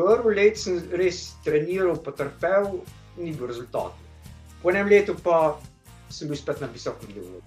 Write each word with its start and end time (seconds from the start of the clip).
Prvo 0.00 0.30
leto 0.32 0.56
sem 0.56 0.78
res 0.96 1.36
treniral, 1.44 1.98
potrpel, 2.00 2.80
ni 3.20 3.34
bil 3.36 3.50
rezultat. 3.50 3.92
Po 4.62 4.70
enem 4.72 4.88
letu 4.88 5.12
pa 5.12 5.60
sem 6.08 6.28
bil 6.28 6.38
spet 6.40 6.62
na 6.64 6.70
visokem 6.72 7.10
nivoju. 7.12 7.42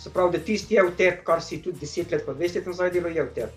Se 0.00 0.08
pravi, 0.10 0.32
da 0.32 0.40
tisti 0.40 0.78
je 0.78 0.86
v 0.86 0.94
tebi, 0.96 1.20
kar 1.26 1.42
si 1.44 1.60
tudi 1.60 1.84
10 1.84 2.14
let, 2.14 2.24
pa 2.24 2.32
20 2.32 2.56
let 2.56 2.70
nazaj 2.72 2.90
delal, 2.96 3.12
je 3.12 3.24
v 3.28 3.32
tebi. 3.36 3.52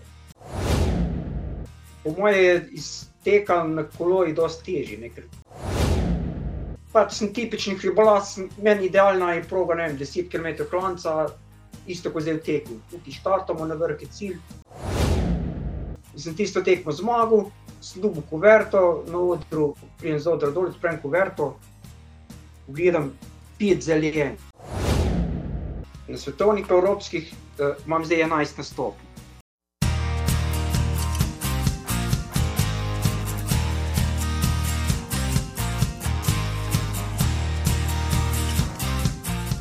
Po 2.04 2.12
mojem 2.18 2.44
je 2.44 2.52
iztekal 2.82 3.72
na 3.72 3.86
koloji 3.96 4.36
dosti 4.36 4.76
težji. 4.84 5.24
Pač 6.92 7.16
sem 7.16 7.32
tipični 7.32 7.78
hribolaz, 7.80 8.36
meni 8.60 8.90
idealna 8.92 9.32
je 9.38 9.48
proga, 9.48 9.80
ne 9.80 9.88
vem, 9.88 9.96
10 9.96 10.28
km 10.28 10.68
klanca, 10.68 11.30
isto 11.88 12.12
kot 12.12 12.28
zdaj 12.28 12.36
v 12.36 12.44
teku. 12.44 12.80
Tukaj 12.92 13.16
štartamo 13.16 13.64
na 13.64 13.80
vrh, 13.80 14.04
je 14.04 14.36
Sem 16.20 16.34
tisto 16.36 16.60
tekmo 16.60 16.92
zmagal, 16.92 17.46
slubo 17.80 18.20
kuverto, 18.20 19.04
na 19.08 19.18
odru, 19.18 19.72
prijem 19.96 20.18
z 20.20 20.28
odra 20.28 20.50
dol, 20.52 20.68
odprem 20.68 20.98
kuverto, 21.00 21.54
pogledam 22.66 23.08
pet 23.56 23.80
zeljen. 23.80 24.36
Na 26.08 26.18
svetovnih, 26.20 26.66
pa 26.68 26.76
evropskih 26.76 27.32
uh, 27.32 27.72
imam 27.86 28.04
zdaj 28.04 28.20
11 28.28 28.60
nastopov. 28.60 29.00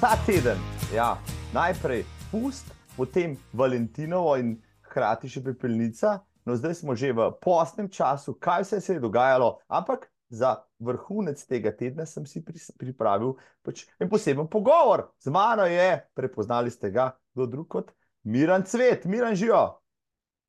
Ta 0.02 0.16
teden, 0.26 0.60
ja, 0.92 1.16
najprej 1.54 2.04
pust, 2.32 2.68
potem 2.98 3.38
Valentinovo 3.54 4.36
in 4.36 4.58
hkrati 4.90 5.32
še 5.32 5.40
pepelnica. 5.46 6.20
No, 6.46 6.56
zdaj 6.56 6.74
smo 6.74 6.96
že 6.96 7.14
v 7.14 7.32
posnem 7.42 7.90
času, 7.90 8.34
kaj 8.34 8.64
vse 8.64 8.82
se 8.82 8.94
je 8.94 9.00
dogajalo, 9.00 9.60
ampak 9.68 10.08
za 10.30 10.64
vrhunec 10.80 11.42
tega 11.46 11.74
tedna 11.76 12.06
sem 12.06 12.26
si 12.26 12.44
pripravil 12.78 13.36
pač 13.66 13.86
en 14.00 14.10
poseben 14.10 14.48
pogovor. 14.48 15.10
Z 15.20 15.34
mano 15.34 15.66
je, 15.66 16.06
prepoznali 16.14 16.72
ste 16.72 16.92
ga, 16.92 17.12
kdo 17.34 17.46
drug 17.46 17.68
kot 17.68 17.92
Miran 18.24 18.64
Cvet, 18.64 19.06
Miran 19.06 19.36
živijo. 19.36 19.82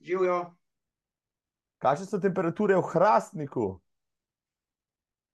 Živijo, 0.01 0.53
Kakšne 1.81 2.07
so 2.07 2.21
temperature 2.21 2.77
v 2.77 2.85
Hrastniku? 2.85 3.81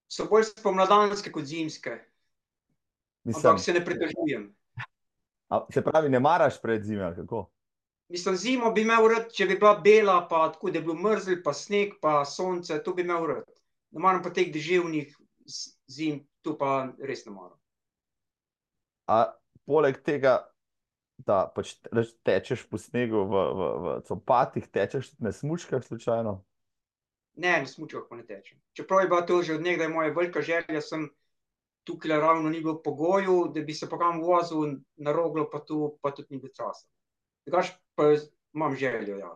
so 0.07 0.23
bolj 0.31 0.47
spomladanske 0.47 1.31
kot 1.31 1.43
zimske, 1.43 1.97
Mislim, 3.27 3.51
ampak 3.51 3.63
se 3.63 3.73
ne 3.73 3.85
pritožujem. 3.85 4.55
a, 5.49 5.65
se 5.73 5.83
pravi, 5.83 6.09
ne 6.09 6.19
maraš 6.19 6.61
pred 6.61 6.83
ali 6.87 7.15
kako? 7.15 7.51
Mislim, 8.09 8.35
zimo 8.35 8.71
bi 8.71 8.81
imel 8.81 9.07
rad, 9.11 9.31
če 9.35 9.45
bi 9.49 9.57
bila 9.59 9.73
bela, 9.83 10.21
pa 10.29 10.45
tako, 10.53 10.71
da 10.71 10.79
bi 10.79 10.87
bil 10.87 10.99
mrzel, 11.03 11.41
pa 11.43 11.53
sneg, 11.53 11.97
pa 12.01 12.21
sonce, 12.25 12.79
to 12.83 12.93
bi 12.95 13.03
imel 13.03 13.25
rad. 13.27 13.47
Ne 13.91 14.03
maram 14.03 14.21
pa 14.23 14.31
teh 14.31 14.47
deževnih 14.53 15.11
zim, 15.91 16.21
tu 16.41 16.55
pa 16.59 16.87
res 17.03 17.25
ne 17.27 17.33
maram. 17.35 17.57
A 19.11 19.33
poleg 19.67 19.99
tega, 20.03 20.37
da 21.17 21.47
pač 21.51 21.75
te- 21.83 22.07
tečeš 22.23 22.63
po 22.69 22.79
snegu 22.79 23.23
v, 23.27 23.43
v, 23.59 23.69
v 23.83 23.95
copatih, 24.07 24.67
tečeš 24.71 25.11
na 25.19 25.31
smučkah 25.35 25.83
slučajno? 25.83 26.37
Ne, 27.37 27.53
na 27.63 27.67
smučah 27.69 28.07
pa 28.09 28.17
ne 28.17 28.23
tečem. 28.25 28.59
Čeprav 28.73 29.03
je 29.03 29.09
bila 29.11 29.21
to 29.21 29.41
že 29.43 29.57
od 29.59 29.65
nekdaj 29.65 29.89
moja 29.91 30.13
velika 30.13 30.41
želja, 30.41 30.81
sem 30.81 31.09
tukaj 31.87 32.19
ravno 32.19 32.49
ni 32.49 32.61
bil 32.63 32.79
pogoju, 32.83 33.51
da 33.55 33.61
bi 33.61 33.73
se 33.73 33.89
pa 33.89 33.99
kam 33.99 34.21
vozil 34.21 34.79
na 34.95 35.11
roglo, 35.11 35.47
pa 35.51 35.59
tu 35.59 35.97
pa 36.01 36.11
tudi 36.11 36.35
ni 36.35 36.41
bil 36.43 36.51
časa. 36.51 36.87
Drugač 37.45 37.75
pa 37.97 38.11
imam 38.53 38.75
željo, 38.77 39.17
ja. 39.17 39.33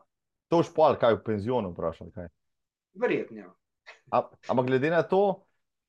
To 0.51 0.61
už 0.61 0.69
pol, 0.75 0.93
kaj 0.99 1.17
v 1.17 1.23
penzionu 1.25 1.71
vprašam, 1.73 2.11
kaj. 2.13 2.27
Verjetno, 2.93 3.37
ja. 3.47 3.51
Ampak 4.47 4.65
glede 4.67 4.91
na 4.93 5.01
to, 5.03 5.41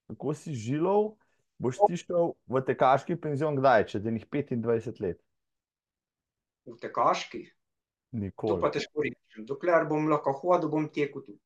kako 0.08 0.34
si 0.38 0.54
žilov, 0.54 1.16
boš 1.58 1.80
ti 1.86 1.98
šel 2.00 2.32
v 2.48 2.62
tekaški 2.64 3.16
penzion 3.20 3.58
kdaj, 3.58 3.90
čez 3.92 4.06
enih 4.06 4.24
25 4.26 5.02
let? 5.02 5.18
V 6.64 6.78
tekaški, 6.78 7.42
to 7.50 8.18
Nikoli. 8.18 8.60
pa 8.62 8.70
težko 8.70 9.02
rečem. 9.02 9.44
Dokler 9.46 9.86
bom 9.90 10.06
lahko 10.08 10.32
hodil, 10.32 10.70
bom 10.70 10.86
tekel 10.88 11.22
tudi. 11.26 11.42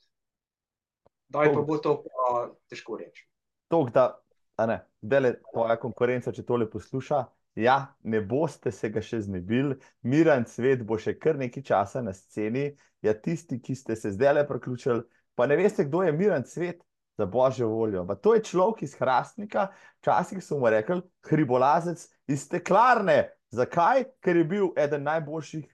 Daj 1.33 1.49
pa 1.51 1.61
To- 1.61 1.65
bo 1.65 1.79
to 1.79 1.93
pa 2.05 2.53
težko 2.69 3.01
reči. 3.01 3.25
Tok, 3.73 3.91
da, 3.91 4.21
ne, 4.67 4.85
zdaj 5.03 5.21
le 5.21 5.31
tvoja 5.53 5.77
konkurenca, 5.81 6.33
če 6.33 6.45
tole 6.47 6.69
posluša, 6.71 7.25
ja, 7.57 7.77
ne 8.05 8.21
boste 8.21 8.73
se 8.73 8.91
ga 8.93 9.03
še 9.03 9.23
znebili, 9.27 9.79
miren 10.03 10.47
svet 10.49 10.85
bo 10.87 10.99
še 11.01 11.17
kar 11.19 11.39
nekaj 11.41 11.65
časa 11.67 12.03
na 12.05 12.13
sceni, 12.15 12.69
ja, 13.03 13.15
tisti, 13.15 13.61
ki 13.61 13.75
ste 13.75 13.97
se 13.97 14.13
zdaj 14.13 14.35
le 14.35 14.45
priključili, 14.49 15.03
pa 15.37 15.47
ne 15.49 15.57
veste, 15.57 15.87
kdo 15.89 16.03
je 16.05 16.13
miren 16.13 16.45
svet, 16.47 16.83
za 17.17 17.27
božjo 17.27 17.69
voljo. 17.69 18.07
Pa 18.07 18.15
to 18.15 18.35
je 18.35 18.45
človek 18.45 18.83
iz 18.83 18.95
Hrastnika, 18.99 19.71
včasih 20.01 20.45
so 20.45 20.59
mu 20.59 20.71
rekli 20.71 21.01
hribolazec 21.29 22.09
iz 22.29 22.45
steklarne. 22.45 23.33
Zakaj? 23.51 24.05
Ker 24.21 24.37
je 24.37 24.45
bil 24.45 24.69
eden 24.77 25.07
najboljših 25.07 25.65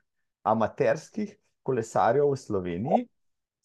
amaterskih 0.46 1.34
kolesarjev 1.62 2.30
v 2.30 2.36
Sloveniji, 2.36 3.08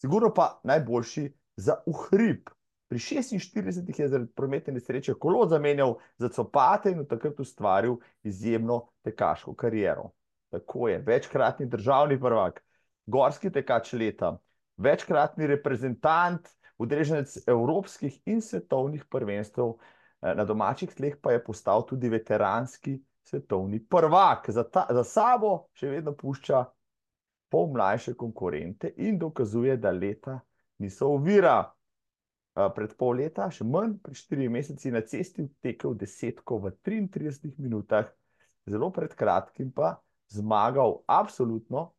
sigurno 0.02 0.34
pa 0.34 0.60
najboljši 0.64 1.28
za 1.58 1.82
uhrib. 1.86 2.50
Pri 2.88 3.00
46 3.00 4.00
je 4.00 4.08
zaradi 4.08 4.32
prometne 4.36 4.74
nesreče 4.74 5.14
kolo 5.20 5.46
zamenjal 5.48 5.98
za 6.18 6.30
copate 6.30 6.92
in 6.92 7.06
takrat 7.06 7.40
ustvaril 7.40 7.98
izjemno 8.24 8.88
tekaško 9.04 9.54
kariero. 9.56 10.12
Tako 10.50 10.88
je, 10.88 11.02
večkratni 11.06 11.66
državni 11.66 12.20
prvak, 12.20 12.64
gorski 13.06 13.52
tekač 13.52 13.94
leta, 13.94 14.38
večkratni 14.78 15.48
reprezentant, 15.48 16.48
udeleženec 16.78 17.48
evropskih 17.48 18.22
in 18.26 18.42
svetovnih 18.42 19.06
prvenstev, 19.06 19.74
eh, 20.22 20.36
na 20.36 20.46
domačih 20.46 20.96
tleh 20.96 21.18
pa 21.22 21.32
je 21.32 21.44
postal 21.44 21.86
tudi 21.86 22.10
veteranski 22.10 23.02
svetovni 23.24 23.84
prvak. 23.86 24.50
Za, 24.50 24.64
ta, 24.64 24.88
za 24.90 25.04
sabo 25.04 25.68
še 25.74 25.90
vedno 25.90 26.16
pušča 26.16 26.66
pol 27.50 27.72
mlajše 27.74 28.14
konkurente 28.14 28.94
in 28.98 29.20
dokazuje, 29.20 29.78
da 29.78 29.92
leta 29.92 30.40
niso 30.78 31.08
ovira. 31.08 31.64
Uh, 32.58 32.72
Pred 32.74 32.96
pol 32.98 33.20
leta, 33.22 33.52
še 33.54 33.62
manj, 33.70 34.00
pred 34.02 34.18
štirimi 34.18 34.56
meseci 34.58 34.90
na 34.90 35.04
cesti 35.06 35.44
tekel 35.62 35.94
desetko 35.94 36.58
v 36.64 36.72
33 36.82 37.54
minutah, 37.62 38.08
zelo 38.66 38.90
pred 38.90 39.14
kratkim 39.14 39.70
pa 39.70 40.00
zmagal 40.34 41.04
absolutno 41.06 41.92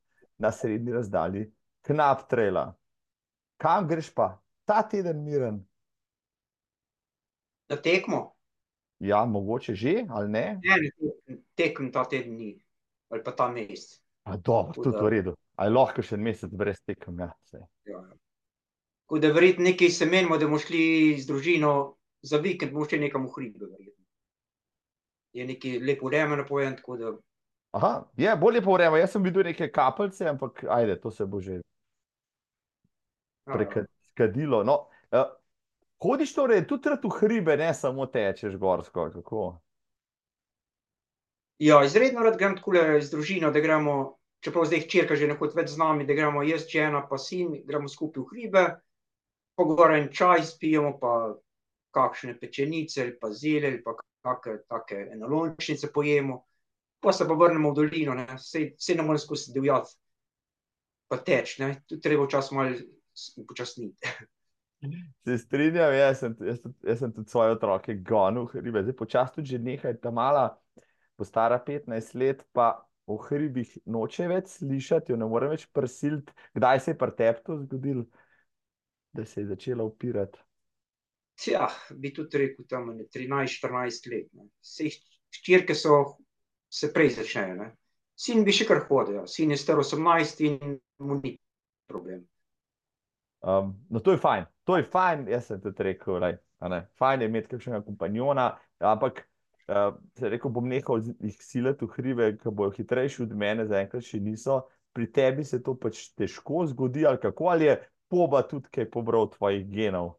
na 0.42 0.50
srednji 0.50 0.96
razdalji 0.96 1.44
Knap 1.86 2.26
Traila. 2.26 2.72
Kam 3.62 3.86
greš 3.86 4.10
pa 4.10 4.32
ta 4.66 4.82
teden, 4.82 5.22
miren? 5.22 5.62
Na 7.70 7.78
tekmo? 7.78 8.34
Ja, 8.98 9.22
mogoče 9.25 9.78
že 9.78 10.02
ali 10.10 10.28
ne? 10.28 10.44
Ne, 10.64 10.76
ne 10.82 11.38
tekem 11.54 11.92
ta 11.92 12.04
teden 12.04 12.34
ni. 12.36 12.54
Ali 13.10 13.22
pa 13.25 13.32
ta 13.32 13.48
mesec. 13.48 14.02
A 14.22 14.36
dobro, 14.36 14.82
tudi 14.82 14.98
v 14.98 15.08
redu. 15.08 15.32
A 15.56 15.66
je 15.66 15.72
lahko 15.72 16.02
še 16.04 16.19
en 16.19 16.22
mesec 16.22 16.52
brez 16.52 16.82
tekem, 16.86 17.19
ja. 17.22 17.30
saj. 17.50 17.64
Ja. 17.88 18.02
Tako 19.08 19.19
da 19.24 19.28
verjetno 19.32 19.64
nekaj 19.64 19.88
se 19.88 20.06
menimo, 20.06 20.36
da 20.36 20.44
bomo 20.44 20.58
šli 20.60 21.16
z 21.16 21.24
družino 21.26 21.96
za 22.20 22.36
vikend, 22.44 22.74
bomo 22.76 22.84
šli 22.84 22.98
nekam 23.06 23.24
v 23.24 23.30
hribe. 23.36 23.64
verjetno. 23.64 24.04
Je 25.32 25.46
nekaj 25.48 25.78
lepo 25.80 26.06
vreme 26.06 26.36
napovedan, 26.36 26.76
tako 26.76 26.96
da 26.96 27.12
Aha, 27.70 28.04
je 28.16 28.36
bolje 28.36 28.62
pa 28.62 28.72
vreme. 28.72 28.98
Jaz 28.98 29.12
sem 29.12 29.22
videl 29.22 29.42
neke 29.48 29.70
kapljice, 29.72 30.28
ampak 30.28 30.64
ajde, 30.69 31.00
to 31.00 31.10
se 31.10 31.26
bo 31.26 31.41
že 31.41 31.52
ja, 31.52 31.60
ja. 33.46 33.84
prekadilo. 34.14 34.64
No, 34.64 34.88
uh, 35.12 35.25
hodiš 36.02 36.34
torej 36.34 36.66
tudi 36.66 36.88
rad 36.88 37.04
v 37.04 37.12
hribe, 37.20 37.56
ne 37.56 37.75
samo 37.75 38.06
tečeš 38.06 38.56
gorsko, 38.56 39.10
kako? 39.14 39.60
Ja, 41.58 41.84
izredno 41.84 42.22
rad 42.22 42.36
grem 42.38 42.56
tako 42.56 42.72
z 43.00 43.10
družino, 43.10 43.50
da 43.50 43.60
gremo, 43.60 44.19
čeprav 44.44 44.69
zdaj 44.69 44.84
hčerka 44.84 45.16
že 45.16 45.26
ne 45.26 45.36
hodi 45.36 45.56
več 45.56 45.72
z 45.72 45.80
nami, 45.80 46.06
da 46.06 46.14
gremo 46.14 46.42
jaz, 46.44 46.69
žena 46.69 47.02
pa 47.08 47.19
sin, 47.19 47.64
gremo 47.64 47.88
skupaj 47.88 48.22
v 48.22 48.28
hribe, 48.32 48.66
pa 49.58 49.64
gor 49.66 49.94
en 49.96 50.06
čaj 50.14 50.44
spijemo, 50.46 50.93
pa 51.00 51.34
kakšne 51.90 52.37
pečenice 52.38 53.02
ali 53.02 53.16
pa 53.19 53.32
zelje 53.34 53.72
ali 53.72 53.82
pa 53.82 53.96
kakšne 53.99 54.60
take 54.70 55.00
enolončnice 55.12 55.90
pojemo, 55.93 56.44
pa 57.00 57.12
se 57.12 57.26
pa 57.26 57.34
vrnemo 57.34 57.72
v 57.72 57.75
dolino, 57.75 58.14
ne, 58.14 58.38
sej, 58.38 58.75
sej 58.78 59.00
ne 59.00 59.06
morem 59.06 59.19
skozi 59.19 59.52
divjati, 59.55 59.96
pa 61.10 61.19
teč, 61.25 61.58
ne, 61.58 61.72
tu 61.88 61.99
treba 62.00 62.26
včasih 62.28 62.56
malo 62.58 62.76
upočasniti. 63.43 63.99
Se 65.26 65.34
strinjam, 65.43 65.90
jaz 65.90 66.20
sem, 66.20 66.34
jaz, 66.46 66.61
tudi- 66.62 66.87
jaz 66.87 67.00
sem 67.02 67.12
tudi 67.12 67.31
svoje 67.31 67.56
otroke 67.56 67.96
gonil 68.06 68.44
v 68.46 68.61
hribe. 68.61 68.82
Zdaj 68.87 68.94
počasi 68.94 69.34
tudi 69.34 69.50
že 69.50 69.58
nekaj, 69.58 69.96
ta 69.99 70.12
mala, 70.14 70.44
bo 71.19 71.26
stara 71.26 71.58
15 71.58 72.14
let, 72.14 72.44
pa 72.54 72.76
o 73.11 73.16
hribih 73.19 73.72
noče 73.90 74.28
več 74.31 74.52
slišati, 74.61 75.11
jo 75.11 75.19
ne 75.19 75.26
morem 75.26 75.50
več 75.50 75.66
prisiliti. 75.75 76.31
Kdaj 76.54 76.84
se 76.84 76.94
je 76.94 76.99
pri 77.00 77.16
tebi 77.19 77.43
to 77.43 77.58
zgodilo, 77.64 78.06
da 79.12 79.25
se 79.25 79.40
je 79.40 79.46
začela 79.46 79.84
upirati? 79.84 80.38
Ja, 81.46 81.69
bi 81.94 82.10
tudi 82.14 82.38
rekel, 82.38 82.66
tam 82.69 82.88
ne, 82.96 83.05
13-14 83.14 84.10
let. 84.10 84.32
Ne. 84.32 84.49
Sej 84.60 84.96
hčerke 85.38 85.75
so 85.75 86.16
se 86.69 86.90
prej 86.93 87.14
začnejo. 87.20 87.55
Ne. 87.60 87.69
Sin 88.19 88.43
bi 88.44 88.52
še 88.52 88.66
kar 88.66 88.82
hodil, 88.88 89.20
ja. 89.20 89.26
sin 89.31 89.55
je 89.55 89.60
star 89.60 89.78
18 89.78 90.43
in 90.49 90.78
mu 90.99 91.20
ni 91.20 91.37
problem. 91.87 92.25
Um, 93.40 93.76
no, 93.88 94.02
to 94.02 94.16
je 94.16 94.19
fajn, 94.19 94.49
to 94.66 94.76
je 94.76 94.87
fajn, 94.90 95.28
jaz 95.31 95.46
sem 95.46 95.61
tudi 95.62 95.84
rekel, 95.87 96.16
lej, 96.19 96.40
fajn 96.99 97.22
je 97.22 97.28
imeti 97.31 97.52
kakšnega 97.52 97.84
kompanjona, 97.87 98.49
ampak 98.82 99.20
uh, 99.70 99.93
rekel 100.19 100.50
bom 100.50 100.66
nehal 100.66 101.04
jih 101.06 101.37
siliti 101.38 101.87
v 101.87 101.94
hribe, 101.94 102.32
ki 102.43 102.50
bojo 102.50 102.75
hitrejši 102.75 103.22
od 103.28 103.37
mene, 103.38 103.69
zaenkrat 103.70 104.02
še 104.02 104.19
niso. 104.25 104.64
Pri 104.96 105.06
tebi 105.14 105.44
se 105.46 105.61
to 105.62 105.76
pač 105.78 106.08
težko 106.19 106.64
zgodi, 106.66 107.06
ali 107.06 107.22
kako 107.22 107.52
ali 107.52 107.69
je 107.69 107.78
poba 108.08 108.43
tudi 108.49 108.69
kaj 108.72 108.90
pobral 108.90 109.31
tvojih 109.31 109.66
genov. 109.70 110.16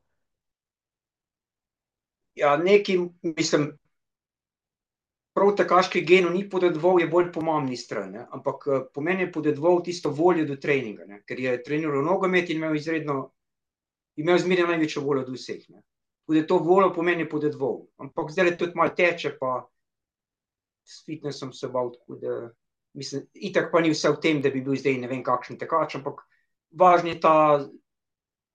Ja, 2.40 2.56
neki, 2.58 3.00
mislim, 3.24 3.72
prav 5.36 5.56
takaški 5.56 6.02
genov 6.06 6.34
ni 6.34 6.46
podedoval, 6.50 7.00
je 7.02 7.08
bolj 7.08 7.32
pomembni 7.36 7.78
stran. 7.78 8.12
Ne? 8.16 8.26
Ampak 8.32 8.68
eh, 8.68 8.86
po 8.94 9.02
meni 9.02 9.26
je 9.28 9.32
podedoval 9.32 9.84
tisto 9.84 10.12
voljo 10.12 10.46
do 10.46 10.56
treninga, 10.56 11.06
ne? 11.06 11.22
ker 11.28 11.40
je 11.40 11.58
treniral 11.64 12.04
nogomet 12.06 12.50
in 12.50 12.62
imel 12.62 12.76
izredno, 12.76 13.20
imel 14.20 14.40
zmeraj 14.40 14.74
največjo 14.74 15.04
voljo 15.04 15.26
od 15.28 15.34
vseh. 15.36 15.66
Ne? 15.70 15.84
Tudi 16.30 16.46
to 16.48 16.60
voljo 16.64 16.94
po 16.94 17.04
meni 17.04 17.26
je 17.26 17.30
podedoval. 17.30 17.82
Ampak 17.98 18.32
zdaj 18.32 18.54
je 18.54 18.58
tudi 18.58 18.78
malo 18.78 18.96
teče, 18.96 19.36
pa 19.40 19.60
s 20.86 21.04
fitnessom 21.06 21.54
se 21.54 21.68
bal, 21.68 21.92
tako 21.94 22.16
da 22.22 22.40
mislim, 22.94 23.28
itak 23.34 23.72
pa 23.72 23.82
ni 23.82 23.94
vse 23.94 24.10
v 24.10 24.22
tem, 24.22 24.42
da 24.42 24.50
bi 24.50 24.62
bil 24.66 24.78
zdaj 24.78 24.98
ne 25.02 25.08
vem 25.08 25.24
kakšen 25.24 25.60
tekač, 25.62 25.96
ampak 26.00 26.24
važni 26.72 27.16
je 27.16 27.20
ta 27.20 27.36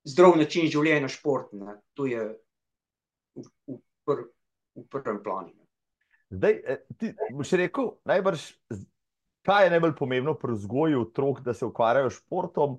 zdrav 0.05 0.37
način 0.39 0.69
življenja 0.71 1.09
šport, 1.09 1.53
ne? 1.53 1.79
to 1.97 2.07
je 2.07 2.25
v, 3.35 3.47
v, 3.69 3.79
pr, 4.07 4.27
v 4.77 4.87
prvem 4.93 5.21
planu. 5.25 5.55
Zdaj, 6.35 6.61
eh, 6.67 6.83
ti 6.99 7.13
boš 7.35 7.55
rekel, 7.61 7.95
najbrž, 8.09 8.47
kaj 9.47 9.67
je 9.67 9.73
najbolj 9.75 9.95
pomembno 9.99 10.35
pri 10.39 10.57
vzgoju 10.57 11.07
otrok, 11.09 11.41
da 11.45 11.55
se 11.55 11.67
ukvarjajo 11.67 12.11
s 12.11 12.21
športom. 12.23 12.79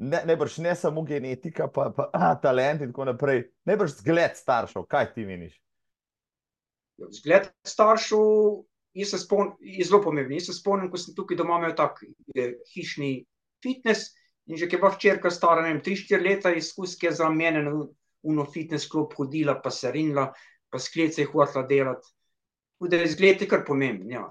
Ne, 0.00 0.22
najbrž 0.24 0.58
ne 0.64 0.72
samo 0.76 1.02
genetika, 1.04 1.68
pa, 1.68 1.90
pa 1.92 2.08
a, 2.16 2.32
talent 2.40 2.80
in 2.80 2.92
tako 2.92 3.04
naprej. 3.10 3.42
Najbrž 3.68 3.98
zgled 3.98 4.36
staršev, 4.36 4.86
kaj 4.88 5.10
ti 5.14 5.26
meniš? 5.28 5.58
Ja, 7.00 7.10
zgled 7.20 7.50
staršev 7.68 8.62
je, 8.96 9.06
zelo 9.84 10.00
pomemben. 10.02 10.38
Jaz 10.38 10.48
se 10.48 10.56
spomnim, 10.56 10.88
ko 10.90 11.00
sem 11.00 11.14
tukaj 11.16 11.36
doma 11.36 11.58
imel 11.60 11.76
tak 11.76 12.00
je, 12.34 12.54
hišni 12.72 13.12
fitness 13.60 14.16
in 14.46 14.56
že 14.56 14.68
ki 14.68 14.76
je 14.76 14.80
bila 14.80 14.92
včerka 14.94 15.30
stara, 15.30 15.62
ne 15.62 15.74
vem, 15.74 15.82
3-4 15.84 16.22
leta 16.22 16.54
izkuske 16.54 17.12
za 17.12 17.28
mene 17.30 17.62
na 17.62 17.74
uno 18.22 18.44
fitness 18.44 18.88
klub 18.88 19.12
hodila, 19.16 19.60
pa 19.62 19.70
se 19.70 19.92
rinila, 19.92 20.30
pa 20.70 20.78
sklece 20.78 21.22
je 21.22 21.30
hotela 21.32 21.66
delati 21.66 22.08
da 22.88 22.96
je 22.96 23.08
zgled 23.08 23.48
kar 23.48 23.64
pomemben. 23.66 24.10
Ja. 24.10 24.24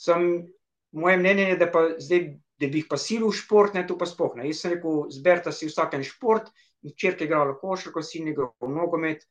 Sem, 0.00 0.46
moje 0.92 1.16
mnenje 1.18 1.48
je, 1.48 1.56
da, 1.56 1.70
pa, 1.72 1.88
zdaj, 1.98 2.28
da 2.60 2.68
bi 2.72 2.82
jih 2.82 2.90
pa 2.90 2.98
silil 3.00 3.30
v 3.30 3.36
šport, 3.36 3.74
ne 3.74 3.86
to 3.86 3.96
pa 3.98 4.06
spohne. 4.06 4.46
Jaz 4.46 4.62
sem 4.62 4.76
rekel, 4.76 5.06
zberta 5.12 5.52
si 5.52 5.68
vsak 5.68 5.96
en 5.98 6.04
šport, 6.06 6.52
in 6.86 6.94
črke 6.96 7.26
igrala 7.26 7.56
košarko, 7.58 8.02
sin 8.02 8.28
igral 8.30 8.52
v 8.62 8.70
nogomet, 8.72 9.26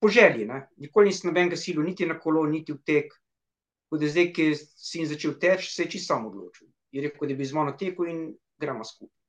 po 0.00 0.10
želji. 0.12 0.46
Ne. 0.48 0.66
Nikoli 0.82 1.10
nisem 1.10 1.30
nobenega 1.30 1.58
silil, 1.58 1.84
niti 1.86 2.06
na 2.06 2.18
kolo, 2.20 2.44
niti 2.46 2.74
v 2.74 2.82
tek. 2.86 3.18
Da 3.92 4.08
zdaj, 4.08 4.30
ki 4.32 4.44
si 4.56 5.02
jim 5.02 5.08
začel 5.10 5.34
teči, 5.40 5.68
se 5.68 5.84
je 5.84 5.90
čisto 5.92 6.14
sam 6.14 6.30
odločil. 6.30 6.70
Je 6.96 7.02
rekel, 7.04 7.28
da 7.28 7.34
bi 7.36 7.44
z 7.44 7.56
mano 7.56 7.74
tekel 7.76 8.08
in 8.08 8.22
gremo 8.60 8.86
skupaj. 8.88 9.21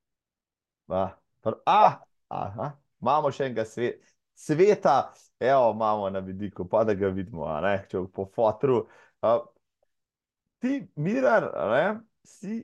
Ah, 0.88 2.00
aha, 2.28 2.72
imamo 3.00 3.30
še 3.32 3.48
enega 3.48 3.64
sveta 3.64 4.14
sveta, 4.34 5.12
evo, 5.40 5.72
imamo 5.72 6.10
na 6.10 6.18
vidiku, 6.18 6.68
pa 6.68 6.84
da 6.84 6.94
ga 6.94 7.08
vidimo, 7.08 7.60
ne, 7.60 7.76
če 7.90 8.06
po 8.12 8.26
fotru. 8.34 8.84
Uh, 9.22 9.44
ti, 10.58 10.82
Miran, 10.96 11.48
ne, 11.70 11.84
si 12.26 12.62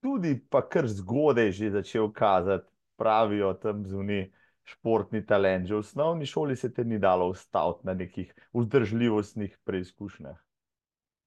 tudi 0.00 0.36
pa 0.50 0.62
kar 0.68 0.88
zgodaj 0.88 1.52
že 1.52 1.70
začel 1.70 2.12
kazati, 2.12 2.68
pravijo 3.00 3.54
tam 3.62 3.84
zunaj 3.88 4.28
športni 4.68 5.24
talent. 5.26 5.66
Že 5.66 5.74
v 5.74 5.82
osnovni 5.84 6.26
šoli 6.26 6.56
se 6.56 6.72
te 6.72 6.84
ni 6.84 6.98
dalo 6.98 7.30
ustaviti 7.32 7.86
na 7.88 7.94
nekih 7.94 8.34
vzdržljivostnih 8.52 9.58
preizkušnjah. 9.64 10.36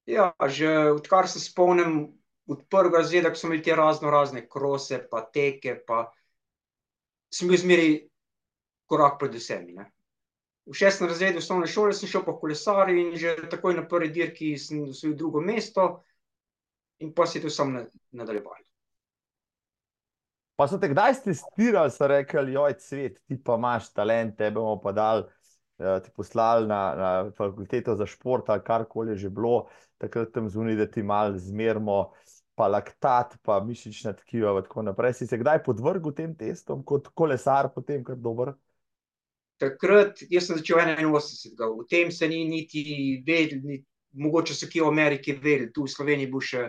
Ja, 0.05 0.33
že 0.47 0.91
odkar 0.91 1.27
se 1.27 1.39
spomnim, 1.39 2.11
od 2.47 2.65
prvega 2.69 2.97
razreda, 2.97 3.29
ko 3.29 3.35
smo 3.35 3.49
imeli 3.49 3.63
te 3.63 3.75
razno 3.75 4.11
razne 4.11 4.47
krose, 4.49 4.99
pa 5.11 5.21
teke, 5.33 5.77
pa 5.87 6.05
sem 7.33 7.47
bil 7.47 7.57
zmeri 7.57 7.89
korak 8.85 9.19
pred 9.19 9.35
vsemi. 9.35 9.73
Ne. 9.73 9.89
V 10.65 10.75
šestem 10.77 11.07
razredu 11.07 11.41
osnovne 11.43 11.67
šole 11.67 11.93
sem 11.93 12.09
šel 12.09 12.23
po 12.23 12.37
kolesarju 12.39 12.99
in 12.99 13.15
že 13.19 13.35
takoj 13.51 13.75
na 13.75 13.87
prvi 13.87 14.11
dirki 14.15 14.53
sem 14.57 14.83
osvojil 14.89 15.17
drugo 15.17 15.41
mesto 15.41 16.03
in 16.99 17.13
pa 17.13 17.25
se 17.27 17.39
je 17.39 17.43
to 17.43 17.49
sam 17.49 17.75
nadaljeval. 18.11 18.61
Pa 20.55 20.67
so 20.67 20.77
te 20.77 20.87
kdaj 20.87 21.15
testirali, 21.23 21.91
so 21.91 22.07
rekli, 22.07 22.53
joj, 22.53 22.75
svet, 22.79 23.17
ti 23.27 23.35
pa 23.43 23.55
imaš 23.57 23.89
talent, 23.93 24.37
tebe 24.37 24.59
bomo 24.59 24.77
pa 24.81 24.91
dal, 24.93 25.25
eh, 25.25 25.42
ti 25.77 26.11
poslali 26.15 26.67
na, 26.67 26.81
na 26.95 27.11
fakulteto 27.37 27.95
za 27.95 28.05
šport 28.05 28.49
ali 28.49 28.61
karkoli 28.63 29.17
že 29.17 29.29
bilo, 29.29 29.67
takrat 29.97 30.33
tam 30.33 30.49
zunaj, 30.49 30.75
da 30.75 30.87
ti 30.87 31.03
mal 31.03 31.37
zmerimo, 31.37 32.13
pa 32.55 32.67
laktat, 32.69 33.37
pa 33.41 33.57
mišična 33.65 34.13
tkiva 34.13 34.53
in 34.57 34.67
tako 34.67 34.83
naprej. 34.85 35.13
Si 35.17 35.27
se 35.27 35.37
kdaj 35.41 35.63
podvrgel 35.65 36.13
tem 36.13 36.35
testom 36.37 36.83
kot 36.85 37.09
kolesar, 37.17 37.71
potem 37.73 38.03
kar 38.05 38.15
dober? 38.15 38.53
takrat, 39.63 40.23
jaz 40.29 40.47
sem 40.47 40.59
začel 40.59 40.79
81, 40.81 41.55
v 41.79 41.87
tem 41.89 42.11
se 42.11 42.27
ni 42.27 42.43
niti 42.47 43.21
vedel, 43.25 43.61
ni, 43.63 43.79
mogoče 44.13 44.55
so 44.55 44.69
ki 44.69 44.81
v 44.83 44.89
Ameriki 44.89 45.35
vedeli, 45.37 45.71
tu 45.73 45.85
v 45.87 45.93
Sloveniji 45.93 46.31
bo 46.31 46.41
še, 46.43 46.67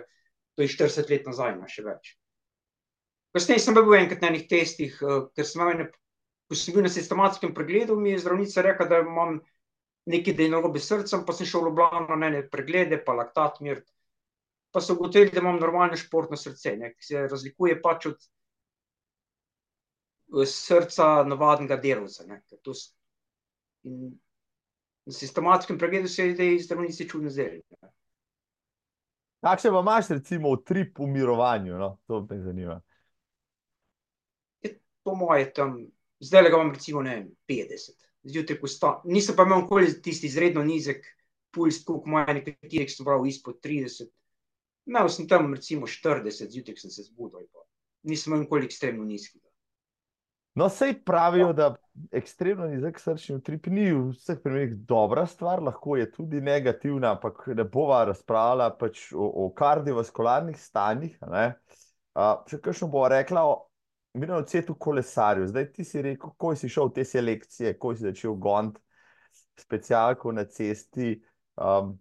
to 0.54 0.64
je 0.64 0.70
40 0.72 1.10
let 1.12 1.26
nazaj, 1.28 1.56
ne 1.58 1.68
še 1.70 1.84
več. 1.86 2.14
Kasneje 3.34 3.64
sem 3.64 3.74
bil 3.74 3.96
enkrat 3.98 4.22
na 4.22 4.30
enih 4.30 4.46
testih, 4.50 4.94
uh, 5.02 5.26
ker 5.34 5.46
sem 5.48 5.64
imel, 5.64 5.90
ko 6.48 6.58
sem 6.58 6.74
bil 6.76 6.84
na 6.84 6.92
sistematskem 6.92 7.54
pregledu, 7.54 7.96
mi 7.96 8.10
je 8.12 8.22
zdravnica 8.24 8.62
rekla, 8.62 8.86
da 8.86 8.98
imam 9.02 9.40
nekaj, 10.10 10.34
da 10.34 10.42
je 10.42 10.52
narobe 10.52 10.80
srcem, 10.80 11.24
pa 11.26 11.32
sem 11.32 11.48
šel 11.48 11.64
v 11.64 11.70
Ljubljano 11.70 12.16
na 12.16 12.26
ene 12.28 12.42
preglede, 12.50 13.00
pa 13.04 13.16
laktat 13.16 13.60
mir, 13.64 13.80
pa 14.74 14.80
so 14.84 14.96
ugotovili, 14.96 15.32
da 15.32 15.40
imam 15.40 15.60
normalno 15.60 15.96
športno 15.96 16.36
srce, 16.36 16.76
ne, 16.76 16.92
ki 16.94 17.08
se 17.08 17.26
razlikuje 17.30 17.80
pač 17.82 18.10
od 18.12 18.28
srca 20.50 21.24
navadnega 21.28 21.76
delovca. 21.80 22.24
Na 25.04 25.12
sistematskem 25.12 25.78
pregledu 25.78 26.08
se 26.08 26.26
je 26.26 26.34
zdaj 26.34 26.58
zdravnici 26.64 27.08
čudno 27.08 27.30
zdeli. 27.30 27.62
Kakšne 29.44 29.70
pa 29.70 29.80
imaš 29.80 30.08
recimo 30.08 30.56
trip 30.56 30.98
v 30.98 31.06
mirovanju? 31.06 31.76
No? 31.78 31.98
To 32.06 32.26
me 32.30 32.38
zanima. 32.40 32.80
Je, 34.62 34.78
po 35.02 35.14
moje 35.14 35.52
tam, 35.52 35.76
zdaj 36.24 36.48
ga 36.48 36.56
imam 36.56 36.72
recimo 36.72 37.02
ne, 37.02 37.16
50. 37.48 37.96
Zjutraj, 38.24 38.58
ko 38.60 38.68
sta, 38.70 38.90
nisem 39.04 39.36
pa 39.36 39.44
imel 39.44 39.64
nikoli 39.64 39.90
tisti 40.02 40.30
izredno 40.30 40.64
nizek 40.64 41.04
puls, 41.54 41.82
koliko 41.84 42.10
moje 42.10 42.38
nekaterih 42.40 42.90
sem 42.90 43.06
bral 43.06 43.26
izpod 43.28 43.60
30. 43.64 44.08
Imel 44.88 45.08
sem 45.12 45.28
tam 45.28 45.52
recimo 45.54 45.88
40, 45.88 46.52
zjutraj 46.52 46.80
sem 46.82 46.92
se 46.92 47.08
zbudil. 47.08 47.46
Nisem 48.08 48.32
imel 48.32 48.44
nikoli 48.44 48.68
ekstremno 48.68 49.04
nizkega. 49.04 49.48
No, 50.54 50.68
sej 50.70 51.00
pravijo, 51.02 51.52
da 51.52 51.72
ekstremno 52.14 52.68
nizek 52.70 53.00
srčni 53.02 53.34
utrip 53.40 53.66
ni 53.66 53.88
v 53.90 54.12
vseh 54.12 54.38
primerih 54.42 54.76
dobra 54.86 55.24
stvar, 55.26 55.62
lahko 55.62 55.96
je 55.98 56.06
tudi 56.12 56.40
negativna, 56.40 57.16
ampak 57.16 57.48
ne 57.58 57.64
bova 57.64 58.04
razpravljala 58.06 58.68
pač 58.78 59.08
o, 59.12 59.26
o 59.44 59.48
kardiovaskularnih 59.56 60.60
stanjih. 60.60 61.16
Če 62.46 62.60
kakšno 62.62 62.88
bo 62.92 63.02
rekla 63.10 63.42
o 63.50 63.56
mirovnem 64.14 64.46
cvetu 64.46 64.74
kolesarju, 64.78 65.46
zdaj 65.50 65.72
ti 65.72 65.84
si 65.84 66.02
rekel, 66.02 66.30
ko 66.38 66.54
si 66.56 66.68
šel 66.70 66.90
v 66.90 66.94
te 66.98 67.04
selekcije, 67.04 67.74
ko 67.78 67.94
si 67.94 68.06
začel 68.06 68.36
gond 68.38 68.78
specialko 69.58 70.32
na 70.32 70.44
cesti, 70.50 71.16
um, 71.58 71.94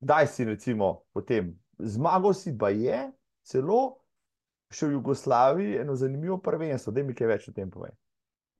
daj 0.00 0.26
si 0.30 0.46
recimo 0.46 1.06
potem, 1.12 1.52
zmagal 1.78 2.34
si 2.34 2.54
pa 2.58 2.70
je 2.70 3.06
celo, 3.46 4.02
še 4.70 4.88
v 4.90 4.98
Jugoslaviji 4.98 5.78
eno 5.82 5.94
zanimivo 5.98 6.38
prvenstvo, 6.42 6.92
da 6.92 7.02
mi 7.06 7.14
kaj 7.14 7.30
več 7.30 7.48
o 7.50 7.54
tem 7.54 7.70
povej. 7.70 7.94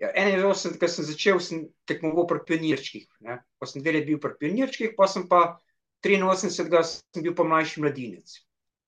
Ja, 0.03 0.11
81, 0.13 0.77
ko 0.79 0.89
sem 0.93 1.07
začel, 1.09 1.39
sem 1.41 1.63
tekmoval 1.89 2.27
pri 2.29 2.43
pionirčkih. 2.47 3.07
Ne? 3.25 3.41
Pa 3.57 3.67
sem 3.67 3.81
dve 3.81 3.97
leti 3.97 4.13
bil 4.13 4.21
pri 4.21 4.37
pionirčkih, 4.39 4.93
pa 4.99 5.09
sem 5.09 5.25
pa 5.31 5.57
83, 6.05 7.01
sem 7.17 7.25
bil 7.25 7.35
pa 7.35 7.47
mlajši 7.49 7.83
mladinec. 7.83 8.37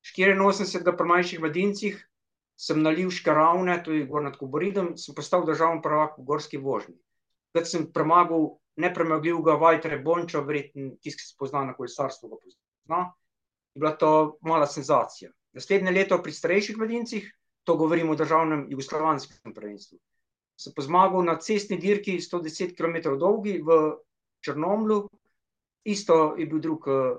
84, 0.05 0.95
pri 0.95 1.09
mlajših 1.09 1.41
mladincih 1.43 1.97
sem 2.59 2.83
na 2.83 2.91
Livške 2.91 3.31
ravne, 3.31 3.77
to 3.85 3.95
je 3.95 4.07
gor 4.07 4.25
nad 4.27 4.37
Kuboridom, 4.37 4.97
sem 4.99 5.15
postal 5.15 5.47
državni 5.47 5.83
prvak 5.83 6.19
v 6.19 6.25
gorski 6.27 6.59
vožnji. 6.59 6.97
Kad 7.55 7.69
sem 7.71 7.87
premagal 7.95 8.59
nepremagljivega 8.79 9.55
Vajtere 9.59 9.99
Bonča, 10.03 10.43
verjetno 10.43 10.97
tisti, 11.03 11.23
ki 11.23 11.29
se 11.31 11.37
pozna 11.39 11.65
na 11.69 11.75
kolesarstvo, 11.79 12.31
ga 12.33 12.41
pozna, 12.43 13.01
je 13.75 13.83
bila 13.83 13.95
to 13.97 14.11
mala 14.43 14.67
senzacija. 14.67 15.31
Naslednje 15.55 15.95
leto 15.95 16.19
pri 16.23 16.35
starejših 16.35 16.79
mladincih, 16.79 17.31
to 17.65 17.77
govorimo 17.77 18.13
o 18.13 18.19
državnem 18.19 18.67
jugoslovanskem 18.71 19.55
prvenstvu, 19.55 19.99
se 20.59 20.73
po 20.75 20.83
zmagu 20.83 21.23
na 21.23 21.37
cestni 21.39 21.79
dirki 21.79 22.19
110 22.19 22.75
km 22.77 23.15
dolgi 23.19 23.59
v 23.63 23.79
Črnomlu, 24.45 25.09
isto 25.85 26.35
je 26.39 26.47
bil 26.47 26.59
drug 26.59 26.87
uh, 26.87 27.19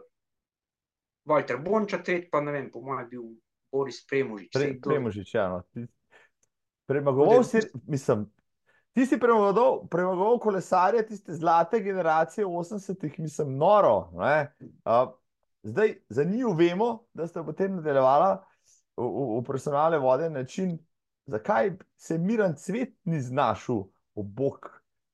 Walter 1.25 1.59
Bonča, 1.63 2.03
tret 2.03 2.27
pa 2.31 2.41
ne 2.41 2.51
vem, 2.51 2.71
po 2.71 2.81
mojem 2.81 3.07
bil 3.09 3.23
Boris 3.71 4.01
Premožič. 4.07 4.51
Pre, 4.53 4.73
Premožič, 4.81 5.33
ja. 5.33 5.47
No. 5.49 5.85
Premagoval 6.89 7.43
si, 7.43 7.61
mislim, 7.87 8.25
ti 8.93 9.05
si 9.05 9.19
premagoval, 9.19 9.87
premagoval 9.87 10.39
kolesarje, 10.39 11.05
tiste 11.07 11.33
zlate 11.33 11.79
generacije 11.79 12.45
80-ih, 12.45 13.19
mislim, 13.19 13.57
noro. 13.57 14.09
Uh, 14.13 15.13
zdaj, 15.63 15.95
za 16.09 16.23
njih 16.23 16.45
vemo, 16.57 17.05
da 17.13 17.27
ste 17.27 17.43
potem 17.45 17.75
nadaljevala 17.75 18.45
v, 18.97 19.03
v, 19.03 19.27
v 19.39 19.43
personale 19.45 19.99
vode 19.99 20.29
način, 20.29 20.77
zakaj 21.25 21.71
se 21.95 22.17
miren 22.17 22.57
svet 22.57 22.95
ni 23.05 23.21
znašel 23.21 23.83
v 24.15 24.23
bok, 24.23 24.71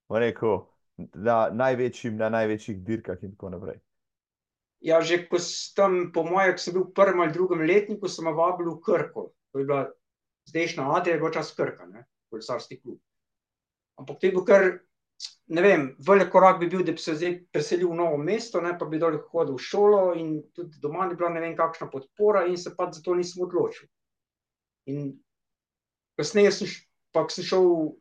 rekel, 0.10 0.64
na, 0.98 1.50
največjim, 1.52 2.16
na 2.18 2.30
največjih 2.30 2.84
dirkah 2.84 3.24
in 3.24 3.36
tako 3.36 3.50
naprej. 3.50 3.80
Ja, 4.86 5.02
že 5.02 5.24
ko 5.26 5.42
sem, 5.42 6.12
po 6.14 6.22
mojem, 6.28 6.58
sem 6.62 6.76
bil 6.76 6.86
v 6.86 6.94
prvem 6.94 7.22
ali 7.24 7.34
drugem 7.34 7.66
letniku, 7.66 8.06
sem 8.06 8.30
vabil 8.30 8.70
v 8.70 8.82
Krko. 8.86 9.32
To 9.50 9.58
je 9.58 9.66
bila 9.66 9.90
zdajšnja 10.46 10.84
Adrija, 10.86 11.16
je 11.16 11.22
bil 11.24 11.34
čas 11.34 11.50
Krka, 11.58 11.88
ne, 11.90 12.06
kolesarski 12.30 12.78
klub. 12.82 13.00
Ampak 13.98 14.20
to 14.22 14.28
je 14.28 14.36
bil 14.36 14.46
kar, 14.46 14.68
ne 15.48 15.62
vem, 15.66 15.88
velik 15.98 16.30
korak 16.30 16.60
bi 16.62 16.70
bil, 16.70 16.84
da 16.86 16.94
bi 16.94 17.02
se 17.02 17.16
zdaj 17.18 17.34
preselil 17.50 17.90
v 17.90 17.98
novo 17.98 18.18
mesto, 18.22 18.62
ne, 18.62 18.76
pa 18.78 18.86
bi 18.86 19.02
dol 19.02 19.18
hodil 19.32 19.58
v 19.58 19.66
šolo 19.66 20.02
in 20.22 20.38
tudi 20.54 20.78
doma 20.84 21.08
ni 21.10 21.18
bila 21.18 21.32
ne 21.34 21.42
vem 21.42 21.58
kakšna 21.58 21.90
podpora 21.90 22.46
in 22.46 22.58
se 22.58 22.76
pa 22.78 22.86
zato 22.94 23.16
nisem 23.18 23.42
odločil. 23.42 23.90
In 24.92 25.16
kasneje 26.20 26.52
sem, 26.52 26.70
pa 27.10 27.26
sem 27.34 27.48
šel, 27.48 27.96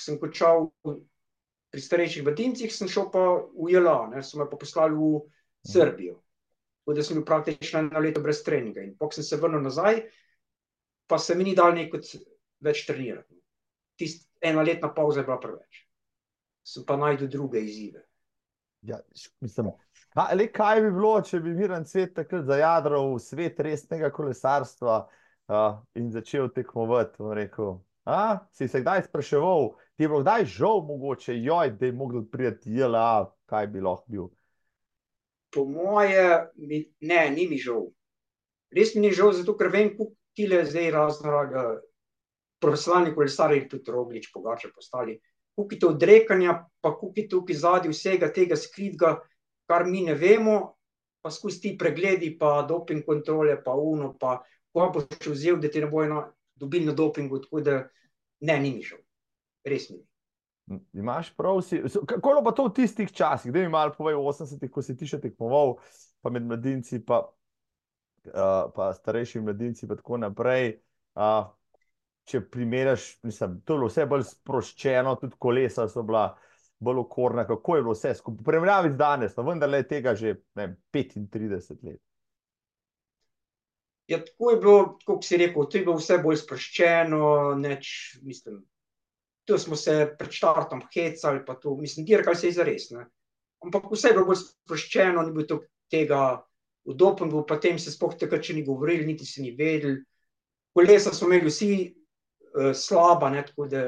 sem 0.00 0.16
končal 0.16 0.70
pri 0.80 1.84
starejših 1.84 2.24
vadincih, 2.24 2.72
sem 2.72 2.88
šel 2.88 3.10
pa 3.12 3.44
v 3.44 3.76
JLA, 3.76 3.98
ne, 4.14 4.24
so 4.24 4.40
me 4.40 4.48
pa 4.48 4.56
poslali 4.56 4.96
v 4.96 5.20
Srbijo. 5.68 6.18
Tako 6.82 6.94
da 6.96 7.02
sem 7.02 7.16
bil 7.16 7.24
praktično 7.24 7.78
eno 7.78 8.00
leto 8.02 8.20
brez 8.20 8.42
treninga. 8.42 8.82
In 8.82 8.96
pok 8.98 9.14
sem 9.14 9.24
se 9.24 9.36
vrnil 9.36 9.62
nazaj, 9.62 10.02
pa 11.06 11.18
se 11.18 11.34
mi 11.34 11.44
ni 11.44 11.54
dal 11.54 11.74
nekaj 11.74 12.00
več 12.60 12.86
trenirati. 12.86 13.38
Tist 13.98 14.26
ena 14.40 14.64
letna 14.66 14.90
pauza 14.94 15.20
je 15.20 15.26
bila 15.28 15.38
preveč. 15.40 15.84
Sem 16.66 16.86
pa 16.86 16.96
najdel 16.96 17.30
druge 17.30 17.62
izzive. 17.62 18.02
Ja, 18.82 18.98
mislim, 19.40 19.70
le 20.34 20.48
kaj 20.52 20.80
bi 20.82 20.90
bilo, 20.90 21.14
če 21.22 21.38
bi 21.40 21.54
miren 21.54 21.86
svet 21.86 22.16
takrat 22.16 22.48
zajadral 22.48 23.12
v 23.14 23.20
svet 23.22 23.60
resnega 23.62 24.10
kolesarstva 24.10 24.96
uh, 25.06 25.78
in 25.94 26.10
začel 26.10 26.50
tekmovati, 26.54 27.22
rekel, 27.38 27.76
a, 28.04 28.40
si 28.50 28.66
se 28.68 28.82
kdaj 28.82 29.04
spraševal, 29.06 29.70
ti 29.94 30.02
je 30.02 30.10
bilo 30.10 30.22
kdaj 30.24 30.48
žal 30.50 30.82
mogoče, 30.88 31.36
joj, 31.38 31.76
da 31.78 31.86
je 31.86 31.94
mogel 31.94 32.26
prijeti 32.26 32.74
JLA, 32.74 33.30
kaj 33.46 33.70
bi 33.70 33.84
lahko 33.86 34.10
bil? 34.10 34.30
Po 35.52 35.64
moje, 35.68 36.48
mi, 36.56 36.82
ne, 37.00 37.30
ni 37.30 37.46
mi 37.48 37.58
žal. 37.60 37.86
Res 38.72 38.94
mi 38.94 39.04
ni 39.04 39.12
žal, 39.12 39.34
zato 39.36 39.54
ker 39.58 39.68
vem, 39.72 39.92
kako 39.92 40.12
ti 40.32 40.46
le 40.48 40.62
zdaj 40.64 40.90
raznoraga, 40.94 41.64
profesionalni 42.62 43.12
kolesari, 43.14 43.66
tudi 43.68 43.92
roglič, 43.92 44.30
pogače 44.32 44.70
postali. 44.74 45.18
Kako 45.52 45.68
je 45.70 45.78
to 45.78 45.90
odrekanja, 45.92 46.54
pa 46.80 46.94
je 47.16 47.26
tukaj 47.28 47.58
zadnji 47.58 47.92
vsega 47.92 48.30
tega 48.32 48.56
skritga, 48.56 49.18
kar 49.68 49.84
mi 49.84 50.06
ne 50.06 50.14
vemo, 50.14 50.76
pa 51.22 51.30
skozi 51.30 51.60
ti 51.60 51.74
pregledi, 51.78 52.32
pa 52.38 52.62
doping 52.68 53.04
kontrole, 53.04 53.58
pa 53.62 53.74
uno, 53.76 54.14
pa 54.18 54.40
ko 54.72 54.88
boš 54.94 55.28
vzel, 55.28 55.60
da 55.60 55.68
ti 55.68 55.80
ne 55.80 55.90
bojo 55.90 56.22
dobili 56.56 56.86
na 56.86 56.96
dopingu, 56.96 57.42
tako 57.42 57.60
da 57.60 57.82
ne, 58.40 58.58
ni 58.58 58.72
mi 58.72 58.82
žal. 58.82 59.02
Res 59.68 59.90
mi 59.90 59.98
ni. 60.00 60.11
Imaš 60.92 61.30
prav, 61.36 61.60
si, 61.62 61.80
kako 62.06 62.30
je 62.30 62.44
pa 62.44 62.52
to 62.52 62.66
v 62.68 62.74
tistih 62.74 63.12
časih, 63.12 63.52
da 63.52 63.60
mi 63.60 63.68
malo 63.68 63.94
povej, 63.96 64.14
v 64.14 64.30
80-ih, 64.32 64.70
ko 64.70 64.82
si 64.82 64.96
ti 64.96 65.08
še 65.08 65.20
tekmoval, 65.22 65.76
pa 66.22 66.30
med 66.30 66.46
mladinci, 66.48 67.02
pa, 67.06 67.22
uh, 68.30 68.70
pa 68.74 68.92
starejši 68.96 69.42
mladinci, 69.42 69.86
in 69.86 69.92
tako 69.94 70.20
naprej. 70.22 70.78
Uh, 71.18 71.50
če 72.28 72.44
primerjaš, 72.52 73.08
mislim, 73.26 73.58
to 73.66 73.74
je 73.74 73.80
bilo 73.80 73.90
vse 73.90 74.06
bolj 74.08 74.24
sproščeno, 74.28 75.16
tudi 75.20 75.38
kolesa 75.42 75.88
so 75.90 76.04
bila 76.06 76.28
bolj 76.82 77.02
okorna, 77.02 77.44
kako 77.46 77.76
je 77.76 77.82
bilo 77.82 77.96
vse 77.96 78.14
skupaj. 78.18 78.44
Primerjavi 78.46 78.92
z 78.94 78.98
danes, 78.98 79.34
pa 79.34 79.44
vendar 79.46 79.70
le 79.70 79.82
tega 79.88 80.14
že 80.18 80.36
ne, 80.58 80.72
35 80.94 81.82
let. 81.82 82.00
Ja, 84.10 84.18
tako 84.18 84.50
je 84.50 84.58
bilo, 84.60 84.78
kot 85.06 85.24
si 85.24 85.38
rekel, 85.38 85.66
to 85.66 85.78
je 85.78 85.84
bilo 85.86 85.96
vse 85.98 86.18
bolj 86.22 86.40
sproščeno, 86.42 87.24
neč, 87.58 87.92
mislim 88.22 88.62
tu 89.52 89.58
smo 89.58 89.76
se 89.76 90.14
pred 90.18 90.32
štartom 90.32 90.80
hecali, 90.94 91.44
pa 91.46 91.58
tu, 91.60 91.76
mislim, 91.80 92.06
dirkali 92.06 92.36
se 92.36 92.46
je 92.46 92.52
zares. 92.52 92.90
Ne? 92.90 93.04
Ampak 93.64 93.90
vse 93.92 94.08
je 94.08 94.16
bilo 94.16 94.30
bolj 94.30 94.40
sproščeno, 94.40 95.24
ni 95.26 95.34
bilo 95.34 95.58
tega 95.92 96.22
v 96.88 96.96
dopingu, 96.98 97.44
potem 97.46 97.78
se 97.78 97.92
spoh 97.92 98.16
tega, 98.18 98.40
če 98.40 98.56
ni 98.56 98.64
govorili, 98.64 99.06
niti 99.06 99.26
se 99.28 99.42
ni 99.44 99.52
vedeli. 99.58 100.00
Kolesa 100.72 101.12
smo 101.12 101.28
imeli 101.28 101.50
vsi 101.50 101.68
uh, 101.84 102.72
slaba, 102.74 103.28
ne? 103.34 103.42
tako 103.46 103.68
da 103.68 103.82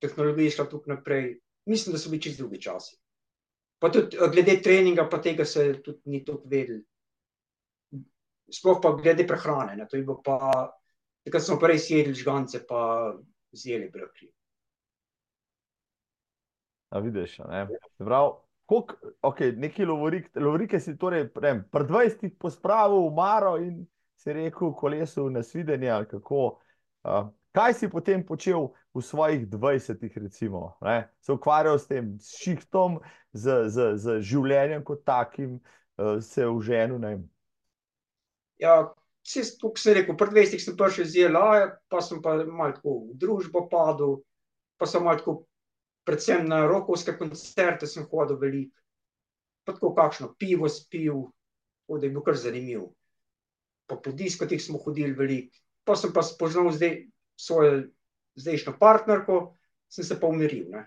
tehnologija 0.00 0.48
je 0.48 0.54
šla 0.56 0.66
tukaj 0.72 0.96
naprej. 0.96 1.28
Mislim, 1.68 1.94
da 1.94 2.00
so 2.00 2.10
bili 2.12 2.24
čist 2.24 2.40
drugi 2.40 2.62
časi. 2.64 2.96
Pa 3.78 3.92
tudi 3.92 4.16
uh, 4.16 4.30
glede 4.32 4.56
treninga, 4.64 5.04
pa 5.10 5.20
tega 5.20 5.44
se 5.44 5.68
tudi 5.84 6.00
ni 6.16 6.24
toliko 6.24 6.48
vedeli. 6.48 6.80
Sploh 8.54 8.80
pa 8.80 8.94
glede 8.96 9.28
prehrane, 9.28 9.76
ne? 9.76 9.86
to 9.88 10.00
je 10.00 10.06
bilo 10.06 10.16
pa, 10.24 10.38
takrat 11.28 11.44
smo 11.44 11.60
pa 11.60 11.68
res 11.68 11.90
jedli 11.92 12.16
žgance, 12.16 12.64
pa 12.64 13.12
zjeli 13.52 13.92
brokli. 13.92 14.32
A 16.94 17.00
vidiš, 17.02 17.38
ne? 17.38 17.66
Prav, 17.98 18.36
koliko, 18.66 18.94
ok, 19.22 19.40
neki 19.56 19.84
lovorik, 19.84 20.30
lovorike 20.36 20.78
si 20.80 20.94
torej 20.98 21.26
pred 21.34 21.88
20 21.90 22.36
pospravil 22.38 23.08
v 23.08 23.14
Maro 23.16 23.56
in 23.58 23.80
si 24.16 24.32
rekel 24.32 24.70
kolesu 24.78 25.26
na 25.30 25.42
svidenje 25.42 25.90
ali 25.90 26.06
kako. 26.06 26.58
Uh, 27.04 27.26
kaj 27.52 27.74
si 27.74 27.90
potem 27.90 28.22
počel 28.26 28.70
v 28.94 29.02
svojih 29.02 29.48
20 29.50 30.22
recimo? 30.22 30.76
Ne? 30.80 31.10
Se 31.20 31.32
ukvarjal 31.32 31.78
s 31.78 31.86
tem 31.86 32.14
s 32.20 32.38
šihtom, 32.38 33.00
z, 33.32 33.68
z, 33.68 33.96
z 33.98 34.20
življenjem 34.22 34.84
kot 34.86 35.02
takim, 35.04 35.58
uh, 35.98 36.22
se 36.22 36.46
v 36.46 36.60
ženu, 36.62 36.98
ne? 37.02 37.18
Ja, 38.62 38.86
vse, 39.26 39.42
kot 39.58 39.82
sem 39.82 39.98
rekel, 39.98 40.14
pred 40.14 40.30
20 40.30 40.62
sem 40.62 40.78
prišel 40.78 41.10
z 41.10 41.26
JLA, 41.26 41.74
pa 41.90 41.98
sem 41.98 42.22
pa 42.22 42.38
malo 42.46 42.78
tako 42.78 42.94
v 43.10 43.18
družbo 43.18 43.66
padel, 43.66 44.22
pa 44.78 44.86
sem 44.86 45.02
malo 45.02 45.18
tako 45.18 45.36
predvsem 46.04 46.48
na 46.48 46.66
rokovske 46.66 47.16
koncerte 47.18 47.86
sem 47.86 48.06
hodil 48.10 48.38
veliko, 48.40 48.76
pa 49.64 49.72
tako 49.72 49.94
kakšno 49.96 50.34
pivo 50.38 50.68
spil, 50.68 51.26
da 51.88 52.06
je 52.06 52.12
bil 52.12 52.24
kar 52.24 52.36
zanimiv. 52.36 52.88
Pa 53.88 53.96
po 53.96 54.12
diskotih 54.12 54.60
smo 54.62 54.78
hodili 54.80 55.12
veliko, 55.12 55.56
pa 55.84 55.96
sem 55.96 56.12
pa 56.12 56.22
spoznal 56.24 56.72
zdaj 56.72 57.04
svojo 57.40 57.84
zdajšnjo 58.36 58.76
partnerko, 58.80 59.56
sem 59.88 60.04
se 60.04 60.20
pa 60.20 60.26
umiril. 60.26 60.68
Ne? 60.72 60.86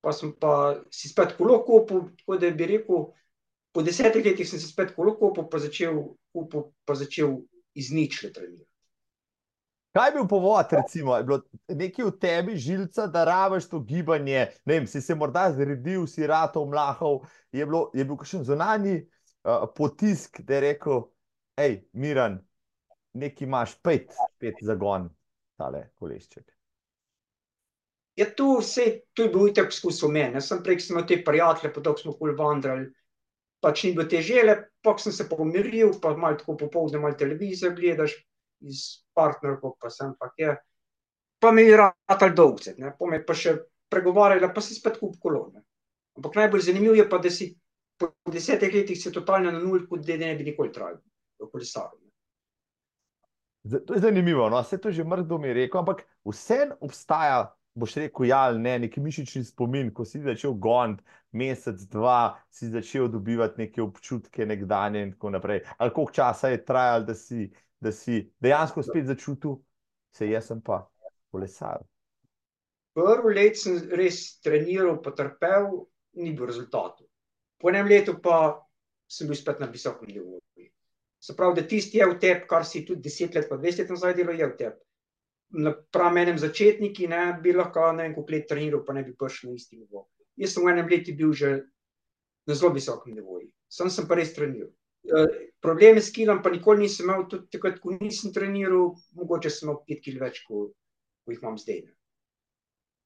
Pa 0.00 0.12
sem 0.12 0.32
pa 0.40 0.82
si 0.90 1.08
spet 1.08 1.36
kolo 1.38 1.62
kupil, 1.66 2.08
tako 2.20 2.38
da 2.40 2.50
bi 2.50 2.68
rekel, 2.76 3.10
po 3.72 3.82
desetih 3.84 4.24
letih 4.24 4.48
sem 4.48 4.60
se 4.60 4.68
spet 4.68 4.94
kolo 4.96 5.16
kupil, 5.18 5.48
pa 5.50 5.60
začel, 5.60 6.00
kupil, 6.32 6.70
pa 6.84 6.96
začel 6.96 7.40
iz 7.76 7.92
ničle 7.92 8.32
trenirati. 8.32 8.75
Kaj 9.96 10.08
je 10.08 10.12
bil 10.12 10.26
povod, 10.28 10.66
recimo, 10.70 11.14
je 11.16 11.24
bilo 11.24 11.38
nekaj 11.68 12.04
v 12.04 12.10
tebi, 12.20 12.56
žilca, 12.60 13.06
da 13.08 13.22
rabiš 13.24 13.70
to 13.70 13.78
gibanje? 13.80 14.42
Ne 14.68 14.74
vem, 14.74 14.86
si 14.86 15.00
se 15.00 15.14
morda 15.16 15.46
zredil, 15.56 16.04
si 16.06 16.26
ratov, 16.28 16.66
mlahov. 16.68 17.22
Je, 17.48 17.64
bilo, 17.64 17.86
je 17.96 18.04
bil 18.04 18.18
kakšen 18.20 18.44
zunanji 18.44 18.98
uh, 18.98 19.64
potisk, 19.72 20.42
da 20.44 20.58
je 20.58 20.60
rekel, 20.66 21.00
hej, 21.56 21.78
miren, 21.96 22.36
nekaj 23.16 23.48
imaš, 23.48 23.78
pet, 23.80 24.12
pet 24.36 24.60
zagon, 24.60 25.08
tale 25.56 25.86
kolešček. 25.96 26.44
Ja, 28.20 28.28
tu 28.36 28.58
vse, 28.60 28.86
tu 29.16 29.24
je 29.24 29.32
bil 29.32 29.48
itak 29.48 29.72
poskus 29.72 30.04
v 30.04 30.12
meni. 30.12 30.36
Jaz 30.36 30.52
sem 30.52 30.60
prej, 30.64 30.82
smo 30.90 31.08
te 31.08 31.22
prijatelje, 31.24 31.72
pa 31.72 31.88
tako 31.88 32.04
smo 32.04 32.18
kul 32.20 32.36
vandrali, 32.36 32.90
pač 33.64 33.88
ni 33.88 33.96
bilo 33.96 34.04
te 34.12 34.20
žele, 34.20 34.60
pa 34.84 34.98
sem 35.00 35.16
se 35.16 35.24
pomiril, 35.28 35.96
pa 36.04 36.12
malo 36.16 36.36
tako 36.36 36.60
popovdne, 36.66 37.00
malo 37.00 37.16
televizijo 37.16 37.72
gledaš, 37.72 38.20
iz 38.60 39.04
partnerko, 39.14 39.76
pa 39.80 39.90
sem 39.90 40.14
pa 40.18 40.30
je. 40.36 40.56
Pa 41.38 41.52
mi 41.52 41.62
je 41.62 41.76
ratal 41.76 42.32
dolgce, 42.34 42.76
pa 42.76 43.10
me 43.10 43.20
pa 43.24 43.34
še 43.36 43.58
pregovarjala, 43.92 44.52
pa 44.54 44.64
si 44.64 44.74
spet 44.74 44.96
kup 45.00 45.18
kolone. 45.20 45.62
Ampak 46.16 46.38
najbolj 46.40 46.64
zanimivo 46.70 46.94
je 46.96 47.04
pa, 47.08 47.18
da 47.20 47.30
si 47.30 47.50
po 47.98 48.12
desetih 48.32 48.72
letih 48.74 48.98
se 49.02 49.12
totalno 49.12 49.52
na 49.52 49.60
nul, 49.60 49.86
kot 49.88 50.04
da 50.06 50.16
ne 50.16 50.34
bi 50.36 50.48
nikoli 50.48 50.72
trajal 50.72 50.98
v 51.40 51.50
kolesaru. 51.52 52.00
To 53.86 53.94
je 53.94 54.00
zanimivo, 54.00 54.48
no, 54.50 54.60
vse 54.62 54.78
to 54.78 54.92
že 54.94 55.04
mrdo 55.04 55.38
mi 55.38 55.48
je 55.48 55.54
rekel, 55.54 55.80
ampak 55.80 56.04
vse 56.24 56.68
obstaja, 56.80 57.48
boš 57.74 57.96
rekel, 57.98 58.28
ja, 58.30 58.52
ne, 58.52 58.78
neki 58.78 59.00
mišični 59.02 59.42
spomin, 59.44 59.90
ko 59.94 60.04
si 60.06 60.20
začel 60.22 60.54
gond, 60.54 61.02
mesec, 61.34 61.82
dva, 61.90 62.38
si 62.50 62.70
začel 62.70 63.08
dobivati 63.12 63.64
neke 63.64 63.82
občutke 63.82 64.46
nekdanje 64.46 65.02
in 65.02 65.12
tako 65.12 65.34
naprej. 65.34 65.64
Ali 65.76 65.92
koliko 65.92 66.12
časa 66.12 66.52
je 66.54 66.64
trajal, 66.64 67.04
da 67.04 67.14
si 67.14 67.50
da 67.80 67.92
si 67.92 68.22
dejansko 68.42 68.82
spet 68.82 69.06
začutil, 69.06 69.58
se 70.14 70.30
jaz 70.30 70.48
sem 70.48 70.60
pa 70.64 70.82
kolesar. 71.32 71.82
Prvo 72.96 73.28
leto 73.28 73.60
sem 73.60 73.76
res 73.92 74.38
treniral, 74.40 75.02
potrpel, 75.04 75.68
ni 76.16 76.32
bil 76.32 76.48
rezultat. 76.48 77.02
Po 77.60 77.68
enem 77.68 77.88
letu 77.90 78.16
pa 78.22 78.56
sem 79.08 79.28
bil 79.28 79.36
spet 79.36 79.60
na 79.60 79.68
visokem 79.68 80.08
nivoju. 80.08 80.40
Se 81.20 81.34
pravi, 81.36 81.60
da 81.60 81.68
tisti 81.68 81.98
je 81.98 82.06
v 82.06 82.18
tebi, 82.20 82.46
kar 82.48 82.64
si 82.64 82.84
tudi 82.86 83.02
deset 83.02 83.34
let, 83.34 83.48
pa 83.48 83.56
dvajset 83.58 83.86
let 83.86 83.94
nazaj 83.96 84.14
delal, 84.14 84.36
je 84.38 84.46
v 84.46 84.56
tebi. 84.56 84.80
na 85.48 85.70
pramenem 85.92 86.38
začetniki, 86.38 87.06
ne, 87.08 87.38
bi 87.42 87.52
lahko 87.54 87.92
na 87.94 88.04
en 88.04 88.14
komplet 88.14 88.48
treniral, 88.48 88.82
pa 88.84 88.92
ne 88.92 89.04
bi 89.06 89.12
prišel 89.14 89.50
na 89.50 89.56
isti 89.56 89.78
nivo. 89.78 90.08
Jaz 90.36 90.56
sem 90.56 90.64
v 90.64 90.72
enem 90.72 90.88
letu 90.90 91.14
bil 91.16 91.32
že 91.32 91.52
na 92.46 92.54
zelo 92.54 92.72
visokem 92.74 93.14
nivoju, 93.14 93.46
sem 93.68 93.90
sem 93.90 94.08
pa 94.08 94.18
res 94.18 94.34
treniral. 94.34 94.72
Probleme 95.60 96.00
s 96.00 96.12
kilom 96.14 96.42
pa 96.42 96.50
nikoli 96.52 96.84
nisem 96.84 97.08
imel, 97.08 97.24
tudi 97.30 97.48
takrat, 97.50 97.80
ko 97.82 97.96
nisem 97.96 98.32
treniral, 98.34 98.92
mogoče 99.18 99.50
sem 99.50 99.68
imel 99.68 99.80
pet 99.88 100.02
kil 100.04 100.20
več, 100.20 100.42
ko, 100.46 100.68
ko 101.24 101.34
jih 101.34 101.42
imam 101.42 101.58
zdaj. 101.58 101.82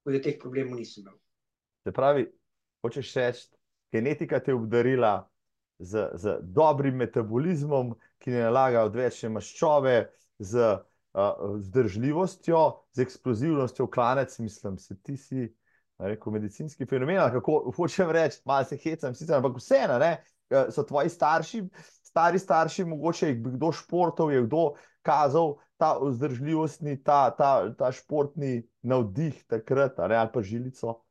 Tako 0.01 0.15
da 0.15 0.21
teh 0.25 0.37
problemov 0.41 0.79
nisem 0.79 1.05
imel. 1.05 1.17
Se 1.81 1.93
pravi, 1.95 2.27
hočeš 2.85 3.13
reči, 3.17 3.47
genetika 3.93 4.39
te 4.39 4.53
je 4.53 4.57
obdarila 4.59 5.15
z, 5.81 6.07
z 6.21 6.37
dobrim 6.41 6.99
metabolizmom, 7.01 7.95
ki 8.21 8.35
ne 8.35 8.43
nalaga 8.45 8.85
odvečne 8.85 9.31
maščobe, 9.33 9.95
z 10.41 10.67
uh, 10.67 11.57
zdržljivostjo, 11.61 12.61
z 12.93 13.05
eksplozivnostjo 13.05 13.87
klanec, 13.89 14.37
mislim, 14.39 14.77
se 14.77 14.97
ti 15.01 15.17
si 15.17 15.49
rekel, 16.01 16.33
medicinski 16.33 16.85
fenomen, 16.85 17.21
kako 17.31 17.71
hočem 17.75 18.11
reči, 18.11 18.41
malo 18.45 18.65
se 18.65 18.77
hecam, 18.77 19.15
sicer, 19.15 19.35
ampak 19.37 19.57
vseeno, 19.57 19.97
so 20.69 20.83
tvoji 20.83 21.09
starši, 21.09 21.63
stari 22.03 22.39
starši, 22.39 22.85
mogoče 22.85 23.27
je 23.27 23.35
kdo 23.35 23.71
športov, 23.71 24.31
je 24.31 24.41
kdo 24.43 24.73
kazal 25.01 25.55
ta 25.77 25.95
vzdržljivostni, 26.01 26.99
ta, 27.03 27.31
ta, 27.37 27.71
ta 27.77 27.91
športni 27.91 28.61
navdih 28.81 29.43
takrat, 29.47 29.99
ali 29.99 30.27
pa 30.33 30.43
žilico. 30.43 31.01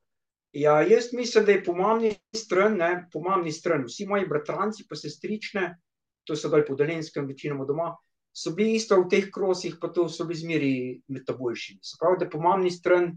Ja, 0.53 0.81
jaz 0.83 1.13
mislim, 1.13 1.45
da 1.45 1.53
je 1.53 1.65
pomembni 1.65 2.15
stran, 2.35 2.77
ne, 2.79 3.07
pomembni 3.13 3.53
stran. 3.53 3.85
Vsi 3.87 4.07
moji 4.07 4.27
bratranci, 4.27 4.87
pa 4.89 4.99
sestrične, 4.99 5.77
to 6.27 6.37
so 6.37 6.51
dal 6.51 6.65
po 6.67 6.75
Dalenskem, 6.79 7.27
večinoma 7.27 7.67
doma, 7.67 7.93
so 8.35 8.55
bili 8.55 8.75
isto 8.79 8.99
v 9.01 9.09
teh 9.11 9.31
krosih, 9.35 9.77
pa 9.81 9.91
to 9.95 10.09
so 10.09 10.27
bili 10.27 10.39
zmeri 10.39 10.73
med 11.09 11.31
boljšimi. 11.39 11.79
Se 11.83 11.99
pravi, 12.01 12.19
da 12.19 12.27
je 12.27 12.35
pomembni 12.35 12.71
stran, 12.71 13.13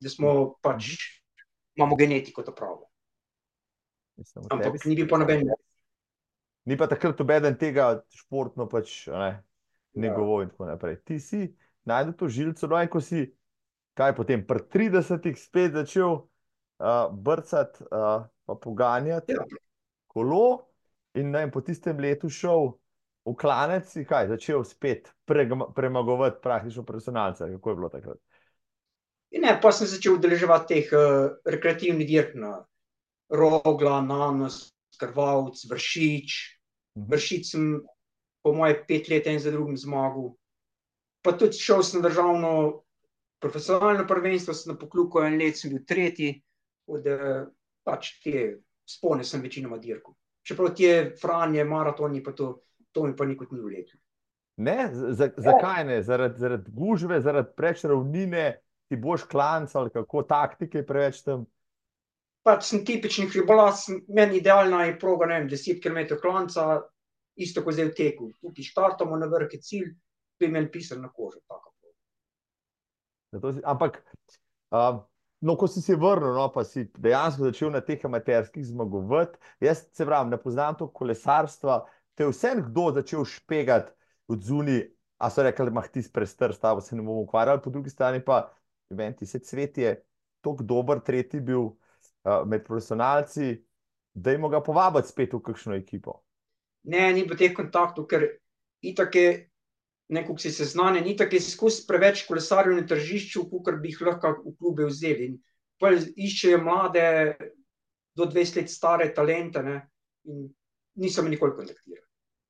da 0.00 0.12
smo 0.12 0.54
pač, 0.62 0.92
imamo 1.76 1.96
genetiko, 1.96 2.44
to 2.44 2.54
pravo. 2.54 2.87
Mislim, 4.18 4.44
Ampak 4.50 4.84
ni 4.84 4.96
bil 4.98 5.08
pa 5.08 5.18
noben. 5.18 5.46
Ni 6.66 6.76
pa 6.76 6.88
takrat 6.90 7.20
obeden 7.22 7.54
tega 7.56 8.00
športno 8.12 8.66
pač 8.68 9.06
ne, 9.08 9.30
njegovo 9.94 10.40
ja. 10.40 10.46
in 10.46 10.50
tako 10.50 10.66
naprej. 10.68 10.98
Ti 11.06 11.20
si 11.22 11.44
najdel 11.88 12.16
to 12.18 12.28
žilco, 12.28 12.68
no 12.68 12.80
in 12.82 12.90
ko 12.92 13.00
si, 13.00 13.22
kaj 13.96 14.16
potem, 14.18 14.42
pri 14.46 14.66
30-ih 14.74 15.38
spet 15.38 15.78
začel 15.78 16.18
uh, 16.18 17.06
brcati, 17.14 17.86
uh, 17.88 18.26
pa 18.26 18.58
poganjati 18.58 19.38
ja. 19.38 19.46
kolo 20.10 20.68
in 21.14 21.30
ne, 21.30 21.46
in 21.46 21.54
po 21.54 21.62
tistem 21.64 22.00
letu 22.02 22.28
šel 22.30 22.74
v 23.28 23.34
klanec, 23.38 23.88
si 23.92 24.04
kaj, 24.08 24.28
začel 24.34 24.64
spet 24.64 25.12
premagovati 25.26 26.42
praktično 26.42 26.84
profesionalce. 26.88 27.48
Kako 27.54 27.70
je 27.70 27.76
bilo 27.76 27.90
takrat? 27.92 28.20
In 29.36 29.44
ne, 29.44 29.58
pa 29.60 29.72
sem 29.72 29.88
začel 29.88 30.16
udeleževati 30.16 30.74
teh 30.74 30.92
uh, 30.96 31.38
rekreativnih 31.44 32.08
dirk 32.08 32.36
na 32.36 32.58
Rogla, 33.28 34.00
Nanos, 34.00 34.74
Krvavc, 34.98 35.64
Vršič. 35.70 36.36
Mhm. 36.98 37.06
Vršič 37.12 37.50
sem 37.50 37.80
po 38.42 38.52
moje 38.52 38.84
pet 38.88 39.08
let 39.08 39.26
en 39.26 39.38
za 39.38 39.50
drugim 39.50 39.76
zmagal. 39.76 40.34
Pa 41.22 41.34
tudi 41.34 41.58
šel 41.58 41.82
sem 41.82 42.00
na 42.00 42.08
državno 42.08 42.82
profesionalno 43.42 44.06
prvenstvo, 44.06 44.54
sem 44.54 44.72
na 44.72 44.78
pokluku 44.78 45.20
en 45.22 45.38
let, 45.38 45.58
sem 45.58 45.70
bil 45.70 45.84
tretji, 45.86 46.38
od 46.88 47.04
pač 47.84 48.18
te 48.22 48.58
spone 48.88 49.24
sem 49.24 49.42
večinoma 49.42 49.78
dirkal. 49.78 50.14
Čeprav 50.46 50.74
ti 50.74 50.86
je 50.86 51.14
Franje, 51.20 51.64
maratoni, 51.64 52.22
pa 52.24 52.32
to, 52.32 52.62
to 52.92 53.04
mi 53.04 53.16
pa 53.16 53.26
nikot 53.28 53.52
ni 53.52 53.60
v 53.60 53.72
letu. 53.74 53.98
Ne, 54.58 54.88
zakaj 55.36 55.84
ne? 55.86 56.00
Zaradi 56.02 56.40
zarad 56.40 56.70
gužve, 56.74 57.20
zaradi 57.20 57.52
preč 57.56 57.84
ravnine, 57.84 58.58
ti 58.88 58.96
boš 58.96 59.28
klanc 59.30 59.74
ali 59.76 59.92
kako 59.94 60.24
taktike 60.26 60.82
preveč 60.86 61.22
tam? 61.22 61.44
Pač 62.48 62.70
sem 62.70 62.84
tipični 62.88 63.26
hribolas, 63.28 63.86
meni 64.08 64.40
idealna 64.40 64.86
je 64.88 64.96
proga, 65.00 65.28
ne 65.28 65.42
vem, 65.42 65.48
10 65.52 65.82
km 65.84 66.16
klanca, 66.22 66.68
isto 67.36 67.62
kot 67.64 67.76
zdaj 67.76 67.90
v 67.90 67.96
teku. 67.98 68.28
Tukaj 68.40 68.70
štartamo 68.70 69.18
na 69.20 69.28
vrh, 69.28 69.52
je 69.52 69.60
cilj, 69.62 69.90
tu 70.38 70.46
je 70.46 70.52
meni 70.52 70.70
pisal 70.72 71.02
na 71.02 71.10
kožo. 71.12 71.42
Si, 73.28 73.60
ampak, 73.68 74.00
no, 74.72 75.56
ko 75.60 75.68
si 75.68 75.82
se 75.84 75.96
vrnil, 76.00 76.32
no, 76.38 76.48
pa 76.54 76.64
si 76.64 76.86
dejansko 76.96 77.50
začel 77.50 77.74
na 77.74 77.82
teh 77.84 78.00
amaterskih 78.08 78.64
zmagovati, 78.70 79.36
jaz 79.60 79.84
se 79.92 80.06
pravim, 80.08 80.32
ne 80.32 80.40
poznam 80.40 80.78
to 80.78 80.88
kolesarstva, 80.88 81.82
te 82.16 82.24
je 82.24 82.32
vse 82.32 82.54
kdo 82.62 82.88
začel 82.96 83.26
špegati 83.28 83.92
od 84.32 84.40
zuni, 84.44 84.80
a 85.20 85.28
so 85.30 85.44
rekli, 85.44 85.68
da 85.74 85.84
ti 85.92 86.02
sprestr, 86.02 86.54
stavo 86.56 86.80
se 86.80 86.96
ne 86.96 87.04
bomo 87.04 87.26
ukvarjali, 87.26 87.60
po 87.60 87.70
drugi 87.74 87.92
strani 87.92 88.24
pa, 88.24 88.46
vem, 88.88 89.12
ti 89.12 89.26
se 89.26 89.42
cvet 89.44 89.78
je 89.78 89.92
tako 90.40 90.64
dober, 90.64 91.04
tretji 91.04 91.42
bil, 91.44 91.74
med 92.46 92.64
profesionalci, 92.66 93.56
da 94.14 94.34
jim 94.34 94.48
ga 94.50 94.62
povabiti 94.64 95.12
spet 95.12 95.34
v 95.34 95.42
kakšno 95.44 95.76
ekipo? 95.78 96.20
Ne, 96.88 97.12
ni 97.12 97.24
bilo 97.26 97.36
teh 97.38 97.52
kontaktov, 97.54 98.06
ker 98.10 98.24
itak 98.84 99.14
je, 99.14 99.28
nekako 100.14 100.40
si 100.40 100.52
seznanjen, 100.54 101.06
itak 101.10 101.32
je 101.36 101.42
skus 101.44 101.82
preveč 101.86 102.24
kolesarjev 102.28 102.78
na 102.78 102.86
tržišču, 102.88 103.44
kot 103.50 103.80
bi 103.82 103.92
jih 103.92 104.02
lahko 104.08 104.34
v 104.44 104.56
klube 104.58 104.88
vzeli. 104.88 105.34
Iščejo 105.78 106.58
mlade, 106.64 107.06
do 108.18 108.26
20 108.26 108.62
let 108.62 108.70
stare 108.72 109.12
talente, 109.14 109.62
ne, 109.62 109.78
in 110.26 110.48
nisem 110.98 111.28
jih 111.28 111.36
nikoli 111.36 111.54
kontaktiral. 111.54 112.04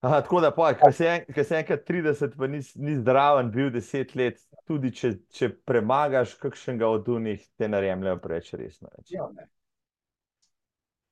Aha, 0.07 0.21
tako 0.23 0.41
da, 0.41 0.53
ko 0.55 0.93
se 0.95 1.09
je 1.11 1.59
enkrat 1.59 1.83
30, 1.89 2.37
pa 2.39 2.47
ni, 2.47 2.63
ni 2.79 2.95
zdraven, 2.97 3.51
bil 3.51 3.73
10 3.75 4.15
let, 4.17 4.39
tudi 4.69 4.93
če, 4.95 5.11
če 5.35 5.51
premagaš 5.67 6.37
kakšnega 6.39 6.87
od 6.87 7.09
njih, 7.25 7.43
te 7.59 7.69
naremljajo 7.69 8.21
preveč 8.23 8.53
resno. 8.55 8.93
Ja, 9.11 9.27
ne. 9.35 9.49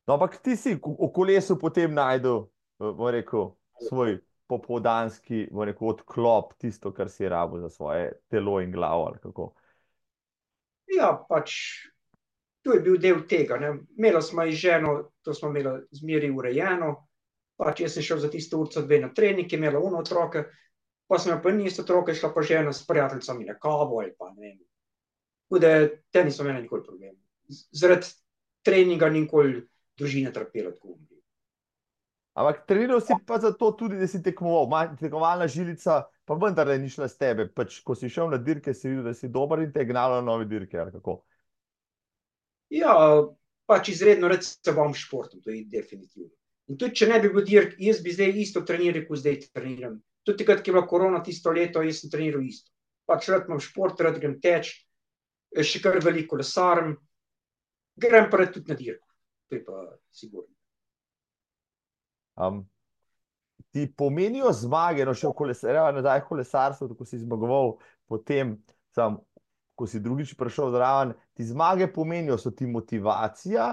No, 0.06 0.14
ampak 0.14 0.38
ti 0.38 0.54
si 0.56 0.76
v 0.78 1.08
kolesu 1.10 1.58
potem 1.58 1.94
najdel, 1.94 2.46
rekel, 3.10 3.50
svoj 3.88 4.20
popoldanski 4.46 5.48
rekel, 5.50 5.88
odklop, 5.88 6.54
tisto, 6.58 6.92
kar 6.94 7.10
si 7.10 7.28
rabo 7.28 7.58
za 7.58 7.68
svoje 7.68 8.12
telo 8.30 8.60
in 8.62 8.70
glavo. 8.70 9.10
Ja, 10.86 11.10
pač 11.28 11.56
to 12.62 12.74
je 12.74 12.80
bil 12.80 12.98
del 13.02 13.26
tega. 13.26 13.58
Imela 13.98 14.22
smo 14.22 14.46
in 14.46 14.54
ženo, 14.54 15.10
to 15.22 15.34
smo 15.34 15.50
imeli 15.50 15.82
zmeri 15.90 16.30
urejeno. 16.30 16.94
Pač 17.56 17.80
jaz 17.80 17.94
sem 17.96 18.04
šel 18.04 18.18
za 18.22 18.30
tisto 18.30 18.58
urco 18.60 18.82
dve 18.82 19.00
na 19.00 19.08
trening, 19.14 19.52
imela 19.52 19.80
uno 19.80 20.02
otroke, 20.04 20.44
pa 21.08 21.18
sem 21.18 21.38
pa 21.42 21.50
nisto 21.50 21.82
otroke, 21.82 22.14
šla 22.14 22.30
pa 22.34 22.42
žena 22.42 22.72
s 22.72 22.86
prijateljicami 22.86 23.44
na 23.44 23.54
kavo 23.58 24.00
ali 24.02 24.12
pa 24.18 24.30
ne 24.34 24.40
vem. 24.40 24.58
Da 25.60 25.88
te 26.12 26.24
niso 26.24 26.44
imeli 26.44 26.66
nikoli 26.66 26.84
problem. 26.84 27.14
Zaradi 27.72 28.12
treninga 28.62 29.08
nikoli 29.08 29.62
družina 29.98 30.32
trpela 30.32 30.72
tako 30.74 30.94
umri. 30.94 31.16
Ampak 32.36 32.66
treniral 32.68 33.00
si 33.00 33.14
pa 33.26 33.38
zato 33.40 33.70
tudi, 33.72 33.96
da 33.96 34.06
si 34.06 34.20
tekmoval, 34.22 34.90
tekmovalna 35.00 35.46
žilica, 35.48 36.02
pa 36.28 36.36
vendar 36.36 36.68
ni 36.76 36.90
šla 36.92 37.08
s 37.08 37.16
tebe. 37.16 37.46
Pač, 37.48 37.78
ko 37.80 37.96
si 37.96 38.10
šel 38.12 38.28
na 38.28 38.36
dirke, 38.36 38.74
si 38.76 38.90
videl, 38.90 39.06
da 39.08 39.14
si 39.16 39.30
dober 39.32 39.62
in 39.64 39.72
te 39.72 39.80
je 39.80 39.88
gnalo 39.88 40.18
na 40.20 40.26
nove 40.26 40.44
dirke. 40.44 40.84
Ja, 42.76 42.96
pač 43.64 43.88
izredno 43.94 44.28
rad 44.28 44.44
se 44.44 44.74
bom 44.76 44.92
športom, 44.92 45.40
to 45.40 45.54
je 45.54 45.64
definitivno. 45.72 46.34
In 46.68 46.76
tudi, 46.76 46.98
če 47.00 47.08
ne 47.08 47.22
bi 47.22 47.30
bil 47.32 47.46
dirk, 47.46 47.78
jaz 47.80 48.02
bi 48.04 48.12
zdaj 48.12 48.36
isto 48.42 48.60
treniral, 48.68 49.06
kot 49.08 49.22
zdaj 49.22 49.40
treniram. 49.54 49.96
Tudi 50.26 50.42
takrat, 50.42 50.60
ki 50.60 50.72
je 50.72 50.76
bila 50.76 50.84
korona 50.90 51.22
tisto 51.24 51.54
leto, 51.56 51.80
jaz 51.86 52.02
sem 52.02 52.12
treniral 52.12 52.44
isto. 52.44 52.68
Pač 53.08 53.30
rad 53.32 53.48
imam 53.48 53.62
šport, 53.62 54.02
rad 54.02 54.20
grem 54.20 54.36
teč, 54.42 54.74
še 55.56 55.80
kar 55.80 56.02
veliko 56.04 56.36
lesarm, 56.36 56.98
grem 57.96 58.28
pa 58.28 58.44
tudi 58.44 58.68
na 58.68 58.76
dirko 58.76 59.05
to 59.48 59.54
je 59.54 59.64
pa 59.64 59.82
sigurno. 60.10 60.52
Um, 62.36 62.66
ti 63.70 63.86
pomenijo 63.96 64.52
zmage, 64.52 65.04
no 65.04 65.14
še 65.16 65.28
v 65.30 65.36
kolesarju, 65.36 65.84
nazaj 65.96 66.22
v 66.24 66.28
kolesarstvu, 66.30 66.94
ko 66.96 67.06
si 67.08 67.20
zmagoval, 67.20 67.76
potem, 68.08 68.56
sam, 68.96 69.18
ko 69.76 69.88
si 69.88 70.00
drugič 70.00 70.34
prišel 70.36 70.72
zraven, 70.72 71.14
ti 71.36 71.44
zmage 71.44 71.88
pomenijo, 71.92 72.38
so 72.40 72.52
ti 72.56 72.68
motivacija, 72.68 73.70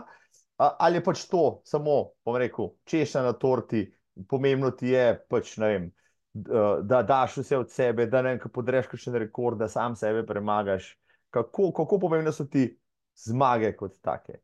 ali 0.57 0.99
je 0.99 1.03
pač 1.03 1.25
to 1.31 1.43
samo, 1.67 1.97
bom 2.25 2.39
rekel, 2.39 2.73
češnja 2.87 3.23
na 3.25 3.33
torti, 3.39 3.85
pomembno 4.29 4.71
ti 4.75 4.93
je 4.93 5.05
pač, 5.29 5.57
ne 5.63 5.71
vem, 5.71 5.91
da 6.33 7.01
daš 7.07 7.37
vse 7.41 7.57
od 7.57 7.71
sebe, 7.71 8.07
da 8.09 8.23
ne 8.25 8.37
podreš 8.39 8.87
kakšen 8.91 9.19
rekord, 9.21 9.59
da 9.59 9.67
sam 9.69 9.95
sebe 9.95 10.25
premagaš. 10.25 10.93
Kako, 11.33 11.71
kako 11.73 11.99
pomembne 11.99 12.31
so 12.33 12.45
ti 12.45 12.67
zmage 13.25 13.73
kot 13.77 13.99
take? 14.01 14.41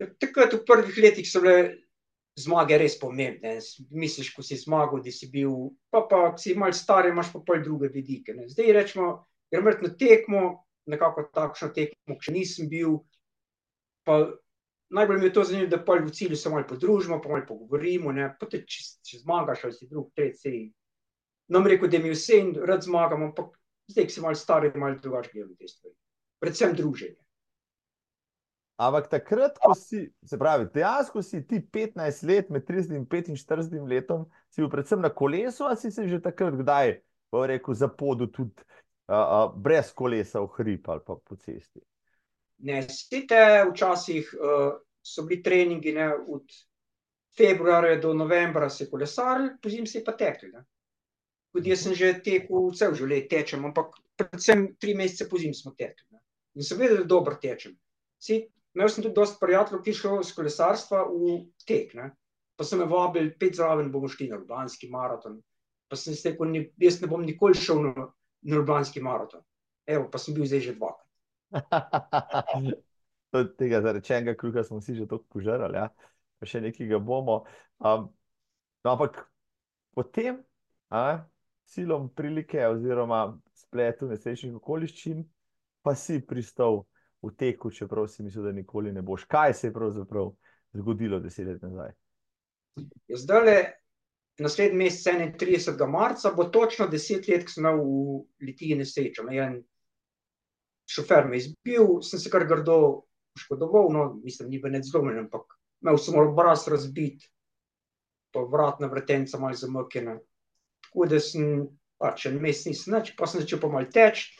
Takrat 0.00 0.54
v 0.56 0.64
prvih 0.64 0.98
letih 1.02 1.28
so 1.28 1.42
bile 1.44 1.76
zmage 2.40 2.78
res 2.80 2.96
pomembne. 3.00 3.58
Misliš, 3.90 4.32
ko 4.34 4.42
si 4.42 4.56
zmagal, 4.56 5.02
da 5.04 5.12
si 5.12 5.28
bil, 5.32 5.72
pa 5.92 6.06
pa 6.08 6.22
si 6.40 6.54
mal 6.56 6.72
star, 6.76 7.08
imaš 7.08 7.32
pa 7.34 7.42
pol 7.44 7.62
druge 7.64 7.90
vidike. 7.92 8.34
Ne. 8.36 8.48
Zdaj 8.48 8.72
rečemo, 8.76 9.10
gremo 9.52 9.74
na 9.82 9.92
tekmo, 10.00 10.42
nekako 10.90 11.28
takšno 11.34 11.72
tekmo, 11.76 12.16
še 12.20 12.32
nisem 12.32 12.70
bil. 12.70 13.00
Pa 14.08 14.32
najbolj 14.90 15.20
mi 15.20 15.28
je 15.28 15.34
to 15.36 15.44
zanimivo, 15.44 15.70
da 15.70 15.84
pol 15.84 16.04
v 16.06 16.14
cilju 16.16 16.36
se 16.36 16.50
malo 16.50 16.66
podružimo, 16.68 17.20
pa 17.20 17.28
malo 17.28 17.46
pogovorimo. 17.46 18.14
Pa 18.40 18.46
tudi, 18.46 18.64
če, 18.66 18.86
če 19.04 19.24
zmagaš 19.24 19.66
ali 19.68 19.76
si 19.76 19.90
drug, 19.90 20.10
tretji, 20.16 20.70
nam 21.50 21.66
rekel, 21.66 21.90
da 21.90 21.98
mi 21.98 22.14
vse 22.14 22.38
in 22.40 22.54
rad 22.66 22.86
zmagam, 22.86 23.26
ampak 23.28 23.52
zdaj, 23.90 24.06
ki 24.06 24.14
si 24.14 24.22
malo 24.24 24.38
star, 24.38 24.64
je 24.64 24.72
malo 24.78 24.98
drugače 25.02 25.34
gledam 25.34 25.56
te 25.58 25.68
stvari. 25.68 25.96
Predvsem 26.40 26.76
druženje. 26.78 27.18
Ampak 28.80 29.10
takrat, 29.12 29.58
ko 29.60 29.74
si, 29.76 30.06
se 30.24 30.38
pravi, 30.40 30.64
dejansko 30.72 31.20
si 31.22 31.42
ti 31.44 31.58
15 31.60 32.22
let, 32.24 32.48
med 32.48 32.64
30 32.64 32.94
in 32.96 33.04
45 33.04 33.88
letom, 33.88 34.24
si 34.48 34.62
bil 34.62 34.70
predvsem 34.72 35.02
na 35.04 35.10
kolesu, 35.12 35.66
ali 35.68 35.76
si 35.76 35.90
se 35.92 36.06
že 36.08 36.20
takrat 36.24 36.56
kdaj, 36.56 36.94
pa 37.28 37.42
rekel, 37.50 37.76
zapodu 37.76 38.30
tudi 38.32 38.64
uh, 39.12 39.16
uh, 39.20 39.52
brez 39.52 39.90
kolesa 39.92 40.40
v 40.40 40.48
hrib 40.56 40.88
ali 40.88 41.04
pa 41.04 41.18
po 41.20 41.36
cesti? 41.36 41.82
Ne, 42.64 42.80
site, 42.88 43.66
včasih 43.68 44.30
uh, 44.40 44.72
so 45.04 45.24
bili 45.28 45.42
treningi 45.42 45.92
ne, 45.92 46.08
od 46.16 46.48
februarja 47.36 47.98
do 48.00 48.14
novembra 48.14 48.70
se 48.70 48.88
kolesarili, 48.90 49.58
pozim 49.62 49.86
se 49.86 50.00
pa 50.04 50.12
tekli. 50.16 50.48
Ne. 50.54 50.64
Tudi 51.52 51.70
jaz 51.70 51.82
sem 51.84 51.94
že 51.94 52.14
tekel 52.24 52.70
vse 52.70 52.88
v 52.88 52.96
življenju, 52.96 53.28
tečem, 53.28 53.68
ampak 53.68 53.92
predvsem 54.16 54.64
tri 54.80 54.96
mesece 54.96 55.28
pozim 55.28 55.52
smo 55.54 55.74
tekli. 55.76 56.06
Ne. 56.16 56.24
In 56.56 56.64
sem 56.64 56.80
vedel, 56.80 57.02
da 57.04 57.12
dobro 57.12 57.36
tečem. 57.36 57.76
Si, 58.20 58.40
imel 58.76 58.88
sem 58.88 59.04
tudi 59.04 59.16
dosta 59.16 59.38
prijateljev, 59.40 59.82
ki 59.84 59.94
šlo 59.96 60.18
z 60.26 60.34
kolesarstva 60.36 61.04
v 61.10 61.36
tek. 61.66 61.94
Ne. 61.98 62.10
Pa 62.56 62.66
so 62.66 62.76
me 62.76 62.86
vabili, 62.88 63.32
pet 63.40 63.56
zraven 63.56 63.90
bomo 63.92 64.08
šli 64.08 64.28
na 64.28 64.36
Ljubljanski 64.36 64.90
maraton. 64.92 65.38
Pa 65.88 65.96
sem 65.96 66.14
si 66.14 66.28
rekel, 66.28 66.50
ni, 66.52 66.66
jaz 66.78 67.00
ne 67.00 67.08
bom 67.10 67.22
nikoli 67.24 67.56
šel 67.58 67.82
na, 67.88 68.10
na 68.42 68.60
Ljubljanski 68.60 69.02
maraton. 69.02 69.42
Evo, 69.88 70.06
pa 70.12 70.20
sem 70.20 70.36
bil 70.36 70.46
zdaj 70.46 70.66
že 70.68 70.76
dvakrat. 70.76 71.08
Od 73.40 73.52
tega 73.58 73.80
zarečenega 73.82 74.34
kruha 74.38 74.62
smo 74.66 74.80
si 74.82 74.94
že 74.94 75.06
tako 75.06 75.24
požrali, 75.30 75.78
ja? 75.78 75.88
pa 76.40 76.48
še 76.48 76.62
nekaj 76.64 76.88
ga 76.88 76.98
bomo. 76.98 77.42
Um, 77.78 78.08
no, 78.84 78.94
ampak 78.94 79.20
potem, 79.94 80.40
a, 80.88 81.22
silom 81.68 82.08
prilike 82.16 82.64
oziroma 82.66 83.38
spletu 83.54 84.08
nesrečnih 84.10 84.56
okoliščin, 84.58 85.22
pa 85.84 85.94
si 85.94 86.18
pristal 86.26 86.82
v 87.22 87.32
teku, 87.36 87.70
čeprav 87.70 88.08
si 88.08 88.22
mislil, 88.22 88.44
da 88.48 88.52
nikoli 88.52 88.92
ne 88.92 89.02
boš. 89.02 89.26
Kaj 89.28 89.54
se 89.54 89.68
je 89.68 89.74
pravzaprav 89.74 90.32
zgodilo 90.72 91.20
deset 91.20 91.46
let 91.46 91.62
nazaj? 91.62 91.92
Ja, 93.08 93.16
zdaj 93.18 93.44
le, 93.44 93.56
naslednji 94.40 94.78
mesec, 94.78 95.36
31. 95.40 95.90
marca, 95.90 96.32
bo 96.36 96.48
točno 96.48 96.86
deset 96.88 97.28
let, 97.28 97.44
ko 97.44 97.52
sem 97.52 97.68
v 97.68 98.46
Litiji 98.46 98.78
nesrečo. 98.80 99.26
Me 99.26 99.36
je 99.36 99.44
en 99.44 99.58
šofer 100.90 101.28
me 101.28 101.38
izbil, 101.38 102.00
sem 102.02 102.18
se 102.18 102.30
kar 102.30 102.46
grdo 102.48 102.76
poškodoval, 103.34 103.92
no, 103.94 104.06
mislim, 104.24 104.50
ni 104.50 104.58
bil 104.62 104.72
nedzlomen, 104.74 105.20
ampak 105.24 105.54
imel 105.84 105.98
sem 106.02 106.16
obraz 106.18 106.66
razbit, 106.68 107.28
pa 108.34 108.42
vratna 108.46 108.90
vretenca 108.90 109.38
malo 109.38 109.58
zamrkjena. 109.58 110.16
Tako 110.88 111.06
da 111.10 111.20
sem, 111.22 111.68
pač 112.00 112.26
en 112.26 112.40
mesec 112.42 112.72
nisem 112.72 112.96
nič, 112.96 113.14
pa 113.18 113.28
sem 113.30 113.44
začel 113.44 113.60
pa 113.62 113.70
malo 113.70 113.90
teči, 113.92 114.32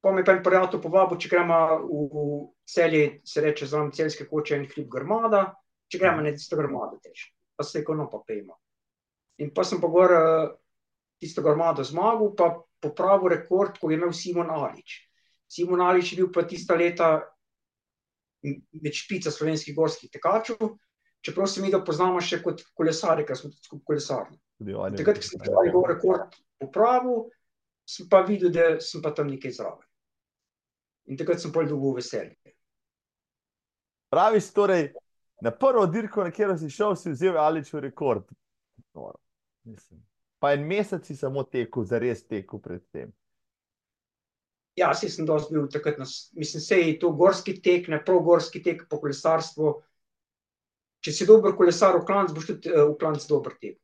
Pa 0.00 0.12
me 0.14 0.22
pa 0.24 0.36
en 0.36 0.44
prijatelj 0.46 0.80
povabil, 0.82 1.18
če 1.18 1.30
gremo 1.32 1.58
v 1.88 2.24
celje, 2.68 3.20
se 3.26 3.42
reče 3.42 3.66
za 3.66 3.80
nami 3.80 3.94
celske 3.96 4.28
koče 4.30 4.56
in 4.56 4.68
hrib 4.70 4.86
Grmada, 4.92 5.42
če 5.90 5.98
gremo 5.98 6.22
na 6.22 6.30
tisto 6.36 6.56
Grmado 6.56 7.00
teč. 7.02 7.32
Pa 7.58 7.66
se 7.66 7.80
rekel, 7.80 7.98
no 7.98 8.06
pa 8.10 8.22
pejmo. 8.26 8.54
In 9.42 9.50
pa 9.54 9.64
sem 9.66 9.80
pa 9.82 9.90
gor 9.90 10.14
tisto 11.18 11.42
Grmado 11.42 11.82
zmagal, 11.84 12.30
pa 12.38 12.52
popravil 12.80 13.34
rekord, 13.34 13.78
ko 13.80 13.90
je 13.90 13.98
imel 13.98 14.14
Simon 14.14 14.50
Alič. 14.54 15.00
Simon 15.50 15.82
Alič 15.82 16.12
je 16.12 16.20
bil 16.20 16.30
pa 16.30 16.44
tista 16.46 16.76
leta 16.78 17.16
med 18.44 18.94
špica 18.94 19.32
slovenskih 19.34 19.74
gorskih 19.74 20.10
tekačev, 20.14 20.76
čeprav 21.26 21.48
se 21.50 21.62
mi 21.62 21.72
ga 21.74 21.82
poznamo 21.84 22.20
še 22.22 22.38
kot 22.44 22.62
kolesari, 22.78 23.26
ker 23.26 23.38
smo 23.38 23.50
tudi 23.50 23.66
skupaj 23.66 23.86
kolesarni. 23.90 24.38
Takrat, 24.98 25.18
ko 25.18 25.26
sem 25.26 25.42
ta 25.42 25.66
rekord 25.90 26.38
popravil, 26.62 27.26
sem 27.88 28.06
pa 28.10 28.22
videl, 28.28 28.52
da 28.54 28.76
sem 28.84 29.02
pa 29.02 29.10
tam 29.16 29.30
nekaj 29.32 29.56
zraven. 29.58 29.87
In 31.08 31.16
takrat 31.16 31.40
sem 31.40 31.52
pol 31.52 31.68
dobil 31.68 31.96
veselje. 31.96 32.36
Praviš, 34.12 34.50
torej, 34.56 34.90
na 35.44 35.52
prvo 35.52 35.86
dirko, 35.88 36.24
na 36.24 36.32
katero 36.32 36.56
si 36.60 36.68
šel, 36.72 36.96
si 36.96 37.12
vzel 37.12 37.38
Aličev 37.40 37.80
rekord. 37.84 38.28
Pa 40.38 40.52
en 40.54 40.66
mesec 40.68 41.06
si 41.08 41.16
samo 41.16 41.44
tekel, 41.48 41.84
zares 41.88 42.24
tekel 42.28 42.60
predtem. 42.60 43.12
Ja, 44.78 44.92
si 44.94 45.08
sem 45.10 45.26
dosti 45.26 45.56
bil 45.56 45.66
takrat, 45.72 45.98
na, 45.98 46.06
mislim, 46.38 46.62
se 46.62 46.76
je 46.78 46.98
to 47.02 47.10
gorski 47.16 47.56
tek, 47.62 47.88
ne 47.90 47.98
prav 48.04 48.20
gorski 48.24 48.62
tek 48.62 48.84
po 48.90 49.00
kolesarstvu. 49.02 49.72
Če 51.02 51.14
si 51.14 51.26
dober 51.26 51.56
kolesar 51.58 51.96
v 51.98 52.04
klanc, 52.06 52.30
boš 52.34 52.52
tudi 52.52 52.70
uh, 52.70 52.84
v 52.92 52.94
klanc 53.00 53.24
dober 53.30 53.56
tek. 53.58 53.80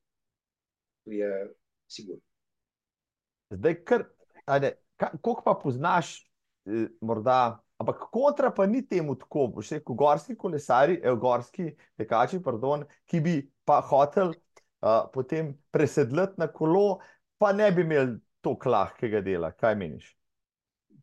To 1.04 1.14
je 1.14 1.32
sigurno. 1.90 2.22
Zdaj, 3.54 3.80
kar, 3.86 4.06
ajde, 4.46 4.76
koliko 5.20 5.42
pa 5.42 5.56
poznaš 5.58 6.14
Eh, 6.16 6.33
morda, 7.00 7.60
ampak 7.78 8.08
kontra 8.10 8.50
pa 8.50 8.66
ni 8.66 8.82
temu 8.88 9.16
tako, 9.18 9.48
boš 9.56 9.70
rekel, 9.76 9.94
gorski 9.94 10.36
kolesari, 10.36 11.00
eh, 11.02 11.16
gorski 11.20 11.70
tekači, 11.98 12.40
pardon, 12.42 12.84
ki 13.06 13.20
bi 13.20 13.36
pa 13.64 13.80
hotel 13.80 14.32
uh, 14.84 15.04
potem 15.12 15.54
presedlati 15.72 16.40
na 16.40 16.48
kolo, 16.52 17.00
pa 17.38 17.52
ne 17.52 17.70
bi 17.72 17.82
imeli 17.82 18.18
tako 18.44 18.70
lahkega 18.70 19.20
dela. 19.24 19.52
Kaj 19.52 19.76
meniš? 19.80 20.10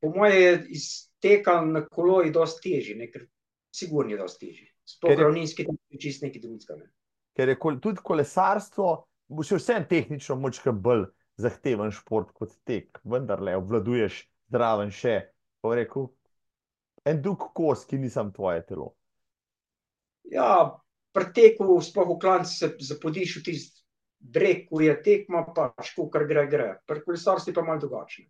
Po 0.01 0.09
moje 0.15 0.41
je 0.41 0.53
iz 0.77 0.87
teka 1.21 1.61
na 1.65 1.85
kolo 1.85 2.21
je 2.21 2.31
dosti 2.31 2.69
težji, 2.69 2.97
ne? 2.97 3.09
ker 3.11 3.25
sigurno 3.73 4.13
je 4.13 4.17
dosti 4.21 4.47
težji. 4.47 4.67
Sploh 4.91 5.17
ravninski 5.17 5.65
tek 5.65 5.77
je 5.93 6.01
čist 6.01 6.23
nekaj 6.25 6.41
drugega. 6.41 6.77
Ne? 6.81 6.89
Ker 7.37 7.49
je 7.49 7.57
kol, 7.59 7.77
tudi 7.81 8.01
kolesarstvo, 8.03 8.87
bo 9.31 9.45
še 9.45 9.59
vsem 9.61 9.85
tehnično 9.89 10.35
močka 10.41 10.73
bolj 10.73 11.05
zahteven 11.41 11.93
šport 11.95 12.33
kot 12.35 12.57
tek, 12.67 12.99
vendar 13.07 13.41
le 13.41 13.55
obvladuješ 13.57 14.25
zraven 14.51 14.91
še 14.93 15.30
pa 15.61 15.75
rekel, 15.77 16.09
en 17.05 17.21
drug 17.21 17.51
kos, 17.55 17.85
ki 17.85 17.99
nisem 18.01 18.31
tvoje 18.33 18.63
telo. 18.69 18.91
Ja, 20.31 20.77
preteku, 21.15 21.79
sploh 21.83 22.13
v 22.13 22.19
klancu 22.21 22.53
se 22.53 22.71
zapodiš 22.87 23.37
v 23.39 23.45
tisti 23.49 23.81
breg, 24.21 24.67
ko 24.69 24.81
je 24.81 24.93
tekma, 25.03 25.43
pa 25.55 25.71
ško, 25.81 26.07
kar 26.13 26.27
gre, 26.29 26.45
gre. 26.49 26.69
Pri 26.87 27.01
kolesarstvu 27.05 27.53
pa 27.57 27.65
malo 27.65 27.81
drugačno. 27.81 28.27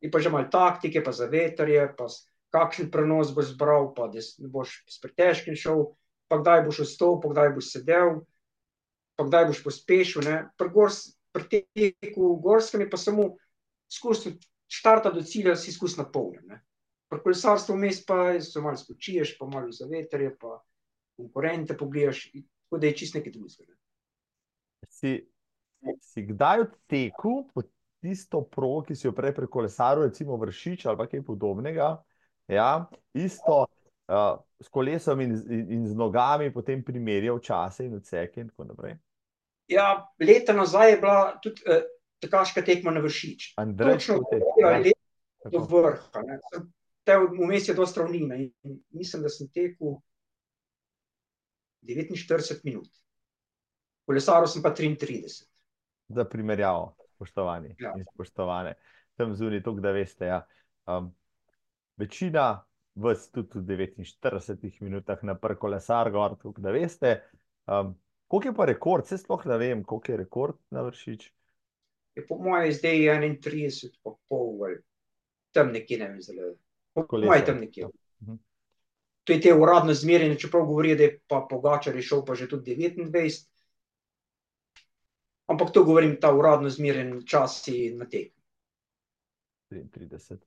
Je 0.00 0.10
pa 0.10 0.20
že 0.20 0.32
malo 0.32 0.48
taktike, 0.52 1.02
pa 1.04 1.12
za 1.12 1.28
veterje, 1.28 1.92
pa 1.96 2.08
kakšen 2.56 2.90
prenos 2.90 3.34
boš 3.36 3.52
zbral, 3.54 3.92
pa 3.94 4.08
da 4.08 4.20
ne 4.20 4.48
boš 4.52 4.82
s 4.88 5.00
pretežkim 5.02 5.56
šel, 5.56 5.92
pa 6.28 6.40
kdaj 6.40 6.64
boš 6.66 6.84
vstal, 6.86 7.20
pa 7.20 7.32
kdaj 7.32 7.52
boš 7.56 7.70
sedel, 7.72 8.20
pa 9.16 9.28
kdaj 9.28 9.48
boš 9.52 9.62
pospešil. 9.64 10.28
Pri, 10.56 10.68
gors, 10.72 11.02
pri 11.36 11.64
teku 11.68 12.36
gorskem 12.40 12.84
je 12.84 12.90
pa 12.90 13.00
samo 13.00 13.34
skozi 13.92 14.36
štarta 14.68 15.10
do 15.14 15.22
cilja, 15.22 15.56
si 15.56 15.72
skozi 15.72 16.00
napolnjen. 16.00 16.58
Pri 17.10 17.22
kolesarstvu 17.22 17.76
vmes 17.76 18.00
pa 18.06 18.40
se 18.42 18.60
malo 18.60 18.76
spočiješ, 18.76 19.36
pa 19.38 19.46
malo 19.46 19.70
za 19.72 19.86
veterje, 19.86 20.32
pa 20.40 20.58
konkurente 21.16 21.76
pogledaš, 21.76 22.30
tako 22.32 22.80
da 22.80 22.86
je 22.86 22.96
čist 22.96 23.14
nekaj 23.14 23.32
drugega. 23.32 23.74
Si, 24.90 25.12
si 26.02 26.26
kdaj 26.26 26.66
teku 26.90 27.48
po 27.54 27.62
tisto 28.02 28.42
progo, 28.42 28.82
ki 28.86 28.94
si 28.94 29.06
jo 29.06 29.14
prej 29.14 29.34
pri 29.34 29.48
kolesaru, 29.50 30.06
recimo 30.06 30.36
vršič 30.36 30.86
ali 30.86 31.08
kaj 31.08 31.24
podobnega, 31.24 31.96
ja, 32.48 32.86
isto 33.14 33.64
uh, 33.64 34.38
s 34.60 34.68
kolesom 34.68 35.20
in, 35.20 35.34
in, 35.50 35.66
in 35.78 35.86
z 35.88 35.96
nogami 35.96 36.52
potem 36.54 36.84
primerjal 36.84 37.40
čase 37.40 37.86
in 37.86 37.96
odseke 37.98 38.40
in 38.40 38.50
tako 38.52 38.68
naprej? 38.70 38.98
Ja, 39.66 40.06
leta 40.22 40.54
nazaj 40.54 40.90
je 40.90 40.98
bila 41.02 41.38
tudi 41.42 41.62
uh, 41.66 41.82
tekaška 42.22 42.64
tekma 42.64 42.94
na 42.94 43.00
vršič. 43.04 43.52
Andrej, 43.60 43.98
Točno, 43.98 44.22
leta 44.62 45.50
do 45.52 45.62
vrha. 45.68 46.22
Ne 46.26 46.38
te 47.06 47.14
vmes 47.16 47.68
je 47.68 47.74
dosta 47.74 48.02
ravnina 48.02 48.34
in 48.34 48.50
mislim, 48.90 49.22
da 49.22 49.28
sem 49.28 49.48
tekel 49.48 50.00
49 51.86 52.64
minut. 52.64 52.88
Kolesaril 54.06 54.50
sem 54.50 54.62
pa 54.62 54.72
33. 54.74 55.44
Za 56.08 56.24
primerjavo, 56.24 56.96
spoštovani 57.14 57.74
ja. 57.78 57.92
in 57.98 58.04
spoštovane. 58.14 58.74
Tam 59.16 59.34
zunaj, 59.34 59.62
to, 59.62 59.74
da 59.82 59.92
veste. 59.94 60.26
Ja. 60.26 60.40
Um, 60.86 61.12
večina 61.96 62.64
vas 62.94 63.30
tudi 63.30 63.76
v 63.76 63.86
49 63.94 64.82
minutah 64.82 65.22
na 65.22 65.34
prvi 65.38 65.58
kolesar, 65.62 66.10
gor, 66.10 66.34
to, 66.42 66.54
da 66.58 66.74
veste. 66.74 67.20
Um, 67.66 67.94
koliko 68.26 68.48
je 68.48 68.54
pa 68.54 68.66
rekord? 68.66 69.06
Se 69.06 69.18
sploh 69.18 69.46
ne 69.46 69.58
vem, 69.62 69.84
koliko 69.84 70.12
je 70.12 70.18
rekord 70.24 70.58
na 70.70 70.82
vršič. 70.86 71.30
Je 72.16 72.24
po 72.26 72.38
mojem 72.40 72.72
zdaj 72.72 72.96
31, 73.20 73.90
pa 74.02 74.14
pol, 74.28 74.78
tam 75.52 75.72
nekje 75.72 75.98
ne 76.00 76.08
vem 76.08 76.22
zelo. 76.22 76.54
Moj 76.96 77.44
tam 77.44 77.60
nekje. 77.60 77.88
Mhm. 78.22 78.38
To 79.26 79.32
je 79.32 79.40
te 79.40 79.54
uradno 79.54 79.94
zmerjanje, 79.94 80.38
čeprav 80.38 80.64
govorijo, 80.66 80.96
da 80.96 81.02
je 81.02 81.18
pa 81.28 81.46
Pogačar 81.50 81.96
šel 82.02 82.24
pa 82.24 82.34
že 82.34 82.48
tudi 82.48 82.76
29. 82.76 83.48
Ampak 85.46 85.72
to 85.72 85.84
govorim, 85.84 86.16
ta 86.20 86.32
uradno 86.34 86.70
zmerjen 86.70 87.20
čas 87.26 87.60
si 87.64 87.90
na 87.94 88.06
tek. 88.08 88.32
33. 89.70 90.38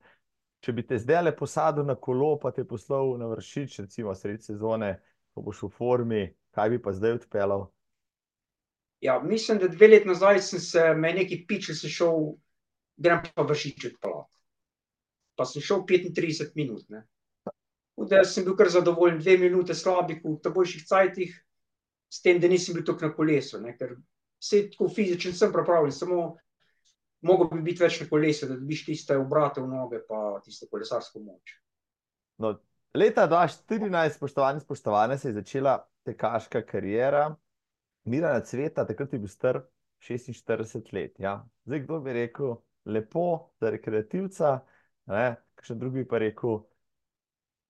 Če 0.60 0.74
bi 0.76 0.84
te 0.84 0.98
zdaj 1.00 1.24
le 1.24 1.36
posadil 1.36 1.86
na 1.88 1.96
kolo, 1.96 2.34
pa 2.40 2.52
te 2.52 2.66
poslal 2.68 3.14
na 3.20 3.28
vršič, 3.32 3.80
recimo 3.86 4.16
sredi 4.16 4.44
sezone, 4.44 4.98
ko 5.32 5.44
boš 5.44 5.62
v 5.68 5.70
formi, 5.76 6.24
kaj 6.56 6.70
bi 6.74 6.82
pa 6.84 6.92
zdaj 6.96 7.20
odpeljal? 7.20 7.70
Ja, 9.02 9.20
mislim, 9.24 9.58
da 9.58 9.68
dve 9.68 9.88
leti 9.88 10.08
nazaj 10.08 10.42
sem 10.44 10.60
se, 10.60 10.94
me 10.94 11.14
neki 11.14 11.46
pičil, 11.48 11.76
sem 11.76 11.92
šel, 11.92 12.34
grem 13.00 13.22
pa 13.36 13.46
vršič 13.48 13.86
odpeljati. 13.94 14.36
Pa 15.40 15.48
sem 15.48 15.64
šel 15.64 15.86
petintrideset 15.88 16.56
minut, 16.60 16.84
ne. 16.92 17.06
Tako 17.48 18.08
da 18.12 18.24
sem 18.28 18.44
bil 18.44 18.58
kar 18.60 18.72
zadovoljen, 18.72 19.22
dve 19.24 19.38
minuti 19.40 19.76
slabih 19.76 20.20
v 20.24 20.36
ta 20.44 20.52
boljših 20.52 20.84
cajtih, 20.88 21.40
s 22.12 22.22
tem, 22.26 22.40
da 22.44 22.52
nisem 22.52 22.76
bil 22.76 22.84
toliko 22.84 23.08
na 23.08 23.16
kolesu, 23.16 23.62
ne, 23.64 23.76
ker 23.78 23.96
saj 24.44 24.70
tako 24.74 24.90
fizično 24.92 25.32
sem 25.36 25.52
pripravljen, 25.54 25.96
samo 25.96 26.22
mogel 27.22 27.52
bi 27.54 27.64
biti 27.72 27.84
več 27.84 28.02
na 28.04 28.08
kolesu, 28.10 28.48
da 28.50 28.60
dobiš 28.60 28.86
tiste 28.88 29.18
obrate 29.20 29.64
v 29.64 29.68
noge 29.72 30.00
pa 30.08 30.40
tisto 30.44 30.68
kolesarsko 30.72 31.24
moč. 31.24 31.60
No, 32.40 32.58
leta 32.96 33.28
dva 33.32 33.46
štirinajst, 33.52 34.20
spoštovani, 34.20 34.64
spoštovane, 34.64 35.20
se 35.20 35.30
je 35.30 35.40
začela 35.40 35.78
tekaška 36.08 36.64
kariera 36.68 37.30
Mirana 38.06 38.42
Cveta, 38.42 38.86
takrat 38.88 39.14
je 39.14 39.20
bil 39.20 39.32
star 39.32 39.62
šestinštirideset 40.04 40.94
let, 40.94 41.20
ja. 41.20 41.40
Zdaj, 41.66 41.84
kdo 41.86 42.00
bi 42.00 42.14
rekel: 42.14 42.56
lepo 42.86 43.26
za 43.60 43.70
rekreativca, 43.70 44.60
kakšen 45.56 45.80
drug 45.80 46.00
bi 46.00 46.06
pa 46.08 46.22
rekel: 46.24 46.62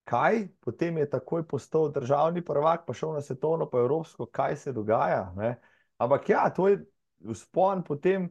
"Kaj, 0.10 0.48
potem 0.60 0.98
je 0.98 1.10
takoj 1.10 1.48
postal 1.48 1.92
državni 1.94 2.42
prvak 2.46 2.86
pa 2.88 2.94
šel 2.94 3.13
na 3.13 3.22
svetovno 3.22 3.70
pa 3.70 3.82
evropsko, 3.82 4.26
kaj 4.26 4.56
se 4.56 4.74
dogaja, 4.74 5.34
ne?" 5.38 5.56
Ampak 5.98 6.30
ja, 6.30 6.50
to 6.50 6.68
je 6.68 6.80
vzpon 7.34 7.84
potem 7.84 8.30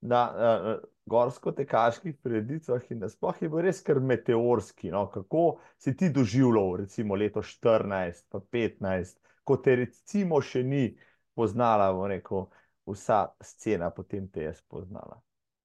na, 0.00 0.80
gorskotekaških 1.06 2.16
prireditvah 2.22 2.84
in 2.90 3.02
nasploh 3.04 3.40
je 3.42 3.48
bil 3.48 3.60
res 3.66 3.82
kar 3.84 4.00
meteorski, 4.00 4.90
no, 4.90 5.04
kako 5.12 5.58
si 5.78 5.92
ti 5.96 6.08
doživljal 6.12 6.76
recimo 6.80 7.14
leto 7.14 7.42
štirinajst 7.44 8.26
pa 8.32 8.40
petnajst, 8.40 9.18
ko 9.44 9.58
te 9.60 9.76
recimo 9.82 10.40
še 10.40 10.62
ni 10.64 10.86
poznala, 11.34 11.92
bom 11.92 12.06
rekel, 12.10 12.46
vsa 12.86 13.26
scena, 13.42 13.90
potem 13.90 14.28
te 14.28 14.48
je 14.48 14.54
spoznala. 14.54 15.20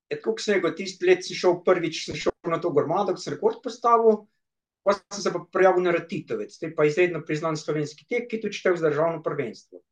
Ja, 0.10 0.18
tako 0.18 0.34
kot 0.34 0.44
sem 0.44 0.58
rekel, 0.58 0.74
tisto 0.78 1.06
leto 1.06 1.28
sem 1.28 1.38
šel 1.38 1.60
prvič, 1.66 2.04
sem 2.08 2.18
šel 2.18 2.34
na 2.50 2.58
to 2.62 2.72
Grmado, 2.74 3.14
ko 3.14 3.22
sem 3.22 3.36
rekord 3.36 3.62
postavil, 3.64 4.24
pol 4.86 4.98
sem 4.98 5.22
se 5.22 5.34
pa 5.34 5.44
prijavil 5.54 5.86
na 5.86 5.94
Rakitovec, 5.94 6.56
to 6.58 6.66
je 6.66 6.74
pa 6.76 6.88
izredno 6.90 7.22
priznan 7.26 7.58
slovenski 7.60 8.08
tek, 8.10 8.26
ki 8.30 8.40
je 8.40 8.48
tudi 8.48 8.58
štel 8.58 8.80
za 8.80 8.90
državno 8.90 9.22
prvenstvo. 9.24 9.84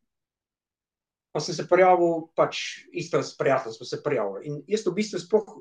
Pa 1.35 1.43
sem 1.43 1.53
se 1.53 1.67
prijavil 1.69 2.31
pač 2.33 2.87
isto 2.89 3.21
s 3.21 3.37
prijateljem 3.37 3.77
sva 3.77 3.85
se 3.85 4.01
prijavila, 4.03 4.41
in 4.47 4.61
jaz 4.65 4.87
v 4.87 4.95
bistvu 4.97 5.21
sploh 5.21 5.59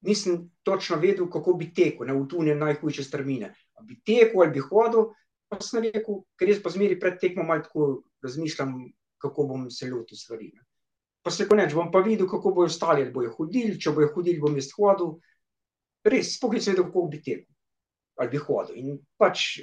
nisem 0.00 0.48
točno 0.62 0.96
vedel, 0.96 1.28
kako 1.30 1.54
bi 1.60 1.70
tekel, 1.74 2.08
ne, 2.08 2.16
v 2.16 2.26
tiste 2.26 2.56
najhujše 2.56 3.04
strmine. 3.04 3.52
A 3.76 3.84
bi 3.86 4.00
tekel 4.00 4.42
ali 4.42 4.56
bi 4.56 4.64
hodil, 4.64 5.12
pa 5.50 5.60
sem 5.62 5.84
rekel, 5.84 6.24
ker 6.40 6.48
jaz 6.48 6.62
pa 6.64 6.72
zmeraj 6.72 6.98
pred 7.00 7.20
tekmo 7.20 7.44
malo 7.44 7.62
tako 7.62 7.90
razmišljam, 8.24 8.74
kako 9.20 9.46
bom 9.50 9.70
se 9.70 9.90
lotil 9.90 10.18
stvari, 10.18 10.50
ne. 10.54 10.64
Pa 11.22 11.32
rekel: 11.36 11.58
"Ne, 11.60 11.68
bom 11.74 11.90
pa 11.92 12.00
videl, 12.00 12.28
kako 12.28 12.54
bojo 12.56 12.70
ostali, 12.72 13.02
ali 13.02 13.12
bojo 13.12 13.34
hodili, 13.36 13.80
če 13.80 13.92
bojo 13.92 14.08
hodili, 14.14 14.40
bom 14.40 14.56
jaz 14.56 14.72
hodil." 14.76 15.18
Res, 16.04 16.36
sploh 16.36 16.56
nisem 16.56 16.74
vedel, 16.74 16.88
kako 16.88 17.08
bi 17.12 17.20
tekel. 17.22 17.48
Ali 18.20 18.32
bi 18.32 18.40
hodil 18.40 18.76
in 18.80 18.98
pač 19.20 19.60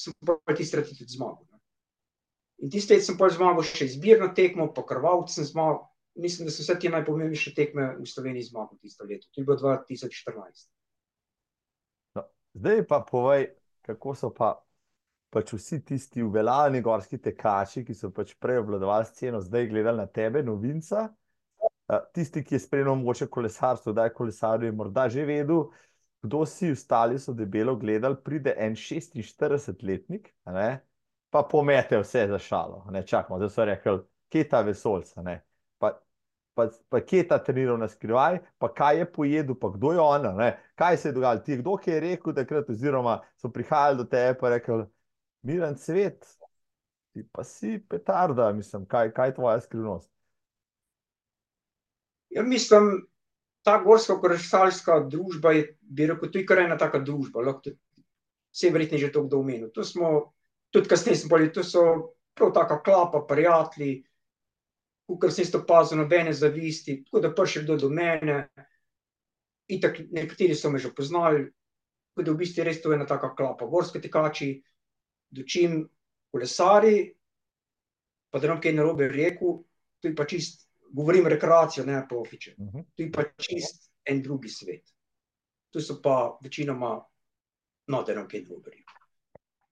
sem 0.00 0.14
pol 0.24 0.40
tisti 0.56 0.78
Rakitic 0.80 1.12
zmagal, 1.12 1.44
ne. 1.50 1.60
In 2.64 2.72
tisto 2.72 2.94
leto 2.94 3.06
sem 3.06 3.18
pol 3.20 3.32
zmagal 3.32 3.64
še 3.66 3.88
izbirno 3.88 4.30
tekmo 4.36 4.68
pa 4.74 4.84
krvavec 4.86 5.32
sem 5.32 5.46
zmagal, 5.48 5.84
mislim, 6.20 6.48
da 6.48 6.54
sem 6.54 6.64
vse 6.64 6.76
te 6.80 6.92
najpomembnejše 6.92 7.54
tekme 7.56 7.94
v 8.00 8.08
Sloveniji 8.08 8.50
zmagal 8.50 8.80
tisto 8.80 9.06
leto, 9.08 9.28
to 9.30 9.40
je 9.40 9.46
bilo 9.48 9.58
dva 9.60 9.76
tisoč 9.86 10.18
štirinajst. 10.22 10.68
No, 12.18 12.26
zdaj 12.58 12.84
pa 12.90 13.00
povej, 13.06 13.52
kako 13.86 14.16
so 14.16 14.32
pa 14.34 14.56
pač 15.30 15.52
vsi 15.54 15.80
tisti 15.84 16.22
uveljavljeni 16.22 16.82
gorski 16.82 17.18
tekači, 17.18 17.84
ki 17.84 17.94
so 17.94 18.10
pač 18.14 18.34
prej 18.42 18.58
obvladovali 18.64 19.06
sceno, 19.06 19.40
zdaj 19.40 19.68
gledali 19.70 20.02
na 20.02 20.06
tebe, 20.06 20.42
novinca. 20.42 21.08
tisti, 22.14 22.44
ki 22.44 22.54
je 22.54 22.58
spremljal 22.60 22.94
mogoče 22.94 23.26
kolesarstvo, 23.26 23.92
kdaj 23.92 24.06
je 24.06 24.12
kolesaril, 24.14 24.64
je 24.68 24.72
morda 24.72 25.08
že 25.08 25.24
vedel, 25.26 25.64
kdo 26.22 26.44
si, 26.46 26.70
ostali 26.72 27.18
so 27.18 27.32
debelo 27.32 27.76
gledali, 27.76 28.16
pride 28.24 28.54
en 28.58 28.76
šestinštiridesetletnik, 28.76 30.34
a 30.44 30.52
ne, 30.52 30.68
pa 31.30 31.42
pomete 31.42 31.98
vse 31.98 32.26
za 32.28 32.38
šalo, 32.38 32.84
čakajmo, 33.06 33.38
zdaj 33.38 33.50
so 33.50 33.64
rekli: 33.64 33.98
"Kje 34.28 34.38
je 34.40 34.48
ta 34.48 34.60
vesoljec, 34.62 35.16
a 35.16 35.22
ne?" 35.22 35.40
Pa, 35.78 35.92
pa, 36.54 36.68
pa 36.88 37.00
kje 37.00 37.18
je 37.18 37.28
ta 37.28 37.38
treniral 37.38 37.78
na 37.78 37.88
skrivaj 37.88 38.38
pa 38.58 38.68
kaj 38.74 38.98
je 38.98 39.12
pojedel 39.12 39.54
pa 39.54 39.70
kdo 39.70 39.92
je 39.92 40.00
on, 40.00 40.26
a 40.26 40.32
ne. 40.32 40.50
Kaj 40.74 40.96
se 40.96 41.08
je 41.08 41.12
dogajalo, 41.12 41.40
ti 41.40 41.52
je 41.52 41.58
kdo 41.58 41.76
kaj 41.76 42.00
rekel 42.00 42.34
takrat 42.34 42.70
oziroma 42.70 43.20
so 43.36 43.48
prihajali 43.48 43.96
do 43.96 44.04
tebe 44.04 44.38
pa 44.38 44.48
rekli: 44.48 44.84
"Miran 45.42 45.76
Cvet, 45.76 46.26
ti 47.12 47.24
pa 47.32 47.44
si 47.44 47.78
petarda, 47.88 48.52
mislim, 48.52 48.86
kaj, 48.86 49.12
kaj 49.12 49.28
je 49.28 49.34
tvoja 49.34 49.60
skrivnost?" 49.60 50.10
Ja, 52.30 52.42
mislim, 52.42 53.06
ta 53.62 53.78
gorskokolesarska 53.82 55.00
družba 55.10 55.52
je, 55.52 55.64
bi 55.80 56.06
rekel, 56.06 56.30
je 56.34 56.46
kar 56.46 56.62
ena 56.62 56.78
taka 56.78 57.00
družba, 57.04 57.42
lahko 57.42 57.68
tudi, 57.68 58.04
saj 58.52 58.70
verjetno 58.70 58.98
je 58.98 59.06
že 59.06 59.12
to 59.12 59.24
kdo 59.26 59.40
omenil, 59.40 59.70
to 59.74 59.84
smo, 59.84 60.32
tudi 60.70 60.88
kasneje 60.88 61.28
pol 61.28 61.42
videl, 61.42 61.54
to 61.54 61.64
so 61.66 61.82
prav 62.34 62.52
taka 62.54 62.80
klapa 62.82 63.24
prijatelji, 63.28 64.04
kakor 65.10 65.32
sem 65.34 65.44
jaz 65.44 65.54
opazil, 65.58 65.98
nobene 65.98 66.32
zavisti, 66.32 67.00
tako 67.04 67.22
da 67.26 67.46
še 67.46 67.64
kdo 67.64 67.76
do 67.76 67.90
mene, 67.90 68.48
itak 69.70 69.98
nekateri 70.10 70.54
so 70.54 70.70
me 70.70 70.78
že 70.78 70.94
poznali, 70.94 71.48
tako 72.14 72.26
da 72.26 72.32
v 72.32 72.40
bistvu 72.42 72.62
je 72.62 72.68
res 72.68 72.82
to 72.82 72.94
ena 72.94 73.06
taka 73.06 73.34
klapa, 73.34 73.66
gorski 73.66 74.00
tekači, 74.00 74.62
dočim 75.30 75.82
kolesarji, 76.30 77.14
pa 78.30 78.38
da 78.38 78.52
bom 78.52 78.60
kaj 78.62 78.74
narobe 78.76 79.08
rekel, 79.08 79.60
to 80.00 80.08
je 80.08 80.14
pa 80.16 80.26
čisto, 80.26 80.66
govorim 80.94 81.26
rekreacija, 81.26 81.86
ne 81.86 82.02
profiče. 82.08 82.54
To 82.96 83.02
je 83.02 83.10
pa 83.12 83.24
čisto 83.38 83.90
en 84.04 84.22
drugi 84.22 84.48
svet. 84.48 84.94
To 85.70 85.80
so 85.80 86.00
pa 86.02 86.38
večinoma, 86.42 86.96
no, 87.86 88.02
da 88.02 88.14
bom 88.14 88.28
kaj 88.28 88.46
narobe 88.48 88.70
rekel. 88.70 88.96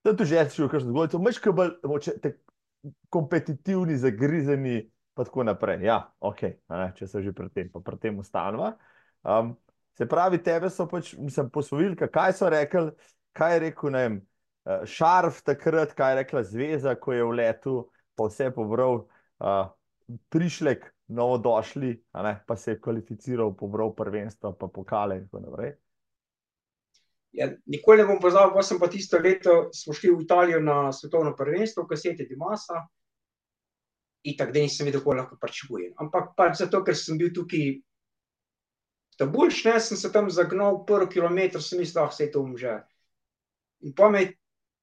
Tam 0.02 0.16
tudi 0.16 0.34
jaz 0.34 0.54
čutil 0.54 0.70
kakšno 0.70 0.92
zgodbico, 0.92 1.18
majčkeno 1.18 1.56
bolj 1.56 1.74
mogoče 1.82 2.12
kompetitivni, 3.10 3.96
zagrizeni 3.98 4.90
pa 5.18 5.24
tako 5.24 5.42
naprej, 5.42 5.82
ja, 5.82 5.96
a 6.22 6.32
ne, 6.78 6.92
če 6.94 7.08
sva 7.10 7.20
že 7.24 7.32
pri 7.34 7.50
tem, 7.50 7.70
pa 7.72 7.80
pri 7.82 7.98
tem 7.98 8.18
ostaneva. 8.22 8.76
se 9.98 10.06
pravi, 10.06 10.38
tebe 10.38 10.70
so 10.70 10.86
pač, 10.86 11.16
mislim, 11.18 11.50
posvojili, 11.50 11.96
kaj 11.96 12.32
so 12.32 12.48
rekli, 12.48 12.92
kaj 13.34 13.54
je 13.54 13.58
rekel, 13.64 13.90
ne 13.90 14.02
vem, 14.04 14.20
Šarf 14.84 15.42
takrat, 15.46 15.94
kaj 15.96 16.12
je 16.12 16.20
rekla 16.22 16.42
zveza, 16.44 16.94
ko 17.00 17.12
je 17.16 17.24
vletel 17.24 17.82
pa 18.18 18.26
vse 18.28 18.50
pobral, 18.54 19.04
Prišlek, 20.28 20.94
novodošli, 21.12 22.04
pa 22.46 22.56
se 22.56 22.70
je 22.70 22.80
kvalificiral, 22.80 23.52
pobral 23.56 23.92
prvenstva 23.94 24.54
pa 24.56 24.68
pokale 24.72 25.18
in 25.18 25.26
tako 25.28 25.42
naprej. 25.44 25.74
Ja, 27.36 27.50
nikoli 27.66 28.00
ne 28.00 28.06
bom 28.08 28.20
pozabil, 28.20 28.54
pol 28.56 28.64
sem 28.64 28.80
pa 28.80 28.88
tisto 28.88 29.20
leto, 29.20 29.68
šli 29.72 30.14
v 30.14 30.22
Italijo 30.24 30.62
na 30.64 30.92
svetovno 30.92 31.34
prvenstvo 31.36 31.84
v 31.84 31.92
Casete 31.92 32.24
di 32.24 32.38
Masa, 32.40 32.80
itak, 34.24 34.48
da 34.52 34.64
nisem 34.64 34.88
vedel, 34.88 35.04
kaj 35.04 35.20
lahko 35.20 35.36
pričakujem, 35.36 35.92
ampak 36.00 36.32
pač 36.36 36.62
zato, 36.64 36.80
ker 36.84 36.96
sem 36.96 37.20
bil 37.20 37.28
tukaj 37.36 37.82
ta 39.20 39.28
boljši, 39.28 39.68
ne, 39.68 39.76
sem 39.80 40.00
se 40.00 40.08
tam 40.12 40.32
zagnal, 40.32 40.86
prvi 40.88 41.12
kilometer 41.18 41.62
sem 41.62 41.84
mislil: 41.84 42.08
saj 42.08 42.32
to 42.32 42.42
bom 42.42 42.56
že." 42.56 42.80
In 43.84 43.92
pol 43.92 44.10
me 44.10 44.24
je 44.24 44.37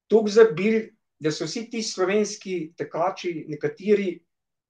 toliko 0.07 0.29
zabilo, 0.29 0.81
da 1.19 1.31
so 1.31 1.47
vsi 1.47 1.69
ti 1.71 1.81
slovenski 1.83 2.73
tekači, 2.77 3.45
nekateri 3.47 4.19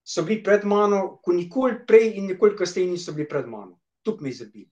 so 0.06 0.22
bili 0.22 0.42
pred 0.42 0.64
mano, 0.64 1.18
ko 1.22 1.32
nikoli 1.34 1.80
prej 1.86 2.12
in 2.18 2.30
nikoli 2.30 2.56
kasneje 2.56 2.90
niso 2.90 3.12
bili 3.12 3.28
pred 3.28 3.48
mano. 3.48 3.80
Toliko 4.02 4.24
me 4.24 4.30
je 4.30 4.34
zabilo. 4.34 4.70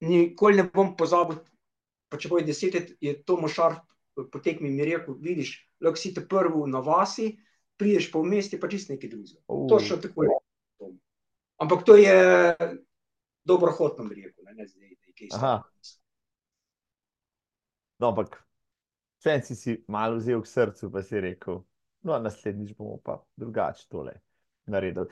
Nikoli 0.00 0.56
ne 0.56 0.68
bom 0.74 0.96
pozabil, 0.96 1.38
pa 2.08 2.18
čeprav 2.18 2.40
je 2.40 2.46
deset 2.46 2.74
let, 2.74 2.94
je 3.00 3.16
Tomo 3.22 3.48
Šarf 3.48 3.82
po 4.14 4.38
tekmi 4.38 4.70
mi 4.70 4.84
rekel: 4.84 5.14
"Vidiš, 5.20 5.56
lahko 5.80 5.96
si 5.96 6.14
ta 6.14 6.20
prvi 6.28 6.70
na 6.70 6.80
vasi, 6.80 7.38
prideš 7.76 8.10
pa 8.12 8.18
vmes, 8.18 8.52
je 8.52 8.60
pa 8.60 8.68
čisto 8.68 8.92
nekaj 8.92 9.10
drugega." 9.10 9.40
Točno 9.68 9.96
tako 9.96 10.24
je. 10.24 10.30
Ampak 11.56 11.84
to 11.84 11.96
je 11.96 12.54
dobrohotno, 13.44 14.04
bi 14.04 14.14
rekel, 14.14 14.44
ne 14.44 14.66
zdaj, 14.66 14.88
da 14.88 15.06
je 15.06 15.14
kaj... 15.14 15.60
No, 17.98 18.08
ampak 18.08 18.51
vseeno 19.22 19.44
si 19.46 19.56
si 19.56 19.84
malo 19.88 20.18
vzel 20.18 20.42
k 20.42 20.46
srcu 20.46 20.90
pa 20.90 21.02
si 21.02 21.20
rekel: 21.20 21.62
"No, 22.02 22.18
naslednjič 22.18 22.74
bomo 22.76 22.98
pa 22.98 23.22
drugače 23.36 23.88
tole 23.88 24.18
naredili." 24.66 25.06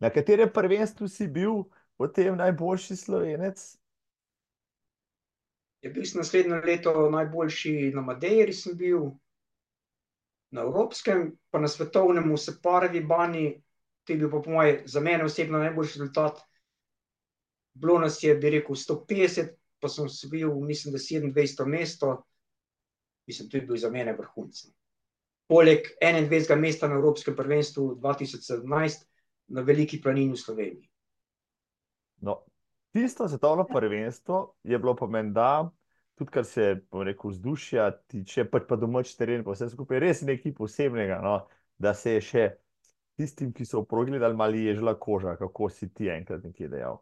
Na 0.00 0.10
katerem 0.10 0.48
prvenstvu 0.54 1.08
si 1.08 1.28
bil 1.28 1.64
potem 1.96 2.36
najboljši 2.36 2.96
Slovenec? 2.96 3.76
Ja, 5.82 5.90
bil 5.90 6.04
sem 6.04 6.18
naslednje 6.18 6.60
leto 6.64 7.10
najboljši 7.10 7.92
na 7.94 8.02
Madeiri 8.02 8.52
sem 8.52 8.76
bil, 8.76 9.10
na 10.50 10.62
evropskem 10.62 11.36
pa 11.50 11.60
na 11.60 11.68
svetovnem 11.68 12.32
v 12.32 12.38
Separavi 12.38 13.02
bani, 13.04 13.62
to 14.04 14.12
je 14.12 14.18
bil 14.18 14.30
pa 14.30 14.40
po 14.40 14.50
moje 14.50 14.82
za 14.86 15.00
mene 15.00 15.24
osebno 15.24 15.58
najboljši 15.58 15.98
rezultat. 15.98 16.40
Bilo 17.74 17.98
nas 17.98 18.22
je, 18.22 18.34
bi 18.34 18.50
rekel, 18.50 18.74
sto 18.74 19.04
petdeset 19.04 19.58
pa 19.78 19.88
sem 19.88 20.06
osvojil, 20.06 20.54
mislim, 20.60 20.92
da 20.92 20.98
sedemindvajseto 20.98 21.66
mesto. 21.66 22.22
Mislim, 23.28 23.50
to 23.50 23.56
je 23.56 23.66
bil 23.68 23.76
za 23.76 23.90
mene 23.92 24.16
vrhunec. 24.16 24.66
poleg 25.48 25.86
21. 26.02 26.56
mesta 26.60 26.88
na 26.88 26.94
Evropskem 26.94 27.36
prvenstvu 27.36 27.94
2017 28.02 29.04
na 29.48 29.62
Veliki 29.64 30.00
planini 30.00 30.32
v 30.32 30.36
Sloveniji. 30.36 30.90
No, 32.20 32.42
tisto 32.92 33.28
svetovno 33.28 33.64
prvenstvo 33.64 34.54
je 34.62 34.78
bilo 34.78 34.96
pa 34.96 35.06
menda, 35.06 35.70
tudi 36.18 36.30
kar 36.30 36.44
se, 36.44 36.80
rekel, 36.92 37.30
vzdušja 37.30 37.90
tiče, 38.06 38.44
pač 38.50 38.66
pa 38.68 38.76
domač 38.76 39.14
teren, 39.16 39.44
pa 39.44 39.56
vse 39.56 39.70
skupaj 39.72 40.02
res 40.04 40.22
nekaj 40.28 40.52
posebnega, 40.52 41.20
no, 41.24 41.38
da 41.78 41.94
se 41.94 42.18
je 42.18 42.24
še 42.28 42.48
tistim, 43.16 43.52
ki 43.52 43.64
so 43.64 43.84
progledali, 43.88 44.36
mali 44.36 44.66
ježila 44.66 44.98
koža, 44.98 45.36
kako 45.38 45.70
si 45.72 45.88
ti 45.88 46.10
enkrat 46.12 46.44
nekje 46.44 46.68
dejal. 46.68 47.00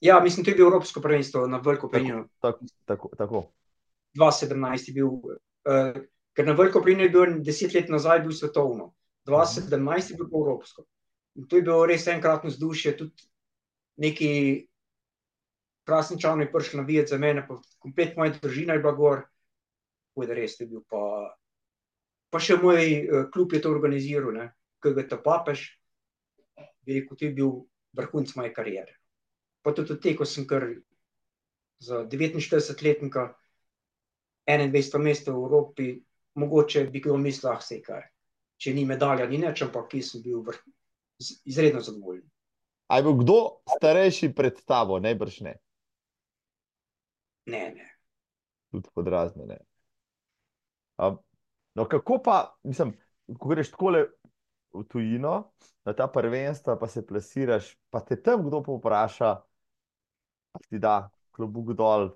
Ja, 0.00 0.20
mislim, 0.20 0.44
to 0.44 0.50
je 0.50 0.56
bilo 0.56 0.72
Evropsko 0.72 1.00
prvenstvo 1.00 1.46
na 1.46 1.60
Veliko 1.64 1.88
planino. 1.90 2.26
Tako, 2.40 2.64
tako, 2.84 3.12
tako. 3.16 3.44
2017 4.16 4.90
je 4.90 4.94
bil, 4.96 5.10
uh, 5.12 5.98
ker 6.36 6.46
na 6.46 6.54
Veliko 6.56 6.82
planino 6.82 7.06
je 7.06 7.12
bil 7.14 7.38
deset 7.44 7.74
let 7.74 7.92
nazaj 7.92 8.22
bil 8.24 8.32
svetovno, 8.32 8.92
2017 9.28 10.12
je 10.12 10.16
bil 10.16 10.30
Evropsko. 10.30 10.86
In 11.36 11.46
to 11.48 11.60
je 11.60 11.66
bilo 11.66 11.84
res 11.86 12.06
enkratno 12.08 12.50
vzdušje, 12.50 12.96
tudi 12.96 13.28
neki 14.00 14.30
krasni 15.86 16.20
čovni 16.20 16.44
je 16.44 16.52
prišel 16.52 16.80
navijati 16.80 17.12
za 17.12 17.18
mene, 17.18 17.46
pa 17.48 17.60
komplet 17.78 18.16
moja 18.16 18.34
družina 18.42 18.74
je 18.74 18.82
bila 18.82 18.92
gor, 18.92 19.24
da 20.16 20.34
res 20.34 20.56
je 20.60 20.66
bil 20.66 20.80
pa, 20.88 21.00
pa 22.32 22.40
še 22.40 22.56
moj 22.62 22.82
uh, 22.82 23.26
klub 23.32 23.52
je 23.52 23.60
to 23.62 23.70
organiziral, 23.70 24.32
ne, 24.32 24.50
KGT 24.82 25.20
Papež, 25.24 25.68
bi 26.86 27.00
rekel, 27.00 27.18
to 27.18 27.26
je 27.26 27.34
bil 27.36 27.52
vrhunc 27.96 28.32
moje 28.36 28.52
karijere. 28.54 28.96
Pa 29.62 29.74
tudi 29.74 29.98
te, 30.00 30.14
ko 30.16 30.24
sem 30.24 30.46
kar 30.48 30.68
za 31.82 32.04
49-letnika 32.06 33.28
21 34.46 35.02
mesta 35.02 35.32
v 35.32 35.42
Evropi, 35.42 35.88
mogoče 36.34 36.84
bi 36.90 37.00
kdo 37.00 37.16
mislil, 37.18 37.52
ah, 37.52 37.60
sej 37.60 37.82
kaj, 37.82 38.02
če 38.62 38.74
ni 38.74 38.84
medalja, 38.86 39.26
ni 39.26 39.40
neč, 39.42 39.62
ampak 39.66 39.88
ki 39.90 40.02
sem 40.04 40.22
bil 40.22 40.42
vrh, 40.46 40.60
izredno 41.44 41.82
zadovoljen. 41.82 42.26
A 42.86 43.00
je 43.00 43.06
bil 43.08 43.16
kdo 43.22 43.38
starejši 43.76 44.30
pred 44.36 44.60
tabo, 44.62 45.00
najbrž 45.02 45.40
ne? 45.48 45.56
Ne, 47.50 47.62
ne. 47.74 47.88
Tudi 48.70 48.90
podrazne, 48.94 49.46
ne. 49.46 49.58
A, 51.02 51.10
no, 51.74 51.88
kako 51.88 52.20
pa, 52.22 52.36
mislim, 52.62 52.94
ko 53.38 53.50
greš 53.50 53.72
takole 53.74 54.06
v 54.76 54.84
tujino, 54.90 55.34
na 55.86 55.94
ta 55.94 56.06
prvenstva, 56.10 56.76
pa 56.78 56.88
se 56.88 57.06
plasiraš, 57.06 57.74
pa 57.90 58.00
te 58.00 58.18
tam 58.22 58.46
kdo 58.46 58.62
povpraša, 58.62 59.34
pa 60.52 60.62
ti 60.68 60.78
da 60.82 61.08
klobuk 61.36 61.74
dol, 61.78 62.10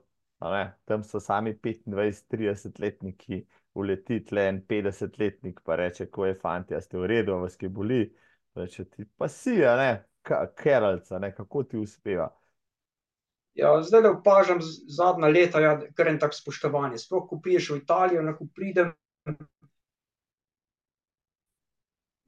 tam 0.84 1.04
so 1.04 1.20
sami 1.20 1.54
25-30-letniki, 1.54 3.44
uleti 3.74 4.24
tle 4.24 4.48
en 4.48 4.62
50-letnik, 4.68 5.60
pa 5.64 5.76
reče, 5.76 6.06
ko 6.10 6.26
je 6.26 6.34
fanti, 6.34 6.74
a 6.74 6.80
ste 6.80 6.98
v 6.98 7.06
redu, 7.06 7.36
vas 7.42 7.56
kaj 7.60 7.68
boli, 7.68 8.02
reče 8.56 8.84
ti, 8.84 9.04
pa 9.16 9.28
si, 9.28 9.64
a 9.64 9.76
ne, 9.76 9.90
keralca, 10.56 11.18
ne, 11.18 11.34
kako 11.36 11.62
ti 11.64 11.76
uspeva. 11.76 12.30
Ja, 13.54 13.82
zdaj 13.82 14.00
le 14.00 14.10
opažam 14.14 14.58
zadnja 14.62 15.28
leta, 15.28 15.60
ja, 15.60 15.80
kar 15.96 16.08
en 16.08 16.18
tak 16.22 16.34
spoštovanje. 16.34 16.98
Sploh, 17.02 17.26
ko 17.28 17.40
priješ 17.42 17.70
v 17.74 17.80
Italijo, 17.82 18.22
ne, 18.22 18.32
ko 18.38 18.46
pridem, 18.54 18.92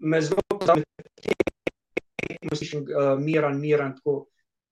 me 0.02 0.20
zelo 0.20 0.42
slišim, 2.56 2.82
uh, 2.82 3.18
miran, 3.20 3.60
miran, 3.60 3.96
tako. 3.96 4.26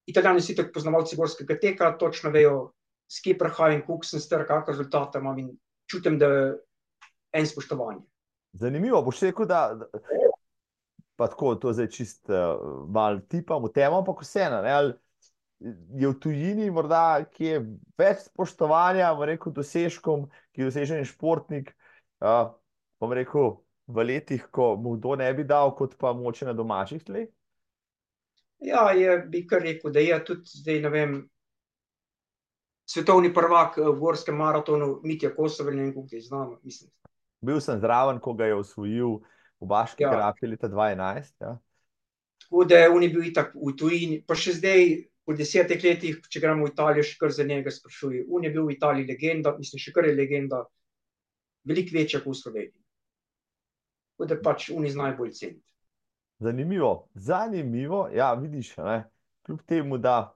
Italijani 0.07 0.43
so 0.43 0.53
itak 0.53 0.73
poznavalci 0.75 1.17
gorskega 1.17 1.55
teka, 1.61 1.93
točno 1.99 2.31
vejo, 2.35 2.73
s 3.11 3.23
kje 3.25 3.37
prihajam, 3.39 3.83
koliko 3.87 4.07
sem 4.07 4.23
star, 4.23 4.47
kakšne 4.47 4.77
rezultate 4.77 5.19
imam 5.19 5.39
in 5.39 5.51
čutim, 5.91 6.19
da 6.19 6.27
je 6.31 6.49
en 7.33 7.47
spoštovanje. 7.47 8.05
Zanimivo, 8.53 9.03
boš 9.03 9.23
rekel, 9.27 9.47
da, 9.51 9.79
pa 11.19 11.29
tako, 11.31 11.55
to 11.55 11.73
zdaj 11.75 11.91
čist 11.95 12.31
uh, 12.31 12.87
mal 12.89 13.21
tipam 13.31 13.63
v 13.67 13.73
temo, 13.75 14.01
ampak 14.03 14.23
vseeno, 14.23 14.63
je 15.61 16.09
v 16.09 16.15
tujini 16.23 16.71
morda 16.73 17.21
kje 17.35 17.61
več 18.01 18.25
spoštovanja, 18.31 19.11
rekel, 19.29 19.53
dosežkom, 19.55 20.29
ki 20.55 20.63
je 20.63 20.71
dosežen 20.71 21.05
športnik, 21.07 21.75
uh, 22.25 22.55
bom 23.03 23.13
rekel, 23.15 23.59
v 23.91 24.07
letih, 24.07 24.47
ko 24.55 24.77
mu 24.79 24.95
kdo 24.97 25.19
ne 25.19 25.29
bi 25.35 25.45
dal, 25.45 25.75
kot 25.75 25.99
pa 25.99 26.15
moče 26.15 26.47
na 26.47 26.55
domačih 26.55 27.03
tleh? 27.05 27.29
Ja, 28.61 28.91
je, 28.95 29.19
bi 29.31 29.43
kar 29.49 29.63
rekel, 29.65 29.93
da 29.93 30.03
je 30.05 30.19
tudi 30.25 30.61
zdaj, 30.63 30.81
ne 30.85 30.91
vem, 30.95 31.15
svetovni 32.91 33.35
prvak 33.35 33.79
eh, 33.79 33.87
v 33.87 33.99
gorskem 33.99 34.37
maratonu, 34.37 35.01
Mitja 35.05 35.31
Kosovel, 35.35 35.77
ne 35.77 35.83
vem, 35.83 35.95
koliko 35.95 36.17
je 36.17 36.23
znano, 36.27 36.59
mislim. 36.63 36.91
Bil 37.41 37.61
sem 37.61 37.79
zraven, 37.81 38.19
ko 38.21 38.35
ga 38.35 38.51
je 38.51 38.57
osvojil 38.59 39.21
v 39.61 39.69
Baški 39.69 40.03
Ja. 40.03 40.11
grapi 40.11 40.47
leta 40.47 40.69
2011. 40.69 41.33
Ja. 41.41 41.59
Tako 42.43 42.65
da 42.65 42.81
on 42.91 43.03
je 43.03 43.09
bil 43.09 43.25
itak 43.31 43.55
v 43.55 43.77
tujini, 43.77 44.21
pa 44.27 44.35
še 44.35 44.57
zdaj, 44.59 45.07
po 45.25 45.37
desetih 45.37 45.85
letih, 45.85 46.19
če 46.27 46.41
gremo 46.43 46.67
v 46.67 46.73
Italijo, 46.73 47.07
še 47.07 47.17
kar 47.21 47.31
za 47.31 47.45
njega 47.47 47.71
sprašuje. 47.71 48.25
On 48.29 48.45
je 48.45 48.51
bil 48.51 48.67
v 48.67 48.75
Italiji 48.75 49.07
legenda, 49.07 49.55
mislim, 49.57 49.79
še 49.79 49.93
kar 49.95 50.09
je 50.09 50.17
legenda, 50.17 50.65
veliko 51.69 51.95
večja 51.95 52.21
kot 52.25 52.35
v 52.35 52.41
Sloveniji. 52.41 52.81
Tako 54.17 54.29
da 54.33 54.41
pač 54.43 54.71
oni 54.75 54.91
znajo 54.91 55.17
bolj 55.21 55.37
ceniti. 55.39 55.69
Zanimivo, 56.41 57.09
zanimivo, 57.15 58.09
ja, 58.17 58.33
vidiš, 58.35 58.73
ne, 58.81 59.05
kljub 59.47 59.61
temu, 59.69 59.99
da 60.01 60.33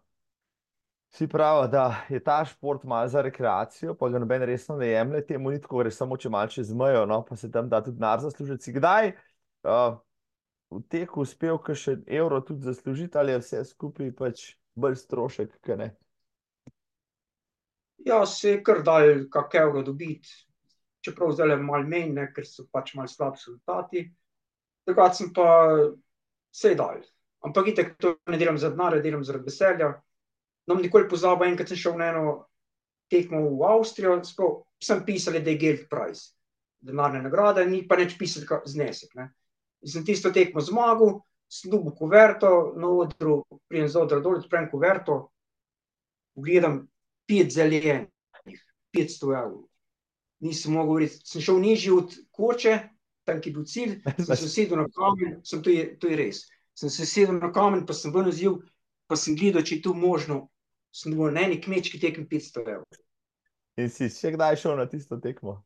vsi 1.14 1.28
pravijo, 1.28 1.68
da 1.68 2.06
je 2.08 2.24
ta 2.24 2.44
šport 2.44 2.84
malo 2.84 3.08
za 3.08 3.22
rekreacijo, 3.22 3.94
pa 3.94 4.08
ga 4.08 4.18
noben 4.18 4.42
resno 4.42 4.76
ne 4.76 4.88
jemlje, 4.88 5.26
temu 5.26 5.50
ni 5.50 5.60
tako, 5.60 5.78
greš 5.78 5.94
samo 5.94 6.16
če 6.16 6.28
malce 6.28 6.62
zmejo, 6.62 7.06
no, 7.06 7.22
pa 7.24 7.36
se 7.36 7.50
tam 7.50 7.68
da 7.68 7.82
tudi 7.84 8.00
denar 8.00 8.20
zaslužiti. 8.20 8.72
Kdaj 8.74 9.12
uh, 9.62 9.94
v 10.74 10.80
teku 10.90 11.22
uspel 11.22 11.60
še 11.74 12.00
evro 12.06 12.40
tudi 12.40 12.66
zaslužiti, 12.66 13.18
ali 13.18 13.32
je 13.32 13.42
vse 13.44 13.62
skupaj 13.68 14.10
pač 14.18 14.42
bolj 14.74 14.96
strošek, 15.04 15.54
kaj 15.62 15.78
ne? 15.78 15.88
Ja, 18.04 18.24
se 18.26 18.56
je 18.56 18.62
kar 18.62 18.82
dal 18.82 19.28
kak 19.30 19.54
evro 19.54 19.84
dobiti, 19.86 20.28
čeprav 21.00 21.30
zdaj 21.32 21.52
le 21.52 21.60
malo 21.62 21.86
menj, 21.86 22.10
ne, 22.16 22.26
ker 22.34 22.46
so 22.46 22.66
pač 22.72 22.96
malo 22.98 23.08
slabši 23.08 23.52
rezultati. 23.52 24.02
Takrat 24.84 25.14
sem 25.16 25.30
pa 25.32 25.46
se 26.50 26.74
je 26.74 26.80
dal. 26.80 26.98
Ampak 27.46 27.70
itek 27.70 27.94
to 28.02 28.16
ne 28.26 28.40
delam 28.40 28.58
za 28.58 28.72
denar, 28.74 28.98
delam 29.04 29.22
zaradi 29.24 29.52
veselja. 29.52 29.92
No, 30.66 30.76
nikoli 30.80 31.08
pozabil, 31.08 31.50
enkrat 31.52 31.68
sem 31.68 31.80
šel 31.80 31.98
na 32.00 32.10
eno 32.12 32.34
tekmo 33.12 33.42
v 33.58 33.66
Avstrijo, 33.68 34.16
sploh 34.24 34.62
sem 34.82 35.02
pisal, 35.04 35.36
da 35.40 35.52
je 35.52 35.60
Geld 35.60 35.84
Prize, 35.90 36.32
denarna 36.80 37.20
nagrada, 37.24 37.64
ni 37.68 37.82
pa 37.88 37.98
nič 38.00 38.16
pisal 38.18 38.46
ka- 38.48 38.62
znesek. 38.68 39.12
Ne. 39.18 39.28
In 39.84 39.92
sem 39.92 40.04
tisto 40.04 40.32
tekmo 40.32 40.64
zmagal, 40.64 41.20
dobil 41.68 41.92
kuverto, 41.92 42.74
na 42.80 42.88
odru, 42.88 43.44
prijem 43.68 43.88
z 43.88 44.00
odra 44.00 44.20
dol, 44.24 44.40
odprem 44.40 44.70
kuverto, 44.70 45.28
pogledam 46.34 46.86
pet 47.28 47.52
zelenih, 47.52 48.08
500 48.94 49.36
evrov. 49.36 49.68
Nisem 50.44 50.74
mogel 50.76 50.98
verjeti, 50.98 51.20
sem 51.24 51.44
šel 51.44 51.60
nižji 51.60 51.92
od 51.92 52.16
koče, 52.34 52.74
tam, 53.24 53.40
ki 53.40 53.50
je 53.50 53.54
bil 53.54 53.64
cilj, 53.64 53.94
sem 54.26 54.36
se 54.36 54.48
sedel 54.48 54.82
na 54.82 54.88
kamen, 54.88 55.38
sem, 55.44 55.62
to, 55.62 55.72
je, 55.72 55.86
to 55.98 56.10
je 56.10 56.18
res. 56.20 56.44
Sem 56.76 56.90
se 56.90 57.06
sedel 57.06 57.38
na 57.38 57.52
kamen, 57.52 57.84
pa 57.86 57.96
sem 57.96 58.12
ven 58.12 58.28
vzil, 58.28 58.58
pa 59.08 59.16
sem 59.16 59.36
gledal, 59.38 59.64
če 59.64 59.78
je 59.78 59.84
to 59.86 59.94
možno. 59.94 60.48
Sem 60.94 61.14
bil 61.16 61.34
na 61.34 61.48
eni 61.48 61.58
kmečki 61.62 61.98
tekmi 62.02 62.26
500 62.30 62.64
evrov. 62.64 63.00
In 63.82 63.90
si 63.90 64.06
še 64.12 64.30
kdaj 64.36 64.60
šel 64.62 64.76
na 64.78 64.88
tisto 64.90 65.18
tekmo? 65.22 65.60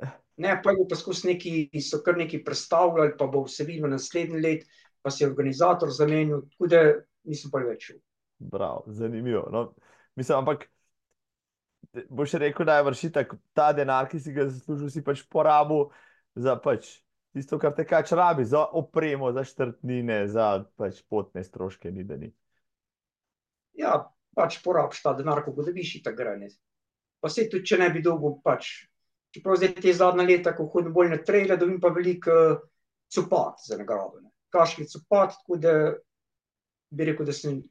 Ne, 0.40 0.54
pa 0.64 0.72
je 0.72 0.80
bil 0.88 0.96
skozi 0.96 1.28
neki, 1.28 1.50
so 1.84 1.98
kar 2.02 2.16
neki 2.16 2.38
predstavljali, 2.42 3.12
pa 3.18 3.26
bo 3.30 3.42
vsebino 3.44 3.86
naslednji 3.92 4.40
let, 4.40 4.62
pa 5.04 5.10
se 5.12 5.22
je 5.22 5.28
organizator 5.28 5.92
zamenil, 5.92 6.40
tako 6.54 6.68
da 6.72 6.80
nisem 7.28 7.52
pa 7.52 7.60
več 7.62 7.90
šel. 7.90 7.98
Prav, 8.50 8.80
zanimivo. 8.96 9.44
No, 9.52 9.60
mislim, 10.18 10.40
ampak 10.40 10.64
boš 12.08 12.38
rekel, 12.40 12.66
da 12.66 12.78
je 12.78 12.86
vršitek 12.88 13.34
ta 13.52 13.68
denar, 13.76 14.08
ki 14.08 14.20
si 14.24 14.32
ga 14.32 14.48
zaslužil, 14.48 14.90
si 14.90 15.04
pač 15.04 15.22
porabil 15.28 15.90
za 16.34 16.56
pač 16.56 16.88
tisto, 17.36 17.58
kar 17.60 17.76
te 17.76 17.84
kač 17.88 18.12
rabi, 18.16 18.48
za 18.48 18.64
opremo, 18.64 19.30
za 19.36 19.44
štrtnine, 19.44 20.24
za 20.32 20.64
pač 20.80 21.04
potne 21.08 21.44
stroške, 21.44 21.92
ni 21.92 22.08
da 22.08 22.16
ni. 22.16 22.32
Ja, 23.78 24.00
pač 24.36 24.60
porabiš 24.64 25.02
ta 25.04 25.14
denar, 25.18 25.42
ko 25.44 25.54
ga 25.56 25.66
dobiš, 25.68 25.96
in 25.98 26.04
tako 26.06 26.22
gre. 26.22 26.36
ne. 26.40 26.48
Pa 27.20 27.30
se 27.30 27.48
tudi, 27.50 27.66
če 27.68 27.78
ne 27.78 27.90
bi 27.94 28.02
dolgo, 28.02 28.34
pač, 28.44 28.70
čeprav 29.34 29.60
zdaj 29.60 29.74
te 29.80 29.92
zadnja 29.94 30.26
leta, 30.26 30.54
ko 30.56 30.66
hodim 30.72 30.94
bolj 30.94 31.12
na 31.12 31.20
trejle, 31.22 31.56
dobim 31.56 31.80
pa 31.80 31.92
veliko 31.94 32.32
uh, 32.32 32.62
copat 33.12 33.66
za 33.66 33.78
nagrado. 33.78 34.20
ne. 34.20 34.30
Kaški 34.52 34.88
copat, 34.88 35.36
tako 35.40 35.56
da 35.56 35.74
bi 36.92 37.04
rekel, 37.08 37.26
da 37.26 37.32
sem 37.32 37.62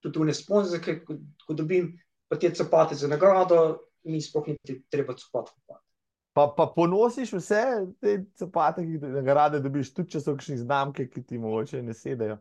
tudi 0.00 0.20
une 0.22 0.34
sponzorke, 0.34 1.00
ko, 1.04 1.18
ko 1.46 1.54
dobim 1.54 1.90
pa 2.28 2.38
te 2.38 2.50
copate 2.54 2.94
za 2.94 3.08
nagrado, 3.08 3.78
mi 4.04 4.20
sploh 4.22 4.46
ni 4.48 4.80
treba 4.90 5.14
copat 5.14 5.50
kupati. 5.50 5.82
Pa, 6.32 6.52
pa 6.56 6.66
ponosiš 6.76 7.32
vse 7.32 7.62
te 8.00 8.18
copate, 8.38 8.84
ki 8.84 8.98
jih 8.98 9.04
nagrade 9.14 9.60
dobiš, 9.64 9.94
tudi 9.96 10.12
če 10.14 10.20
so 10.20 10.34
kakšne 10.36 10.58
znamke, 10.60 11.06
ki 11.08 11.22
ti 11.24 11.38
mogoče 11.40 11.80
ne 11.82 11.94
sedajo. 11.96 12.36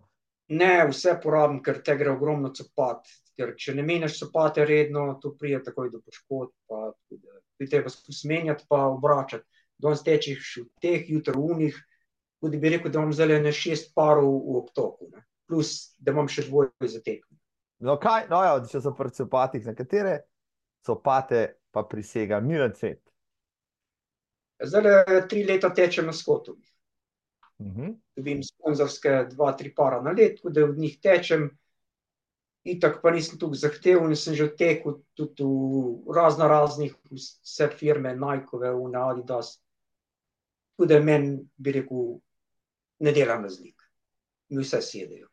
Ne, 0.48 0.86
vse 0.92 1.16
porabim, 1.24 1.62
ker 1.66 1.82
te 1.82 1.96
gre 1.98 2.12
ogromno 2.14 2.52
copat, 2.54 3.10
ker 3.38 3.56
če 3.58 3.74
ne 3.76 3.84
menjaš 3.86 4.20
copate 4.20 4.66
redno, 4.66 5.08
to 5.22 5.34
pride 5.40 5.64
takoj 5.66 5.90
do 5.90 6.02
poškodb, 6.06 6.54
pa 6.70 6.92
tudi, 7.10 7.70
treba 7.72 7.90
skusi 7.90 8.30
menjati 8.30 8.68
pa 8.70 8.86
obračati. 8.94 9.46
danes 9.82 10.04
tečeš 10.04 10.58
v 10.62 10.68
teh, 10.80 11.10
jutri 11.10 11.34
v 11.36 11.48
unih, 11.52 11.80
tudi 12.40 12.58
bi 12.58 12.70
rekel, 12.70 12.92
da 12.92 13.02
imam 13.02 13.12
zdaj 13.14 13.42
ne 13.44 13.52
šest 13.52 13.92
parov 13.96 14.30
v 14.30 14.56
obtoku, 14.62 15.10
ne. 15.12 15.26
plus, 15.50 15.96
da 16.00 16.14
imam 16.14 16.30
še 16.32 16.46
dvoje 16.48 16.88
za 16.88 17.02
tekmo. 17.04 17.38
No, 17.84 17.98
kaj, 18.00 18.30
no, 18.30 18.40
ja, 18.46 18.56
če 18.64 18.82
so 18.82 18.94
pri 18.96 19.12
copatih, 19.12 19.66
na 19.66 19.76
katere 19.76 20.22
copate 20.86 21.42
pa 21.72 21.84
prisega 21.84 22.40
Miran 22.40 22.72
Cvet? 22.74 23.02
Zdajle 24.64 25.26
tri 25.28 25.44
leta 25.44 25.70
tečem 25.76 26.08
na 26.08 26.14
skotu. 26.16 26.56
Mhm. 27.60 27.94
Dobim 28.16 28.44
sponzorske 28.44 29.26
dva, 29.30 29.54
tri 29.58 29.74
para 29.76 30.02
na 30.02 30.12
let, 30.12 30.38
tako 30.38 30.50
da 30.50 30.66
v 30.66 30.78
njih 30.78 31.00
tečem. 31.02 31.50
Itak 32.66 32.98
pa 33.02 33.12
nisem 33.12 33.38
toliko 33.40 33.62
zahteven 33.62 34.16
sem 34.16 34.34
že 34.34 34.48
tekel 34.58 34.98
tudi 35.14 35.46
v 35.46 36.16
razno 36.16 36.48
raznih, 36.48 36.96
vse 37.12 37.70
firme, 37.70 38.16
Nikeve, 38.16 38.74
one 38.74 38.98
Adidas. 38.98 39.62
Tako 40.74 40.88
da 40.90 41.00
meni, 41.00 41.38
bi 41.56 41.72
rekel, 41.72 42.18
ne 43.00 43.12
delam 43.12 43.44
razlik. 43.44 43.82
Mi 44.50 44.64
vse 44.64 44.82
sedejo. 44.82 45.30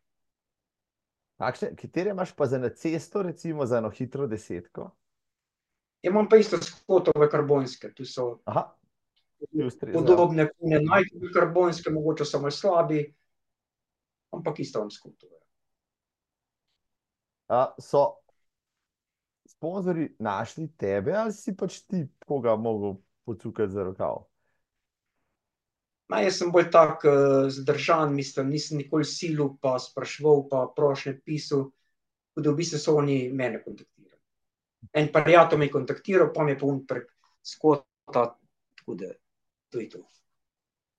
Kakšne, 1.40 1.72
katere 1.76 2.10
imaš 2.10 2.34
pa 2.36 2.46
za 2.46 2.58
na 2.58 2.68
cesto, 2.68 3.22
recimo 3.22 3.66
za 3.66 3.78
eno 3.78 3.90
hitro 3.90 4.26
desetko? 4.26 4.90
Ja, 6.02 6.10
imam 6.10 6.28
pa 6.28 6.36
isto 6.36 6.58
skotove 6.62 7.30
karbonske, 7.30 7.94
to 7.94 8.04
so 8.04 8.38
ustrezajo. 8.46 8.81
Podobne 9.92 10.48
one 10.58 10.80
Nikeve 10.80 11.32
karbonske, 11.34 11.90
mogoče 11.90 12.24
so 12.24 12.40
malo 12.40 12.50
slabi, 12.50 13.04
ampak 14.30 14.60
isto 14.60 14.84
skotove. 14.90 15.38
A, 17.48 17.74
so 17.78 18.22
sponzorji 19.48 20.16
našli 20.18 20.68
tebe 20.76 21.12
ali 21.12 21.32
si 21.32 21.56
pač 21.56 21.82
ti 21.86 22.06
koga 22.26 22.56
mogel 22.56 22.96
pocukati 23.24 23.72
za 23.72 23.84
rokav? 23.84 24.24
Ma 26.08 26.20
jaz 26.20 26.40
sem 26.40 26.50
bolj 26.52 26.70
tak 26.70 27.04
zadržan, 27.48 28.14
mislim, 28.14 28.50
nisem 28.50 28.78
nikoli 28.82 29.04
silil 29.04 29.54
pa 29.60 29.78
spraševal 29.80 30.48
pa 30.50 30.66
prošnje 30.76 31.14
pisal, 31.24 31.70
tako 32.32 32.44
da 32.44 32.50
v 32.50 32.58
bistvu 32.58 32.80
so 32.80 32.96
oni 33.00 33.16
mene 33.32 33.62
kontaktirali. 33.64 34.20
En 34.92 35.08
prijatelj 35.12 35.58
me 35.58 35.68
je 35.68 35.72
kontaktiral, 35.72 36.32
pol 36.34 36.44
mi 36.44 36.52
je 36.52 36.58
pa 36.58 36.66
on 36.66 36.82
prek 36.86 37.08
Skota, 37.42 38.26
tako 38.76 38.94
da 38.94 39.12
to 39.72 39.80
je 39.80 39.88
to. 39.88 40.02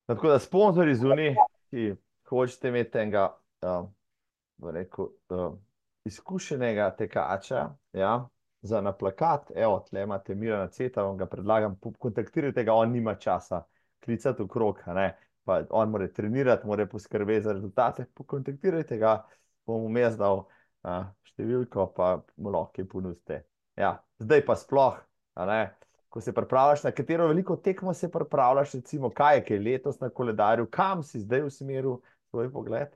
Tako 0.10 0.34
da 0.34 0.40
sponzorji 0.40 0.96
zunaj, 0.96 1.36
ki 1.72 1.94
hočete 2.30 2.74
imeti 2.74 2.98
enega, 2.98 3.28
bom 3.62 4.74
rekel, 4.76 5.14
izkušenega 6.10 6.90
tekača, 6.98 7.68
ja, 7.94 8.14
za 8.62 8.82
na 8.82 8.92
plakat, 8.92 9.52
evo, 9.56 9.80
tule 9.90 10.04
imate 10.04 10.36
Mirana 10.36 10.68
Cveta, 10.68 11.04
vam 11.04 11.18
ga 11.18 11.26
predlagam, 11.26 11.78
kontaktirajte 12.00 12.64
ga, 12.64 12.74
on 12.74 12.92
nima 12.92 13.16
časa 13.16 13.64
klicati 14.04 14.44
okrog, 14.44 14.82
a 14.86 14.94
ne, 14.94 15.08
pa 15.44 15.62
on 15.70 15.92
mora 15.92 16.08
trenirati, 16.08 16.68
mora 16.68 16.86
poskrbeti 16.88 17.44
za 17.44 17.54
rezultate, 17.54 18.06
pokontaktirajte 18.14 18.98
ga, 18.98 19.18
bom 19.68 19.88
vmes 19.88 20.18
dal, 20.20 20.46
številko, 21.32 21.88
pa 21.96 22.18
mu 22.38 22.52
lahko 22.52 22.80
kaj 22.80 22.90
ponudite. 22.92 23.44
Ja, 23.80 23.98
zdaj 24.20 24.44
pa 24.48 24.56
sploh, 24.60 25.00
a 25.40 25.48
ne, 25.48 25.62
ko 26.14 26.22
se 26.22 26.34
pripravljaš, 26.34 26.84
na 26.84 26.92
katero 26.92 27.28
veliko 27.28 27.56
tekmo 27.56 27.94
se 27.94 28.12
pripravljaš, 28.12 28.74
recimo, 28.74 29.10
kaj 29.10 29.36
je 29.36 29.46
kaj 29.46 29.60
letos 29.60 30.00
na 30.00 30.10
koledarju, 30.10 30.68
kam 30.70 31.02
si 31.04 31.20
zdaj 31.20 31.42
usmeril 31.48 31.96
svoj 32.30 32.52
pogled? 32.54 32.92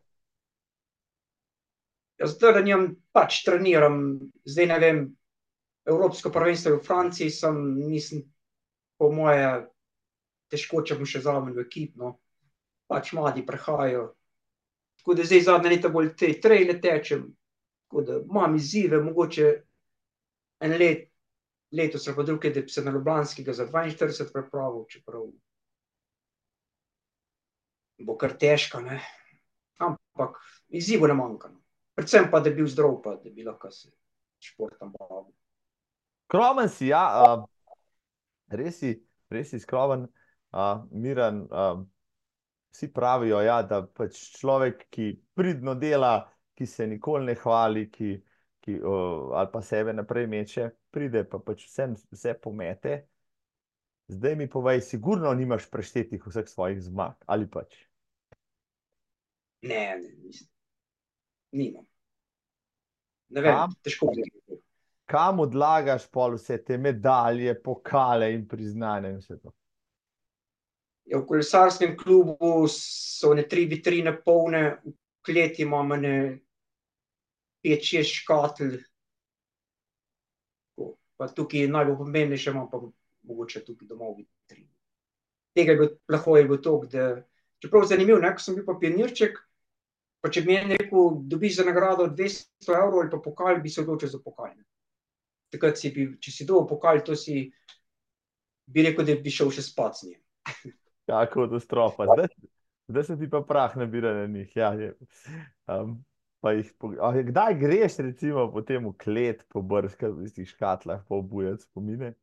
Ja, 2.22 2.28
zdajle 2.30 2.62
nimam, 2.62 2.86
pač 3.18 3.40
treniram, 3.46 4.20
zdaj 4.46 4.70
ne 4.70 4.78
vem, 4.84 5.02
evropsko 5.90 6.30
prvenstvo 6.30 6.76
je 6.76 6.78
v 6.78 6.86
Franciji, 6.86 7.34
sem, 7.34 7.58
nisem 7.90 8.22
po 9.02 9.10
moje 9.10 9.50
težko, 10.54 10.86
če 10.86 11.00
bom 11.02 11.10
še 11.10 11.24
zraven 11.26 11.58
v 11.58 11.66
ekipi, 11.66 11.98
no. 11.98 12.20
Pač 12.86 13.16
mladi 13.18 13.42
prihajajo. 13.50 14.12
Tako 15.02 15.18
da 15.18 15.26
zdaj 15.26 15.46
zadnja 15.50 15.74
leta 15.74 15.90
bolj 15.90 16.14
te 16.22 16.36
traile 16.42 16.78
tečem, 16.86 17.26
tako 17.90 18.06
da 18.06 18.22
imam 18.22 18.62
izzive, 18.62 19.02
mogoče 19.02 19.50
en 20.70 20.78
let, 20.78 21.07
letos 21.72 22.08
ali 22.08 22.16
pa 22.16 22.24
drugo, 22.24 22.50
da 22.50 22.62
bi 22.62 22.70
se 22.70 22.84
na 22.84 22.92
Ljubljanskega 22.92 23.54
za 23.54 23.66
dvainštirideset 23.66 24.34
pripravil, 24.34 24.86
čeprav 24.90 25.28
bo 28.06 28.18
kar 28.18 28.38
težko, 28.38 28.82
ne. 28.86 29.02
Ampak 29.82 30.38
izzivov 30.70 31.10
ne 31.10 31.18
manjka, 31.18 31.50
no. 31.50 31.62
Predvsem 31.98 32.30
pa, 32.32 32.40
da 32.40 32.50
bi 32.50 32.62
bil 32.62 32.68
zdrav 32.70 33.02
pa 33.04 33.16
da 33.18 33.30
bi 33.34 33.44
lahko 33.44 33.72
se 33.74 33.90
športom 34.44 34.94
bavil. 34.94 35.32
Skromen 36.28 36.70
si, 36.70 36.92
ja, 36.92 37.04
res 38.54 38.80
si, 38.84 38.94
res 39.34 39.50
si 39.50 39.60
skromen, 39.60 40.06
Miran, 40.92 41.46
vsi 42.76 42.92
pravijo, 42.94 43.40
ja, 43.42 43.62
da 43.66 43.82
pač 43.82 44.20
človek, 44.38 44.86
ki 44.94 45.14
pridno 45.34 45.74
dela, 45.76 46.28
ki 46.58 46.68
se 46.70 46.88
nikoli 46.88 47.32
ne 47.32 47.36
hvali, 47.40 47.88
ki, 47.92 48.12
ki, 48.68 48.82
ali 49.34 49.48
pa 49.54 49.62
sebe 49.64 49.94
naprej 49.96 50.28
meče, 50.28 50.70
pride 50.92 51.24
pa 51.24 51.40
pač 51.40 51.64
vseeno 51.70 51.96
vse 52.12 52.34
pomete. 52.44 53.06
Zdaj 54.12 54.36
mi 54.36 54.48
povej, 54.52 54.82
sigurno 54.84 55.32
nimaš 55.36 55.70
preštetih 55.72 56.24
vseh 56.28 56.48
svojih 56.48 56.82
zmag, 56.84 57.16
ali 57.28 57.48
pač? 57.48 57.76
Ne, 59.64 59.96
ne, 60.00 60.12
nisem. 60.24 60.48
Nimam. 61.56 61.86
Ne 63.32 63.44
vem, 63.44 63.56
Kam? 63.56 63.76
težko 63.84 64.12
bi 64.12 64.24
rekel. 64.24 64.60
Kam 65.08 65.40
odlagaš 65.40 66.10
pol 66.12 66.36
vse 66.36 66.60
te 66.64 66.76
medalje, 66.78 67.54
pokale 67.64 68.34
in 68.36 68.44
priznanja 68.48 69.14
in 69.14 69.22
vse 69.24 69.40
to? 69.40 69.54
Ja, 71.08 71.22
v 71.22 71.24
kolesarskem 71.28 71.96
klubu 71.96 72.68
so 72.68 73.32
one 73.32 73.48
tri 73.48 73.64
vitrine 73.72 74.12
polne, 74.12 74.64
v 74.84 74.96
kleti 75.24 75.64
imam 75.64 75.96
ene 75.96 76.16
škatel. 78.04 78.78
Tako, 80.70 80.94
pa 81.18 81.28
tukaj 81.28 81.68
najbolj 81.68 81.98
pomembnejše 81.98 82.54
imam 82.54 82.70
pa 82.72 82.82
mogoče 83.28 83.66
tukaj 83.66 83.88
doma 83.88 84.12
v 84.12 84.24
vitrini. 84.24 84.70
Tega 85.58 85.74
je 85.74 85.78
bilo, 85.78 86.38
je 86.38 86.44
bilo 86.44 86.58
toliko, 86.58 86.88
da, 86.92 87.06
čeprav 87.64 87.88
zanimivo, 87.90 88.20
ne, 88.22 88.34
ko 88.36 88.42
sem 88.42 88.56
bil 88.56 88.66
pa 88.66 88.78
pionirček, 88.80 89.40
pa 90.22 90.30
če 90.30 90.44
bi 90.46 90.54
meni 90.54 90.78
rekel: 90.78 91.22
"Dobiš 91.32 91.60
za 91.60 91.66
nagrado 91.66 92.08
dvesto 92.08 92.74
evrov 92.74 93.02
ali 93.02 93.10
pa 93.10 93.22
pokal," 93.24 93.62
bi 93.64 93.70
se 93.70 93.82
odločil 93.82 94.10
za 94.10 94.20
pokal. 94.24 94.54
Takrat 95.54 95.80
si 95.80 95.92
bil, 95.96 96.18
če 96.22 96.32
si 96.32 96.46
dobil 96.46 96.68
pokal, 96.70 97.02
to 97.06 97.16
si, 97.16 97.48
bi 98.68 98.84
rekel, 98.84 99.06
da 99.08 99.16
bi 99.16 99.32
šel 99.32 99.52
še 99.52 99.64
spat 99.64 100.02
z 100.02 100.12
njim. 100.12 100.22
katastrofa, 101.32 102.06
zdaj, 102.14 102.28
zdaj 102.92 103.04
se 103.04 103.18
ti 103.18 103.30
pa 103.32 103.42
prah 103.42 103.76
nabira 103.80 104.14
na 104.14 104.28
njih, 104.28 104.52
ja, 104.56 104.74
je. 104.74 104.94
Pa 106.42 106.54
jih 106.54 106.70
a 107.02 107.12
kdaj 107.26 107.58
greš 107.60 107.98
recimo 108.06 108.48
potem 108.54 108.86
v 108.86 108.94
klet 108.98 109.44
pobrskati 109.50 110.14
v 110.14 110.26
tistih 110.26 110.50
škatlah 110.50 111.04
pa 111.08 111.16
obujati 111.16 111.66
spomine? 111.66 112.14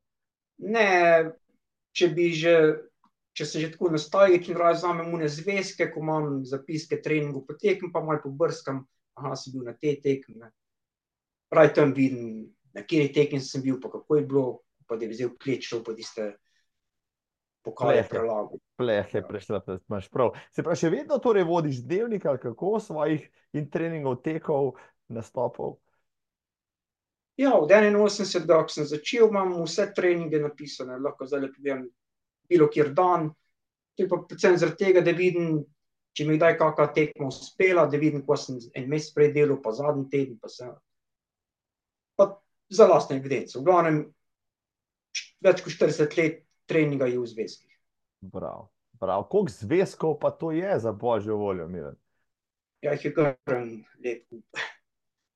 Ne, 0.59 0.89
če 1.95 2.11
bi 2.15 2.31
že, 2.35 2.55
če 3.35 3.47
sem 3.47 3.65
že 3.65 3.73
tako 3.75 3.91
nostalgičen, 3.95 4.59
raje 4.59 4.79
vzamem 4.79 5.15
one 5.19 5.29
zvezke, 5.29 5.91
ko 5.91 6.03
imam 6.05 6.29
zapiske 6.47 7.01
treningov 7.03 7.47
po 7.49 7.59
tekmi, 7.59 7.91
pa 7.91 8.05
malo 8.05 8.23
pobrskam, 8.23 8.85
si 9.39 9.55
bil 9.55 9.67
na 9.67 9.75
tej 9.75 9.99
tekmi, 10.03 10.39
ne. 10.43 10.53
Raje 11.55 11.75
tam 11.75 11.95
vidim, 11.95 12.47
na 12.75 12.83
kateri 12.83 13.13
tekmi 13.15 13.43
sem 13.43 13.63
bil 13.63 13.81
pa 13.83 13.91
kako 13.91 14.19
je 14.19 14.27
bilo, 14.27 14.47
pa 14.87 14.97
da 14.97 15.07
bi 15.07 15.15
zdaj 15.15 15.33
v 15.33 15.39
klet 15.43 15.67
šel 15.67 15.83
pa 15.87 15.95
tiste 15.95 16.35
pokale 17.65 17.95
Plehe. 17.95 18.09
prelagal. 18.09 18.59
Plehe 18.77 19.23
prešlepljati, 19.29 19.85
imaš 19.89 20.11
prav. 20.11 20.35
Se 20.53 20.63
pravi, 20.63 20.79
še 20.79 20.91
vedno 20.93 21.19
torej 21.19 21.47
vodiš 21.49 21.81
dnevnik 21.85 22.27
ali 22.27 22.43
kako 22.43 22.77
svojih 22.81 23.25
in 23.57 23.71
treningov, 23.71 24.21
tekov, 24.23 24.75
nastopov? 25.09 25.79
Ja, 27.41 27.57
od 27.59 27.73
enainosemdesetega, 27.75 28.61
ko 28.63 28.71
sem 28.71 28.87
začel, 28.87 29.27
imam 29.27 29.57
vse 29.65 29.89
treninge 29.95 30.39
napisane, 30.43 31.01
lahko 31.03 31.27
zdajle 31.27 31.51
povem 31.57 31.87
bilo 32.51 32.69
kateri 32.71 32.95
dan. 32.95 33.31
To 33.95 34.03
je 34.03 34.11
pa 34.11 34.21
predvsem 34.29 34.59
zaradi 34.59 34.85
tega, 34.85 35.03
da 35.07 35.15
vidim, 35.15 35.59
če 36.15 36.27
mi 36.29 36.37
kdaj 36.39 36.59
kaka 36.61 36.89
tekma 36.95 37.31
uspela, 37.31 37.89
da 37.91 37.99
vidim, 37.99 38.23
kaj 38.27 38.41
sem 38.43 38.61
en 38.75 38.89
mesec 38.91 39.15
prej 39.17 39.33
delal 39.35 39.59
pa 39.63 39.73
zadnji 39.75 40.07
teden 40.13 40.39
pa 40.39 40.51
vse. 40.51 40.71
Pa 42.15 42.29
za 42.71 42.87
lastno 42.91 43.19
evidenco, 43.19 43.59
v 43.59 43.67
glavnem 43.67 44.01
več 45.43 45.63
kot 45.63 45.75
štirideset 45.75 46.17
let 46.19 46.44
treninga 46.67 47.07
je 47.07 47.19
v 47.19 47.27
zvezkih. 47.27 47.73
Bravo, 48.21 48.71
bravo, 48.93 49.27
koliko 49.31 49.53
zvezkov 49.53 50.19
pa 50.21 50.31
to 50.31 50.53
je, 50.53 50.79
za 50.79 50.93
božjo 50.93 51.37
voljo, 51.37 51.69
Miran? 51.69 51.97
Ja, 52.83 52.93
jih 52.93 53.05
je 53.05 53.15
kar 53.15 53.37
en 53.47 53.85
lep 54.05 54.29
kup. 54.29 54.65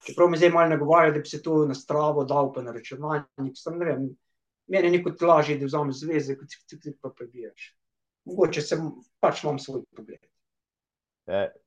Čeprav 0.06 0.30
me 0.30 0.38
zdaj 0.38 0.50
malo 0.54 0.68
nagovarjajo, 0.68 1.12
da 1.12 1.20
bi 1.20 1.28
se 1.28 1.42
to 1.42 1.64
na 1.66 1.74
Stravo 1.74 2.24
dal 2.24 2.52
pa 2.52 2.62
na 2.62 2.72
računalnik, 2.72 3.56
samo 3.56 3.76
ne 3.76 3.84
vem, 3.84 4.08
meni 4.68 4.86
je 4.86 4.92
nekako 4.98 5.26
lažje, 5.26 5.58
da 5.58 5.66
vzameš 5.66 6.00
zvezek 6.00 6.44
pa 7.02 7.10
prebiješ. 7.10 7.74
Mogoče 8.24 8.62
sem, 8.62 8.90
pač 9.20 9.44
imam 9.44 9.58
svoj 9.58 9.82
pogled. 9.96 10.20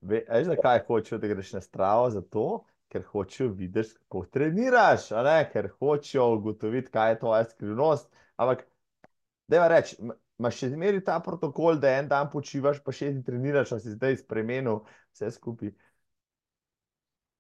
veš, 0.02 0.46
zakaj 0.46 0.84
hočejo, 0.88 1.20
da 1.20 1.28
greš 1.28 1.54
na 1.54 1.62
Stravo? 1.62 2.10
Zato, 2.10 2.46
ker 2.92 3.04
hočejo 3.04 3.50
videti, 3.50 3.96
kako 4.00 4.26
treniraš, 4.26 5.10
ker 5.54 5.70
hočejo 5.80 6.28
ugotoviti, 6.36 6.92
kaj 6.92 7.12
je 7.12 7.20
tvoja 7.20 7.44
skrivnost, 7.50 8.10
ampak 8.36 8.66
dajva 9.52 9.68
reči, 9.76 9.98
imaš 10.40 10.58
še 10.58 10.72
zmeri 10.74 11.04
ta 11.06 11.20
protokol, 11.24 11.78
da 11.82 11.94
en 12.00 12.10
dan 12.12 12.30
počivaš, 12.32 12.82
pa 12.86 12.94
še 12.96 13.12
ti 13.18 13.24
treniraš, 13.28 13.76
a 13.76 13.80
si 13.84 13.94
zdaj 13.94 14.22
spremenil 14.24 14.82
vse 15.14 15.32
skupaj? 15.36 15.74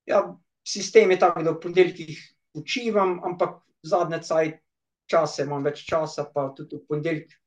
Ja, 0.09 0.23
sistem 0.67 1.13
je 1.13 1.21
tak, 1.21 1.39
da 1.45 1.53
v 1.55 1.61
ponedeljkih 1.63 2.19
počivam, 2.53 3.19
ampak 3.25 3.61
zadnje 3.87 4.21
cajt 4.27 4.59
čase 5.11 5.45
imam 5.47 5.63
več 5.65 5.85
časa, 5.87 6.27
pa 6.33 6.49
tudi 6.57 6.77
v 6.79 6.87
ponedeljk 6.89 7.37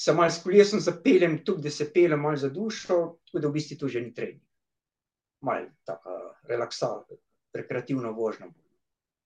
se 0.00 0.14
malo 0.16 0.32
s 0.32 0.42
kolesom 0.42 0.80
zapeljem, 0.80 1.40
tudi 1.44 1.68
da 1.68 1.70
se 1.70 1.90
peljem 1.92 2.20
malo 2.20 2.40
za 2.40 2.48
dušo, 2.48 2.98
tako 3.28 3.42
da 3.42 3.48
v 3.48 3.52
bistvu 3.52 3.76
to 3.80 3.88
že 3.88 4.00
ni 4.00 4.14
trening. 4.16 4.42
Malo 5.44 5.68
taka 5.84 6.16
relaksacija, 6.48 7.18
rekreativna 7.56 8.12
vožnja. 8.16 8.48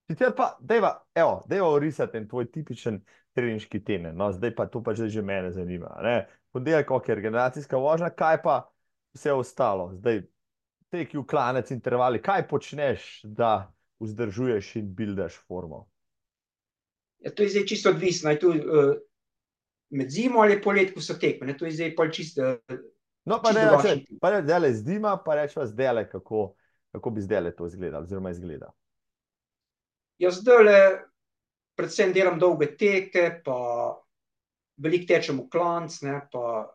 Sicer 0.05 0.35
pa, 0.37 0.51
dejva, 0.61 0.91
evo, 1.17 1.39
dejva 1.49 1.69
orisati 1.73 2.17
en 2.17 2.27
tvoj 2.29 2.45
tipičen 2.51 2.99
treninški 3.35 3.81
teden, 3.83 4.13
no, 4.17 4.29
zdaj 4.31 4.53
pa 4.55 4.67
to 4.69 4.83
pa 4.83 4.93
že, 4.95 5.09
že 5.09 5.21
mene 5.25 5.51
zanima, 5.51 5.89
ne. 6.03 6.27
Ponedeljek, 6.53 6.91
ok, 6.91 7.09
regeneracijska 7.19 7.77
vožnja, 7.77 8.11
kaj 8.15 8.39
pa 8.43 8.59
vse 9.17 9.33
ostalo? 9.33 9.89
Zdaj, 9.97 10.21
teki 10.93 11.17
v 11.19 11.25
klanec, 11.27 11.71
intervali, 11.73 12.21
kaj 12.23 12.45
počneš, 12.47 13.25
da 13.25 13.71
vzdržuješ 13.99 14.75
in 14.79 14.93
buildaš 14.95 15.41
formo? 15.47 15.87
Ja, 17.19 17.33
to 17.33 17.43
je 17.43 17.49
zdaj 17.55 17.65
čisto 17.65 17.89
odvisno, 17.89 18.31
je 18.31 18.39
to 18.39 18.53
uh, 18.53 18.93
med 19.89 20.11
zimo 20.13 20.45
ali 20.45 20.61
polet, 20.61 20.93
ko 20.93 21.01
so 21.01 21.17
tekme, 21.19 21.57
to 21.57 21.65
je 21.65 21.75
zdaj 21.79 21.95
pol 21.97 22.13
čisto 22.13 22.55
uh, 22.55 22.83
No, 23.25 23.39
pa 23.41 23.49
Čisto 23.49 23.61
ne, 23.61 23.71
vaši. 23.73 23.93
če, 24.05 24.17
pa 24.21 24.29
ne, 24.35 24.41
zdajle 24.45 24.69
zdima, 24.77 25.15
pa 25.25 25.35
rečva 25.39 25.65
zdajle, 25.65 26.03
kako, 26.09 26.53
kako 26.93 27.09
bi 27.09 27.23
zdajle 27.25 27.55
to 27.57 27.65
izgledalo, 27.67 28.05
oziroma 28.05 28.29
izgleda. 28.29 28.69
Jaz 30.19 30.39
zdajle 30.39 30.77
predvsem 31.75 32.13
delam 32.15 32.39
dolge 32.39 32.69
teke, 32.79 33.41
pa 33.43 33.57
veliko 34.79 35.09
tečem 35.09 35.41
v 35.43 35.49
klanc, 35.51 35.97
ne, 36.07 36.21
pa 36.31 36.71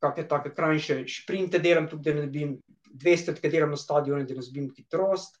kakšne 0.00 0.28
take 0.28 0.52
krajše 0.56 1.02
šprinte 1.08 1.60
delam, 1.60 1.88
tudi 1.88 2.08
da 2.08 2.14
ne 2.16 2.26
dobim 2.26 2.56
dvestotke 2.96 3.50
delam 3.52 3.74
na 3.74 3.80
stadionu, 3.80 4.24
da 4.24 4.34
ne 4.34 4.44
dobim 4.44 4.70
hitrost. 4.76 5.36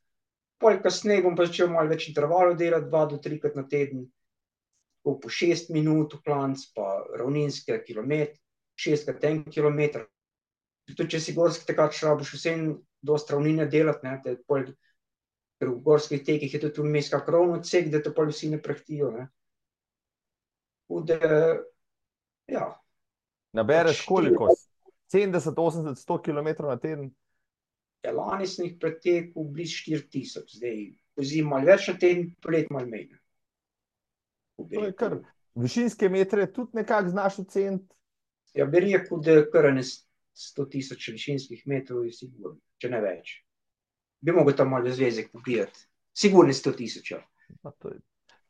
Pol 0.60 0.78
kasneje 0.80 1.24
bom 1.24 1.36
pa 1.36 1.48
začel 1.48 1.68
malo 1.72 1.92
več 1.92 2.08
intervalov 2.08 2.56
delati, 2.56 2.88
dva 2.88 3.04
do 3.08 3.20
trikrat 3.20 3.56
na 3.56 3.66
teden, 3.68 4.06
tako 5.00 5.18
po 5.20 5.32
šest 5.32 5.72
minut 5.72 6.16
v 6.16 6.22
klanc, 6.24 6.62
pa 6.76 7.04
ravninske 7.16 7.82
kilometre, 7.84 8.40
šestkrat 8.80 9.24
en 9.28 9.44
kilometer. 9.52 10.06
Tudi 10.86 11.16
če 11.16 11.20
si 11.20 11.34
gorski 11.36 11.66
tekač, 11.68 12.00
rabiš 12.04 12.36
vseeno 12.36 12.78
dosti 13.04 13.34
ravnine 13.34 13.66
delati, 13.68 14.06
ne, 14.06 14.20
da 14.24 14.32
je 14.32 14.40
pol, 14.48 14.68
ker 15.58 15.70
v 15.72 15.80
gorskih 15.84 16.24
tekih 16.24 16.54
je 16.54 16.60
tudi 16.66 16.84
vmes 16.84 17.10
kak 17.12 17.28
ravni 17.32 17.58
odsek, 17.58 17.90
da 17.92 18.02
te 18.02 18.12
pol 18.14 18.32
vsi 18.32 18.52
ne 18.52 18.62
prehitijo, 18.62 19.10
ne. 19.14 19.28
Da, 21.06 21.18
ja, 22.46 22.66
Nabereš 23.56 24.04
koliko? 24.06 24.52
70, 25.12 25.56
80, 25.56 26.02
100 26.02 26.18
kilometrov 26.22 26.70
na 26.70 26.76
teden? 26.82 27.08
ja, 28.06 28.12
lani 28.14 28.46
sem 28.46 28.68
jih 28.68 28.76
pretekel 28.80 29.48
blizu 29.52 29.80
štiri 29.80 30.08
tisoč, 30.10 30.56
zdaj 30.60 30.82
pozimi 31.18 31.48
malo 31.50 31.70
več 31.70 31.88
na 31.90 31.96
teden, 32.00 32.28
poleti 32.42 32.74
malo 32.74 32.90
manj. 32.92 33.08
bi 34.62 34.78
To 34.78 34.84
je 34.86 34.92
kar, 34.96 35.18
višinske 35.58 36.10
metre 36.12 36.46
tudi 36.52 36.80
nekako 36.80 37.14
znaš 37.14 37.40
oceniti? 37.44 37.94
Ja, 38.56 38.66
bi 38.66 38.80
rekel, 38.86 39.20
da 39.20 39.40
je 39.40 39.48
kar 39.52 39.70
ene 39.72 39.82
sto 39.86 40.64
tisoč 40.70 41.10
višinskih 41.12 41.66
metrov 41.68 42.06
je 42.06 42.14
sigurno, 42.16 42.56
če 42.80 42.92
ne 42.92 43.02
več. 43.04 43.34
Bi 44.20 44.32
mogel 44.32 44.56
tam 44.56 44.70
malo 44.72 44.90
zvezek 44.90 45.32
pogledati. 45.32 45.86
Sigurno 46.16 46.52
sto 46.52 46.72
tisoč, 46.72 47.12
to 47.78 47.88
je, 47.88 47.98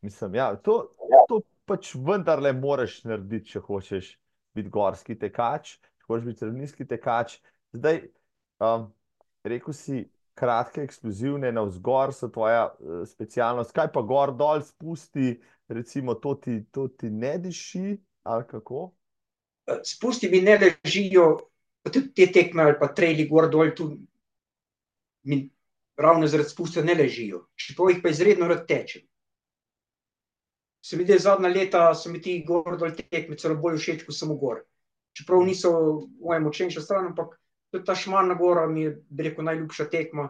mislim, 0.01 0.35
ja, 0.35 0.57
to, 0.57 0.93
to 1.29 1.41
pač 1.67 1.95
vendarle 1.95 2.53
moraš 2.53 3.01
narediti, 3.05 3.51
če 3.55 3.63
hočeš 3.67 4.13
biti 4.57 4.71
gorski 4.73 5.17
tekač, 5.19 5.77
če 5.77 6.09
hočeš 6.09 6.29
biti 6.29 6.47
ravninski 6.47 6.87
tekač. 6.89 7.39
Zdaj, 7.77 8.05
um, 8.63 8.87
rekel 9.47 9.75
si, 9.77 10.05
kratke, 10.37 10.85
eksplozivne, 10.85 11.51
navzgor 11.57 12.13
so 12.15 12.29
tvoja 12.33 12.69
uh, 12.69 13.03
specialnost, 13.09 13.75
kaj 13.77 13.91
pa 13.95 14.05
gor 14.07 14.35
dol 14.37 14.63
spusti, 14.65 15.35
recimo 15.73 16.15
to 16.21 16.37
ti, 16.41 16.61
to 16.71 16.89
ti 16.93 17.11
ne 17.11 17.37
diši, 17.43 17.97
ali 18.29 18.47
kako? 18.47 18.91
Eh, 19.67 19.81
Spusti 19.85 20.29
mi 20.31 20.43
ne 20.45 20.59
ležijo, 20.61 21.27
tudi 21.91 22.13
te 22.15 22.29
tekme 22.33 22.63
ali 22.63 22.79
pa 22.79 22.93
trejli 22.95 23.27
gor 23.29 23.49
dol, 23.51 23.73
tu 23.75 23.91
mi 25.27 25.41
ravno 25.97 26.27
zaradi 26.27 26.51
spusta 26.51 26.83
ne 26.85 26.95
ležijo, 26.95 27.47
čeprav 27.57 27.91
jih 27.91 28.01
pa 28.03 28.13
izredno 28.13 28.49
rad 28.49 28.67
tečem. 28.69 29.03
Se 30.87 30.97
mi 30.97 31.05
zdi, 31.05 31.19
zadnja 31.19 31.49
leta 31.49 31.95
so 31.95 32.11
mi 32.13 32.21
ti 32.23 32.37
gor 32.47 32.77
dol 32.79 32.93
tekme 32.97 33.37
celo 33.37 33.57
bolj 33.59 33.81
všeč, 33.81 34.05
kot 34.07 34.15
samo 34.15 34.37
gor. 34.39 34.61
Čeprav 35.17 35.43
niso 35.43 35.73
moja 36.21 36.41
močnejša 36.45 36.83
stran, 36.85 37.09
ampak 37.11 37.35
tudi 37.73 37.85
ta 37.85 37.97
Šmarna 37.97 38.37
gora 38.39 38.67
mi 38.71 38.85
je, 38.85 38.93
bi 39.09 39.27
rekel, 39.27 39.45
najljubša 39.49 39.89
tekma. 39.91 40.29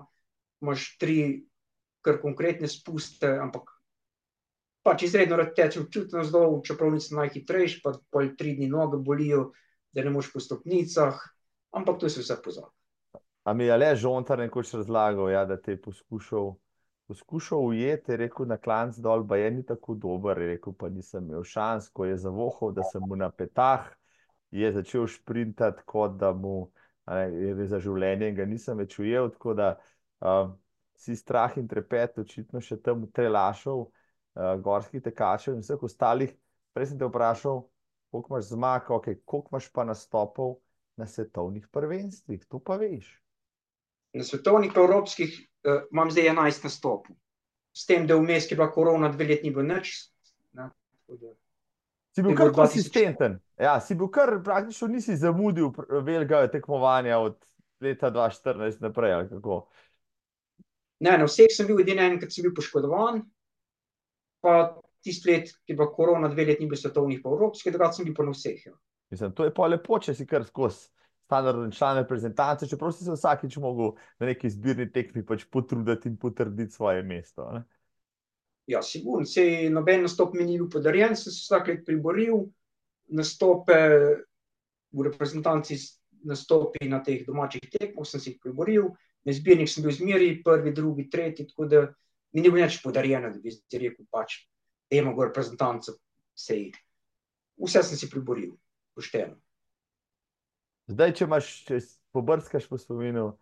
Imaš 0.62 0.87
tri 0.97 1.19
kar 2.01 2.23
konkretne 2.23 2.71
spuste, 2.71 3.29
ampak 3.43 3.75
pač 4.87 5.03
izredno 5.03 5.37
rad 5.37 5.53
tečem 5.59 5.91
čutno 5.93 6.23
zdol, 6.25 6.61
čeprav 6.64 6.95
nisem 6.95 7.19
najhitrejši, 7.19 7.83
pa 7.83 7.97
pol 8.14 8.31
tri 8.39 8.55
dni 8.57 8.71
noge 8.71 9.03
bolijo, 9.03 9.51
da 9.93 10.07
ne 10.07 10.14
moreš 10.14 10.31
po 10.33 10.41
stopnicah, 10.41 11.19
ampak 11.75 11.99
to 12.01 12.09
se 12.09 12.23
vse 12.23 12.39
pozabi. 12.45 12.73
A 13.47 13.53
mi 13.55 13.65
je 13.65 13.73
Aleš 13.73 14.01
Žontar 14.03 14.41
nekoč 14.43 14.73
razlagal, 14.75 15.29
ja, 15.31 15.45
da 15.47 15.55
te 15.57 15.77
je 15.77 15.83
poskušal, 15.83 16.49
poskušal 17.07 17.67
ujeti, 17.67 18.13
je 18.13 18.17
rekel 18.17 18.47
na 18.51 18.57
klanc 18.59 18.97
dol, 18.99 19.23
pa 19.29 19.37
je 19.37 19.51
ni 19.51 19.63
tako 19.67 19.95
dober, 19.95 20.41
je 20.43 20.49
rekel, 20.49 20.73
pa 20.75 20.89
nisem 20.91 21.29
imel 21.29 21.45
šans, 21.47 21.87
ko 21.95 22.09
je 22.09 22.17
zavohal, 22.19 22.73
da 22.75 22.83
sem 22.91 23.05
mu 23.07 23.15
na 23.17 23.29
petah, 23.31 23.85
je 24.51 24.73
začel 24.75 25.07
šprintati, 25.07 25.85
kot 25.87 26.17
da 26.19 26.33
mu, 26.35 26.73
ne, 27.07 27.21
je 27.39 27.67
za 27.71 27.79
življenje 27.85 28.33
in 28.33 28.35
ga 28.41 28.47
nisem 28.51 28.83
več 28.83 28.97
ujel, 28.99 29.31
tako 29.37 29.55
da 29.55 29.69
um, 30.27 30.51
si 30.99 31.15
strah 31.15 31.55
in 31.55 31.69
trepet 31.71 32.19
očitno 32.19 32.59
še 32.59 32.81
tam 32.83 33.05
trelašal, 33.15 33.85
uh, 33.87 34.49
gorskih 34.65 35.05
tekačev 35.05 35.55
in 35.55 35.63
vseh 35.63 35.85
ostalih. 35.87 36.33
Prej 36.75 36.91
sem 36.91 36.99
te 36.99 37.07
vprašal, 37.07 37.63
koliko 38.11 38.35
imaš 38.35 38.51
zmag, 38.51 38.91
okay, 38.99 39.21
koliko 39.23 39.55
imaš 39.55 39.71
pa 39.71 39.87
nastopov 39.87 40.59
na 40.99 41.07
svetovnih 41.07 41.71
prvenstvih, 41.71 42.43
to 42.51 42.59
pa 42.59 42.81
veš. 42.83 43.07
Na 44.15 44.25
svetovnih 44.25 44.73
evropskih 44.77 45.33
uh, 45.67 45.83
imam 45.93 46.11
zdaj 46.11 46.31
enajst 46.31 46.65
nastopov. 46.65 47.17
S 47.77 47.85
tem, 47.87 48.07
da 48.07 48.17
vmes, 48.17 48.47
ki 48.47 48.55
je 48.55 48.61
bila 48.61 48.71
korona, 48.73 49.11
dve 49.13 49.27
leti 49.33 49.49
ni 49.49 49.53
bilo 49.53 49.67
nič. 49.67 49.97
Ne, 50.57 50.71
da, 51.09 51.35
Si 52.17 52.23
bil 52.25 52.33
kar 52.33 52.49
bilo 52.49 52.55
2000. 52.55 52.57
konsistenten. 52.57 53.35
Ja, 53.61 53.75
si 53.81 53.95
bil 53.95 54.09
kar 54.09 54.39
praktično 54.45 54.89
nisi 54.89 55.17
zamudil 55.21 55.69
velikega 55.91 56.47
tekmovanja 56.49 57.19
od 57.21 57.37
leta 57.85 58.09
2014 58.11 58.81
naprej, 58.81 59.13
ne, 61.01 61.19
na 61.19 61.27
vseh 61.29 61.53
sem 61.53 61.69
bil, 61.69 61.83
edino 61.85 62.01
enkrat 62.01 62.33
sem 62.33 62.47
bil 62.47 62.55
poškodovan, 62.57 63.21
pa 64.41 64.55
tisti 65.05 65.29
let, 65.29 65.53
ki 65.67 65.75
je 65.75 65.77
bila 65.77 65.91
korona, 65.93 66.31
dve 66.33 66.47
leti 66.49 66.65
ni 66.65 66.71
bilo 66.71 66.81
svetovnih 66.81 67.21
pa 67.21 67.35
evropskih, 67.35 67.75
drugače 67.75 68.01
sem 68.01 68.09
bil 68.09 68.17
pa 68.17 68.25
na 68.25 68.33
vseh. 68.33 68.65
Ja. 68.65 68.73
Mislim, 69.13 69.35
to 69.37 69.45
je 69.45 69.53
pa 69.55 69.69
lepo, 69.69 70.01
če 70.01 70.17
si 70.17 70.25
kar 70.27 70.49
skozi 70.49 70.89
standardni 71.27 71.74
član 71.74 71.99
reprezentance, 71.99 72.68
čeprav 72.70 72.93
si 72.95 73.05
se 73.05 73.14
vsakič 73.14 73.59
mogel 73.62 73.97
na 74.22 74.31
neki 74.31 74.47
izbirni 74.47 74.87
tekmi 74.93 75.24
pač 75.27 75.45
potruditi 75.51 76.09
in 76.09 76.16
potrditi 76.22 76.74
svoje 76.74 77.03
mesto. 77.03 77.49
Ne? 77.53 77.64
Ja, 78.70 78.83
sigurno, 78.83 79.27
sej 79.27 79.68
noben 79.70 80.07
nastop 80.07 80.35
mi 80.35 80.47
ni 80.47 80.57
bil 80.59 80.70
podarjen, 80.70 81.14
sem 81.18 81.35
se 81.35 81.45
vsak 81.45 81.70
let 81.70 81.85
priboril, 81.87 82.47
nastope 83.14 83.77
v 84.91 85.07
reprezentanci, 85.07 85.79
nastopi 86.27 86.89
na 86.91 87.03
teh 87.05 87.22
domačih 87.27 87.68
tekmah 87.70 88.07
sem 88.07 88.22
si 88.22 88.33
jih 88.33 88.41
priboril, 88.43 88.91
na 89.27 89.35
izbirnik 89.35 89.70
sem 89.70 89.87
bil 89.87 89.95
zmeri, 89.95 90.33
prvi, 90.43 90.72
drugi, 90.74 91.07
tretji, 91.11 91.47
tako 91.51 91.70
da 91.70 91.85
mi 92.35 92.43
ni 92.43 92.51
bilo 92.51 92.62
nič 92.62 92.81
podarjeno, 92.83 93.31
da 93.35 93.43
bi 93.43 93.55
si 93.55 93.83
rekel 93.83 94.07
pač, 94.11 94.41
dajmo 94.91 95.14
gor 95.14 95.31
reprezentanco, 95.31 95.95
sej 96.35 96.70
vse 97.62 97.83
sem 97.87 97.99
si 97.99 98.11
priboril, 98.11 98.55
pošteno. 98.95 99.39
Zdaj, 100.87 101.12
če 101.18 101.26
imaš, 101.26 101.51
če 101.66 101.80
pobrskaš 102.14 102.68
po 102.70 102.78
spominu, 102.78 103.32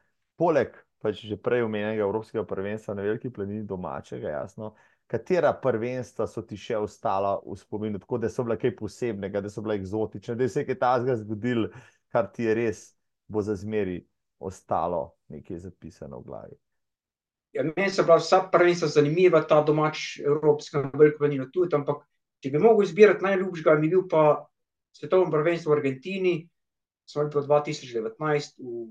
poleg 0.40 0.76
pač 1.04 1.20
že 1.28 1.36
prej 1.36 1.66
omenjenega 1.66 2.06
Evropskega 2.06 2.46
prvenstva 2.48 2.94
na 2.96 3.04
Veliki 3.04 3.28
planini 3.28 3.66
domačega, 3.68 4.30
jasno, 4.32 4.72
katera 5.06 5.52
prvenstva 5.52 6.24
so 6.30 6.40
ti 6.48 6.56
še 6.56 6.78
ostala 6.80 7.36
v 7.44 7.56
spominu, 7.60 8.00
tako 8.00 8.18
da 8.22 8.30
so 8.32 8.46
bila 8.46 8.56
kaj 8.56 8.72
posebnega, 8.78 9.42
da 9.44 9.52
so 9.52 9.60
bila 9.60 9.76
eksotična, 9.76 10.38
da 10.40 10.46
je 10.46 10.54
se 10.54 10.64
kaj 10.64 10.78
takega 10.80 11.18
zgodilo, 11.20 11.68
kar 12.08 12.30
ti 12.32 12.48
je 12.48 12.54
res 12.56 12.84
bo 13.28 13.42
za 13.44 13.56
zmeri 13.56 14.00
ostalo 14.38 15.16
nekaj 15.28 15.58
zapisano 15.58 16.20
v 16.20 16.24
glavi. 16.24 16.56
Ja, 17.52 17.62
meni 17.62 17.90
so 17.92 18.02
bila 18.02 18.16
vsa 18.18 18.42
prvenstva 18.52 18.88
zanimiva, 18.88 19.44
ta 19.48 19.60
domač 19.62 20.18
evropska 20.24 20.88
veliko 20.94 21.20
planina 21.22 21.46
tudi, 21.52 21.76
ampak 21.76 22.02
če 22.42 22.50
bi 22.50 22.64
mogel 22.64 22.88
izbirati 22.88 23.24
najljubšega, 23.24 23.76
mi 23.78 23.86
je 23.86 23.94
bil 23.94 24.08
pa 24.10 24.24
svetovno 24.96 25.30
prvenstvo 25.30 25.72
v 25.72 25.78
Argentini, 25.78 26.34
smo 27.06 27.24
bili 27.24 27.32
pa 27.34 27.60
2019, 27.60 28.58
v, 28.58 28.84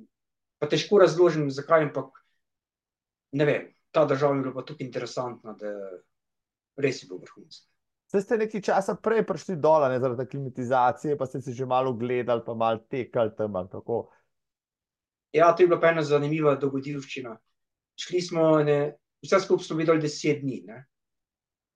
pa 0.59 0.69
težko 0.69 1.01
razložim, 1.01 1.49
zakaj, 1.51 1.89
ampak 1.89 2.23
ne 3.33 3.45
vem, 3.45 3.69
ta 3.91 4.05
država 4.05 4.35
je 4.35 4.41
bila 4.41 4.53
pa 4.53 4.65
tukaj 4.65 4.85
interesantna, 4.85 5.53
da 5.59 5.73
res 6.77 7.03
je 7.03 7.07
bilo 7.09 7.21
vrhunsko. 7.21 7.67
Ste, 8.13 8.21
ste 8.21 8.37
nekaj 8.37 8.61
časa 8.61 8.93
prej 9.01 9.23
prišli 9.25 9.55
dol, 9.57 9.87
ne 9.89 9.97
zaradi 10.01 10.27
klimatizacije, 10.29 11.17
pa 11.17 11.25
ste 11.25 11.41
se 11.41 11.53
že 11.57 11.65
malo 11.65 11.95
gledali, 11.97 12.43
pa 12.45 12.53
malo 12.53 12.83
tekali 12.89 13.33
tam. 13.37 13.57
Tako. 13.71 14.05
Ja, 15.33 15.49
to 15.55 15.63
je 15.63 15.67
bila 15.67 15.79
pa 15.81 15.89
ena 15.89 16.03
zanimiva 16.05 16.55
dogodivščina. 16.61 17.33
Šli 17.97 18.21
smo, 18.21 18.61
ne, 18.65 18.95
vse 19.25 19.39
skupaj 19.41 19.65
smo 19.65 19.77
videli 19.77 20.01
deset 20.01 20.43
dni. 20.43 20.59
Ne. 20.67 20.83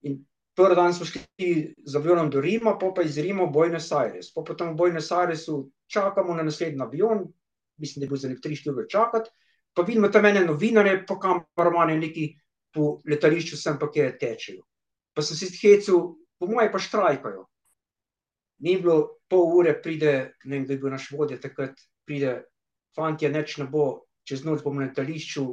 In 0.06 0.20
prvi 0.58 0.78
dan 0.78 0.94
smo 0.94 1.06
šli 1.10 1.74
z 1.86 1.98
avionom 1.98 2.30
do 2.30 2.42
Rima, 2.42 2.78
pa 2.78 2.92
pa 2.94 3.06
iz 3.06 3.18
Rima 3.18 3.46
v 3.46 3.54
Buenos 3.54 3.90
Aires. 3.92 4.30
Pa 4.34 4.46
potem 4.46 4.74
v 4.74 4.78
Buenos 4.78 5.10
Airesu 5.12 5.64
čakamo 5.88 6.36
na 6.36 6.44
naslednji 6.44 6.82
avion, 6.82 7.26
mislim, 7.78 8.02
da 8.02 8.08
bilo 8.08 8.18
za 8.18 8.30
nek 8.30 8.42
tri 8.42 8.56
štiri 8.56 8.90
čakati, 8.90 9.30
pa 9.74 9.82
vidimo 9.82 10.10
tam 10.10 10.26
ene 10.26 10.46
novinare, 10.46 11.04
pa 11.08 11.20
kameramane 11.20 11.98
neki 11.98 12.34
po 12.74 12.98
letališču 13.10 13.58
sem 13.58 13.78
pa 13.80 13.90
kje 13.92 14.10
tečejo. 14.20 14.64
Pa 15.14 15.22
sem 15.22 15.38
si 15.38 15.50
hecel, 15.62 16.14
po 16.40 16.50
moje 16.50 16.72
pa 16.72 16.80
štrajkajo. 16.80 17.46
Ni 18.66 18.78
bilo 18.82 19.20
pol 19.30 19.54
ure, 19.60 19.74
pride, 19.82 20.14
ne 20.46 20.58
vem, 20.58 20.66
da 20.66 20.74
je 20.74 20.82
bil 20.82 20.94
naš 20.94 21.12
vodja 21.14 21.38
takrat, 21.42 21.78
pride, 22.06 22.40
fantje, 22.98 23.30
neč 23.30 23.58
ne 23.62 23.68
bo, 23.70 24.08
čez 24.26 24.44
noč 24.46 24.64
bomo 24.66 24.82
na 24.82 24.90
letališču, 24.90 25.46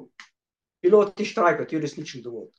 piloti 0.84 1.24
štrajkajo, 1.28 1.68
to 1.68 1.76
je 1.76 1.82
resničen 1.84 2.24
dovolj. 2.24 2.52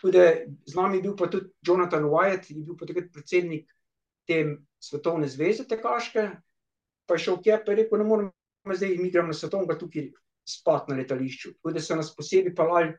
Tudi 0.00 0.24
z 0.68 0.76
nami 0.76 0.98
je 0.98 1.02
bil 1.06 1.14
pa 1.16 1.30
tudi 1.32 1.48
Jonathan 1.64 2.04
Wyatt, 2.12 2.50
je 2.50 2.60
bil 2.60 2.76
pa 2.76 2.88
takrat 2.88 3.08
predsednik 3.12 3.70
te 4.28 4.40
svetovne 4.80 5.28
zveze 5.28 5.64
tekaške, 5.68 6.28
pa 7.06 7.14
je 7.14 7.24
šel 7.26 7.40
kje, 7.42 7.58
pa 7.64 7.72
je 7.72 7.82
rekel, 7.82 8.00
ne 8.00 8.04
morem 8.08 8.30
zdaj, 8.72 8.96
mi 8.98 9.10
gremo 9.10 9.32
na 9.32 9.36
svetovnega 9.36 9.78
tukaj 9.78 10.10
spat 10.48 10.88
na 10.88 10.96
letališču. 10.96 11.56
Tudi 11.62 11.80
so 11.80 11.96
nas 11.96 12.12
posebej 12.16 12.54
palali, 12.56 12.94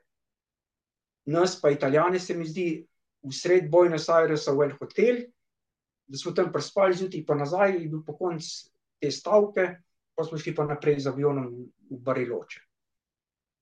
nas 1.29 1.57
pa 1.61 1.71
italijane 1.73 2.19
se 2.19 2.37
mi 2.37 2.45
zdi, 2.45 2.85
v 3.25 3.33
sred 3.33 3.69
Buenos 3.71 4.05
Airesa 4.09 4.53
v 4.53 4.69
en 4.69 4.75
hotel, 4.77 5.17
da 6.05 6.17
smo 6.17 6.31
tam 6.37 6.51
prespali 6.53 6.93
zjutraj 6.93 7.25
pa 7.25 7.35
nazaj, 7.35 7.73
je 7.81 7.89
bil 7.89 8.03
po 8.05 8.13
konc 8.17 8.45
te 9.01 9.09
stavke, 9.11 9.65
pa 10.15 10.23
smo 10.23 10.37
šli 10.37 10.53
pa 10.55 10.67
naprej 10.69 11.01
z 11.01 11.09
avionom 11.09 11.49
v 11.89 11.97
Bariloče. 12.05 12.61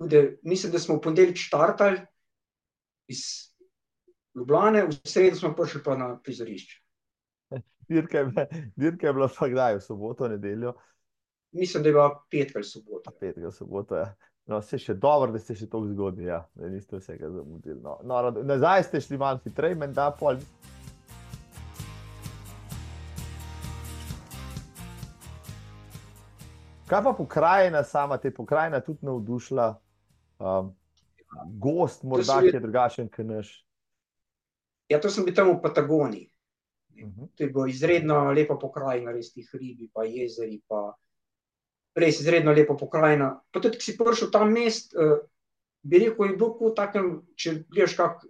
Tudi, 0.04 0.22
mislim, 0.44 0.72
da 0.72 0.80
smo 0.80 0.98
v 0.98 1.06
ponedeljek 1.08 1.40
štartali 1.40 2.04
iz 3.08 3.54
Ljubljane, 4.36 4.84
v 4.90 5.00
sredo 5.08 5.40
smo 5.40 5.54
prišli 5.56 5.84
pa 5.86 5.96
na 5.96 6.18
prizorišče. 6.20 6.83
Dirka 7.94 8.24
je, 8.24 8.48
dirka 8.76 9.08
je 9.08 9.14
bila 9.14 9.30
pa 9.40 9.48
kdaj, 9.48 9.78
v 9.78 9.86
soboto, 9.86 10.28
nedeljo? 10.28 10.74
Mislim, 11.54 11.84
da 11.84 11.90
je 11.90 11.94
bila 11.94 12.10
petka 12.32 12.60
ali 12.60 12.66
sobota. 12.66 13.12
Petka, 13.20 13.52
sobota, 13.52 13.98
ja. 13.98 14.14
No, 14.46 14.60
se 14.62 14.78
še 14.82 14.98
dobro, 15.00 15.32
da 15.32 15.40
ste 15.40 15.56
še 15.56 15.70
tako 15.70 15.88
zgodili, 15.94 16.28
ja. 16.28 16.42
da 16.60 16.68
niste 16.68 16.98
vsega 17.00 17.30
zamudili. 17.32 17.78
No. 17.84 18.00
No, 18.04 18.20
nazaj 18.44 18.90
ste 18.90 19.00
šli 19.02 19.20
malo 19.22 19.40
hitreje, 19.46 19.78
menda 19.80 20.10
pol. 20.20 20.42
Kaj 26.90 27.06
pa 27.06 27.14
pokrajina 27.18 27.86
sama, 27.88 28.18
te 28.18 28.34
pokrajina 28.36 28.82
tudi 28.84 29.08
navdušila? 29.08 29.70
Um, 30.44 30.74
gost, 31.64 32.04
morda 32.04 32.42
je 32.44 32.60
drugačen, 32.60 33.08
kot 33.14 33.26
naš. 33.26 33.56
Ja, 34.92 35.00
to 35.00 35.10
sem 35.10 35.24
bil 35.24 35.34
tam 35.38 35.54
v 35.54 35.62
Patagoniji. 35.64 36.33
Uh 36.96 37.10
-huh. 37.10 37.28
To 37.36 37.44
je 37.44 37.50
bilo 37.50 37.68
izredno 37.68 38.32
lepa 38.32 38.56
pokrajina, 38.62 39.12
res 39.12 39.34
ti 39.34 39.46
hribi, 39.52 39.90
pa 39.94 40.04
jezeri, 40.04 40.62
pa 40.68 40.94
res 41.96 42.20
izredno 42.20 42.54
lepo 42.54 42.78
pokrajina. 42.78 43.42
Pa 43.52 43.60
tudi, 43.60 43.78
ki 43.78 43.84
si 43.84 43.98
prišel 43.98 44.28
v 44.28 44.32
ta 44.32 44.46
mest, 44.46 44.94
uh, 44.94 45.20
bi 45.82 46.00
rekel, 46.00 46.26
je 46.26 46.38
bil 46.38 46.54
kot 46.58 46.76
takem, 46.76 47.28
če 47.36 47.64
gledaš 47.70 47.96
kak 47.96 48.26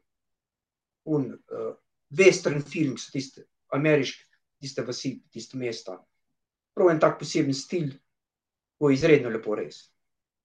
un, 1.06 1.34
uh, 1.34 1.76
western 2.18 2.62
film, 2.62 2.98
so 2.98 3.12
tiste 3.12 3.46
ameriške, 3.74 4.26
tiste 4.62 4.82
vasi, 4.82 5.22
tiste 5.32 5.58
mesta. 5.58 5.98
Prav 6.74 6.90
en 6.90 7.00
tak 7.00 7.20
poseben 7.20 7.54
stil, 7.54 7.92
je 8.82 8.94
izredno 8.94 9.30
lepo 9.30 9.56
res. 9.56 9.90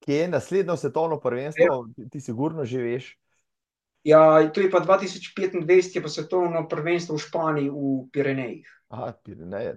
Kje 0.04 0.14
je 0.14 0.28
naslednjo 0.28 0.76
svetovno 0.76 1.20
prvenstvo, 1.20 1.86
ja. 1.96 2.08
ti 2.12 2.20
sigurno 2.20 2.64
že 2.64 2.82
veš? 2.82 3.18
Ja, 4.06 4.50
to 4.54 4.60
je 4.60 4.70
pa 4.70 4.80
2025, 4.80 5.96
je 5.96 6.02
pa 6.02 6.08
svetovno 6.08 6.68
prvenstvo 6.68 7.16
v 7.16 7.22
Španiji, 7.22 7.70
v 7.70 8.06
Pirenejih. 8.12 8.68
Aha, 8.88 9.12
Pireneje. 9.24 9.76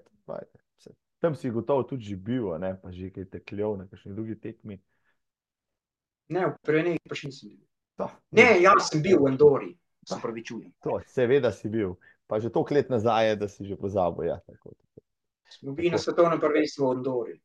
Tam 1.22 1.36
si 1.36 1.50
gotovo 1.50 1.84
tudi 1.84 2.04
že 2.04 2.16
bil, 2.16 2.58
ne? 2.58 2.74
pa 2.82 2.90
že 2.90 3.12
kaj 3.14 3.30
tekljov 3.30 3.78
na 3.78 3.86
kakšni 3.86 4.14
drugi 4.14 4.36
tekmi. 4.42 4.82
Ne, 6.34 6.48
v 6.50 6.56
Pireneji 6.66 7.02
pa 7.06 7.18
še 7.18 7.30
nisem 7.30 7.54
bil. 7.54 7.68
To, 8.02 8.08
ne, 8.34 8.48
jaz 8.64 8.90
sem 8.90 9.04
bil 9.04 9.20
v 9.22 9.30
Andori, 9.30 9.70
se 10.08 10.18
pravi 10.22 10.42
čujem. 10.42 10.72
To, 10.82 10.98
seveda 11.06 11.52
si 11.54 11.70
bil, 11.70 11.94
pa 12.26 12.40
že 12.42 12.50
toliko 12.50 12.74
let 12.74 12.90
nazaj 12.90 13.36
da 13.38 13.50
si 13.52 13.68
že 13.68 13.78
pozabil. 13.78 14.32
Ja, 14.32 14.40
tako, 14.42 14.74
tako. 14.74 15.06
Smo 15.52 15.76
bili 15.76 15.92
na 15.92 16.00
svetovnem 16.00 16.40
prvenstvu 16.40 16.88
v 16.88 16.92
Andori. 16.96 17.36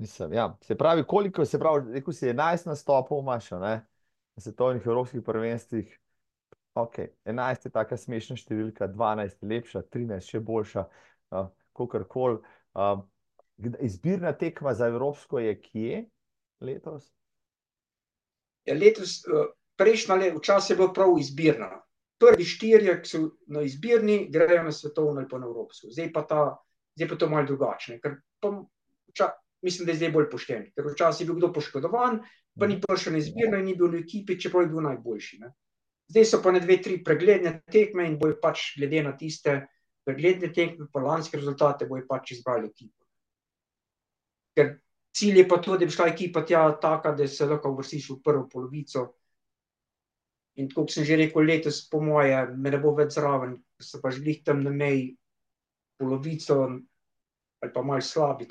Mislim, 0.00 0.32
ja. 0.32 0.56
Se 0.64 0.74
pravi, 0.74 1.04
koliko 1.04 1.44
se 1.44 1.58
pravi, 1.58 1.92
rekel 1.92 2.14
si 2.16 2.26
11 2.26 2.66
nastopov 2.66 3.20
imaš, 3.20 3.50
ne? 3.60 3.74
Svetovnih 4.40 4.86
evropskih 4.86 5.22
prvenstvih. 5.26 5.92
Ok, 6.78 6.98
11 7.26 7.66
je 7.66 7.72
taka 7.74 7.96
smešna 7.98 8.36
številka, 8.38 8.88
12 8.88 9.42
je 9.42 9.48
lepša, 9.50 9.82
13 9.90 10.34
še 10.34 10.40
boljša. 10.40 10.84
Uh, 11.30 11.48
kakorkoli. 11.72 12.38
Um, 12.74 13.10
izbirna 13.80 14.32
tekma 14.32 14.74
za 14.74 14.86
Evropsko 14.86 15.38
je 15.38 15.60
kje 15.60 16.04
letos? 16.60 17.12
Ja, 18.64 18.74
letos, 18.74 19.20
uh, 19.26 19.52
prejšnja 19.76 20.14
leta, 20.14 20.38
včasih 20.38 20.74
je 20.74 20.76
bilo 20.76 20.92
prav 20.92 21.18
izbirna. 21.18 21.70
Prvi 22.20 22.44
štirje, 22.44 22.98
ki 23.02 23.08
so 23.08 23.20
na 23.48 23.62
izbirni, 23.64 24.26
grejo 24.32 24.62
na 24.66 24.72
svetovno 24.72 25.22
ali 25.22 25.28
pa 25.28 25.38
na 25.40 25.48
Evropsko. 25.48 25.88
Zdaj 25.88 26.12
pa, 26.12 26.24
ta, 26.28 26.40
zdaj 26.98 27.08
pa 27.08 27.16
to 27.16 27.28
malo 27.32 27.48
drugačne. 27.48 27.96
Ker 28.00 28.18
pa, 28.40 28.52
vča, 29.08 29.30
mislim, 29.62 29.86
da 29.86 29.92
je 29.92 30.00
zdaj 30.00 30.12
bolj 30.14 30.28
pošten. 30.30 30.68
Ker 30.74 30.86
včasih 30.92 31.24
je 31.24 31.30
bil 31.30 31.38
kdo 31.40 31.52
poškodovan, 31.52 32.20
pa 32.58 32.66
ni 32.66 32.80
prišel 32.80 33.16
na 33.16 33.20
izbirno 33.20 33.58
in 33.60 33.68
ni 33.68 33.74
bil 33.76 33.92
v 33.92 34.04
ekipi, 34.04 34.38
čeprav 34.40 34.64
je 34.64 34.72
bil 34.72 34.86
najboljši. 34.86 35.40
Ne. 35.44 35.52
Zdaj 36.10 36.26
so 36.26 36.40
pa 36.42 36.52
ne 36.52 36.60
dve, 36.60 36.80
tri 36.82 36.98
pregledne 37.04 37.60
tekme 37.70 38.06
in 38.08 38.18
bojo 38.18 38.38
pač 38.42 38.72
glede 38.78 39.02
na 39.06 39.12
tiste, 39.16 39.60
pregledne 40.06 40.50
tekme, 40.52 40.88
pa 40.92 41.02
lanske 41.04 41.38
rezultate, 41.38 41.86
bojo 41.86 42.06
pač 42.08 42.34
izbrali 42.34 42.70
ekipo. 42.72 43.06
Ker 44.58 44.74
cilj 45.14 45.42
je 45.42 45.48
pa 45.48 45.60
tudi, 45.62 45.84
da 45.84 45.90
bi 45.90 45.94
šla 45.94 46.08
ekipa 46.10 46.44
tja 46.46 46.64
taka, 46.82 47.14
da 47.14 47.28
se 47.28 47.46
lahko 47.46 47.74
uvrstiš 47.76 48.10
v 48.10 48.20
prvo 48.24 48.48
polovico. 48.50 49.06
In 50.58 50.68
kot 50.72 50.90
sem 50.90 51.06
že 51.06 51.16
rekel, 51.16 51.46
letos, 51.46 51.84
po 51.88 52.00
moje, 52.02 52.40
me 52.56 52.72
ne 52.74 52.80
bo 52.82 52.92
več 52.96 53.14
zraven, 53.14 53.54
se 53.80 54.00
pa 54.02 54.10
želih 54.10 54.42
tam 54.44 54.64
na 54.64 54.72
meji 54.74 55.12
polovico 56.00 56.64
ali 57.60 57.72
pa 57.72 57.82
malo 57.84 58.00
slabi. 58.00 58.48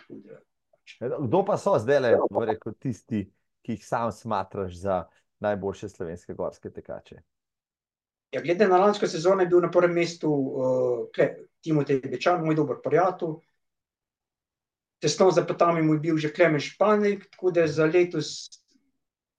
Kdo 0.97 1.43
pa 1.45 1.57
so 1.57 1.75
zdaj 1.79 1.99
le, 2.01 2.13
rekel, 2.45 2.73
tisti, 2.81 3.25
ki 3.65 3.77
jih 3.77 3.85
sam 3.85 4.11
smatraš 4.11 4.77
za 4.81 5.03
najboljše 5.39 5.89
slovenske 5.89 6.33
gorske 6.33 6.71
tekače? 6.73 7.21
Ja, 8.31 8.41
glede 8.41 8.67
na 8.67 8.77
lansko 8.77 9.07
sezono, 9.07 9.41
je 9.41 9.49
bil 9.49 9.61
na 9.61 9.71
prvem 9.71 9.93
mestu 9.93 10.29
uh, 10.29 11.29
Timotej 11.61 12.01
Bečan, 12.05 12.43
moj 12.45 12.55
dober 12.55 12.77
prijatelj. 12.83 13.39
Tesno 14.99 15.31
za 15.31 15.45
petami 15.47 15.81
mu 15.81 15.95
je 15.95 15.99
bil 15.99 16.17
že 16.17 16.33
Klemen 16.33 16.59
Španik, 16.59 17.29
tako 17.31 17.51
da 17.55 17.67
za 17.67 17.85
letos 17.87 18.49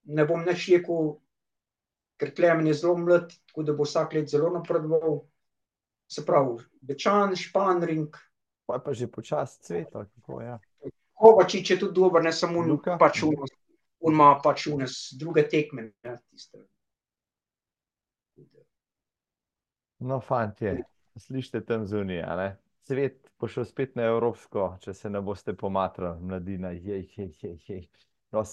ne 0.08 0.24
bom 0.26 0.42
več 0.44 0.70
rekel, 0.72 1.12
ker 2.18 2.32
Klemen 2.34 2.66
je 2.66 2.78
zelo 2.80 2.96
mlad, 2.98 3.28
tako 3.50 3.62
da 3.68 3.76
bo 3.76 3.84
vsak 3.84 4.16
let 4.16 4.32
zelo 4.32 4.50
napredoval. 4.56 5.20
Se 6.10 6.24
pravi, 6.26 6.58
Bečan, 6.80 7.36
Španring. 7.36 8.16
Pa 8.66 8.80
je 8.80 8.84
pa 8.84 8.92
že 8.92 9.06
počasi 9.06 9.62
cvet. 9.62 9.94
Ja. 10.42 10.58
Kovačič 11.20 11.70
je 11.70 11.78
tudi 11.78 12.00
dober, 12.00 12.24
ne 12.24 12.32
samo 12.32 12.62
Luka. 12.64 12.96
Pač 13.00 13.22
on 14.00 14.14
ima 14.14 14.32
pač 14.42 14.66
unes 14.72 15.12
druge 15.20 15.44
tekme. 15.48 15.90
Ja, 16.02 16.16
No, 20.00 20.16
fanti, 20.24 20.64
slište 21.16 21.60
tam 21.60 21.84
zunaj. 21.86 22.54
Svet 22.88 23.28
bo 23.40 23.48
šel 23.48 23.66
spet 23.68 23.98
na 24.00 24.06
evropsko, 24.08 24.70
če 24.80 24.94
se 24.96 25.10
ne 25.12 25.20
boste 25.20 25.52
pomatrali, 25.56 26.24
mladina. 26.24 26.70
Jej, 26.72 27.04
jej, 27.16 27.34
jej, 27.42 27.58
jej. 27.68 27.82
No, 28.32 28.44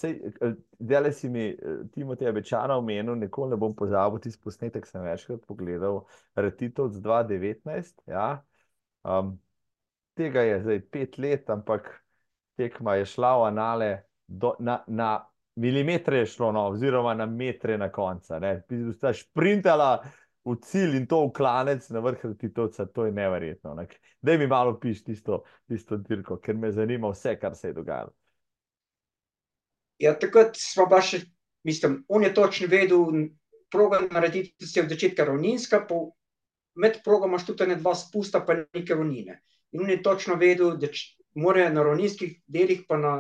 Dele 0.80 1.13
si 1.13 1.30
mi, 1.30 1.45
Timotej 1.93 2.34
Bečana, 2.36 2.76
omenil, 2.82 3.15
nikoli 3.15 3.53
ne 3.53 3.59
bom 3.61 3.76
pozabil 3.78 4.20
tisti 4.20 4.41
posnetek, 4.43 4.88
sem 4.89 5.05
večkrat 5.05 5.45
pogledal, 5.47 6.01
Retitov 6.36 6.91
2019. 6.97 8.03
Ja. 8.11 8.28
Um, 9.07 9.38
tega 10.20 10.43
je 10.43 10.59
zdaj 10.65 10.82
pet 10.91 11.18
let, 11.22 11.49
ampak 11.53 11.93
tekma 12.58 12.97
je 12.97 13.05
šla 13.05 13.34
v 13.38 13.47
anale, 13.47 13.89
do, 14.28 14.53
na, 14.60 14.82
na 14.88 15.12
milimetre 15.55 16.24
je 16.24 16.32
šlo, 16.34 16.51
no, 16.51 16.68
oziroma 16.74 17.14
na 17.14 17.26
metre 17.26 17.78
na 17.78 17.91
konca. 17.91 18.39
Sta 18.93 19.14
šprintala 19.14 20.01
v 20.47 20.55
cilj 20.64 20.95
in 21.01 21.08
to 21.08 21.22
v 21.28 21.34
klanec 21.36 21.88
na 21.91 22.01
vrh 22.03 22.24
Titovca, 22.39 22.86
to 22.86 23.05
je 23.05 23.12
neverjetno. 23.12 23.76
Da 24.22 24.38
mi 24.38 24.47
malo 24.47 24.78
piš 24.80 25.03
tisto, 25.03 25.43
tisto 25.68 25.97
dirko, 25.97 26.39
ker 26.39 26.55
me 26.55 26.72
zanima 26.72 27.12
vse, 27.12 27.36
kar 27.39 27.55
se 27.55 27.72
je 27.72 27.78
dogajalo. 27.78 28.14
Ja, 29.99 30.14
takrat 30.20 30.55
smo 30.62 30.86
pa 30.89 31.01
še, 31.01 31.24
mislim, 31.66 32.03
on 32.08 32.24
je 32.24 32.34
točno 32.34 32.70
vedel, 32.70 33.26
program 33.74 34.08
narediti 34.14 34.66
se 34.66 34.82
od 34.82 34.93
začetka 34.93 35.26
ravninska, 35.26 35.82
po 35.89 36.12
med 36.78 37.01
progom 37.03 37.34
imaš 37.34 37.47
tudi 37.47 37.68
ne 37.68 37.76
dva 37.76 37.95
spusta, 37.97 38.43
pa 38.45 38.55
neke 38.62 38.93
ravnine. 38.93 39.41
In 39.74 39.82
on 39.84 39.89
je 39.89 40.03
točno 40.03 40.38
vedel, 40.39 40.78
da 40.78 40.88
mora 41.38 41.70
na 41.70 41.84
ravninskih 41.86 42.42
delih, 42.48 42.84
pa 42.90 42.98
na 42.98 43.14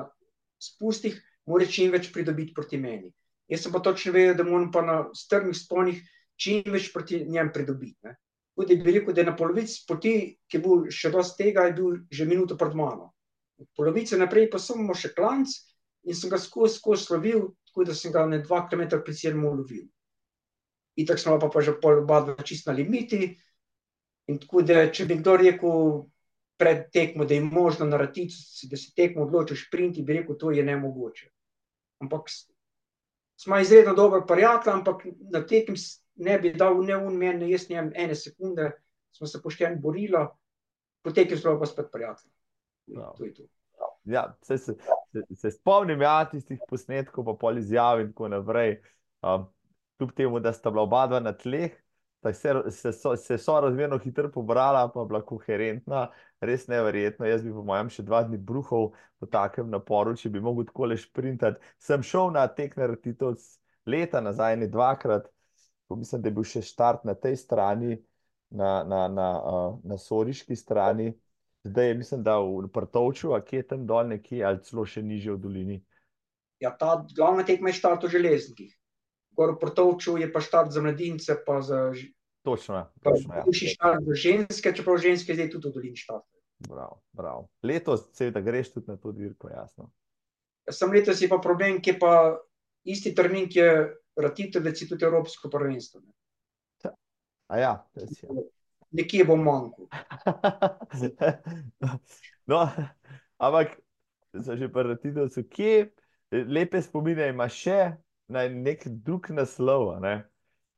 spustih, 0.61 1.17
mora 1.47 1.65
čim 1.69 1.93
več 1.93 2.09
pridobiti 2.13 2.55
proti 2.57 2.79
meni. 2.81 3.11
Jaz 3.47 3.63
sem 3.63 3.71
pa 3.71 3.79
točno 3.79 4.11
vedel, 4.15 4.35
da 4.35 4.43
moram 4.43 4.71
pa 4.71 4.81
na 4.83 4.97
strmih 5.15 5.55
sponih 5.55 6.01
čim 6.35 6.65
več 6.73 6.89
proti 6.93 7.23
njem 7.25 7.51
pridobiti. 7.53 7.97
Ne. 8.03 8.17
Tudi 8.57 8.79
bi 8.81 8.95
rekel, 8.95 9.13
da 9.13 9.21
je 9.21 9.29
na 9.29 9.35
polovici 9.37 9.83
poti, 9.87 10.15
ki 10.49 10.57
je 10.57 10.63
bil 10.63 10.87
še 10.91 11.11
dosti 11.13 11.43
tega, 11.43 11.67
je 11.69 11.75
bil 11.77 12.01
že 12.11 12.25
minuto 12.25 12.57
pred 12.57 12.73
mano. 12.75 13.13
Polovice 13.77 14.17
naprej 14.17 14.49
pa 14.49 14.59
samo 14.61 14.95
še 14.97 15.13
klanc 15.13 15.53
in 16.07 16.17
sem 16.17 16.29
ga 16.29 16.39
skozi, 16.41 16.77
skozi 16.77 17.05
slovil, 17.05 17.51
tako 17.69 17.85
da 17.85 17.93
sem 17.93 18.13
ga 18.13 18.25
ne 18.25 18.41
dva 18.41 18.63
kilometra 18.65 18.99
pred 19.05 19.17
ciljem 19.17 19.45
ulovil. 19.45 19.85
In 20.97 21.05
tako 21.05 21.21
smo 21.21 21.37
pa, 21.39 21.49
pa 21.53 21.61
že 21.61 21.77
pol 21.81 22.01
oba 22.01 22.23
dva 22.25 22.45
čist 22.45 22.65
na 22.65 22.73
limiti. 22.73 23.35
In 24.27 24.39
tako 24.41 24.65
da, 24.65 24.87
če 24.91 25.05
bi 25.05 25.19
kdo 25.21 25.37
rekel 25.39 25.77
pred 26.57 26.89
tekmo, 26.93 27.25
da 27.25 27.33
je 27.33 27.41
možno 27.41 27.85
narediti, 27.85 28.33
da 28.69 28.77
se 28.77 28.93
tekmo 28.95 29.23
odloči 29.23 29.55
šprinti, 29.55 30.03
bi 30.03 30.13
rekel, 30.13 30.37
to 30.37 30.51
je 30.51 30.63
nemogoče. 30.63 31.29
Ampak 32.01 32.29
smo 33.39 33.59
izredno 33.59 33.93
dober 33.93 34.21
prijatelj, 34.27 34.73
ampak 34.73 35.05
na 35.33 35.45
tekmi 35.45 35.77
ne 36.15 36.39
bi 36.39 36.53
dal 36.53 36.81
ne 36.85 36.97
un 36.97 37.17
meni, 37.17 37.45
ne 37.45 37.51
jaz 37.51 37.69
njem 37.69 37.91
ene 37.95 38.15
sekunde, 38.15 38.71
smo 39.11 39.27
se 39.27 39.41
pošteno 39.41 39.81
borili, 39.81 40.25
po 41.03 41.11
tekmi 41.11 41.37
smo 41.37 41.59
pa 41.59 41.65
spet 41.65 41.91
prijatelji. 41.91 42.33
Prav. 42.93 43.13
To 43.17 43.25
je 43.25 43.33
to. 43.33 43.43
Ja, 44.03 44.37
se, 44.41 44.57
se, 44.57 44.75
se, 45.35 45.51
spomnim 45.51 46.01
ja, 46.01 46.29
tistih 46.31 46.59
posnetkov, 46.69 47.25
pa 47.25 47.33
pol 47.39 47.57
izjav 47.57 48.01
in 48.01 48.13
tako 48.13 48.27
naprej. 48.31 48.77
Um, 49.21 49.49
kljub 49.97 50.13
temu, 50.15 50.39
da 50.39 50.53
sta 50.53 50.71
bila 50.71 50.85
oba 50.87 51.07
dva 51.07 51.19
na 51.19 51.33
tleh, 51.33 51.75
se, 52.33 52.53
se, 52.71 52.91
se 53.17 53.37
so 53.37 53.59
razmerno 53.61 53.97
hitro 53.97 54.31
pobrala, 54.31 54.87
pa 54.93 55.05
bila 55.05 55.21
koherentna, 55.25 56.07
res 56.41 56.67
neverjetno. 56.67 57.25
Jaz 57.25 57.43
bi, 57.43 57.53
po 57.53 57.63
mojem, 57.63 57.89
še 57.93 58.03
dva 58.03 58.23
dni 58.27 58.37
bruhal 58.37 58.91
po 59.19 59.29
takem 59.29 59.69
naporu, 59.69 60.15
če 60.17 60.31
bi 60.33 60.41
mogel 60.43 60.67
tako 60.67 60.91
le 60.91 60.97
šprintati. 60.97 61.61
Sem 61.79 62.03
šel 62.03 62.33
na 62.35 62.47
tek 62.47 62.75
na 62.77 62.89
Ratitovc 62.93 63.45
leta 63.87 64.21
nazaj, 64.21 64.57
ne 64.57 64.67
dvakrat, 64.71 65.29
ko 65.87 65.95
mislim, 65.95 66.21
da 66.21 66.29
je 66.29 66.35
bil 66.35 66.47
še 66.47 66.61
štart 66.65 67.05
na 67.07 67.15
tej 67.15 67.37
strani, 67.39 67.97
na, 68.49 68.83
na, 68.83 69.07
na, 69.11 69.29
uh, 69.37 69.71
na 69.87 69.97
Soriški 69.99 70.55
strani. 70.55 71.13
Zdaj 71.67 71.87
je, 71.87 71.93
mislim, 71.99 72.23
da 72.23 72.37
v 72.39 72.67
Prtovču, 72.71 73.33
a 73.35 73.41
kje 73.43 73.63
tam 73.67 73.85
dol 73.87 74.07
nekje, 74.13 74.43
ali 74.45 74.63
celo 74.63 74.85
še 74.87 75.03
nižje 75.03 75.35
v 75.35 75.41
dolini. 75.43 75.79
Ja, 76.63 76.71
ta 76.73 77.03
glavna 77.15 77.43
tekma 77.45 77.69
je 77.69 77.79
štart 77.79 78.05
v 78.07 78.13
železnikih. 78.15 78.76
Gor 79.37 79.53
Portovču 79.61 80.17
je 80.17 80.31
pa 80.33 80.41
štart 80.41 80.73
za 80.73 80.81
mladince, 80.81 81.37
pa 81.45 81.61
za 81.61 81.91
Točno, 82.41 82.91
pa 83.03 83.11
točno. 83.11 83.35
Ja. 83.35 83.43
štart 83.51 84.03
za 84.07 84.15
ženske, 84.15 84.71
čeprav 84.73 84.97
ženske 85.03 85.35
zdaj 85.35 85.49
tudi 85.51 85.67
v 85.67 85.73
dolini 85.75 85.99
štartajo. 85.99 86.41
Bravo, 86.69 87.01
bravo. 87.11 87.49
Letos, 87.63 88.07
seveda, 88.17 88.41
greš 88.41 88.71
tudi 88.73 88.87
na 88.87 88.97
to 88.97 89.11
dirko, 89.11 89.49
jasno. 89.49 89.91
Sam 90.71 90.91
letos 90.91 91.21
je 91.21 91.29
pa 91.29 91.37
problem, 91.43 91.81
ki 91.81 91.89
je 91.89 91.99
pa 91.99 92.13
isti 92.87 93.13
termin, 93.15 93.49
ki 93.49 93.59
je 93.59 93.73
Ratitovec, 94.17 94.81
je 94.81 94.87
tudi 94.87 95.05
Evropsko 95.05 95.49
prvenstvo. 95.49 96.01
ne. 96.01 96.91
A 97.47 97.59
ja, 97.59 97.73
res 97.95 98.23
je. 98.23 98.47
Nekje 98.91 99.25
bo 99.27 99.35
manjko. 99.35 99.87
no, 102.51 102.63
ampak 103.37 103.75
že 104.33 104.71
prerativci, 104.71 105.43
kje 105.49 105.91
lepe 106.31 106.81
spomine 106.81 107.27
ima 107.29 107.47
še 107.51 107.97
na 108.27 108.47
nek 108.49 108.87
drug 108.87 109.29
naslov. 109.29 109.99
Ne? 110.03 110.15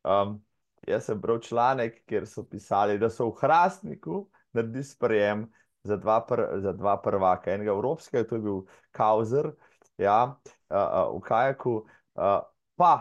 Um, 0.04 0.40
jaz 0.88 1.10
sem 1.10 1.22
bral 1.22 1.40
članek, 1.44 2.04
kjer 2.10 2.28
so 2.28 2.44
pisali, 2.44 3.00
da 3.00 3.10
so 3.10 3.30
v 3.30 3.38
Hrastniku 3.42 4.28
naredili 4.54 4.84
sprejem 4.84 5.48
za 5.84 5.98
dva, 5.98 6.20
pr, 6.26 6.44
za 6.64 6.74
dva 6.74 6.98
prvaka. 7.02 7.54
Enega 7.54 7.72
evropskega, 7.72 8.28
to 8.28 8.36
je 8.36 8.42
bil 8.42 8.60
Kauzer, 8.92 9.52
ja, 9.98 10.36
uh, 10.70 10.76
uh, 10.76 11.16
v 11.18 11.22
kajaku, 11.26 11.76
uh, 12.16 12.42
pa 12.76 12.94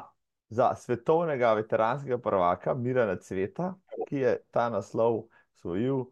za 0.48 0.72
svetovnega 0.74 1.52
veteranskega 1.54 2.18
prvaka 2.18 2.74
Mirana 2.74 3.16
Cveta, 3.16 3.74
ki 4.08 4.24
je 4.24 4.38
ta 4.50 4.68
naslov 4.72 5.26
osvojil. 5.54 6.06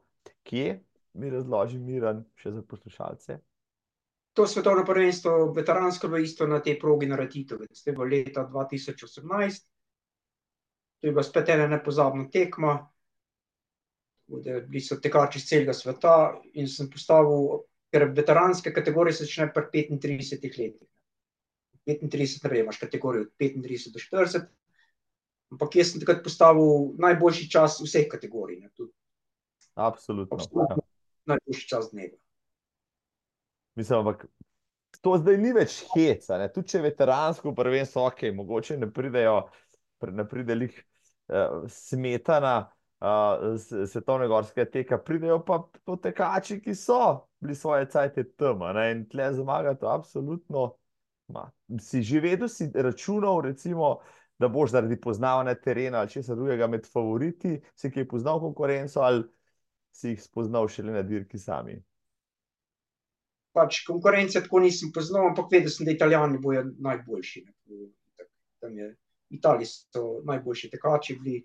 Kje? 0.47 0.82
Mi 1.16 1.30
razloži, 1.32 1.78
Miran, 1.80 2.24
še 2.37 2.53
za 2.53 2.62
poslušalce. 2.62 3.39
To 4.37 4.45
svetovno 4.47 4.84
prvenstvo, 4.84 5.53
veteransko, 5.57 6.09
bilo 6.12 6.20
isto 6.20 6.47
na 6.47 6.61
tej 6.61 6.76
progi 6.80 7.07
na 7.09 7.16
Ratitovec. 7.16 7.72
To 7.82 7.91
je 7.91 7.95
bilo 7.95 8.05
leta 8.05 8.45
2018. 8.45 9.62
To 11.01 11.07
je 11.07 11.12
bila 11.12 11.22
spet 11.24 11.49
ena 11.49 11.66
nepozabna 11.66 12.28
tekma. 12.30 12.74
Tako 14.26 14.41
da 14.45 14.61
Bili 14.61 14.82
so 14.82 14.99
tekači 15.01 15.39
iz 15.39 15.47
celega 15.49 15.72
sveta 15.72 16.12
in 16.53 16.68
sem 16.68 16.91
postavil, 16.91 17.62
ker 17.95 18.11
veteranske 18.12 18.72
kategorije 18.74 19.14
se 19.14 19.24
začne 19.24 19.49
pri 19.55 19.87
35 19.89 20.61
letih. 20.61 20.89
35 21.87 22.45
naprej 22.45 22.61
imaš 22.61 22.80
kategorijo 22.82 23.22
od 23.22 23.32
35 23.41 23.93
do 23.95 24.05
40. 24.18 24.47
Ampak 25.55 25.76
jaz 25.76 25.93
sem 25.93 26.03
takrat 26.03 26.24
postavil 26.24 26.93
najboljši 26.99 27.51
čas 27.51 27.80
vseh 27.80 28.09
kategorij. 28.11 28.61
Ne, 28.61 28.70
tudi 28.74 28.93
Absolutno. 29.74 30.37
Ja. 30.37 30.45
absolutno 30.45 30.82
najboljši 31.24 31.68
čas 31.68 31.91
dneva. 31.93 32.26
Mislim, 33.77 33.99
ampak 33.99 34.27
to 35.03 35.16
zdaj 35.20 35.39
ni 35.39 35.53
več 35.53 35.83
heca. 35.93 36.39
Ne? 36.41 36.49
Tudi 36.53 36.72
če 36.72 36.79
je 36.81 36.87
veteransko 36.89 37.53
prvenstvo, 37.57 38.07
ok, 38.11 38.24
mogoče 38.37 38.79
ne 38.81 38.89
pridejo, 38.93 39.37
ne 40.12 40.24
pride 40.29 40.57
lih 40.57 40.79
uh, 40.81 41.66
smetana 41.70 42.57
uh, 43.05 43.61
svetovnega 43.61 44.33
gorskega 44.33 44.70
teka, 44.70 44.99
pridejo 45.05 45.43
pa 45.45 45.61
to 45.85 45.99
tekači, 46.01 46.61
ki 46.64 46.74
so 46.74 47.01
bili 47.43 47.55
svoje 47.55 47.89
cajte 47.93 48.24
tam. 48.37 48.64
In 48.87 49.07
tle 49.12 49.33
zmagati, 49.37 49.87
absolutno. 49.89 50.72
Ma, 51.35 51.49
si 51.83 52.05
že 52.07 52.20
vedel, 52.22 52.49
si 52.49 52.68
računal, 52.70 53.41
recimo, 53.43 53.97
da 54.39 54.49
boš 54.49 54.70
zaradi 54.70 55.01
poznavanja 55.01 55.57
terena 55.59 55.99
ali 55.99 56.11
česa 56.11 56.35
drugega 56.35 56.66
med 56.66 56.87
favoriti, 56.87 57.57
si 57.74 57.91
ki 57.91 58.05
je 58.05 58.09
poznal 58.09 58.41
konkurenco 58.41 59.01
ali 59.01 59.24
si 59.93 60.12
jih 60.12 60.22
spoznal 60.22 60.68
šele 60.68 60.93
na 60.93 61.03
dirki 61.03 61.39
sami. 61.39 61.83
Pač 63.57 63.80
konkurence 63.86 64.42
tako 64.44 64.61
nisem 64.61 64.92
poznal, 64.92 65.30
ampak 65.30 65.48
vedel 65.52 65.72
sem, 65.72 65.88
da 65.88 65.94
Italijani 65.94 66.40
bojo 66.42 66.64
najboljši. 66.84 67.44
Tam 68.61 68.78
je, 68.78 68.90
Italiji 69.36 69.70
so 69.70 70.20
najboljši 70.28 70.70
tekači 70.74 71.16
bili. 71.22 71.40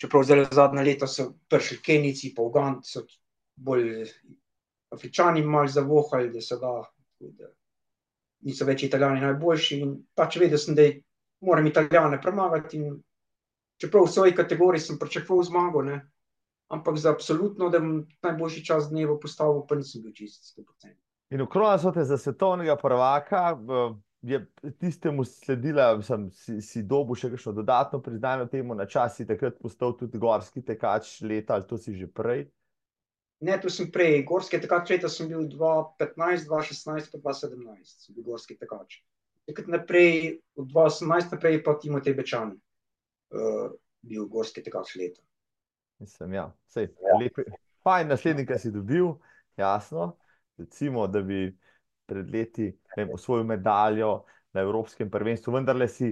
Čeprav 0.00 0.24
zdaj 0.26 0.46
zadnja 0.52 0.82
leta 0.82 1.06
so 1.06 1.28
prišli 1.50 1.80
Kenijci, 1.82 2.32
pa 2.36 2.42
Ugandci, 2.42 2.92
so 2.92 3.04
bolj 3.56 4.06
Afričani 4.94 5.42
malo 5.42 5.70
zavohali, 5.70 6.32
da 6.34 6.40
se 6.40 6.58
da, 6.60 6.72
da 7.20 7.50
niso 8.46 8.66
več 8.66 8.86
Italijani 8.86 9.22
najboljši. 9.26 9.80
In 9.82 9.94
pač 10.14 10.38
vedel 10.42 10.58
sem, 10.58 10.78
da 10.78 10.88
moram 11.46 11.66
Italijane 11.66 12.20
premagati. 12.22 12.80
In 12.80 12.98
čeprav 13.80 14.08
v 14.08 14.14
svoji 14.16 14.34
kategoriji 14.34 14.86
sem 14.88 14.98
pričakoval 14.98 15.46
zmago, 15.46 15.82
ne, 15.82 16.00
ampak 16.72 16.98
za 16.98 17.12
absolutno, 17.12 17.68
da 17.70 17.80
bom 17.80 18.04
najboljši 18.22 18.64
čas 18.64 18.88
dneva 18.90 19.18
postavil, 19.20 19.64
pa 19.68 19.78
nisem 19.78 20.02
bil 20.02 20.14
čist 20.16 20.54
100%. 20.56 20.94
In 21.34 21.42
okronali 21.42 21.80
so 21.82 21.92
te 21.92 22.04
za 22.04 22.18
svetovnega 22.18 22.76
prvaka, 22.76 23.56
je 24.24 24.46
tistemu 24.80 25.24
sledila, 25.24 25.96
mislim, 25.96 26.30
si, 26.32 26.60
si 26.62 26.82
dobil 26.82 27.16
še 27.18 27.28
kakšno 27.34 27.52
dodatno 27.52 28.00
priznanje 28.02 28.46
temu, 28.52 28.74
na 28.74 28.86
čas 28.88 29.18
si 29.18 29.26
takrat 29.28 29.58
postal 29.60 29.92
tudi 29.98 30.18
gorski 30.18 30.62
tekač 30.64 31.18
leta, 31.20 31.58
ali 31.58 31.66
to 31.68 31.76
si 31.78 31.92
že 31.96 32.08
prej. 32.08 32.46
Ne, 33.44 33.58
tu 33.60 33.68
sem 33.68 33.90
prej, 33.92 34.22
gorski 34.24 34.60
tekač 34.62 34.94
leta 34.94 35.10
sem 35.12 35.28
bil 35.28 35.44
2015, 35.52 36.46
2016, 36.48 37.12
pa 37.12 37.34
2017, 37.34 38.06
sem 38.06 38.16
bil 38.16 38.24
gorski 38.30 38.56
tekač. 38.56 39.02
Takrat 39.44 39.68
naprej, 39.68 40.38
od 40.56 40.72
2018 40.72 41.36
naprej 41.36 41.60
pa 41.66 41.76
Timotej 41.76 42.16
Bečan 42.16 42.54
uh, 42.56 43.68
bil 44.00 44.24
gorski 44.32 44.64
tekač 44.64 44.96
leta. 44.96 45.20
Mislim, 46.04 46.34
ja, 46.36 46.50
sej, 46.68 46.90
lepe, 47.16 47.46
fajn 47.80 48.10
naslednika 48.12 48.58
si 48.60 48.68
dobil, 48.72 49.14
jasno. 49.56 50.10
Recimo, 50.60 51.06
da 51.08 51.22
bi 51.24 51.46
pred 52.04 52.28
leti 52.30 52.66
vem, 52.96 53.08
osvojil 53.14 53.46
medaljo 53.48 54.10
na 54.52 54.60
Evropskem 54.60 55.08
prvenstvu, 55.10 55.54
vendarle 55.54 55.88
si, 55.88 56.10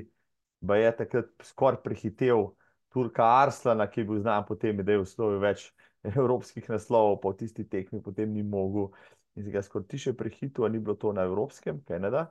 ba 0.65 0.79
je 0.81 0.95
takrat 0.97 1.45
skoraj 1.45 1.83
prehitev 1.85 2.47
Turka 2.89 3.27
Arslana, 3.43 3.85
ki 3.91 4.01
je 4.01 4.09
bil 4.09 4.23
znan 4.25 4.47
potem, 4.49 4.81
da 4.81 4.97
je 4.97 5.03
osvojil 5.05 5.37
več 5.45 5.67
evropskih 6.09 6.73
naslovov, 6.73 7.19
pa 7.21 7.35
v 7.35 7.43
tisti 7.45 7.69
tekmi 7.69 8.01
potem 8.01 8.33
ni 8.33 8.43
mogel. 8.43 8.89
In 9.37 9.45
si 9.45 9.53
ga 9.53 9.61
skoraj 9.65 9.91
ti 9.93 10.01
še 10.01 10.17
prehitil, 10.17 10.65
a 10.65 10.73
ni 10.73 10.81
bilo 10.81 10.97
to 10.97 11.13
na 11.13 11.29
Evropskem, 11.29 11.85
kaj 11.85 12.01
ne 12.01 12.13
da? 12.17 12.25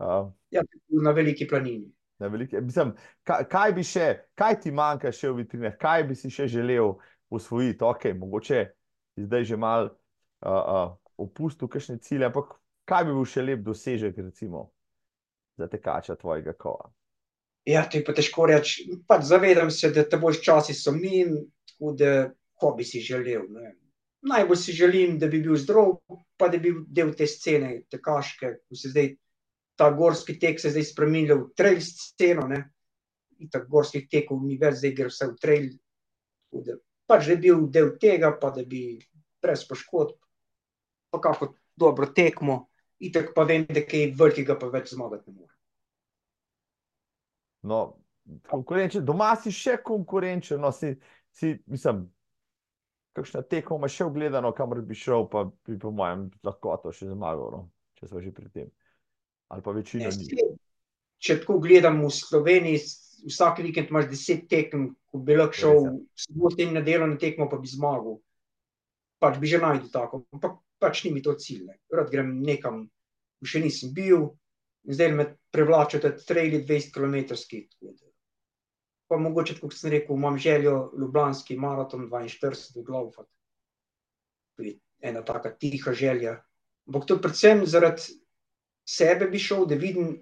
Uh, 0.00 0.28
Ja, 0.52 0.66
na 1.00 1.16
veliki 1.16 1.48
planini. 1.48 1.88
Na 2.20 2.28
velike, 2.28 2.60
mislim, 2.60 2.92
kaj, 3.24 3.46
kaj 3.48 3.82
še, 3.86 4.06
kaj 4.36 4.58
ti 4.60 4.72
manjka 4.76 5.12
še 5.12 5.30
v 5.30 5.40
vitrinah, 5.40 5.76
kaj 5.80 6.04
bi 6.10 6.16
si 6.18 6.28
še 6.30 6.48
želel 6.52 6.98
usvojiti? 7.32 7.84
Ok, 7.84 8.10
mogoče 8.18 8.64
si 9.16 9.24
zdaj 9.24 9.46
že 9.48 9.56
mal 9.56 9.88
uh, 9.88 10.50
uh, 10.50 10.92
opustil 11.16 11.68
kakšne 11.68 11.96
cilje, 12.04 12.28
ampak 12.28 12.58
kaj 12.84 13.06
bi 13.08 13.16
bil 13.16 13.24
še 13.24 13.44
lep 13.46 13.64
dosežek, 13.64 14.18
recimo, 14.20 14.68
za 15.56 15.68
tekača 15.72 16.18
tvojega 16.20 16.52
kova? 16.60 16.90
Ja, 17.68 17.84
to 17.88 18.00
je 18.00 18.04
pa 18.04 18.12
težko 18.16 18.46
reči. 18.48 18.86
Pač 19.08 19.24
zavedam 19.28 19.70
se, 19.70 19.92
da 19.92 20.04
te 20.04 20.20
boš 20.20 20.40
časi 20.44 20.76
so 20.76 20.92
min, 20.96 21.36
tako 21.72 21.94
da, 21.96 22.12
ko 22.60 22.74
bi 22.76 22.84
si 22.84 23.00
želel. 23.04 23.46
Ne. 23.52 23.74
Najbolj 24.28 24.60
si 24.60 24.76
želim, 24.76 25.16
da 25.18 25.28
bi 25.32 25.40
bil 25.40 25.56
zdrav, 25.56 25.94
pa 26.36 26.48
da 26.52 26.58
bi 26.58 26.72
bil 26.72 26.84
del 26.88 27.14
te 27.16 27.28
scene, 27.28 27.78
te 27.88 28.00
kaške, 28.00 28.58
ko 28.68 28.76
se 28.76 28.92
zdaj 28.92 29.14
ta 29.80 29.88
gorski 29.96 30.36
tek 30.36 30.60
se 30.60 30.74
zdaj 30.74 30.90
spremenil 30.92 31.46
v 31.46 31.50
trail 31.56 31.80
sceno, 31.80 32.44
ne. 32.50 32.60
In 33.40 33.48
tako 33.48 33.78
gorskih 33.78 34.04
tekov 34.12 34.42
ni 34.44 34.58
več, 34.60 34.82
zdaj 34.82 34.92
gre 34.98 35.08
vse 35.08 35.28
v 35.30 35.36
trail. 35.40 35.68
Tako 36.52 36.80
pač 37.10 37.26
da 37.26 37.34
bi 37.34 37.48
bil 37.48 37.64
del 37.72 37.94
tega, 37.98 38.34
pa 38.38 38.52
da 38.54 38.62
bi 38.66 38.98
brez 39.42 39.64
poškodb, 39.66 40.18
pa 41.10 41.20
kako 41.24 41.54
dobro 41.80 42.06
tekmo, 42.14 42.66
itak 43.02 43.32
pa 43.34 43.46
vem, 43.48 43.64
da 43.66 43.82
kaj 43.86 44.12
velikega 44.18 44.58
pa 44.60 44.68
več 44.70 44.92
zmagati 44.94 45.30
ne 45.30 45.38
more. 45.40 45.56
No, 47.66 47.80
konkurenčen, 48.52 49.04
doma 49.04 49.32
si 49.40 49.52
še 49.52 49.80
konkurenčen, 49.84 50.60
no, 50.62 50.70
si, 50.76 50.92
si, 51.34 51.56
mislim, 51.66 52.04
kakšna 53.16 53.42
tekma 53.48 53.80
imaš 53.80 53.98
še 53.98 54.06
ogledano, 54.06 54.52
kamor 54.56 54.84
bi 54.86 54.96
šel, 54.96 55.26
pa 55.32 55.48
bi 55.48 55.78
po 55.80 55.90
mojem 55.90 56.28
lahko 56.46 56.76
to 56.84 56.94
še 56.94 57.10
zmagal, 57.10 57.56
no, 57.56 57.64
če 57.98 58.12
smo 58.12 58.22
že 58.22 58.32
pri 58.36 58.52
tem. 58.54 58.70
Ali 59.50 59.62
pa 59.62 59.74
večina 59.74 60.04
Ne, 60.04 60.12
saj, 60.14 60.50
Če 61.20 61.36
tako 61.42 61.58
gledam 61.60 62.00
v 62.00 62.10
Sloveniji, 62.16 62.80
vsak 63.28 63.60
vikend 63.60 63.90
imaš 63.92 64.08
deset 64.08 64.46
tekem, 64.48 64.86
ko 65.10 65.20
bi 65.20 65.36
lahko 65.36 65.58
šel 65.58 65.88
soboto 66.16 66.62
in 66.64 66.72
nedeljo 66.78 67.10
na 67.10 67.18
tekmo, 67.20 67.48
pa 67.50 67.58
bi 67.60 67.68
zmagal. 67.68 68.16
Pač 69.20 69.36
bi 69.42 69.50
že 69.50 69.60
našel 69.60 69.90
tako, 69.92 70.22
ampak 70.32 70.56
pač 70.80 71.04
ni 71.04 71.12
mi 71.12 71.20
to 71.20 71.34
cilj. 71.36 71.66
Ne. 71.68 71.76
Rad 71.92 72.08
grem 72.12 72.38
nekam, 72.46 72.86
še 73.44 73.60
nisem 73.60 73.92
bil, 73.96 74.30
in 74.88 74.96
zdaj 74.96 75.12
me 75.12 75.26
privlačijo 75.52 76.00
te 76.06 76.14
traili 76.24 76.62
20 76.64 76.94
km. 76.94 77.36
Pa 79.10 79.18
mogoče, 79.18 79.58
kot 79.60 79.74
sem 79.76 79.92
rekel, 79.92 80.16
imam 80.16 80.38
željo 80.38 80.92
Ljubljanski 80.96 81.58
maraton 81.58 82.08
42 82.08 82.80
odlaufati. 82.80 83.32
To 84.56 84.64
je 84.64 84.78
ena 85.02 85.20
taka 85.26 85.52
tiha 85.52 85.92
želja. 85.92 86.38
Ampak 86.88 87.06
to 87.06 87.18
predvsem 87.20 87.66
zaradi 87.66 88.16
sebe 88.90 89.28
bi 89.30 89.38
šel, 89.38 89.66
da 89.70 89.78
vidim, 89.78 90.16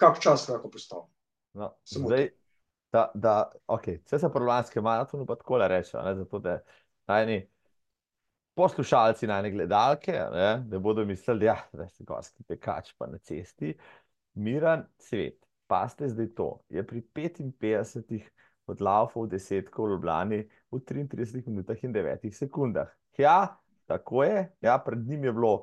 kak 0.00 0.20
čas 0.22 0.48
lahko 0.48 0.70
postavim. 0.70 1.10
No, 1.52 1.74
Samo 1.84 2.08
zdaj, 2.08 2.30
da, 2.92 3.10
da, 3.14 3.36
ok, 3.66 3.88
vse 4.04 4.18
se 4.18 4.30
pri 4.32 4.48
lanskem 4.48 4.84
maratonu 4.84 5.26
pa 5.26 5.36
takole 5.36 5.68
reče, 5.68 5.98
zato 6.16 6.38
da 6.38 6.58
najni 7.10 7.42
poslušalci, 8.54 9.26
najne 9.26 9.50
gledalke, 9.50 10.12
ne, 10.32 10.64
da 10.68 10.78
bodo 10.78 11.04
mislili, 11.04 11.48
ja, 11.48 11.56
da 11.72 11.88
si 11.88 12.04
gorski 12.04 12.44
tekač 12.44 12.92
pa 12.98 13.06
na 13.06 13.18
cesti. 13.18 13.74
Miran 14.34 14.84
Cvet, 14.98 15.40
paste 15.66 16.08
zdaj 16.08 16.32
to, 16.36 16.48
je 16.68 16.84
pri 16.86 17.02
55 17.14 18.28
odlaufal 18.66 19.26
desetko 19.28 19.86
v 19.86 19.94
Ljubljani 19.94 20.40
v 20.70 20.80
33 20.80 21.48
minutah 21.48 21.84
in 21.84 21.92
9 21.92 22.28
sekundah. 22.32 22.88
Ja, 23.18 23.56
tako 23.86 24.24
je, 24.24 24.46
ja, 24.60 24.78
pred 24.78 25.00
njim 25.08 25.24
je 25.24 25.32
bilo, 25.32 25.54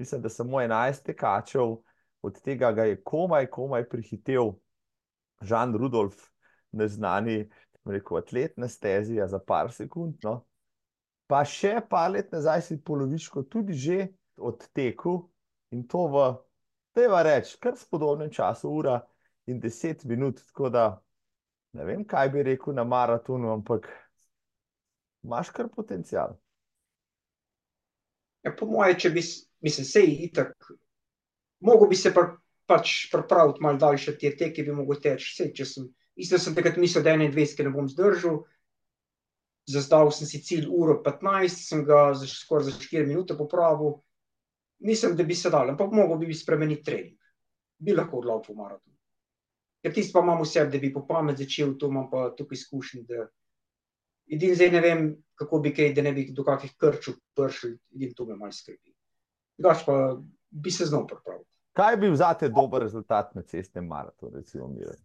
mislim, 0.00 0.22
da 0.22 0.28
samo 0.28 0.60
11 0.60 1.02
tekačev, 1.04 1.76
od 2.22 2.42
tega 2.42 2.72
ga 2.72 2.84
je 2.84 3.02
komaj, 3.04 3.46
komaj 3.46 3.88
prihitel 3.88 4.52
Žan 5.40 5.74
Rudolf, 5.76 6.16
neznani, 6.72 7.50
rekel, 7.84 8.18
atlet 8.18 8.56
na 8.56 8.68
stezi, 8.68 9.20
a 9.20 9.28
za 9.28 9.38
par 9.38 9.72
sekund, 9.72 10.16
no. 10.24 10.40
Pa 11.28 11.44
še 11.44 11.78
par 11.90 12.10
let 12.10 12.32
nazaj 12.32 12.62
si 12.66 12.78
polovičko 12.84 13.44
tudi 13.52 13.76
že 13.76 14.08
odtekel 14.36 15.20
in 15.70 15.84
to 15.86 16.06
v, 16.10 16.24
dajva 16.96 17.22
reči, 17.22 17.58
kar 17.60 17.76
s 17.76 17.84
podobnem 17.84 18.32
času, 18.32 18.72
ura 18.72 18.98
in 19.46 19.60
deset 19.60 20.04
minut, 20.04 20.40
tako 20.48 20.72
da 20.72 20.84
ne 21.76 21.84
vem, 21.84 22.04
kaj 22.04 22.32
bi 22.32 22.42
rekel 22.42 22.74
na 22.74 22.84
maratonu, 22.84 23.52
ampak 23.52 23.88
imaš 25.22 25.52
kar 25.54 25.68
potencial. 25.68 26.40
Ja, 28.42 28.56
po 28.56 28.66
moje, 28.66 28.96
če 29.04 29.12
bi, 29.12 29.22
mislim, 29.60 29.86
sej 29.86 30.12
itak, 30.26 30.70
mogel 31.60 31.88
bi 31.88 31.96
se 31.96 32.12
pa, 32.14 32.26
pač 32.70 33.10
pripraviti 33.12 33.62
malo 33.62 33.78
daljše 33.78 34.16
te 34.18 34.32
teke, 34.36 34.62
bi 34.62 34.72
mogel 34.72 35.00
teči, 35.02 35.34
sej, 35.36 35.52
če 35.56 35.66
sem, 35.66 35.88
isto 36.20 36.38
sem 36.38 36.54
takrat 36.54 36.78
mislil, 36.80 37.04
da 37.04 37.16
21 37.16 37.66
ne 37.66 37.74
bom 37.74 37.88
zdržal, 37.90 38.42
zastavil 39.70 40.12
sem 40.14 40.28
si 40.28 40.42
cilj 40.44 40.68
uro 40.70 41.00
15, 41.04 41.66
sem 41.70 41.82
ga 41.86 42.10
za, 42.14 42.28
skoraj 42.28 42.70
za 42.70 42.76
4 42.78 43.06
minute 43.08 43.36
popravil, 43.38 43.98
mislim, 44.86 45.16
da 45.16 45.26
bi 45.26 45.34
se 45.34 45.50
dal, 45.50 45.70
ampak 45.70 45.92
mogel 45.92 46.22
bi 46.22 46.34
spremeniti 46.34 46.84
trening. 46.84 47.18
Bi 47.80 47.94
lahko 47.96 48.20
odlaufal 48.20 48.56
maraton. 48.56 48.92
Ker 49.80 49.92
tisto 49.96 50.18
pa 50.18 50.24
imam 50.24 50.42
v 50.42 50.48
sebi, 50.48 50.72
da 50.74 50.78
bi 50.78 50.92
po 50.92 51.06
pamet 51.08 51.38
začel, 51.40 51.72
to 51.80 51.88
imam 51.88 52.10
pa 52.10 52.28
tukaj 52.36 52.58
izkušnje, 52.58 53.02
da 53.08 53.26
edino 54.30 54.54
zdaj 54.54 54.70
ne 54.74 54.80
vem, 54.84 55.06
kako 55.40 55.60
bi 55.64 55.72
kaj, 55.74 55.94
da 55.96 56.04
ne 56.04 56.12
bi 56.12 56.26
do 56.36 56.44
kakih 56.44 56.74
krčev 56.76 57.16
prišel, 57.36 57.78
edino 57.94 58.16
to 58.16 58.26
me 58.28 58.36
malo 58.36 58.52
skrbi. 58.52 58.92
Drugače 59.60 59.84
pa 59.86 60.16
bi 60.50 60.70
se 60.70 60.86
znal 60.88 61.06
pripraviti. 61.06 61.50
Kaj 61.76 61.96
bi 61.96 62.08
bil 62.08 62.16
zate 62.16 62.48
dober 62.48 62.82
rezultat 62.82 63.34
na 63.34 63.42
cestnem 63.42 63.86
maratonu, 63.86 64.32
recimo, 64.36 64.68
Miran? 64.68 64.96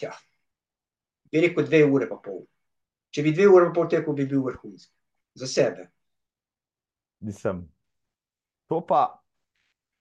Ja. 0.00 0.12
Bi 1.30 1.40
rekel 1.40 1.64
dve 1.64 1.84
ure 1.86 2.08
pa 2.10 2.18
pol. 2.24 2.42
Če 3.14 3.22
bi 3.22 3.32
dve 3.32 3.46
ure 3.48 3.68
pa 3.70 3.76
pol 3.76 3.88
tekel, 3.92 4.16
bi 4.18 4.26
bil 4.26 4.42
vrhunski. 4.42 4.92
Za 5.38 5.46
sebe. 5.46 5.86
Mislim, 7.22 7.62
to 8.66 8.80
pa, 8.86 9.21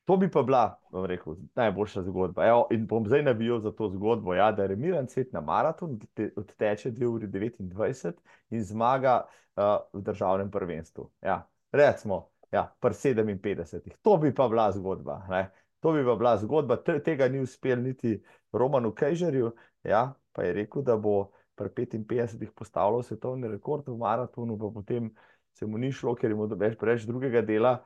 to 0.05 0.17
bi 0.17 0.31
pa 0.31 0.41
bila, 0.43 0.79
bom 0.91 1.05
rekel, 1.05 1.35
najboljša 1.55 2.01
zgodba. 2.01 2.45
Evo, 2.47 2.67
in 2.71 2.87
bom 2.87 3.05
zdaj 3.07 3.23
navijal 3.23 3.59
za 3.59 3.71
to 3.71 3.89
zgodbo, 3.89 4.33
ja, 4.33 4.51
da 4.51 4.65
remiran 4.67 5.07
cvet 5.07 5.33
na 5.33 5.41
maraton, 5.41 5.99
te- 6.13 6.31
odteče 6.35 6.91
2 6.91 7.05
uri 7.05 7.27
29 7.27 8.11
in 8.49 8.63
zmaga 8.63 9.21
uh, 9.55 9.63
v 9.93 10.01
državnem 10.01 10.51
prvenstvu. 10.51 11.09
Ja, 11.21 11.47
recimo, 11.71 12.29
ja, 12.51 12.75
pri 12.79 12.93
57. 12.93 13.91
To 14.01 14.17
bi 14.17 14.33
pa 14.35 14.47
bila 14.47 14.71
zgodba. 14.71 15.21
Ne? 15.29 15.51
To 15.79 15.91
bi 15.91 16.05
pa 16.05 16.15
bila 16.15 16.37
zgodba, 16.37 16.75
Te, 16.83 16.99
tega 17.03 17.27
ni 17.27 17.39
uspel 17.39 17.81
niti 17.81 18.21
Romanu 18.51 18.93
Kejžerju, 18.95 19.51
ja, 19.83 20.13
pa 20.31 20.43
je 20.43 20.53
rekel, 20.53 20.81
da 20.81 20.97
bo 20.97 21.31
pri 21.55 21.69
55 21.69 22.51
postavljal 22.55 23.03
svetovni 23.03 23.47
rekord 23.47 23.87
v 23.87 23.97
maratonu, 23.97 24.57
pa 24.57 24.69
potem 24.73 25.11
se 25.53 25.65
mu 25.65 25.77
ni 25.77 25.91
šlo, 25.91 26.15
ker 26.15 26.31
je 26.31 26.35
mu 26.35 26.47
več 26.47 26.77
preveč 26.79 27.05
drugega 27.05 27.41
dela. 27.41 27.77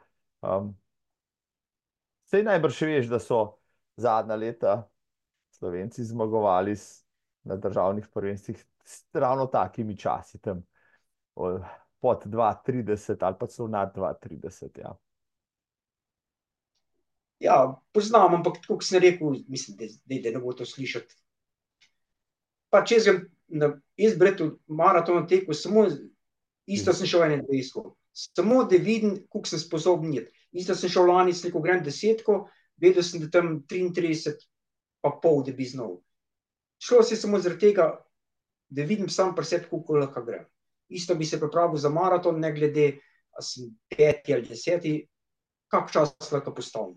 Um, 0.41 0.75
Sej 2.25 2.43
najbrž 2.43 2.81
veš, 2.89 3.09
da 3.11 3.19
so 3.19 3.57
zadnja 3.97 4.35
leta 4.35 4.89
Slovenci 5.53 6.03
zmagovali 6.03 6.75
na 7.43 7.55
državnih 7.55 8.07
prvenstvih 8.13 8.65
s 8.85 9.03
ravno 9.13 9.45
takimi 9.45 9.97
časi, 9.97 10.37
tam 10.37 10.63
pod 11.99 12.25
2,30 12.25 13.17
ali 13.19 13.35
pa 13.39 13.47
celo 13.47 13.67
nad 13.67 13.95
2,30. 13.95 14.79
Ja. 14.79 14.95
Ja, 17.39 17.81
poznam, 17.91 18.33
ampak 18.33 18.61
tako 18.61 18.77
kot 18.79 18.87
sem 18.87 19.01
rekel, 19.03 19.35
mislim, 19.47 19.77
da, 19.77 19.87
da, 20.05 20.31
ne 20.31 20.39
bo 20.39 20.53
to 20.53 20.65
slišati. 20.65 21.17
Pač 22.71 22.95
jaz 22.95 23.07
grem 23.07 23.25
na 23.47 23.69
izbred 23.97 24.39
v 24.41 24.53
maraton 24.67 25.27
teku, 25.27 25.53
samo 25.53 25.85
isto 26.65 26.93
sem 26.93 27.07
šel 27.07 27.25
21. 27.43 27.91
Samo 28.15 28.63
da 28.63 28.79
vidim, 28.79 29.17
koliko 29.29 29.51
sem 29.51 29.59
sposoben 29.59 30.13
iti. 30.15 30.44
Isto 30.55 30.75
sem 30.75 30.89
šel 30.89 31.09
lani, 31.11 31.35
rekel, 31.43 31.61
grem 31.61 31.83
desetko, 31.83 32.45
vedel 32.81 33.03
sem, 33.03 33.23
da 33.23 33.29
tam 33.31 33.57
33 33.67 34.35
pa 35.03 35.11
pol, 35.21 35.43
da 35.43 35.53
bi 35.53 35.67
znal. 35.67 35.97
Šlo 36.81 37.03
se 37.03 37.17
samo 37.19 37.39
zaradi 37.39 37.67
tega, 37.67 37.89
da 38.69 38.83
vidim 38.87 39.09
sam 39.09 39.35
pri 39.35 39.45
sebi, 39.45 39.67
koliko 39.69 39.99
lahko 39.99 40.23
grem. 40.25 40.45
Isto 40.89 41.15
bi 41.15 41.25
se 41.25 41.39
pripravil 41.39 41.77
za 41.81 41.89
maraton, 41.89 42.39
ne 42.39 42.51
glede, 42.53 42.87
a 43.35 43.41
sem 43.41 43.67
peti 43.89 44.33
ali 44.33 44.47
deseti, 44.47 44.95
kak 45.71 45.91
čas 45.91 46.15
lahko 46.31 46.53
postavim. 46.55 46.95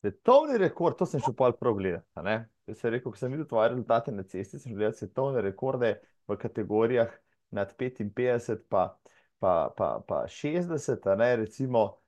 Svetovni 0.00 0.58
rekord, 0.58 0.94
to 0.98 1.06
sem 1.06 1.20
šel 1.24 1.34
pol 1.34 1.56
prav 1.58 1.74
gledati. 1.74 2.06
ne. 2.22 2.38
Jaz 2.68 2.82
sem 2.82 2.92
rekel, 2.92 3.12
ko 3.12 3.18
sem 3.18 3.32
videl 3.32 3.46
tvoje 3.48 3.70
rezultate 3.72 4.12
na 4.12 4.22
cesti, 4.22 4.60
sem 4.60 4.74
gledal 4.76 4.92
svetovne 4.92 5.40
rekorde 5.42 5.94
v 6.28 6.36
kategorijah 6.36 7.14
nad 7.56 7.72
55 7.80 8.68
pa, 8.68 8.98
pa, 9.38 9.70
pa, 9.76 10.00
pa 10.08 10.26
60, 10.28 11.06
a 11.06 11.14
ne, 11.14 11.36
recimo 11.36 12.00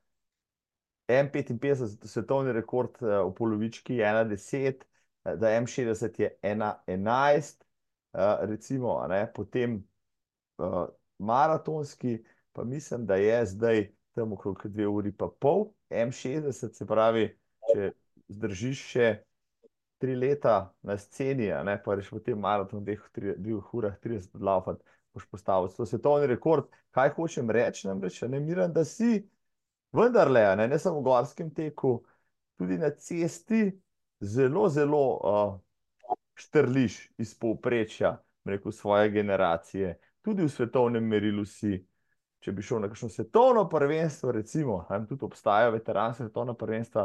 M55 1.09 2.07
svetovni 2.07 2.53
rekord 2.53 3.03
eh, 3.03 3.19
v 3.25 3.35
polovički 3.35 3.97
je 3.97 4.07
1,10, 4.07 4.85
eh, 5.25 5.37
da 5.37 5.55
M60 5.61 6.21
je 6.21 6.31
1,11, 6.43 7.65
eh, 8.15 8.37
recimo, 8.47 9.07
ne, 9.09 9.33
potem 9.35 9.85
eh, 10.59 10.87
maratonski, 11.19 12.25
pa 12.53 12.65
mislim, 12.65 13.07
da 13.07 13.15
je 13.15 13.47
zdaj 13.47 13.93
tam 14.15 14.33
okrog 14.33 14.67
dve 14.67 14.87
uri 14.89 15.13
pa 15.13 15.29
pol, 15.41 15.73
M60, 15.91 16.73
se 16.73 16.87
pravi, 16.87 17.29
če 17.73 17.93
zdržiš 18.29 18.87
še 18.93 19.11
tri 20.01 20.15
leta 20.17 20.73
na 20.83 20.97
sceni, 20.99 21.51
ne, 21.65 21.77
pa 21.85 21.95
reš 21.95 22.11
potem 22.15 22.39
maraton 22.41 22.81
v 22.81 22.87
dveh, 22.89 23.03
tri, 23.13 23.35
dveh 23.37 23.75
urah 23.77 23.99
30 24.01 24.39
odlaufati, 24.39 24.85
boš 25.15 25.27
postavil 25.31 25.69
to 25.69 25.87
svetovni 25.87 26.27
rekord. 26.27 26.65
Kaj 26.91 27.15
hočem 27.17 27.51
reči, 27.51 27.87
namreč, 27.89 28.23
ne 28.23 28.41
miram, 28.41 28.73
da 28.73 28.85
si 28.85 29.21
vendarle, 29.93 30.57
ne, 30.57 30.69
ne 30.69 30.79
samo 30.79 31.01
v 31.01 31.07
gorskem 31.09 31.51
teku, 31.55 32.01
tudi 32.59 32.79
na 32.79 32.91
cesti 32.91 33.71
zelo, 34.21 34.69
zelo 34.69 35.05
uh, 35.17 35.55
štrliš 36.35 37.13
iz 37.19 37.35
povprečja, 37.39 38.17
rekel, 38.45 38.73
svoje 38.73 39.11
generacije, 39.11 39.99
tudi 40.23 40.45
v 40.45 40.49
svetovnem 40.49 41.05
merilu 41.05 41.45
si. 41.45 41.79
Če 42.41 42.55
bi 42.57 42.65
šel 42.65 42.79
na 42.81 42.89
kakšno 42.89 43.11
svetovno 43.13 43.67
prvenstvo, 43.69 44.33
recimo, 44.33 44.79
tudi 45.09 45.27
obstajajo 45.27 45.75
veteranske 45.75 46.25
svetovne 46.25 46.55
prvenstva 46.57 47.03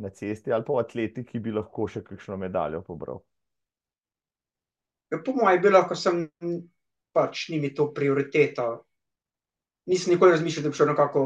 na 0.00 0.08
cesti 0.08 0.52
ali 0.52 0.64
pa 0.64 0.72
v 0.72 0.80
atletiki, 0.80 1.36
bi 1.38 1.52
lahko 1.52 1.84
še 1.84 2.00
kakšno 2.00 2.38
medaljo 2.40 2.80
pobral. 2.86 3.20
Ja, 5.12 5.18
po 5.20 5.34
mojem, 5.36 5.60
bi 5.60 5.72
lahko 5.74 5.98
sem 5.98 6.22
pač 7.12 7.48
ni 7.48 7.60
mi 7.60 7.72
to 7.74 7.90
prioriteta. 7.94 8.66
Nisem 9.90 10.14
nikoli 10.14 10.36
razmišljal, 10.36 10.64
da 10.64 10.70
bi 10.70 10.76
šel 10.76 10.90
na 10.92 10.96
kako 10.96 11.24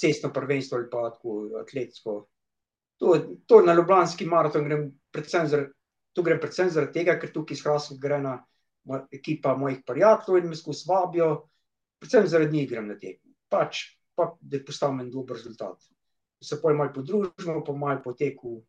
cestno 0.00 0.32
prvenstvo 0.32 0.78
ali 0.78 0.90
pa 0.90 1.10
tako 1.10 1.38
atletsko. 1.60 2.16
To, 2.98 3.16
to 3.46 3.60
na 3.62 3.74
Ljubljanski 3.74 4.26
maraton 4.26 4.64
grem 4.64 4.84
predvsem 5.12 5.48
zaradi, 5.48 5.72
tu 6.14 6.22
grem 6.22 6.38
predvsem 6.40 6.70
zaradi 6.70 7.00
tega, 7.00 7.16
ker 7.20 7.32
tukaj 7.32 7.56
iz 7.56 7.64
Hrvatske 7.64 7.98
gre 8.00 8.20
na 8.22 8.38
ekipa 9.12 9.56
mojih 9.58 9.82
prijateljev 9.86 10.44
in 10.44 10.50
me 10.52 10.56
skozi 10.56 10.86
vabijo, 10.88 11.48
predvsem 12.00 12.28
zaradi 12.30 12.56
njih 12.56 12.70
grem 12.70 12.88
na 12.88 12.98
tekmo. 12.98 13.32
Pač, 13.50 13.82
pa 14.14 14.30
da 14.40 14.62
postavim 14.66 15.00
en 15.02 15.10
dober 15.10 15.36
rezultat. 15.36 15.82
Se 16.42 16.60
pojem 16.62 16.78
malo 16.78 16.92
podružimo, 16.94 17.64
pa 17.64 17.72
malo 17.72 18.02
po 18.04 18.12
teku, 18.12 18.60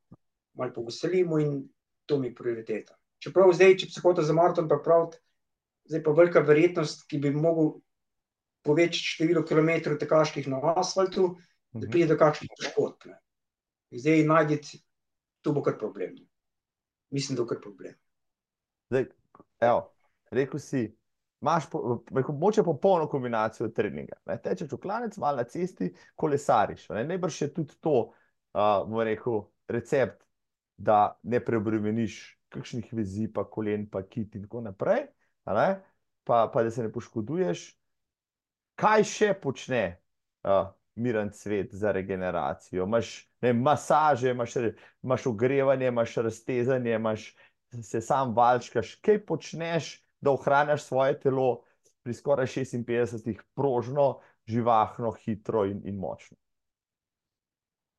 malo 0.54 0.74
poveselimo 0.74 1.40
in 1.40 1.58
to 2.06 2.20
mi 2.20 2.28
je 2.28 2.36
prioriteta. 2.36 2.96
Čeprav 3.20 3.54
zdaj, 3.54 3.78
če 3.78 3.90
bi 3.90 3.96
se 3.96 4.02
hotel 4.04 4.26
za 4.26 4.34
maraton 4.34 4.68
pripraviti, 4.70 5.20
zdaj 5.86 6.04
pa 6.04 6.12
velika 6.12 6.40
verjetnost, 6.40 7.06
ki 7.10 7.20
bi 7.22 7.32
mogel 7.32 7.76
povečati 8.66 9.14
število 9.14 9.46
kilometrov 9.46 10.00
tekaških 10.02 10.48
na 10.50 10.62
asfaltu, 10.76 11.36
da 11.76 11.88
pride 11.92 12.14
do 12.14 12.18
kakšnih 12.18 12.52
poškodb. 12.58 13.14
Zdaj 13.94 14.24
najditi, 14.26 14.82
to 15.46 15.54
bo 15.54 15.62
kar 15.64 15.78
problem. 15.80 16.16
Mislim, 17.14 17.38
da 17.38 17.44
bo 17.44 17.50
kar 17.54 17.62
problem. 17.62 17.94
Zdaj, 18.90 19.10
evo, 19.62 19.82
rekel 20.32 20.60
si, 20.60 20.86
imaš 21.42 21.68
moče 22.40 22.64
popolno 22.64 23.10
kombinacijo 23.10 23.70
treninga. 23.70 24.18
Ne? 24.26 24.40
Tečeš 24.42 24.72
v 24.72 24.80
klanec, 24.82 25.18
malo 25.22 25.44
na 25.44 25.50
cesti, 25.50 25.92
kolesariš. 26.16 26.90
Ne? 26.90 27.04
Najbrž 27.12 27.42
je 27.42 27.52
tudi 27.54 27.78
to, 27.82 27.98
uh, 28.56 28.82
bom 28.90 29.04
rekel, 29.06 29.44
recept, 29.70 30.24
da 30.78 31.20
ne 31.24 31.40
preobremeniš 31.40 32.18
kakšnih 32.50 32.90
vezi, 32.94 33.28
pa 33.34 33.46
kolen, 33.50 33.86
pa 33.90 34.02
kit 34.08 34.36
in 34.36 34.48
tako 34.48 34.64
naprej 34.66 35.06
pa, 35.46 36.50
pa 36.54 36.64
da 36.64 36.72
se 36.72 36.84
ne 36.84 36.92
poškoduješ. 36.92 37.68
Kaj 38.76 39.04
še 39.08 39.34
počne 39.40 39.84
uh, 40.44 40.74
miren 41.00 41.32
svet 41.34 41.74
za 41.74 41.94
regeneracijo? 41.96 42.84
Imaš 42.84 43.12
ne, 43.42 43.54
masaže, 43.54 44.34
imaš, 44.34 44.58
imaš 45.04 45.28
ogrevanje, 45.32 45.88
imaš 45.88 46.16
raztezanje, 46.28 46.96
imaš 46.96 47.30
se 47.82 48.02
sam 48.02 48.34
valčkaš. 48.36 48.96
Kaj 49.06 49.26
počneš, 49.26 49.94
da 50.22 50.32
ohranjaš 50.32 50.84
svoje 50.84 51.20
telo 51.20 51.64
pri 52.04 52.14
skoraj 52.14 52.48
56-ih 52.48 53.42
prožno, 53.56 54.20
živahno, 54.46 55.12
hitro 55.12 55.66
in, 55.66 55.82
in 55.86 55.98
močno? 55.98 56.38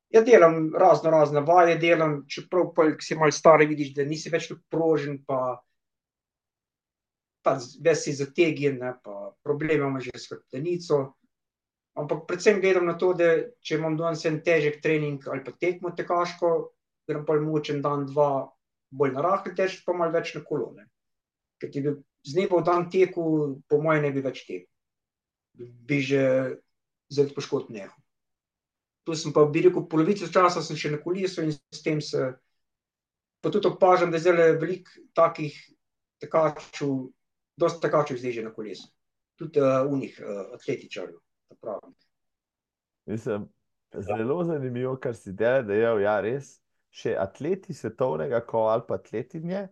Ja, 0.09 0.21
delam 0.23 0.71
razno 0.75 1.11
razne 1.11 1.41
vaje, 1.43 1.75
delam, 1.77 2.21
čeprav 2.31 2.69
pa, 2.75 2.85
si 3.03 3.15
malo 3.15 3.31
star, 3.31 3.59
vidiš, 3.67 3.91
da 3.95 4.05
nisi 4.07 4.31
več 4.31 4.47
tako 4.47 4.61
prožen, 4.71 5.17
pa 5.27 5.59
pa 7.47 7.55
ves 7.55 8.03
si 8.03 8.11
zategnjen, 8.11 8.81
pa 9.03 9.31
probleme 9.43 9.79
imamo 9.79 10.01
že 10.03 10.11
s 10.13 10.27
hrbtenico. 10.27 11.15
Ampak 11.97 12.27
predvsem 12.27 12.59
gledam 12.61 12.85
na 12.85 12.97
to, 12.99 13.13
da 13.15 13.47
če 13.63 13.79
imam 13.79 13.95
danes 13.97 14.25
en 14.27 14.41
težek 14.43 14.81
trening 14.83 15.23
ali 15.31 15.41
pa 15.45 15.55
tekmo 15.55 15.95
tekaško, 15.95 16.49
grem 17.07 17.23
pa 17.25 17.39
močen 17.39 17.79
dan, 17.81 18.05
dva 18.05 18.51
bolj 18.91 19.15
na 19.15 19.23
rahle 19.23 19.55
teč, 19.55 19.79
pa 19.85 19.95
malo 19.95 20.13
več 20.13 20.35
na 20.35 20.43
kolone. 20.43 20.85
Ker 21.57 21.71
ti 21.71 21.81
bi 21.81 21.95
z 22.27 22.35
nebo 22.37 22.59
v 22.59 22.67
dan 22.67 22.89
teku, 22.91 23.23
po 23.65 23.79
mojem 23.81 24.03
ne 24.05 24.11
bi 24.11 24.21
več 24.21 24.43
teku. 24.45 24.67
Bi 25.57 26.03
že 26.03 26.23
zelo 27.09 27.33
poškodb 27.33 27.71
nehal. 27.73 27.95
Tu 29.07 29.15
sem 29.15 29.31
pa, 29.31 29.47
bi 29.47 29.63
rekel, 29.63 29.87
polovico 29.87 30.27
časa 30.27 30.61
sem 30.61 30.77
še 30.77 30.91
na 30.91 30.99
kolesu 30.99 31.47
in 31.47 31.55
s 31.55 31.81
tem 31.81 32.03
se, 32.03 32.35
pa 33.39 33.49
tudi 33.49 33.71
opažam, 33.71 34.11
da 34.11 34.19
je 34.19 34.27
zdaj 34.27 34.57
veliko 34.59 34.91
takih 35.15 35.55
tekačev, 36.19 37.07
dosti 37.57 37.81
tekačev 37.81 38.17
zdaj 38.21 38.31
že 38.31 38.43
na 38.43 38.53
kolesu. 38.53 38.87
Tudi 39.37 39.61
uh, 39.61 39.85
unih 39.89 40.19
uh, 40.23 40.53
atletičarjev. 40.57 41.17
Mislim, 43.05 43.47
zelo 43.93 44.43
zanimivo, 44.43 44.95
kar 45.01 45.15
si 45.15 45.31
delal, 45.31 45.63
da 45.63 45.73
je 45.73 45.91
ja, 46.03 46.19
res. 46.21 46.57
Še 46.97 47.13
atleti 47.19 47.75
svetovnega 47.75 48.39
kova 48.47 48.71
ali 48.73 48.85
pa 48.87 48.95
atletinje 48.97 49.67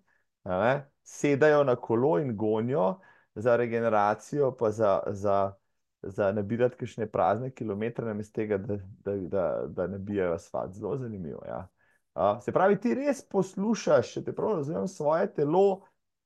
ne, 0.45 0.91
sedajo 1.01 1.63
na 1.63 1.75
kolo 1.75 2.19
in 2.19 2.35
gonijo 2.37 2.99
za 3.35 3.55
regeneracijo, 3.55 4.51
pa 4.57 4.71
za, 4.71 5.03
za, 5.07 5.53
za 6.01 6.31
nabirati 6.31 6.77
kakšne 6.77 7.07
prazne 7.11 7.49
kilometre, 7.51 8.05
namesto 8.05 8.35
tega, 8.35 8.57
da, 8.57 8.77
da, 8.77 9.15
da, 9.15 9.45
da 9.67 9.87
nabijajo 9.87 10.33
asfalt. 10.33 10.73
Zelo 10.73 10.97
zanimivo. 10.97 11.41
Ja. 11.47 11.67
Uh, 12.15 12.43
se 12.43 12.51
pravi, 12.51 12.79
ti 12.79 12.93
res 12.95 13.25
poslušaš, 13.27 14.13
če 14.13 14.23
te 14.23 14.35
prav 14.35 14.59
razumem, 14.59 14.87
svoje 14.87 15.33
telo, 15.33 15.81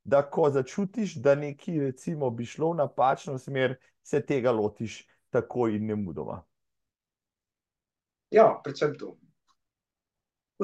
da 0.10 0.24
ko 0.26 0.50
začutiš, 0.50 1.16
da 1.24 1.36
nekaj 1.36 1.80
recimo 1.80 2.30
bi 2.30 2.46
šlo 2.46 2.74
v 2.74 2.82
napačno 2.82 3.38
smer, 3.38 3.78
se 4.04 4.22
tega 4.26 4.52
lotiš 4.52 5.04
tako 5.30 5.68
in 5.70 5.86
ne 5.86 5.96
mudoma. 5.96 6.42
Ja, 8.34 8.52
predvsem 8.64 8.98
to. 8.98 9.18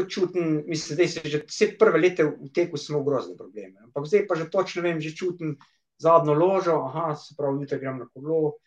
Čutim, 0.09 0.63
mislim, 0.67 0.97
da 0.97 1.07
se 1.07 1.29
že 1.29 1.43
vse 1.47 1.69
prve 1.79 1.99
leta 2.01 2.25
v 2.25 2.49
teku 2.53 2.77
smo 2.77 3.03
grozne 3.03 3.37
probleme. 3.37 3.79
Ampak 3.85 4.09
zdaj 4.09 4.25
pa 4.27 4.35
že 4.35 4.49
točno 4.51 4.83
vem, 4.83 4.99
že 4.99 5.15
čutim 5.15 5.55
zadnjo 5.97 6.33
ložo, 6.33 6.75
aha, 6.89 7.15
se 7.15 7.35
pravi, 7.37 7.63
jutri 7.63 7.79
grem 7.79 8.01
na 8.03 8.07
kolo. 8.13 8.57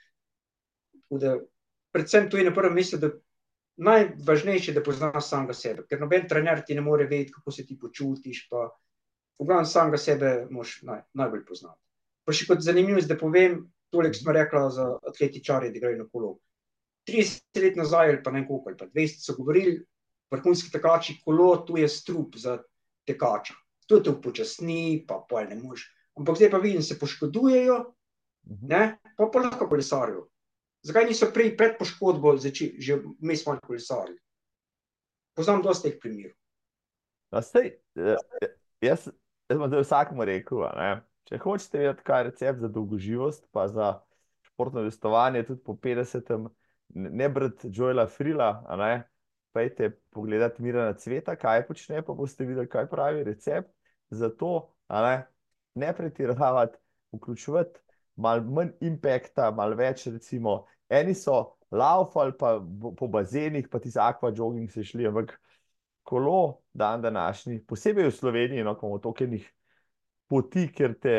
Da, 1.11 1.37
predvsem 1.93 2.31
to 2.31 2.41
je 2.41 2.45
na 2.49 2.55
prvem 2.55 2.74
mestu, 2.74 2.97
da 2.97 3.11
najvažnejše, 3.76 4.72
da 4.72 4.83
poznaš 4.83 5.29
samega 5.29 5.55
sebe. 5.55 5.85
Ker 5.89 6.01
noben 6.01 6.26
trener 6.29 6.62
ti 6.66 6.74
ne 6.74 6.83
more 6.83 7.05
vedeti, 7.07 7.33
kako 7.33 7.53
se 7.53 7.66
ti 7.66 7.79
počutiš, 7.79 8.47
pa 8.51 8.70
v 9.39 9.47
glavnem 9.47 9.66
samega 9.66 9.99
sebe 9.99 10.30
moš 10.51 10.80
naj, 10.82 11.05
najbolj 11.14 11.45
poznati. 11.47 11.78
Pa 12.26 12.34
še 12.34 12.49
kot 12.49 12.64
zanimivo, 12.64 13.01
da 13.07 13.16
povem, 13.16 13.61
toliko 13.95 14.18
smo 14.18 14.34
rekla 14.34 14.64
za 14.74 14.89
atletičarje, 15.09 15.70
da 15.72 15.82
grejo 15.82 16.03
na 16.03 16.09
kolo. 16.11 16.36
30 17.09 17.62
let 17.62 17.78
nazaj 17.78 18.11
ali 18.11 18.22
pa 18.22 18.32
ne 18.34 18.43
koliko, 18.47 18.68
ali 18.68 18.76
pa 18.76 18.89
200 18.91 19.22
so 19.24 19.36
govorili, 19.39 19.78
vrhunski 20.30 20.72
tekači, 20.74 21.20
kolo, 21.24 21.64
tu 21.64 21.78
je 21.80 21.89
strup 21.89 22.36
za 22.36 22.59
tekača. 23.09 23.55
To 23.89 24.01
te 24.05 24.12
upočasni, 24.12 25.07
pa 25.09 25.22
pol 25.28 25.49
ne 25.49 25.57
moš. 25.57 25.86
Ampak 26.18 26.36
zdaj 26.36 26.51
pa 26.53 26.61
vidim, 26.61 26.82
se 26.82 26.99
poškodujejo, 26.99 27.78
mhm. 28.51 28.66
ne, 28.68 28.82
pa 29.16 29.30
pa 29.32 29.45
lahko 29.47 29.68
kolesarijo. 29.70 30.26
Zakaj 30.84 31.09
niso 31.09 31.30
prej 31.34 31.57
pred 31.57 31.78
poškodbo 31.78 32.36
začeli, 32.39 32.82
že 32.82 33.01
vmes 33.18 33.47
malo 33.47 33.62
kolesarili? 33.64 34.18
Poznam 35.34 35.62
dosta 35.62 35.89
teh 35.89 35.97
primerov. 36.01 36.36
Sej, 37.45 37.74
jaz, 38.80 39.09
Jaz 39.49 39.59
bom 39.59 39.69
zdaj 39.71 39.81
vsakmu 39.81 40.25
rekel, 40.29 40.61
ne? 40.77 40.89
če 41.29 41.39
hočete 41.41 41.81
vedeti, 41.81 42.05
kaj 42.05 42.21
je 42.21 42.25
recept 42.27 42.61
za 42.61 42.69
dolgoživost, 42.73 43.47
pa 43.53 43.65
za 43.73 43.87
športno 44.45 44.83
vestovanje, 44.85 45.47
tudi 45.49 45.63
po 45.65 45.73
50-em, 45.73 46.49
ne 47.19 47.29
brati 47.33 47.71
Joela 47.73 48.05
Frila, 48.13 48.51
pejte 49.57 49.91
pogledati 50.13 50.63
Mirana 50.63 50.93
Cveta, 51.01 51.37
kaj 51.41 51.65
počne, 51.69 52.03
pa 52.05 52.17
boste 52.17 52.45
videli, 52.45 52.69
kaj 52.69 52.91
pravi 52.93 53.25
recept. 53.25 53.73
Zato 54.11 54.75
ne, 54.93 55.17
ne 55.81 55.93
pretiravati, 55.97 56.77
vključevati 57.17 57.81
malo 58.21 58.45
manj 58.53 58.75
impekta, 58.85 59.49
malo 59.57 59.77
več 59.77 60.07
recimo. 60.13 60.67
Eni 60.89 61.15
so 61.17 61.39
laufali 61.71 62.37
po 62.37 63.09
bazenih, 63.09 63.69
pa 63.69 63.81
ti 63.81 63.93
za 63.93 64.11
aqua 64.13 64.33
jogging 64.37 64.69
se 64.73 64.85
šli, 64.85 65.09
ampak 65.09 65.39
kolo, 66.09 66.63
dan 66.73 67.03
današnji, 67.05 67.61
posebej 67.69 68.09
v 68.09 68.15
Sloveniji, 68.17 68.65
no, 68.65 68.73
imamo 68.83 68.99
tokenih 69.05 69.45
poti, 70.27 70.65
ker 70.73 70.95
te, 70.97 71.17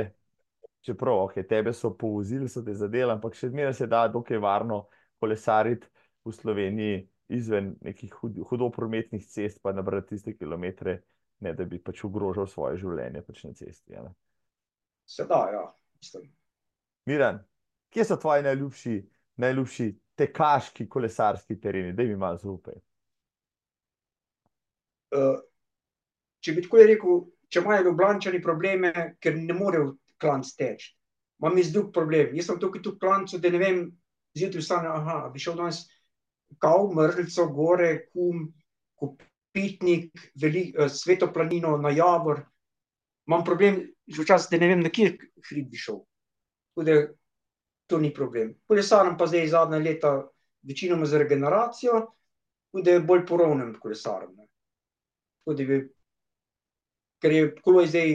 čeprav, 0.81 1.27
ok, 1.27 1.43
tebe 1.49 1.73
so 1.73 1.91
povozili, 1.97 2.49
so 2.49 2.63
te 2.65 2.73
zadeli, 2.73 3.11
ampak 3.13 3.37
še 3.37 3.51
zmeraj 3.53 3.75
se 3.77 3.87
da 3.91 4.07
dokaj 4.09 4.41
varno 4.41 4.87
kolesariti 5.21 5.85
v 6.25 6.33
Sloveniji 6.33 7.03
izven 7.29 7.75
nekih 7.85 8.15
hudo 8.49 8.71
prometnih 8.73 9.27
cest, 9.29 9.61
pa 9.61 9.75
nabrati 9.77 10.15
tiste 10.15 10.33
kilometre, 10.33 10.97
ne 11.45 11.53
da 11.53 11.69
bi 11.69 11.77
pač 11.77 12.01
ogrožal 12.09 12.49
svoje 12.49 12.81
življenje 12.81 13.21
pač 13.27 13.45
na 13.45 13.53
cesti. 13.53 13.93
Ja, 13.93 14.07
se 15.05 15.25
da, 15.29 15.43
ja, 15.53 15.63
mislim. 16.01 16.31
Miran, 17.05 17.43
kje 17.93 18.09
so 18.09 18.17
tvoji 18.17 18.43
najljubši, 18.49 18.97
najljubši 19.45 19.89
tekaški 20.17 20.89
kolesarski 20.89 21.61
tereni? 21.61 21.93
Daj 21.93 22.09
mi 22.09 22.17
malo 22.17 22.41
zaupaj. 22.41 22.81
Eh, 25.15 25.37
če 26.45 26.55
bi 26.55 26.63
tako 26.65 26.83
rekel, 26.85 27.21
če 27.49 27.63
imajo 27.63 27.87
ljubljani 27.89 28.41
probleme, 28.43 28.93
ker 29.19 29.37
ne 29.37 29.55
morejo 29.57 29.95
klanc 30.21 30.51
teči. 30.57 30.93
Imam 31.39 31.57
jaz 31.57 31.71
drug 31.73 31.93
problem. 31.95 32.35
Jaz 32.35 32.49
sem 32.49 32.59
tukaj 32.59 32.83
tu 32.83 32.97
klancu, 32.99 33.39
da 33.39 33.49
ne 33.49 33.61
vem, 33.61 33.79
zjutraj 34.37 34.63
vstane, 34.63 34.91
aha, 34.91 35.19
bi 35.33 35.41
šel 35.41 35.55
danes 35.59 35.85
kao, 36.61 36.89
mrzlico, 36.93 37.45
gore, 37.53 37.89
kum, 38.11 38.47
kupitnik, 38.99 40.11
velik, 40.41 40.73
uh, 40.75 40.85
eh, 40.85 40.89
svetoplanino, 40.93 41.77
na 41.77 41.93
javor. 41.95 42.45
imam 43.29 43.43
problem, 43.45 43.83
že 44.07 44.23
včasih, 44.23 44.49
da 44.51 44.57
ne 44.57 44.67
vem, 44.71 44.79
na 44.81 44.89
kje 44.89 45.11
hrib 45.49 45.67
bi 45.69 45.77
šel. 45.77 45.99
Tako 46.73 46.85
da 46.87 46.95
to 47.89 47.99
ni 48.01 48.09
problem. 48.13 48.55
Kolesarim 48.67 49.17
pa 49.17 49.27
zdaj 49.29 49.47
zadnja 49.47 49.77
leta 49.77 50.13
večinoma 50.65 51.05
za 51.05 51.17
regeneracijo, 51.17 51.99
tako 52.71 52.81
da 52.85 52.99
bolj 52.99 53.25
porovnem 53.25 53.75
kolesarim. 53.79 54.33
Tako 54.35 54.48
da 55.45 55.65
bi, 55.65 55.79
ker 57.21 57.31
je 57.31 57.47
kolo 57.63 57.85
zdaj 57.85 58.13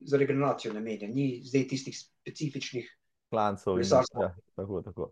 za 0.00 0.20
regeneracijo 0.20 0.72
namenjen, 0.72 1.12
ni 1.14 1.42
zdaj 1.44 1.66
tistih 1.68 1.98
specifičnih 1.98 2.94
Klancov 3.28 3.80
in 3.80 3.84
ja, 3.90 4.30
tako, 4.56 4.82
tako. 4.82 5.10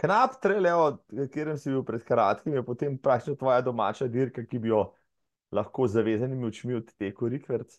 Knap 0.00 0.40
Trelev, 0.42 0.98
kjer 1.30 1.52
si 1.58 1.70
bil 1.70 1.84
pred 1.86 2.02
kratkim, 2.02 2.56
je 2.56 2.64
potem 2.66 2.96
praktično 2.98 3.36
tvoja 3.38 3.60
domača 3.62 4.08
dirka, 4.10 4.42
ki 4.46 4.58
bi 4.58 4.72
jo 4.72 4.88
lahko 5.54 5.86
z 5.86 6.00
zavezanimi 6.00 6.46
očmi 6.46 6.74
odtekel 6.74 7.30
Rikverc. 7.30 7.78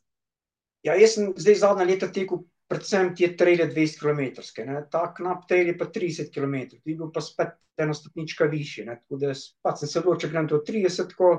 Ja, 0.86 0.95
jaz 0.95 1.18
sem 1.18 1.34
zdaj 1.36 1.58
zadnja 1.60 1.88
leta 1.89 2.08
tekel 2.14 2.45
predvsem 2.72 3.12
te 3.18 3.30
traile 3.38 3.68
20 3.70 3.99
km, 4.01 4.22
ne, 4.66 4.82
ta 4.91 5.06
knap 5.14 5.45
trail 5.49 5.70
je 5.70 5.78
pa 5.78 5.89
30 5.91 6.32
km, 6.34 6.56
ti 6.82 6.95
bil 6.95 7.12
pa 7.14 7.22
spet 7.22 7.58
ena 7.78 7.93
stopnička 7.93 8.47
višje, 8.49 8.86
ne, 8.88 8.95
tako 9.03 9.20
da 9.22 9.34
pač 9.66 9.84
sem 9.84 9.91
se 9.91 9.99
odločil, 10.01 10.32
grem 10.32 10.47
to 10.49 10.62
30, 10.66 11.14
ko 11.18 11.32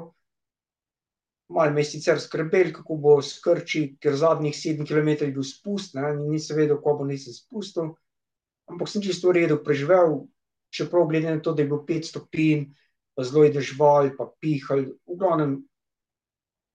malo 1.49 1.73
me 1.73 1.81
je 1.81 1.91
sicer 1.93 2.21
skrbel, 2.21 2.73
kako 2.75 2.97
bo 3.01 3.19
s 3.23 3.39
krči, 3.43 3.97
ker 4.03 4.17
zadnjih 4.17 4.55
7 4.55 4.87
km 4.89 5.25
je 5.25 5.33
bil 5.33 5.47
spust, 5.47 5.95
ne, 5.95 6.11
in 6.15 6.25
nisem 6.33 6.59
vedel, 6.59 6.81
ko 6.83 6.97
bo 6.99 7.07
nisem 7.07 7.35
spustil, 7.35 7.95
ampak 8.71 8.91
sem 8.91 9.03
čisto 9.03 9.31
v 9.31 9.41
redu 9.41 9.61
preživel, 9.63 10.25
čeprav 10.75 11.07
glede 11.09 11.31
na 11.31 11.41
to, 11.41 11.55
da 11.55 11.63
je 11.63 11.71
bilo 11.71 11.85
5 11.87 12.11
stopinj, 12.11 12.67
pa 13.15 13.25
zelo 13.25 13.47
je 13.47 13.55
dežval, 13.57 14.13
pa 14.19 14.29
pihal, 14.41 14.85
v 15.07 15.17
glavnem 15.17 15.61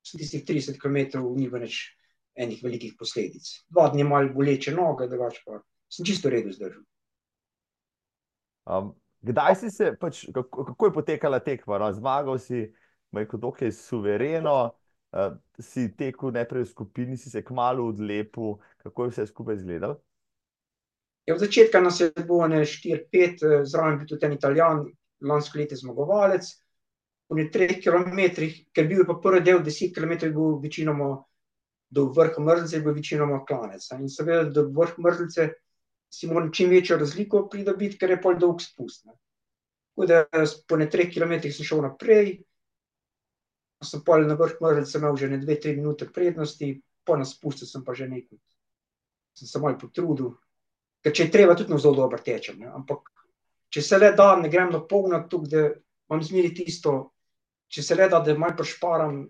sem 0.01 0.17
tistih 0.17 0.45
30 0.47 0.80
km 0.82 1.22
ni 1.36 1.45
nič 1.45 1.97
enih 2.36 2.63
velikih 2.63 2.95
posledic. 2.97 3.43
Dva 3.69 3.89
dni 3.91 4.07
malo 4.07 4.32
boleče 4.34 4.74
noge, 4.74 5.07
drugače 5.11 5.43
pa 5.45 5.59
sem 5.91 6.07
čisto 6.07 6.30
v 6.30 6.39
redu 6.39 6.55
zdržal. 6.55 6.82
Um, 8.65 8.93
kdaj 9.22 9.55
si 9.59 9.69
se, 9.69 9.91
pač, 9.99 10.26
kako, 10.34 10.65
kako 10.72 10.88
je 10.88 10.93
potekala 10.95 11.39
tekma? 11.43 11.78
No? 11.82 11.91
Zmagal 11.93 12.39
si, 12.39 12.72
rekel, 13.20 13.39
dokaj 13.39 13.72
suvereno, 13.72 14.55
uh, 15.12 15.34
si 15.59 15.89
tekel 15.97 16.32
najprej 16.32 16.64
v 16.64 16.70
skupini, 16.70 17.18
si 17.18 17.30
se 17.30 17.43
kmalo 17.43 17.89
odlepil, 17.91 18.57
kako 18.84 19.03
je 19.03 19.09
vse 19.09 19.28
skupaj 19.28 19.55
izgledalo? 19.55 19.99
Ja, 21.26 21.36
od 21.36 21.39
začetka 21.39 21.80
nas 21.82 21.99
je 21.99 22.12
bilo 22.18 22.47
ne 22.47 22.66
4-5, 22.66 23.43
eh, 23.43 23.66
zraven 23.66 23.99
bil 23.99 24.07
tudi 24.07 24.26
en 24.26 24.34
Italijan, 24.34 24.86
lansko 25.22 25.59
leto 25.59 25.76
zmagovalec. 25.76 26.47
Po 27.30 27.36
ne 27.38 27.45
treh 27.51 27.78
kilometrih, 27.80 28.55
ker 28.76 28.88
bil 28.89 29.03
je 29.03 29.07
pa 29.07 29.16
prvi 29.24 29.43
del 29.45 29.62
10 29.64 29.93
km, 29.95 30.26
je 30.26 30.32
bil 30.36 30.57
večinoma 30.64 31.12
do 31.89 32.05
vrha 32.16 32.41
mrzlice, 32.43 32.76
je 32.76 32.82
bil 32.82 32.97
večinoma 32.97 33.45
klanec. 33.45 33.86
In 33.99 34.09
seveda 34.09 34.49
do 34.49 34.66
vrha 34.76 34.97
mrzlice 34.97 35.51
si 36.12 36.28
moral 36.28 36.49
čim 36.51 36.70
večjo 36.70 36.97
razliko 36.97 37.45
pridobiti, 37.49 37.97
ker 37.97 38.09
je 38.09 38.22
pol 38.22 38.39
dolg 38.39 38.62
spust. 38.62 39.05
Ne. 39.05 39.16
Tako 39.95 40.07
da 40.07 40.47
po 40.68 40.78
ne 40.78 40.89
treh 40.89 41.12
kilometrih 41.14 41.53
sem 41.55 41.68
šel 41.68 41.86
naprej, 41.86 42.41
sem 43.84 44.04
pol 44.06 44.28
na 44.28 44.38
vrh 44.38 44.60
mrzlice 44.62 44.98
imel 45.00 45.18
že 45.18 45.30
ne 45.30 45.38
dve, 45.42 45.58
tri 45.60 45.76
minute 45.76 46.08
prednosti, 46.14 46.82
po 47.04 47.18
na 47.18 47.26
spustu 47.26 47.66
sem 47.66 47.84
pa 47.84 47.94
že 47.98 48.08
nekaj, 48.08 48.38
sem 49.38 49.48
se 49.48 49.60
malo 49.60 49.80
potrudil, 49.82 50.36
ker 51.02 51.14
če 51.14 51.28
je 51.28 51.34
treba, 51.34 51.58
tudi 51.58 51.78
zelo 51.82 51.96
dobro 51.98 52.22
tečem, 52.22 52.60
ne, 52.62 52.70
ampak 52.70 53.10
če 53.72 53.82
se 53.82 53.98
le 53.98 54.12
da, 54.18 54.36
ne 54.38 54.52
grem 54.52 54.72
na 54.74 54.84
polno, 54.86 55.24
tukaj, 55.30 55.50
da 55.50 55.64
imam 56.12 56.24
zmeri 56.24 56.54
tisto, 56.54 57.14
če 57.72 57.84
se 57.84 57.98
le 57.98 58.10
da, 58.12 58.20
da 58.20 58.36
malo 58.38 58.58
prešparam, 58.60 59.24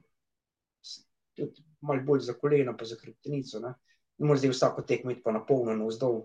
tudi 1.38 1.64
malo 1.88 2.04
bolj 2.06 2.26
za 2.28 2.36
koleno, 2.38 2.76
pa 2.78 2.86
za 2.86 2.98
hrbtenico, 3.00 3.62
ne. 3.64 3.74
Ne 4.22 4.28
moreš 4.28 4.44
zdaj 4.44 4.52
vsako 4.54 4.84
tekmo 4.86 5.14
iti 5.14 5.24
pa 5.26 5.34
na 5.34 5.40
polno 5.46 5.74
navzdol, 5.74 6.20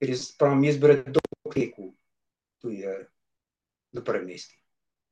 ker 0.00 0.12
jaz 0.14 0.30
pravim, 0.40 0.62
jaz 0.64 0.78
bi 0.80 0.88
rad 0.88 1.10
dolgo 1.12 1.52
tekel, 1.52 1.90
tu 2.62 2.72
je 2.72 2.94
na 3.92 4.04
prvem 4.04 4.30
mestu. 4.30 4.56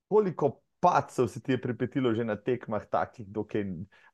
Koliko 0.08 0.54
padcev 0.82 1.28
se 1.28 1.40
ti 1.42 1.52
je 1.52 1.60
pripetilo 1.62 2.14
že 2.14 2.24
na 2.24 2.36
tekmah 2.36 2.86
takih, 2.90 3.26
dokaj, 3.26 3.64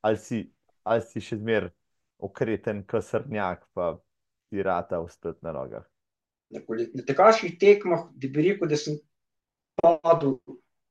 ali 0.04 0.18
si, 0.20 0.44
ali 0.84 1.02
si 1.02 1.22
še 1.24 1.40
zmer 1.40 1.70
okreten 2.18 2.84
kasrnjak, 2.86 3.64
pa 3.72 3.96
ti 4.50 4.62
rata 4.62 5.00
ostati 5.00 5.40
na 5.46 5.54
nogah? 5.56 5.86
Na, 6.52 6.60
na 6.94 7.04
tekaških 7.08 7.56
tekmah, 7.60 8.08
da 8.12 8.28
bi 8.28 8.48
rekel, 8.50 8.68
da 8.68 8.76
sem 8.76 8.98
padel, 9.80 10.36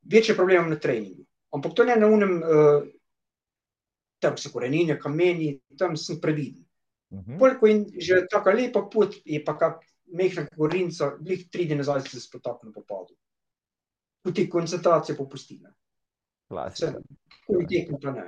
večje 0.01 0.35
probleme 0.35 0.63
imam 0.63 0.73
na 0.73 0.79
treningu. 0.81 1.25
Ampak 1.53 1.75
to 1.75 1.85
ne 1.85 1.95
na 1.95 2.09
unem, 2.09 2.39
uh, 2.41 2.87
tam 4.23 4.37
so 4.37 4.49
korenine, 4.53 4.97
kameni, 4.99 5.59
tam 5.77 5.97
sem 5.97 6.21
previden. 6.21 6.65
Mhm. 7.13 7.37
Bolj 7.39 7.59
ko 7.59 7.69
je 7.69 8.01
že 8.03 8.25
taka 8.31 8.51
lepa 8.51 8.81
pot, 8.91 9.13
je 9.25 9.39
pa 9.45 9.53
kak 9.57 9.85
mehna 10.07 10.47
gorinca, 10.57 11.13
glih 11.21 11.47
tri 11.51 11.67
dni 11.67 11.79
nazaj 11.83 12.07
se 12.07 12.21
spotaknil 12.21 12.73
po 12.73 12.83
padu. 12.87 13.15
Tudi 14.27 14.49
koncentracija 14.51 15.15
popusti, 15.15 15.55
ne. 15.63 15.71
Klasika. 16.51 16.99
Vse, 16.99 17.03
ko 17.47 17.61
je 17.69 17.99
pa 18.01 18.11
ne. 18.11 18.25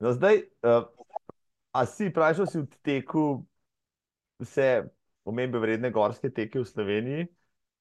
No, 0.00 0.14
zdaj, 0.16 0.42
uh, 0.64 0.86
a 1.76 1.84
si 1.86 2.08
vprašal, 2.08 2.48
si 2.48 2.62
odtekel 2.62 3.42
vse 4.40 4.68
omembe 5.28 5.60
vredne 5.60 5.90
gorske 5.92 6.30
teke 6.32 6.62
v 6.62 6.66
Sloveniji, 6.66 7.26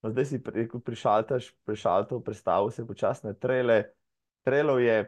no, 0.04 0.12
zdaj 0.12 0.28
si 0.28 0.42
rekel, 0.44 0.84
prišaltaš, 0.84 1.54
prišaltov, 1.66 2.22
prestavil 2.26 2.74
se 2.76 2.86
počasi 2.86 3.30
na 3.30 3.34
trele. 3.34 3.96
Trelov 4.44 4.84
je 4.84 5.08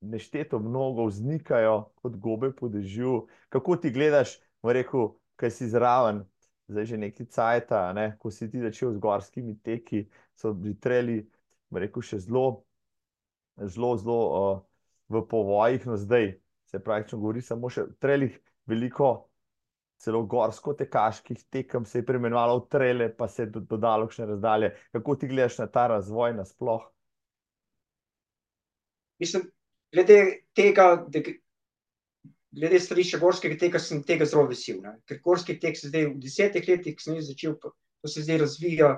nešteto 0.00 0.58
mnogo, 0.62 1.08
vznikajo 1.10 1.90
kot 1.98 2.16
gobe 2.16 2.54
po 2.56 2.70
dežju. 2.70 3.26
Kako 3.48 3.76
ti 3.76 3.90
gledaš, 3.90 4.38
rekel, 4.62 5.16
kaj 5.36 5.50
si 5.50 5.68
zraven, 5.68 6.24
zdaj 6.70 6.86
že 6.86 6.96
neki 6.96 7.26
cajta, 7.26 7.92
ne? 7.92 8.16
ko 8.18 8.30
si 8.30 8.48
ti 8.50 8.60
začel 8.62 8.94
z 8.94 9.02
gorskimi 9.02 9.56
teki, 9.62 10.04
so 10.34 10.54
bili 10.54 10.76
treli, 10.80 11.18
rekel, 11.74 12.02
še 12.02 12.20
zelo, 12.22 12.62
zelo, 13.58 13.96
zelo 13.98 14.20
uh, 14.28 14.62
v 15.10 15.24
povojih, 15.26 15.86
no 15.90 15.98
zdaj 15.98 16.32
se 16.70 16.78
praktično 16.78 17.18
govori 17.18 17.42
samo 17.42 17.70
še 17.70 17.88
o 17.88 17.92
trelih, 17.98 18.38
veliko 18.70 19.30
celo 20.00 20.22
gorsko-tekaških 20.24 21.44
tekem 21.50 21.84
se 21.84 21.98
je 21.98 22.06
preimenovalo 22.06 22.62
v 22.62 22.68
trele, 22.72 23.08
pa 23.16 23.28
se 23.28 23.42
je 23.42 23.50
do- 23.56 23.60
dodalo 23.60 24.08
še 24.08 24.26
razdalje. 24.26 24.72
Kako 24.96 25.16
ti 25.16 25.28
gledaš 25.28 25.58
na 25.60 25.66
ta 25.66 25.86
razvoj 25.92 26.32
nasploh? 26.38 26.86
Mislim, 29.20 29.50
glede 29.92 30.46
tega, 30.56 31.04
da, 31.08 31.20
glede 32.50 32.80
stališča 32.80 33.18
gorskega 33.18 33.56
teka, 33.58 33.78
sem 33.78 34.02
tega 34.06 34.26
zelo 34.26 34.46
vesel, 34.50 34.80
ne. 34.82 34.96
Ker 35.06 35.20
gorski 35.24 35.58
tek 35.60 35.78
se 35.78 35.90
zdaj 35.90 36.08
v 36.10 36.18
desetih 36.22 36.68
letih, 36.68 36.96
ko 36.96 37.04
sem 37.04 37.18
jaz 37.18 37.30
začel, 37.30 37.56
to 37.60 38.10
se 38.10 38.24
zdaj 38.26 38.40
razvija, 38.44 38.90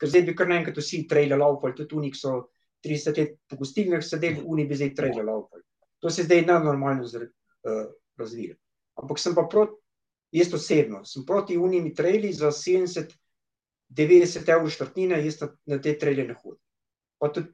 ker 0.00 0.12
zdaj 0.12 0.24
bi 0.28 0.36
kar 0.36 0.48
naenkrat 0.50 0.78
vsi 0.80 1.02
traile 1.10 1.38
laufali, 1.40 1.76
tudi 1.76 1.98
oni, 1.98 2.12
ki 2.14 2.20
so 2.20 2.36
30 2.86 3.20
let 3.20 3.34
po 3.48 3.58
gostilnah 3.60 4.04
sedeli, 4.04 4.44
oni 4.44 4.66
bi 4.68 4.78
zdaj 4.78 4.94
traile 4.96 5.24
laufali. 5.26 5.64
To 6.04 6.12
se 6.12 6.24
zdaj 6.24 6.44
nenormalno 6.46 7.08
zr- 7.08 7.28
uh, 7.28 7.84
razvija. 8.20 8.56
Ampak 8.96 9.20
sem 9.20 9.34
pa 9.36 9.44
proti, 9.50 9.76
jaz 10.32 10.52
osebno, 10.54 11.02
sem 11.04 11.24
proti 11.26 11.56
unimi 11.58 11.94
traili 11.94 12.32
za 12.32 12.52
70, 12.52 13.12
90 13.96 14.52
evrov 14.52 14.70
štartnine, 14.72 15.20
jaz 15.24 15.40
na, 15.40 15.50
na 15.72 15.80
te 15.82 15.96
traile 15.98 16.24
ne 16.28 16.36
hodim. 16.40 16.62
Pa 17.20 17.30
tudi 17.32 17.52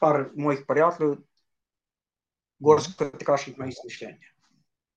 par 0.00 0.30
mojih 0.34 0.62
prijateljev, 0.66 1.18
gorsko-tekaških 2.60 3.56
ima 3.56 3.66
isto 3.68 3.86
mišljenje. 3.86 4.30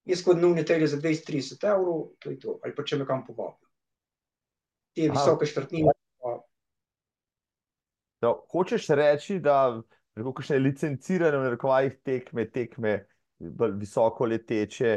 Jaz 0.05 0.23
kot 0.23 0.39
nujne 0.41 0.65
traile 0.67 0.87
za 0.87 0.97
20-30 0.99 1.67
evrov, 1.69 2.07
to 2.19 2.31
je 2.31 2.39
to, 2.39 2.57
ali 2.63 2.75
pa 2.75 2.83
če 2.83 2.99
me 2.99 3.05
kam 3.07 3.23
povabijo. 3.25 3.69
Te 4.93 5.07
Aha. 5.07 5.15
visoke 5.15 5.47
štartnine, 5.49 5.93
pa 6.19 6.37
No, 8.23 8.37
hočeš 8.51 8.87
reči, 8.95 9.39
da 9.43 9.81
rekel, 10.15 10.31
kakšne 10.31 10.59
licencirane 10.61 11.39
v 11.39 11.47
narekovajih 11.49 11.97
tekme, 12.07 12.45
tekme 12.51 12.93
visoko 13.79 14.27
leteče, 14.31 14.93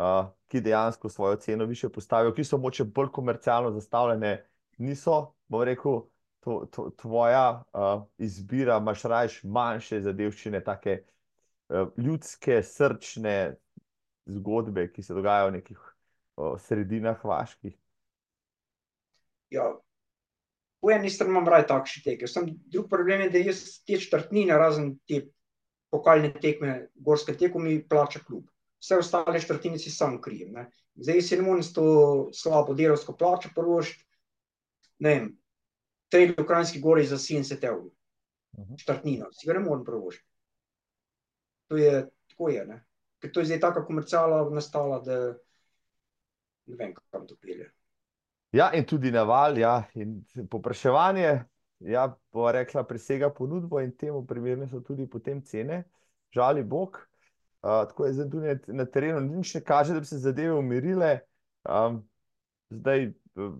uh, 0.00 0.30
ki 0.48 0.62
dejansko 0.64 1.10
svojo 1.12 1.36
ceno 1.36 1.66
više 1.68 1.90
postavijo, 1.92 2.32
ki 2.32 2.44
so 2.44 2.58
moče 2.58 2.84
bolj 2.84 3.10
komercialno 3.12 3.74
zastavljene, 3.76 4.38
niso, 4.78 5.34
bom 5.52 5.66
rekel, 5.68 6.00
to, 6.40 6.62
to, 6.72 6.88
tvoja 7.02 7.60
uh, 7.60 8.06
izbira, 8.18 8.78
imaš 8.80 9.02
rajš 9.02 9.42
manjše 9.44 10.00
zadevščine, 10.00 10.64
take 10.64 11.02
uh, 11.02 11.92
ljudske, 11.96 12.62
srčne 12.62 13.36
zgodbe, 14.26 14.88
ki 14.92 15.02
se 15.02 15.14
dogajajo 15.14 15.50
v 15.50 15.56
nekih 15.58 15.78
uh, 15.78 16.58
sredinah 16.60 17.24
vaških. 17.24 17.74
ja, 19.52 19.66
po 20.80 20.90
eni 20.90 21.10
strani 21.10 21.30
imam 21.34 21.48
raje 21.48 21.66
takšne 21.68 22.02
teke, 22.02 22.26
sam 22.26 22.48
drug 22.72 22.88
problem 22.90 23.26
je, 23.26 23.30
da 23.30 23.42
jaz 23.42 23.62
te 23.86 23.98
štartnine, 24.00 24.56
razen 24.58 24.94
te 25.08 25.26
pokalne 25.92 26.32
tekme, 26.40 26.88
gorske 26.94 27.36
teko 27.36 27.60
mi 27.60 27.76
plača 27.88 28.22
klub. 28.26 28.46
Vse 28.82 28.98
ostale 28.98 29.40
štartnine 29.40 29.78
si 29.78 29.92
sam 29.94 30.16
krijem, 30.22 30.56
ne. 30.56 30.64
Zdaj 30.98 31.22
si 31.22 31.36
ne 31.38 31.44
morem 31.46 31.62
s 31.62 31.72
to 31.76 31.84
slabo 32.34 32.74
delavsko 32.74 33.14
plačo 33.18 33.52
privoščiti, 33.54 34.06
ne 35.06 35.12
vem, 35.14 35.28
trail 36.12 36.34
v 36.36 36.46
Kranjski 36.48 36.80
gori 36.80 37.04
za 37.06 37.20
70 37.20 37.68
evrov. 37.68 37.90
Mhm. 38.58 38.76
štartnino, 38.76 39.30
si 39.32 39.46
ga 39.48 39.54
ne 39.56 39.62
morem 39.64 39.84
privoščiti. 39.84 40.28
To 41.70 41.78
je, 41.80 41.92
tako 42.28 42.48
je. 42.52 42.64
Ne? 42.68 42.82
Ker 43.22 43.30
to 43.30 43.40
je 43.40 43.52
zdaj 43.52 43.60
taka 43.62 43.84
komercijala 43.86 44.42
nastala, 44.50 44.98
da 45.00 45.18
ne 46.66 46.76
vem, 46.76 46.94
kam 47.10 47.26
to 47.26 47.36
pelje. 47.38 47.68
Ja, 48.52 48.72
in 48.74 48.84
tudi 48.84 49.10
naval, 49.14 49.56
ja, 49.58 49.84
in 49.94 50.18
popraševanje, 50.50 51.44
ja, 51.88 52.08
bo 52.32 52.50
rekla, 52.52 52.82
presega 52.84 53.30
ponudbo 53.32 53.80
in 53.80 53.94
temu 53.96 54.26
primerne 54.26 54.66
so 54.68 54.82
tudi 54.84 55.06
potem 55.08 55.40
cene, 55.46 55.84
žali 56.34 56.64
Bog. 56.64 56.98
Uh, 57.62 57.86
tako 57.88 58.06
je 58.06 58.12
zdaj 58.12 58.30
tudi 58.30 58.74
na, 58.74 58.84
terenu, 58.84 59.20
nič 59.20 59.54
ne 59.54 59.62
kaže, 59.64 59.94
da 59.94 60.02
bi 60.02 60.10
se 60.10 60.18
zadeve 60.18 60.54
umirile. 60.58 61.20
Um, 61.62 62.02
zdaj, 62.74 63.12
uh, 63.38 63.54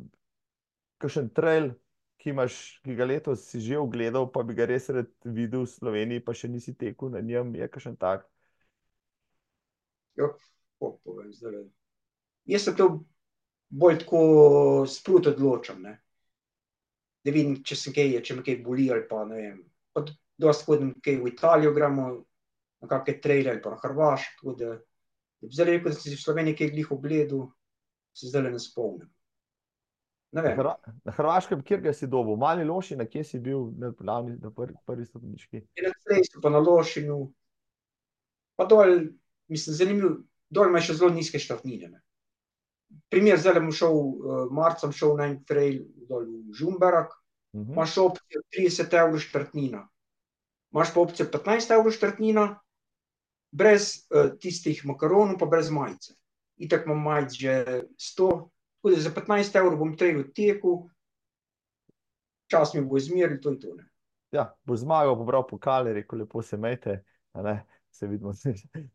kakšen 0.98 1.30
trail, 1.30 1.70
ki, 2.18 2.34
imaš, 2.34 2.59
ki 2.82 2.98
ga 2.98 3.06
letos 3.06 3.47
si 3.47 3.62
že 3.62 3.78
ogledal, 3.78 4.26
pa 4.34 4.43
bi 4.43 4.59
ga 4.59 4.66
res 4.66 4.90
rad 4.90 5.10
videl 5.22 5.62
v 5.62 5.70
Sloveniji, 5.70 6.24
pa 6.26 6.34
še 6.34 6.51
nisi 6.51 6.74
tekel 6.74 7.14
na 7.14 7.22
njem, 7.22 7.55
je 7.55 7.70
kakšen 7.70 7.97
tak? 7.97 8.26
Jo, 10.18 10.34
po, 10.78 10.97
povem 11.05 11.32
zdaj. 11.32 11.64
Jaz 12.44 12.66
se 12.66 12.74
to 12.76 12.89
bolj 13.72 14.02
tako 14.02 14.22
sprot 14.89 15.30
odločam, 15.32 15.82
ne. 15.82 15.97
Da 17.22 17.30
vidim, 17.30 17.60
če 17.64 17.78
sem 17.78 17.94
kaj, 17.94 18.18
če 18.26 18.36
me 18.36 18.44
kaj 18.44 18.59
boli 18.64 18.89
ali 18.90 19.06
pa 19.09 19.22
ne 19.28 19.39
vem. 19.39 19.59
Pa 19.94 20.05
dosti 20.43 20.68
hodim 20.68 20.93
kaj 21.05 21.20
v 21.22 21.30
Italijo 21.30 21.72
gremo, 21.76 22.09
na 22.82 22.90
kakšne 22.90 23.20
traile 23.22 23.55
ali 23.55 23.62
pa 23.62 23.72
na 23.72 23.78
Hrvaško, 23.78 24.39
tako 24.40 24.55
da 24.59 25.51
zdaj 25.55 25.68
rekel, 25.70 25.90
da 25.90 25.97
sem 25.97 26.10
si 26.10 26.18
v 26.18 26.22
Sloveniji 26.24 26.59
kaj 26.59 26.72
glih 26.74 26.90
ogledal, 26.93 27.47
se 28.12 28.30
zdajle 28.30 28.51
ne 28.51 28.62
spomnim. 28.62 29.09
Ne 30.32 30.43
Na, 30.43 30.43
vem. 30.43 30.60
Na 31.05 31.12
Hrvaškem, 31.12 31.62
kjer 31.62 31.80
ga 31.84 31.93
si 31.93 32.09
dobil, 32.09 32.36
Mali 32.40 32.64
Loši, 32.64 32.97
na 32.97 33.05
kje 33.05 33.24
si 33.24 33.40
bil 33.40 33.68
na, 33.78 33.90
glavni, 33.98 34.39
na 34.40 34.51
prvi, 34.51 34.74
prvi 34.86 35.05
stopnički? 35.05 35.60
In 35.60 35.89
na 35.89 35.93
Cresu, 36.01 36.40
pa 36.43 36.51
na 36.51 36.59
Lošinu, 36.59 37.18
pa 38.56 38.64
dol, 38.64 39.12
mislim, 39.53 39.77
zanimivo, 39.77 40.11
dol 40.53 40.70
ima 40.70 40.81
še 40.81 40.97
zelo 40.99 41.12
nizke 41.12 41.41
štartnine, 41.41 41.93
ne. 41.93 42.01
Primer, 43.12 43.39
zdajle 43.41 43.61
bom 43.65 43.73
šel, 43.73 43.93
uh, 43.93 44.41
marca 44.53 44.89
bom 44.89 44.93
šel 44.97 45.15
na 45.16 45.31
en 45.31 45.39
trail 45.49 45.83
dol 46.09 46.27
v 46.49 46.57
Žumberak, 46.59 47.12
Mhm. 47.53 47.73
imaš 47.73 47.99
opcijo 48.01 48.41
trideset 48.49 48.95
evrov 48.97 49.20
štartnina. 49.20 49.83
Imaš 50.73 50.95
pa 50.95 51.01
opcijo 51.01 51.27
petnajst 51.29 51.70
evrov 51.70 51.93
štartnina, 51.93 52.47
brez 53.53 54.07
uh, 54.09 54.33
tistih 54.41 54.81
makaronov 54.89 55.37
pa 55.39 55.47
brez 55.47 55.69
majice. 55.70 56.15
Itak 56.57 56.87
imam 56.87 57.03
majic 57.05 57.37
že 57.37 57.83
sto, 58.01 58.49
tako 58.81 58.95
da 58.95 59.01
za 59.01 59.12
petnajst 59.12 59.57
evrov 59.57 59.77
bom 59.79 59.93
trail 59.97 60.24
tekel, 60.33 60.89
čas 62.49 62.74
mi 62.74 62.81
bo 62.81 62.97
izmeril, 62.97 63.41
to 63.41 63.51
je 63.51 63.61
to, 63.61 63.74
ne. 63.77 63.85
Ja, 64.33 64.55
bo 64.65 64.77
zmagal, 64.77 65.16
pobral 65.16 65.45
pokal, 65.45 65.87
je 65.87 66.01
rekel, 66.01 66.24
lepo 66.24 66.43
se 66.43 66.57
ne, 66.57 67.66
se 67.93 68.06
vidimo 68.06 68.32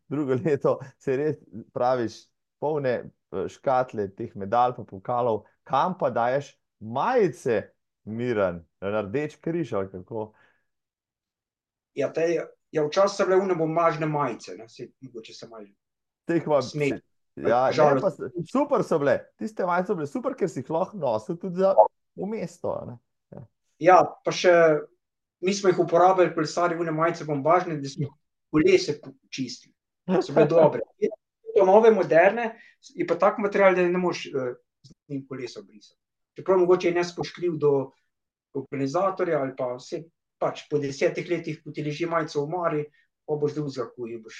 drugo 0.08 0.36
leto, 0.44 0.78
se 0.98 1.16
res 1.16 1.38
praviš, 1.72 2.26
polne 2.58 2.94
eh, 2.98 3.48
škatle 3.48 4.08
teh 4.18 4.34
medalj 4.36 4.76
pa 4.76 4.84
pokalov, 4.84 5.44
kam 5.68 5.96
pa 5.98 6.10
daješ 6.10 6.52
majice, 6.80 7.62
Miran, 8.08 8.62
na 8.80 9.02
Rdeč 9.04 9.36
križ 9.36 9.72
ali 9.76 9.90
kako? 9.90 10.32
Ja, 11.94 12.08
te, 12.12 12.24
ja, 12.72 12.84
včasih 12.86 13.16
so 13.16 13.26
bile 13.26 13.42
one 13.42 13.54
bombažne 13.58 14.06
majice, 14.06 14.56
ne, 14.56 14.68
saj 14.68 14.88
mogoče 15.00 15.34
se 15.34 15.48
malo 15.48 15.66
Teh 16.28 16.46
vam, 16.46 16.62
Smeh. 16.62 17.00
ja, 17.36 17.68
ne, 17.70 18.00
pa, 18.00 18.10
super 18.52 18.84
so 18.84 18.98
bile, 18.98 19.18
tiste 19.38 19.66
majice 19.66 19.92
so 19.92 19.98
bile 19.98 20.06
super, 20.06 20.36
ker 20.36 20.48
si 20.48 20.62
jih 20.62 20.70
lahko 20.72 20.98
nosil 20.98 21.36
tudi 21.36 21.60
za 21.62 21.74
v 22.16 22.26
mesto, 22.28 22.72
a 22.74 22.86
ne. 22.88 22.98
Ja, 23.78 24.00
pa 24.24 24.32
še, 24.34 24.52
mi 25.44 25.54
smo 25.54 25.70
jih 25.70 25.84
uporabljali, 25.84 26.34
kolesarji, 26.34 26.80
one 26.80 26.92
majice 26.92 27.26
bombažne, 27.28 27.76
da 27.78 27.92
smo 27.92 28.08
kolese 28.50 28.98
čistili. 29.30 29.74
So 30.24 30.32
bile 30.32 30.46
dobre. 30.46 30.80
To 31.56 31.64
nove, 31.66 31.90
moderne, 31.90 32.52
je 32.94 33.06
pa 33.06 33.16
tak 33.18 33.38
material, 33.42 33.74
da 33.74 33.82
ne 33.82 33.98
moreš 33.98 34.28
uh, 34.30 34.54
z 34.82 34.94
njim 35.08 35.24
kolesa 35.28 35.62
brisati. 35.62 36.00
Čeprav 36.38 36.58
mogoče 36.58 36.88
je 36.88 36.94
nespoštljiv 36.94 37.56
do 37.58 37.72
organizatorja 38.54 39.40
ali 39.40 39.56
pa 39.58 39.72
vse, 39.74 40.04
pač 40.38 40.62
po 40.70 40.78
desetih 40.78 41.26
letih, 41.30 41.60
ko 41.64 41.74
ti 41.74 41.82
leži 41.84 42.06
majica 42.06 42.38
v 42.38 42.44
omari, 42.44 42.84
pa 43.26 43.36
boš 43.36 43.56
drugega, 43.58 43.88
ko 43.94 44.06
jih 44.06 44.22
boš, 44.22 44.38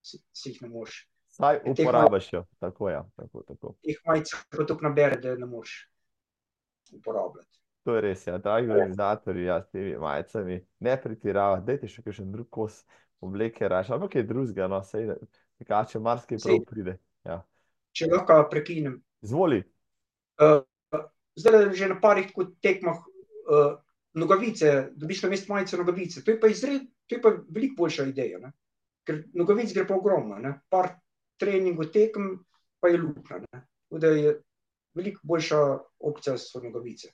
se, 0.00 0.22
se 0.32 0.52
jih 0.52 0.62
ne 0.62 0.70
moreš. 0.72 1.00
Saj 1.32 1.62
uporabiš 1.66 2.32
jo, 2.32 2.44
tako 2.60 2.90
ja, 2.90 3.02
tako, 3.16 3.42
tako. 3.48 3.74
Teh 3.82 3.98
majic 4.06 4.34
pa 4.50 4.64
toliko 4.64 4.84
nabere, 4.84 5.18
da 5.20 5.34
ne 5.36 5.48
moreš 5.48 5.74
uporabljati. 6.92 7.61
To 7.82 7.96
je 7.96 8.00
res, 8.04 8.26
ja, 8.26 8.36
dragi 8.38 8.70
organizatorji, 8.70 9.44
ja, 9.48 9.56
s 9.62 9.72
temi 9.74 9.96
majicami, 9.98 10.60
ne 10.86 10.92
pretiravati, 11.02 11.66
dajte 11.66 11.88
še 11.90 12.04
kakšen 12.04 12.28
drug 12.30 12.46
kos 12.54 12.82
obleke 13.22 13.66
raš, 13.68 13.90
ali 13.90 14.04
pa 14.04 14.10
kaj 14.12 14.26
drugega, 14.28 14.68
no, 14.70 14.78
sej, 14.86 15.16
tekače 15.58 15.98
marsikaj 16.02 16.38
prav 16.44 16.60
pride, 16.68 16.94
ja. 17.26 17.40
Če 17.98 18.06
lahko 18.12 18.38
prekinem, 18.50 19.00
Zvoli, 19.22 19.60
zdaj 21.38 21.72
že 21.74 21.88
na 21.88 22.00
parih 22.00 22.30
tekmah 22.60 22.98
uh, 22.98 23.78
nogavice, 24.14 24.90
dobiš 24.96 25.22
na 25.22 25.28
mesto 25.28 25.52
majice 25.52 25.76
nogavice. 25.76 26.24
To 26.24 26.30
je 26.30 26.40
pa 26.40 26.48
izred, 26.48 26.82
to 27.06 27.14
je 27.14 27.22
pa 27.22 27.32
veliko 27.48 27.74
boljša 27.84 28.04
ideja, 28.10 28.38
ne? 28.38 28.52
ker 29.06 29.24
nogavic 29.34 29.72
gre 29.74 29.86
pa 29.86 29.96
ogromno, 29.96 30.38
ne? 30.38 30.60
par 30.70 30.94
treningov 31.38 31.90
tekem 31.90 32.36
pa 32.80 32.88
je 32.88 32.98
luknja. 32.98 33.40
Tako 33.50 33.98
da 33.98 34.06
je 34.06 34.40
veliko 34.94 35.20
boljša 35.24 35.60
opcija 35.98 36.36
so 36.38 36.60
nogavice. 36.60 37.12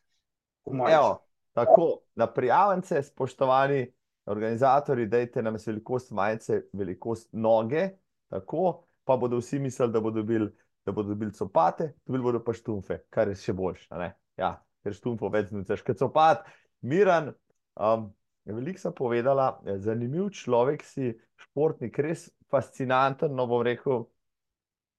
Evo, 0.66 1.28
tako, 1.52 2.00
na 2.14 2.26
prijavence, 2.26 3.02
spoštovani 3.02 3.86
organizatorji, 4.26 5.06
dajte 5.06 5.42
nam 5.42 5.56
velikost 5.66 6.10
majice, 6.10 6.62
velikost 6.72 7.28
noge, 7.32 7.88
tako, 8.28 8.84
pa 9.04 9.16
bodo 9.16 9.36
vsi 9.36 9.58
mislili, 9.58 9.92
da 9.92 10.00
bodo 10.00 10.22
dobili, 10.22 10.50
da 10.86 10.92
bodo 10.92 11.08
dobili 11.08 11.32
copate, 11.32 11.94
dobili 12.06 12.22
bodo 12.22 12.44
pa 12.44 12.52
štumfe, 12.52 12.98
kar 13.10 13.28
je 13.28 13.38
še 13.40 13.52
boljše, 13.52 13.88
ne, 13.96 14.12
ja, 14.36 14.52
ker 14.84 14.94
štumfo 14.94 15.30
več 15.32 15.48
znucaš, 15.52 15.82
kot 15.86 15.98
copat, 15.98 16.44
Miran, 16.80 17.32
um, 17.80 18.10
veliko 18.44 18.80
sem 18.80 18.94
povedala, 18.94 19.48
zanimiv 19.80 20.30
človek 20.36 20.84
si, 20.84 21.14
športnik, 21.48 21.98
res 22.04 22.28
fascinanten, 22.52 23.34
no 23.34 23.46
bom 23.48 23.64
rekel, 23.64 24.06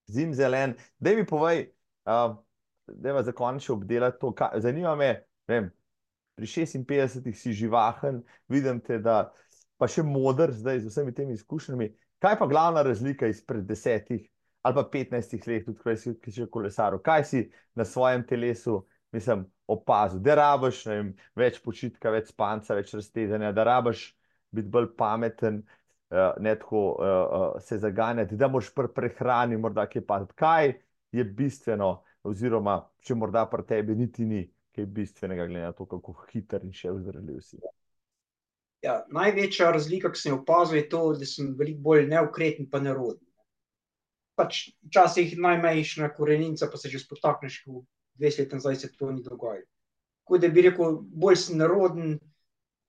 zimzelen. 0.09 0.73
Daj 0.97 1.15
mi 1.15 1.25
povej, 1.29 1.67
uh, 2.09 2.33
da 2.89 3.23
za 3.23 3.33
konec 3.37 3.69
obdelati 3.69 4.17
to, 4.21 4.33
kaj, 4.33 4.57
zanima 4.65 4.95
me, 4.97 5.07
ne 5.07 5.28
vem, 5.49 5.69
pri 6.39 6.47
56 6.47 7.33
si 7.35 7.53
živahen, 7.53 8.21
vidim 8.47 8.79
te, 8.79 8.99
da 9.03 9.29
pa 9.79 9.87
še 9.91 10.03
moder 10.03 10.53
zdaj 10.55 10.83
z 10.83 10.91
vsemi 10.91 11.15
temi 11.15 11.35
izkušnjami. 11.35 11.89
Kaj 12.19 12.35
pa 12.39 12.47
glavna 12.51 12.83
razlika 12.83 13.27
izpred 13.27 13.65
desetih 13.67 14.27
ali 14.67 14.75
pa 14.75 14.83
petnajstih 14.91 15.45
let, 15.47 15.65
tudi 15.65 15.79
ko 15.79 15.93
si, 15.95 16.13
ki 16.19 16.31
si 16.31 16.41
še 16.43 16.49
kolesaril? 16.51 16.99
Kaj 17.03 17.25
si 17.29 17.43
na 17.79 17.85
svojem 17.87 18.25
telesu, 18.27 18.81
mislim, 19.15 19.45
opazil? 19.71 20.19
Da 20.23 20.35
rabiš, 20.35 20.81
ne 20.89 20.97
vem, 20.97 21.11
več 21.39 21.61
počitka, 21.63 22.11
več 22.11 22.33
spanca, 22.33 22.75
več 22.75 22.91
raztezanja, 22.97 23.53
da 23.55 23.63
rabiš 23.69 24.09
biti 24.51 24.71
bolj 24.73 24.91
pameten, 24.99 25.61
uh, 26.11 26.35
ne 26.43 26.55
tako 26.59 26.83
uh, 26.91 27.07
uh, 27.07 27.47
se 27.63 27.79
zaganjati, 27.79 28.35
da 28.35 28.51
moraš 28.51 28.73
pri 28.75 28.91
prehrani 28.95 29.57
morda 29.57 29.87
kaj 29.87 30.03
paziti. 30.07 30.35
Kaj 30.43 30.73
je 31.15 31.23
bistveno, 31.23 31.93
oziroma 32.27 32.81
če 32.99 33.15
morda 33.15 33.45
pri 33.47 33.63
tebi 33.69 33.95
niti 33.95 34.27
ni 34.27 34.43
kaj 34.75 34.85
bistvenega, 34.85 35.47
glede 35.49 35.65
na 35.65 35.73
to, 35.75 35.85
kako 35.89 36.15
hiter 36.31 36.63
in 36.65 36.73
še 36.75 36.93
vzdržljiv 36.95 37.41
si. 37.45 37.59
Ja, 38.85 39.01
največja 39.11 39.71
razlika, 39.75 40.11
ki 40.13 40.21
sem 40.21 40.31
jo 40.31 40.39
opazil, 40.39 40.79
je 40.79 40.85
to, 40.91 41.01
da 41.19 41.27
sem 41.27 41.51
veliko 41.59 41.83
bolj 41.89 42.05
neukreten 42.07 42.69
pa 42.71 42.79
neroden. 42.79 43.25
Pač 44.39 44.69
včasih 44.87 45.35
najmejšna 45.35 46.13
korenica, 46.15 46.69
pa 46.71 46.79
se 46.79 46.91
že 46.91 47.01
spotakneš, 47.03 47.59
ko 47.65 47.83
20 48.21 48.45
let 48.45 48.55
nazaj 48.55 48.79
se 48.79 48.91
to 48.95 49.11
ni 49.11 49.23
dogajalo. 49.23 49.67
Tako 50.23 50.37
da 50.37 50.47
bi 50.53 50.63
rekel, 50.63 50.99
bolj 51.01 51.41
sem 51.43 51.59
neroden, 51.59 52.19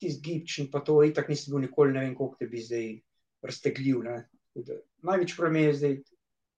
tisti 0.01 0.23
gibčen, 0.25 0.71
pa 0.71 0.81
to 0.85 1.01
itak 1.05 1.29
nisem 1.29 1.55
bil 1.55 1.65
nikoli, 1.67 1.95
ne 1.97 2.05
vem, 2.05 2.15
koliko 2.15 2.39
te 2.39 2.47
bi 2.47 2.63
zdaj 2.63 2.89
raztegljiv. 3.43 4.05
Največ 5.03 5.37
problem 5.37 5.63
je 5.65 5.79
zdaj, 5.81 5.97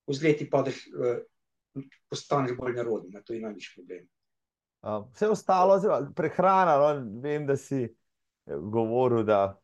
ko 0.06 0.16
z 0.18 0.26
leti 0.26 0.48
padeš, 0.50 0.82
eh, 0.92 1.84
postaneš 2.10 2.56
bolj 2.58 2.76
neroden, 2.76 3.14
ne. 3.14 3.22
to 3.24 3.32
je 3.32 3.40
največji 3.40 3.78
problem. 3.78 4.08
Vse 4.82 5.28
ostalo, 5.30 5.78
prehrana, 6.14 6.76
no, 6.78 7.20
vem, 7.22 7.46
da 7.46 7.56
si 7.56 7.84
eh, 7.84 7.92
govoril, 8.46 9.22
da 9.24 9.54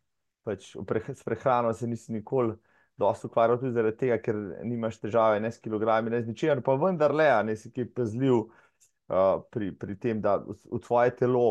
pač 0.46 0.76
s 1.10 1.24
prehrano 1.26 1.72
se 1.74 1.86
nisi 1.86 2.12
nikoli 2.12 2.54
dosti 2.98 3.26
ukvarjal, 3.26 3.58
tudi 3.58 3.74
zaradi 3.74 3.98
tega, 3.98 4.18
ker 4.22 4.36
nimaš 4.66 5.00
težave 5.02 5.40
ne 5.42 5.50
s 5.52 5.58
kilogrami, 5.62 6.10
ne 6.10 6.22
z 6.22 6.30
ničemer, 6.30 6.62
pa 6.66 6.74
vendarle, 6.78 7.26
a 7.30 7.42
ne 7.46 7.56
si 7.58 7.70
kaj 7.74 7.88
pazljiv 7.94 8.38
uh, 8.38 9.42
pri, 9.54 9.72
pri 9.78 9.96
tem, 10.02 10.22
da 10.22 10.36
v, 10.42 10.56
v 10.70 10.80
tvoje 10.82 11.14
telo 11.18 11.44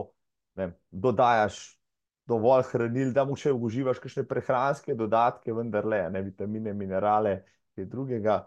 ne, 0.59 0.71
dodajaš 0.91 1.59
dovolj 2.27 2.67
hranil, 2.73 3.13
da 3.15 3.23
mu 3.27 3.37
še 3.39 3.53
uživaš 3.55 4.01
kakšne 4.03 4.25
prehranske 4.27 4.95
dodatke, 4.99 5.55
vendarle, 5.55 6.01
a 6.07 6.11
ne 6.11 6.23
vitamine, 6.25 6.75
minerale, 6.75 7.37
kaj 7.75 7.87
drugega, 7.91 8.41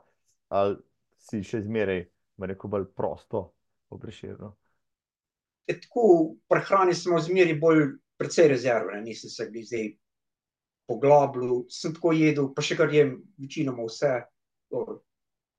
ali 0.52 0.76
si 1.20 1.40
še 1.44 1.62
zmeraj, 1.64 2.04
rekel, 2.52 2.72
bolj 2.72 2.90
prosto 2.96 3.46
obreširno. 3.92 4.52
Tako, 5.68 6.04
v 6.34 6.50
prehrani 6.50 6.94
sem 6.94 7.12
imel 7.12 7.24
zmeri 7.24 7.56
bolj 7.60 7.82
precej 8.20 8.48
rezerve, 8.52 8.94
ne, 8.96 9.02
nisem 9.04 9.30
se 9.32 9.48
glih 9.50 9.66
zdaj 9.66 9.88
poglabljal, 10.90 11.64
sem 11.70 11.94
tako 11.94 12.12
jedel, 12.16 12.50
pa 12.54 12.64
še 12.64 12.76
kar 12.78 12.92
jem 12.92 13.14
večinoma 13.38 13.86
vse, 13.86 14.12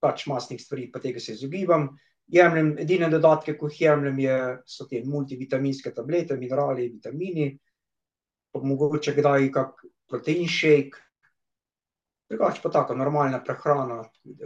pač 0.01 0.25
masnih 0.27 0.61
stvari, 0.61 0.89
pa 0.91 0.99
tega 0.99 1.21
se 1.23 1.37
izogibam. 1.37 1.91
Jemljem, 2.31 2.73
edine 2.79 3.09
dodatke, 3.11 3.55
ko 3.59 3.69
jih 3.71 3.81
jemljem, 3.85 4.19
je, 4.23 4.37
so 4.67 4.87
te 4.87 5.01
multivitaminske 5.03 5.91
tablete, 5.95 6.37
minerali, 6.39 6.89
vitamini, 6.93 7.47
pa 8.51 8.61
mogoče 8.63 9.15
kdaj 9.17 9.47
kak 9.55 9.83
protein 10.11 10.47
shake, 10.51 10.99
drugače 12.31 12.61
pa 12.63 12.71
taka 12.71 12.95
normalna 12.95 13.41
prehrana, 13.43 14.01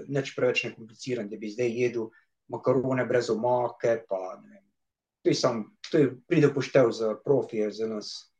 nič 0.07 0.33
preveč 0.37 0.63
nekompliciran, 0.65 1.29
da 1.29 1.37
bi 1.41 1.51
zdaj 1.53 1.73
jedel 1.81 2.09
makarone 2.53 3.05
brez 3.09 3.29
omake, 3.33 3.99
pa 4.09 4.37
ne 4.41 4.54
to 5.25 5.29
je 5.29 5.35
samo, 5.35 5.63
to 5.91 5.97
je 5.97 6.09
pride 6.27 6.51
poštev 6.53 6.91
za 6.91 7.15
profije, 7.25 7.71
za 7.71 7.87
nas, 7.87 8.33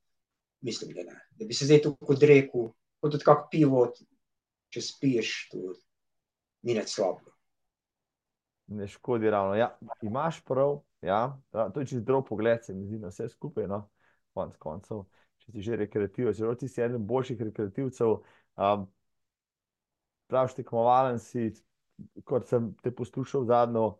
mislim, 0.61 0.93
da 0.93 1.01
ne, 1.03 1.19
da 1.31 1.45
bi 1.45 1.53
se 1.53 1.65
zdaj 1.65 1.81
tukaj 1.81 2.13
odrekel, 2.13 2.67
kot 3.01 3.11
tudi 3.11 3.25
kak 3.25 3.47
pivo, 3.51 3.87
če 4.69 4.83
spiješ, 4.85 5.31
to 5.49 5.73
ni 6.61 6.77
nič 6.77 6.93
slabega. 6.93 7.33
Ne 8.77 8.85
škodi 8.87 9.33
ravno, 9.33 9.57
ja, 9.57 9.71
imaš 10.05 10.43
prav, 10.45 10.77
ja, 11.01 11.41
to 11.49 11.79
je 11.79 11.85
čisto 11.85 12.03
zdrav 12.03 12.21
pogled, 12.29 12.61
se 12.65 12.73
mi 12.73 12.85
zdi 12.85 13.01
na 13.01 13.09
vse 13.09 13.31
skupaj, 13.33 13.65
no, 13.69 13.87
konec 14.37 14.61
koncev, 14.61 15.07
če 15.41 15.51
si 15.51 15.65
že 15.65 15.81
rekreativec, 15.81 16.37
zelo 16.37 16.53
ti 16.53 16.69
si 16.69 16.85
eden 16.85 17.01
boljših 17.05 17.41
rekreativcev, 17.49 18.19
praviš 20.29 20.57
tekmovalen 20.61 21.17
si, 21.17 21.49
kot 22.29 22.45
sem 22.45 22.75
te 22.85 22.93
poslušal 22.93 23.49
zadnjo 23.49 23.95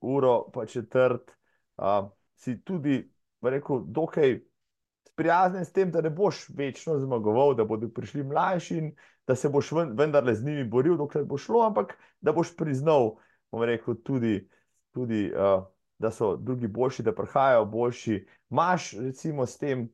uro 0.00 0.38
pa 0.52 0.64
četrt, 0.66 1.36
si 2.36 2.58
tudi, 2.64 3.02
rekel, 3.42 3.82
dokaj 3.86 4.38
sprijaznjen 5.08 5.64
s 5.64 5.72
tem, 5.72 5.90
da 5.90 6.00
ne 6.00 6.10
boš 6.10 6.48
večno 6.56 6.98
zmagoval, 6.98 7.54
da 7.54 7.64
bodo 7.64 7.88
prišli 7.88 8.22
mlajši 8.22 8.78
in 8.78 8.94
da 9.26 9.36
se 9.36 9.48
boš 9.48 9.72
vendarle 9.72 10.34
z 10.34 10.44
njimi 10.44 10.64
boril, 10.64 10.96
dokler 10.96 11.24
bo 11.24 11.38
šlo, 11.38 11.62
ampak 11.66 11.94
da 12.20 12.32
boš 12.32 12.56
priznal, 12.56 13.14
bom 13.52 13.62
rekel, 13.62 13.94
tudi, 14.04 14.48
tudi, 14.92 15.30
da 15.98 16.10
so 16.10 16.36
drugi 16.36 16.68
boljši, 16.68 17.02
da 17.02 17.14
prihajajo 17.14 17.64
boljši. 17.64 18.26
Imaš 18.50 18.92
recimo 18.92 19.46
s 19.46 19.58
tem 19.58 19.88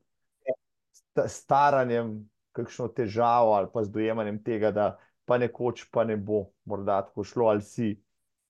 staranjem 1.27 2.29
kakšno 2.51 2.87
težavo 2.87 3.53
ali 3.53 3.67
pa 3.73 3.83
z 3.83 3.91
dojemanjem 3.91 4.43
tega, 4.43 4.71
da 4.71 4.97
pa 5.25 5.37
nekoč 5.37 5.85
pa 5.91 6.03
ne 6.03 6.17
bo 6.17 6.49
morda 6.65 7.01
tako 7.05 7.23
šlo, 7.23 7.47
ali 7.47 7.61
si 7.61 7.93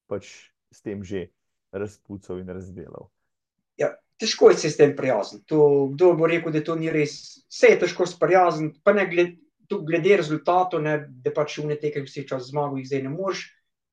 pač 0.08 0.52
s 0.72 0.82
tem 0.82 1.03
že 1.03 1.28
razpucal 1.72 2.40
in 2.40 2.49
razdelal? 2.49 3.12
Ja, 3.82 3.91
težko 4.22 4.52
je 4.52 4.60
se 4.62 4.70
s 4.70 4.78
tem 4.78 4.94
sprijazniti, 4.94 5.48
to, 5.49 5.90
kdo 5.94 6.14
bo 6.20 6.30
rekel, 6.30 6.53
da 6.53 6.62
to 6.64 6.76
ni 6.78 6.91
res, 6.94 7.16
se 7.49 7.74
je 7.74 7.80
težko 7.82 8.06
sprijazniti, 8.06 8.80
pa 8.84 8.94
ne 8.94 9.08
tudi 9.72 9.88
glede 9.88 10.18
rezultatov, 10.20 10.84
ne, 10.84 10.98
da 11.24 11.32
pač 11.34 11.58
one 11.64 11.78
tekme, 11.80 12.06
ki 12.06 12.12
si 12.12 12.26
včasih 12.26 12.52
zmagal, 12.52 12.78
jih 12.82 12.90
zdaj 12.90 13.03
ne 13.08 13.14
moreš, 13.14 13.45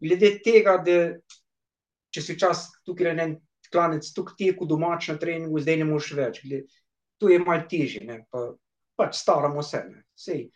glede 0.02 0.32
tega, 0.44 0.76
da 0.84 0.98
če 2.14 2.24
si 2.24 2.36
včasih 2.36 2.82
tukaj 2.88 3.14
en 3.14 3.36
klanec 3.72 4.06
toliko 4.16 4.36
tekel 4.38 4.68
domač 4.68 5.10
na 5.12 5.18
treningu, 5.20 5.60
zdaj 5.62 5.80
ne 5.80 5.88
moreš 5.88 6.12
več, 6.18 6.40
to 7.18 7.30
je 7.30 7.38
malo 7.42 7.66
težje, 7.70 8.02
ne, 8.06 8.22
pa 8.32 8.50
pač 8.98 9.20
staramo 9.20 9.62
se, 9.62 9.84
ne, 9.86 10.02
saj 10.18 10.48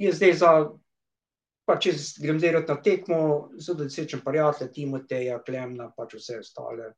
jaz 0.00 0.16
zdaj 0.16 0.34
za, 0.40 0.52
pač 1.68 1.90
jaz 1.90 2.08
grem 2.22 2.40
zdaj 2.40 2.62
na 2.68 2.76
tekmo, 2.82 3.20
zato 3.60 3.84
da 3.84 3.92
srečam 3.92 4.24
prijatelje, 4.24 4.72
Timoteja, 4.72 5.40
Klemna, 5.44 5.90
pač 5.96 6.16
vse 6.16 6.40
ostale, 6.40 6.92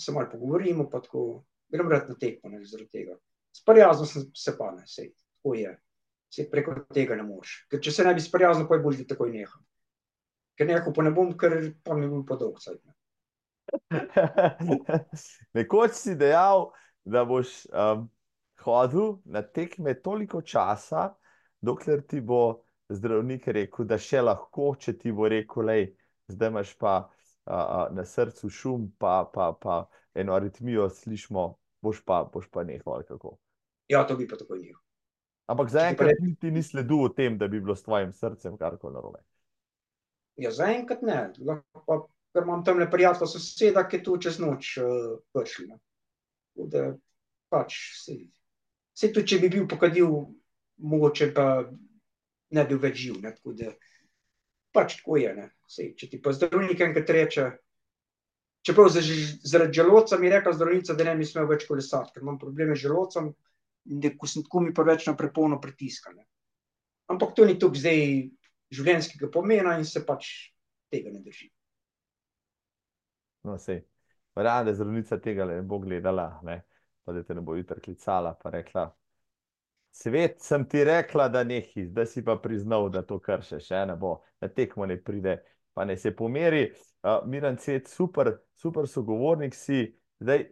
se 0.00 0.12
malo 0.12 0.28
pogovorimo 0.32 0.88
pa 0.90 1.00
tako, 1.00 1.44
grem 1.68 1.90
rad 1.90 2.08
na 2.08 2.16
tekmo, 2.20 2.50
ne, 2.50 2.64
zaradi 2.64 2.90
tega. 2.90 3.16
Sprijaznil 3.54 4.06
sem 4.10 4.26
se 4.34 4.56
pa, 4.58 4.72
ne, 4.74 4.86
saj, 4.86 5.12
tako 5.14 5.54
je. 5.58 5.76
Saj 6.34 6.50
preko 6.50 6.74
tega 6.94 7.16
ne 7.18 7.22
moreš, 7.26 7.60
ker 7.70 7.82
če 7.82 7.92
se 7.94 8.06
ne 8.06 8.14
bi 8.14 8.22
sprijaznil, 8.22 8.66
pol 8.66 8.80
je 8.80 8.84
bolje, 8.86 9.04
da 9.04 9.14
takoj 9.14 9.30
neham. 9.30 9.62
Ker 10.58 10.70
nehal 10.70 10.94
pa 10.94 11.06
ne 11.06 11.12
bom, 11.14 11.30
ker 11.38 11.56
pol 11.86 12.00
mi 12.00 12.10
bo 12.10 12.24
pa 12.26 12.38
dolgcajt, 12.40 12.80
ne. 12.82 12.94
Nekoč 15.56 15.94
si 15.98 16.16
dejal, 16.18 16.68
da 17.04 17.24
boš, 17.28 17.64
hodil 18.64 19.18
na 19.24 19.42
tekme 19.42 19.94
toliko 19.94 20.42
časa, 20.42 21.12
dokler 21.60 22.02
ti 22.06 22.20
bo 22.20 22.64
zdravnik 22.92 23.48
rekel, 23.48 23.86
da 23.88 23.98
še 24.00 24.22
lahko, 24.24 24.74
če 24.80 24.96
ti 24.98 25.12
bo 25.12 25.28
rekel: 25.30 25.64
"Glej, 25.64 25.86
zdaj 26.28 26.52
imaš 26.52 26.74
pa, 26.78 26.94
na 27.46 28.04
srcu 28.04 28.48
šum 28.50 28.88
pa, 28.98 29.30
pa, 29.34 29.52
pa 29.60 29.84
eno 30.14 30.34
aritmijo 30.34 30.88
slišimo, 30.90 31.54
boš 31.82 32.00
pa, 32.04 32.24
boš 32.32 32.48
pa 32.50 32.64
nehal, 32.64 32.94
ali 32.94 33.04
kako?" 33.04 33.36
Ja, 33.88 34.06
to 34.06 34.16
bi 34.16 34.28
pa 34.28 34.36
takoj 34.36 34.58
nehal. 34.58 34.80
Ampak 35.46 35.68
zaenkrat 35.68 36.20
niti 36.20 36.50
ni 36.50 36.62
sledu 36.62 37.02
o 37.04 37.08
tem, 37.08 37.38
da 37.38 37.48
bi 37.48 37.60
bilo 37.60 37.76
s 37.76 37.82
tvojim 37.82 38.12
srcem 38.12 38.56
karkoli 38.56 38.94
narobe. 38.94 39.20
Ja, 40.40 40.50
zaenkrat 40.50 41.02
ne, 41.02 41.18
lahko 41.38 41.82
pa, 41.86 41.98
ker 42.32 42.42
imam 42.42 42.64
tamle 42.64 42.88
prijatelja 42.90 43.28
soseda, 43.28 43.84
ki 43.88 44.00
je 44.00 44.04
to 44.06 44.16
čez 44.18 44.38
noč, 44.40 44.78
prišel, 45.32 45.68
ne. 45.68 45.78
Tako 46.54 46.68
da 46.72 46.84
pač 47.52 47.76
saj, 48.00 48.22
saj 48.96 49.12
tudi 49.12 49.34
če 49.34 49.40
bi 49.42 49.50
bil 49.52 49.68
pa 49.68 49.78
kadil, 49.84 50.16
mogoče 50.78 51.28
pa 51.36 51.46
ne 52.50 52.64
bi 52.64 52.72
bil 52.72 52.80
več 52.82 52.96
živ, 53.04 53.20
ne, 53.22 53.34
tako 53.36 53.54
da 53.58 53.74
pač 54.74 54.96
tako 55.02 55.20
je, 55.20 55.34
ne, 55.36 55.48
saj 55.74 55.94
če 55.98 56.10
ti 56.10 56.20
pa 56.22 56.32
zdravnik 56.34 56.80
enkrat 56.86 57.10
reče, 57.10 57.46
čeprav 58.64 58.88
zaradi 58.92 59.72
želodca 59.72 60.18
mi 60.18 60.26
je 60.26 60.36
rekla 60.38 60.52
zdravnica, 60.52 60.94
da 60.94 61.04
ne 61.04 61.16
bi 61.16 61.26
smel 61.28 61.48
več 61.50 61.66
kolesariti, 61.68 62.14
ker 62.14 62.24
imam 62.24 62.38
probleme 62.38 62.76
z 62.76 62.86
želodcem, 62.86 63.32
da 63.84 64.10
ko 64.16 64.30
sem 64.30 64.44
tako, 64.46 64.62
mi 64.64 64.74
preveč 64.74 65.06
na 65.10 65.16
prepone 65.16 65.58
pritiska, 65.60 66.14
ne. 66.16 66.24
Ampak 67.12 67.34
to 67.36 67.44
ni 67.44 67.58
toliko 67.60 67.76
zdaj 67.82 68.00
življenjskega 68.72 69.28
pomena 69.32 69.76
in 69.78 69.84
se 69.84 70.00
pač 70.06 70.30
tega 70.92 71.12
ne 71.12 71.20
držim. 71.20 71.50
No, 73.44 73.58
saj, 73.60 73.82
verjamem, 74.36 74.70
da 74.70 74.76
zdravnica 74.78 75.18
tegale 75.20 75.58
ne 75.60 75.66
bo 75.68 75.78
gledala, 75.82 76.30
ne, 76.48 76.62
pa 77.04 77.12
da 77.12 77.20
te 77.22 77.36
ne 77.36 77.44
bo 77.44 77.58
jutri 77.58 77.82
klicala 77.84 78.32
pa 78.40 78.54
rekla: 78.54 78.86
"Cvet, 79.92 80.40
sem 80.40 80.64
ti 80.64 80.80
rekla, 80.84 81.28
da 81.28 81.44
nehaj, 81.44 81.90
zdaj 81.90 82.06
si 82.06 82.24
pa 82.24 82.38
priznal, 82.40 82.88
da 82.88 83.04
to 83.04 83.20
kršiš, 83.20 83.68
ne 83.86 83.96
bo, 84.00 84.22
na 84.40 84.48
tekmo 84.48 84.88
naj 84.88 85.02
pride 85.04 85.36
pa 85.74 85.84
naj 85.84 85.96
se 85.96 86.16
pomeri." 86.16 86.72
Miran 87.26 87.56
Cvet, 87.60 87.88
super, 87.88 88.30
super 88.56 88.88
sogovornik 88.88 89.54
si, 89.54 89.90
zdaj, 90.24 90.46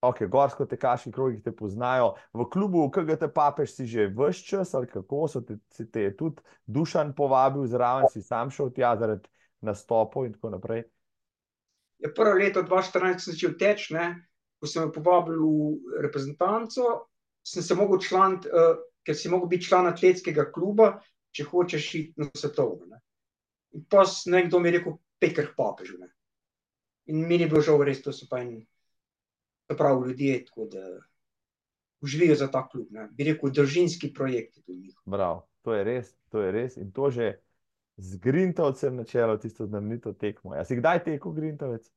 okej, 0.00 0.28
gorskotekaški 0.32 1.10
krogi 1.12 1.42
te 1.44 1.52
poznajo, 1.52 2.14
v 2.32 2.46
klubu 2.48 2.86
KGT 2.88 3.28
Papež 3.34 3.74
si 3.74 3.84
že 3.84 4.06
ves 4.08 4.40
čas, 4.40 4.72
ali 4.74 4.88
kako, 4.88 5.26
so 5.28 5.42
te, 5.44 5.58
te 5.84 6.06
je 6.06 6.14
tudi 6.16 6.40
Dušan 6.64 7.12
povabil 7.12 7.66
zraven, 7.68 8.08
si 8.08 8.22
sam 8.24 8.48
šel 8.48 8.72
tja 8.72 8.94
zaradi 8.96 9.28
nastopov 9.60 10.24
in 10.24 10.32
tako 10.32 10.54
naprej? 10.56 10.86
Ja, 12.00 12.08
prvo 12.16 12.38
leto 12.40 12.62
dva 12.64 12.80
štirinajst 12.80 13.26
sem 13.26 13.36
začel 13.36 13.58
teči, 13.60 13.92
ne, 13.92 14.06
ko 14.56 14.64
so 14.64 14.86
me 14.86 14.92
povabili 14.94 15.36
v 15.36 16.00
reprezentanco, 16.00 17.10
sem 17.44 17.60
se 17.60 17.76
mogel 17.76 18.00
včlaniti, 18.00 18.48
ker 19.04 19.16
si 19.16 19.28
mogel 19.28 19.52
biti 19.52 19.68
član 19.68 19.92
atletskega 19.92 20.48
kluba, 20.48 20.94
če 21.36 21.44
hočeš 21.52 21.94
iti 22.00 22.24
na 22.24 22.32
svetovno, 22.32 22.88
ne. 22.88 23.04
In 23.76 23.84
pol 23.90 24.08
nekdo 24.32 24.58
mi 24.58 24.68
je 24.68 24.78
rekel: 24.78 24.98
"Pojdi 25.20 25.34
kar 25.34 25.46
k 25.50 25.56
Papežu, 25.56 25.98
ne." 25.98 26.10
In 27.10 27.26
mi 27.26 27.38
ni 27.38 27.46
bilo 27.46 27.62
žal, 27.62 27.82
res, 27.84 28.02
to 28.02 28.12
so 28.12 28.26
pa 28.30 28.42
eni 28.42 28.66
ta 29.70 29.76
pravi 29.78 30.08
ljudje, 30.08 30.44
tako 30.46 30.66
da 30.66 30.82
živijo 32.02 32.34
za 32.34 32.50
ta 32.50 32.68
klub, 32.68 32.86
ne, 32.90 33.08
bi 33.12 33.24
rekel 33.24 33.50
družinski 33.50 34.12
projekt 34.14 34.56
je 34.56 34.62
to 34.62 34.72
njihov. 34.72 35.02
Bravo, 35.06 35.46
to 35.62 35.74
je 35.74 35.84
res, 35.84 36.14
to 36.28 36.42
je 36.42 36.52
res, 36.52 36.76
in 36.76 36.92
to 36.92 37.10
že 37.10 37.32
z 37.96 38.16
Grintovcem 38.16 38.96
na 38.96 39.04
čelu, 39.04 39.36
tisto 39.38 39.66
znamenito 39.66 40.12
tekmo, 40.12 40.54
a 40.56 40.64
si 40.64 40.76
kdaj 40.76 41.04
tekel 41.04 41.32
Grintovec? 41.32 41.90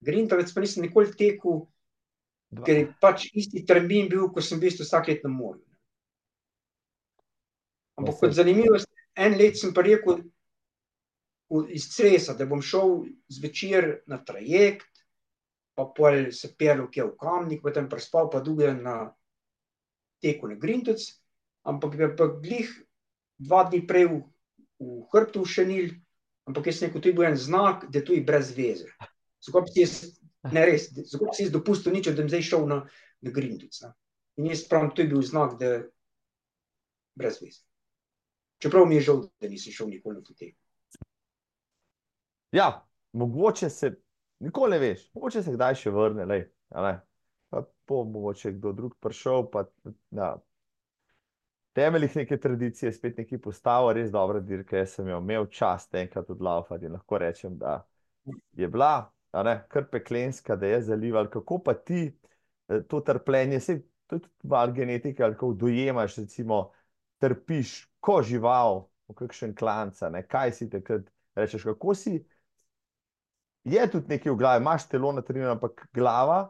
Grintovec 0.00 0.52
pa 0.52 0.60
nisem 0.60 0.84
nikoli 0.84 1.12
tekel, 1.14 1.64
ker 2.66 2.76
je 2.76 2.88
pač 3.00 3.28
isti 3.32 3.64
termin 3.66 4.10
bil, 4.10 4.28
ko 4.34 4.42
sem 4.42 4.58
v 4.58 4.66
bistvu 4.66 4.84
vsako 4.84 5.12
leto 5.12 5.28
na 5.28 5.34
morju. 5.34 5.64
Ampak 7.96 8.18
kot 8.20 8.34
zanimivost, 8.36 8.90
eno 9.16 9.38
leto 9.38 9.62
sem 9.62 9.72
pa 9.72 9.86
rekel 9.86 10.26
iz 11.68 11.88
Cresa, 11.94 12.34
da 12.34 12.46
bom 12.46 12.62
šel 12.62 13.04
zvečer 13.28 14.00
na 14.06 14.18
trajekt, 14.24 14.88
pa 15.76 15.84
pol 15.96 16.32
se 16.32 16.54
tja 16.56 16.74
v 16.80 17.12
Kamnik, 17.20 17.62
potem 17.62 17.88
prespal 17.88 18.30
pa 18.30 18.40
dan 18.40 18.82
na 18.82 18.96
tekel 20.22 20.48
na 20.48 20.56
Grintovec, 20.56 21.04
ampak 21.64 21.94
je 21.94 22.16
pa 22.16 22.26
glih 22.26 22.70
dva 23.38 23.64
dni 23.68 23.86
prej 23.86 24.06
v, 24.08 24.22
v 24.80 25.04
hrbtu 25.12 25.44
ošinilo, 25.44 25.94
ampak 26.48 26.66
jaz 26.66 26.82
rekel: 26.82 27.00
"To 27.00 27.08
je 27.08 27.14
bil 27.14 27.28
en 27.28 27.36
znak, 27.36 27.90
da 27.90 28.00
to 28.00 28.12
je 28.12 28.24
brez 28.24 28.56
veze." 28.56 28.88
Bi 29.46 29.70
si 29.70 29.80
jaz, 29.80 30.18
ne, 30.50 30.64
res, 30.66 30.90
bi 30.90 31.04
si 31.04 31.44
jaz 31.44 31.52
dopustil 31.52 31.92
nič, 31.92 32.08
da 32.08 32.22
bom 32.22 32.32
zdaj 32.32 32.42
šel 32.42 32.66
na, 32.66 32.82
na 33.22 33.30
Grintovec, 33.30 33.76
ne. 33.84 33.92
In 34.36 34.50
jaz 34.50 34.66
pravim, 34.68 34.90
to 34.90 35.04
je 35.04 35.08
bil 35.08 35.22
znak, 35.22 35.60
da 35.60 35.84
brez 37.14 37.38
veze. 37.40 37.62
Čeprav 38.58 38.88
mi 38.88 38.96
je 38.96 39.06
žal, 39.12 39.28
da 39.40 39.48
nisem 39.48 39.72
šel 39.72 39.92
nikoli 39.92 40.16
na 40.16 40.24
to 40.24 40.34
tekmo. 40.34 40.65
Ja, 42.56 42.86
mogoče 43.12 43.70
se, 43.70 43.90
nikoli 44.40 44.70
ne 44.70 44.78
veš, 44.78 45.10
mogoče 45.14 45.42
se 45.42 45.52
kdaj 45.52 45.74
še 45.76 45.90
vrne, 45.92 46.24
glej, 46.24 46.46
a 46.72 46.84
ne. 46.86 46.92
Pa 47.50 47.60
bo 47.88 47.98
mogoče 48.04 48.54
kdo 48.56 48.72
drug 48.72 48.94
prišel 49.00 49.44
pa, 49.52 49.66
ja. 50.16 50.30
temeljih 51.76 52.16
neke 52.16 52.38
tradicije, 52.40 52.92
spet 52.92 53.18
neki 53.20 53.38
postavil, 53.38 53.92
res 53.98 54.08
dobra 54.10 54.40
dirka. 54.40 54.80
Jaz 54.80 54.96
sem 54.96 55.10
jo 55.12 55.18
imel 55.20 55.46
čast 55.52 55.94
enkrat 55.94 56.30
odlaufati 56.32 56.88
in 56.88 56.96
lahko 56.96 57.20
rečem, 57.20 57.58
da 57.60 57.76
je 58.56 58.68
bila, 58.68 59.10
ne, 59.44 59.58
kar 59.68 59.84
peklenska, 59.92 60.56
da 60.56 60.72
je 60.72 60.80
zalival. 60.88 61.28
Kako 61.30 61.58
pa 61.66 61.74
ti 61.74 62.06
eh, 62.08 62.80
to 62.88 63.00
trpljenje, 63.00 63.60
saj 63.60 63.82
to 64.06 64.16
je 64.16 64.22
tudi 64.22 64.48
malo 64.48 64.72
genetike, 64.72 65.22
ali 65.22 65.34
kako 65.34 65.52
dojemaš, 65.52 66.16
recimo, 66.16 66.70
trpiš, 67.20 67.82
ko 68.00 68.22
žival, 68.22 68.86
v 69.08 69.14
kakšen 69.20 69.54
klanca, 69.54 70.08
ne, 70.10 70.24
kaj 70.26 70.52
si 70.56 70.70
takrat 70.70 71.04
rečeš, 71.36 71.68
kako 71.68 71.94
si, 71.94 72.16
je 73.66 73.86
tudi 73.90 74.14
nekaj 74.14 74.32
v 74.32 74.38
glavi, 74.38 74.62
imaš 74.62 74.86
telo 74.88 75.10
natrenirano, 75.12 75.56
ampak 75.58 75.88
glava 75.94 76.40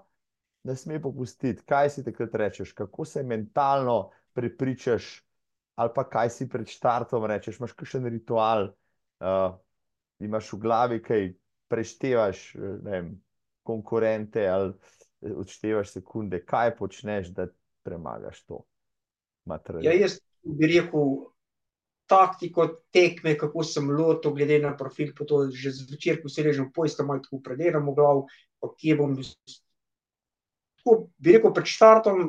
ne 0.67 0.77
sme 0.77 1.01
popustiti. 1.03 1.65
Kaj 1.65 1.91
si 1.95 2.05
takrat 2.05 2.35
rečeš, 2.35 2.75
kako 2.77 3.05
se 3.05 3.23
mentalno 3.23 4.11
prepričaš, 4.37 5.25
ali 5.81 5.93
pa 5.95 6.05
kaj 6.09 6.31
si 6.31 6.49
pred 6.49 6.69
štartom 6.69 7.25
rečeš, 7.25 7.61
imaš 7.61 7.73
kakšen 7.79 8.09
ritual, 8.13 8.69
uh, 9.21 9.57
imaš 10.21 10.53
v 10.53 10.61
glavi 10.61 11.03
kaj, 11.03 11.31
preštevaš, 11.69 12.55
ne 12.57 12.91
vem, 12.91 13.09
konkurente 13.67 14.45
ali 14.49 14.73
odštevaš 15.35 15.97
sekunde, 15.97 16.45
kaj 16.45 16.77
počneš, 16.77 17.33
da 17.35 17.49
premagaš 17.83 18.45
to. 18.47 18.61
Ja, 19.83 19.95
jaz 19.95 20.19
bi 20.43 20.69
rekel, 20.71 21.17
taktiko 22.07 22.67
tekme, 22.95 23.35
kako 23.39 23.65
sem 23.65 23.91
lotil, 23.91 24.35
glede 24.35 24.59
na 24.63 24.73
profil, 24.77 25.13
pa 25.17 25.27
to 25.27 25.47
že 25.51 25.73
zvečer, 25.75 26.21
ko 26.23 26.31
se 26.31 26.43
režem, 26.43 26.71
pojsta 26.73 27.05
malo 27.05 27.23
tako 27.23 27.41
prediram 27.43 27.89
v 27.91 27.95
glav, 27.95 28.25
pa 28.63 28.71
kje 28.79 28.97
bom. 28.97 29.17
Tako 30.79 30.97
bi 31.19 31.35
rekel, 31.35 31.55
pred 31.55 31.67
štartom 31.67 32.29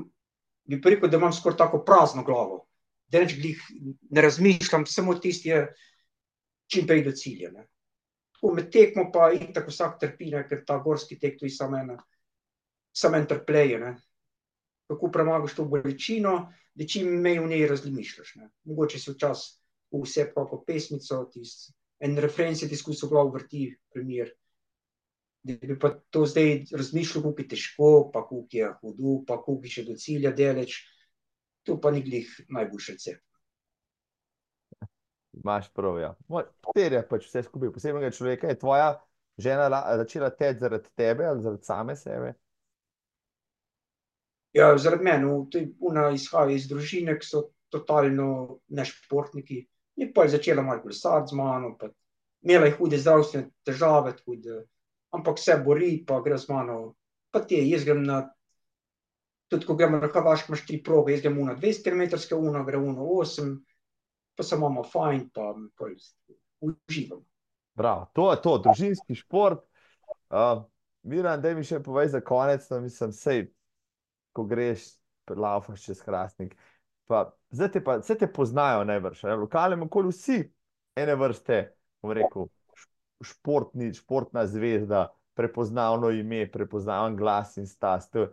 bi 0.67 0.81
rekel, 0.83 1.09
da 1.09 1.17
imam 1.17 1.33
skoraj 1.33 1.57
tako 1.57 1.83
prazno 1.85 2.23
glavo, 2.25 2.65
da 3.07 3.21
neč 3.21 3.37
glih 3.37 3.61
ne 4.09 4.21
razmišljam, 4.21 4.85
samo 4.89 5.15
tisti 5.21 5.53
je 5.53 5.67
čim 6.67 6.87
prej 6.87 7.05
do 7.05 7.13
cilja. 7.13 7.51
Ne. 7.53 7.67
Tako 8.37 8.53
med 8.57 8.71
tekmo 8.73 9.07
pa 9.13 9.31
in 9.33 9.53
tako 9.53 9.71
vsak 9.71 9.99
trpi, 10.01 10.31
ne, 10.33 10.43
ker 10.49 10.65
ta 10.65 10.81
gorski 10.81 11.19
tek 11.19 11.37
to 11.39 11.45
je 11.45 11.53
samo 11.53 11.77
ena, 11.77 11.97
samo 12.93 13.17
en 13.17 13.29
trpleje, 13.29 13.79
ne. 13.79 13.93
Kako 14.87 15.11
premagaš 15.11 15.53
to 15.53 15.65
bolečino, 15.69 16.51
da 16.73 16.85
čim 16.85 17.09
mej 17.21 17.39
v 17.43 17.47
njej 17.53 17.65
razmišljaš, 17.69 18.35
ne. 18.41 18.49
Mogoče 18.65 18.99
si 18.99 19.11
včasih 19.11 19.66
vse 19.91 20.27
kako 20.33 20.63
pesmico, 20.67 21.23
tist, 21.31 21.71
en 21.99 22.17
refren 22.17 22.55
se 22.55 22.69
ti 22.69 22.75
skozi 22.75 23.05
v 23.05 23.09
glavu 23.09 23.33
vrti, 23.35 23.69
primer. 23.93 24.33
Da 25.47 25.55
bi 25.61 25.77
pa 25.79 25.93
to 26.11 26.25
zdaj 26.27 26.65
razmišljal, 26.75 27.23
kako 27.23 27.41
je 27.41 27.47
težko, 27.47 27.91
pa 28.13 28.23
kako 28.25 28.43
je 28.51 28.71
hudo, 28.81 29.13
pa 29.27 29.37
kako 29.39 29.59
je 29.63 29.71
še 29.71 29.85
do 29.87 29.95
cilja 29.95 30.33
deleč, 30.35 30.81
to 31.63 31.77
pa 31.81 31.91
ni 31.91 32.01
glih 32.03 32.27
najboljši 32.49 32.95
recept. 32.97 33.23
Imaš 35.37 35.69
prav, 35.73 35.99
ja. 36.01 36.11
Terja 36.75 37.03
pač 37.07 37.27
vse 37.27 37.43
skupaj 37.45 37.71
posebnega 37.75 38.09
človeka. 38.11 38.49
Je 38.49 38.59
tvoja 38.59 38.89
žena 39.37 39.69
začela 40.01 40.31
teči 40.33 40.59
zaradi 40.63 40.89
tebe 40.97 41.27
ali 41.29 41.43
zaradi 41.43 41.63
same 41.63 41.95
sebe? 41.95 42.33
Ja, 44.57 44.71
zaradi 44.77 45.05
mene. 45.05 45.29
Ona 45.85 46.09
izhaja 46.15 46.55
iz 46.55 46.65
družine, 46.67 47.19
ki 47.19 47.27
so 47.27 47.43
totalno 47.69 48.59
nešportniki 48.73 49.67
je 49.97 50.07
pa 50.13 50.27
začela 50.27 50.61
malo 50.61 50.83
plesati 50.83 51.33
z 51.33 51.37
mano, 51.37 51.73
pa 51.79 51.89
imela 52.41 52.65
je 52.65 52.75
hude 52.77 52.97
zdravstvene 52.97 53.49
težave, 53.65 54.13
da, 54.43 54.61
ampak 55.17 55.39
se 55.39 55.57
bori, 55.65 56.05
pa 56.07 56.21
gre 56.21 56.37
z 56.37 56.49
mano. 56.49 56.95
Pa 57.31 57.41
ti 57.41 57.57
je, 57.57 57.69
jaz 57.69 57.85
grem 57.85 58.03
na, 58.05 58.21
tudi 59.51 59.65
ko 59.65 59.75
gremo 59.75 59.97
na 59.97 60.09
Havaško, 60.13 60.53
imaš 60.53 60.65
tri 60.67 60.79
proge, 60.83 61.15
jaz 61.15 61.25
grem 61.25 61.41
na 61.45 61.55
200 61.55 62.29
km, 62.29 62.37
una 62.37 62.63
gre 62.63 62.79
na 62.79 63.01
8, 63.01 63.57
pa 64.37 64.43
se 64.43 64.55
imamo 64.55 64.83
fajn, 64.83 65.29
pa, 65.33 65.55
pa 65.77 65.89
uživam. 66.61 67.25
Bravo, 67.77 68.07
to 68.13 68.31
je 68.31 68.41
to, 68.41 68.57
družinski 68.57 69.15
šport. 69.15 69.65
Uh, 70.29 70.63
Miran, 71.03 71.41
da 71.41 71.53
mi 71.55 71.63
še 71.63 71.79
povej 71.83 72.09
za 72.13 72.21
konec, 72.21 72.65
da 72.69 72.77
no, 72.77 72.85
mislim, 72.85 73.11
sej, 73.13 73.43
ko 74.35 74.45
greš, 74.49 74.89
laufaš 75.29 75.83
čez 75.85 76.01
hrastnik, 76.05 76.55
pa 77.07 77.36
zdaj 77.51 77.71
te 77.71 77.83
pa, 77.83 77.97
vse 78.01 78.17
te 78.17 78.27
poznajo 78.33 78.83
najbrž, 78.87 79.23
ne? 79.23 79.35
v 79.35 79.45
lokalnem 79.45 79.85
okolju 79.87 80.11
vsi 80.11 80.39
ene 80.97 81.15
vrste, 81.15 81.61
bom 82.01 82.13
rekel, 82.15 82.47
športni, 83.23 83.91
športna 83.93 84.45
zvezda, 84.47 85.07
prepoznavno 85.37 86.09
ime, 86.09 86.45
prepoznaven 86.51 87.15
glas 87.15 87.57
in 87.57 87.67
stas. 87.67 88.09
Te, 88.09 88.27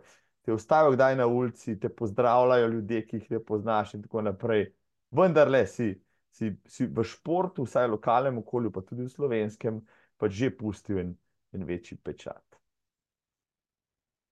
te 0.45 0.53
ustavijo 0.53 0.95
kdaj 0.95 1.15
na 1.15 1.27
ulici, 1.27 1.79
te 1.79 1.89
pozdravljajo 1.89 2.67
ljudje, 2.67 3.05
ki 3.07 3.17
jih 3.17 3.31
ne 3.31 3.43
poznaš 3.45 3.93
in 3.93 4.03
tako 4.05 4.21
naprej. 4.25 4.67
Vendar 5.11 5.49
le 5.49 5.65
si, 5.67 5.91
si, 6.33 6.51
si 6.67 6.87
v 6.87 7.05
športu, 7.05 7.65
vsaj 7.65 7.87
v 7.87 7.95
lokalnem 7.97 8.41
okolju, 8.41 8.71
pa 8.73 8.81
tudi 8.81 9.05
v 9.05 9.13
slovenskem, 9.13 9.81
pa 10.17 10.29
že 10.29 10.51
pustil 10.57 11.01
en, 11.01 11.13
en 11.53 11.65
večji 11.65 11.97
pečat. 11.97 12.43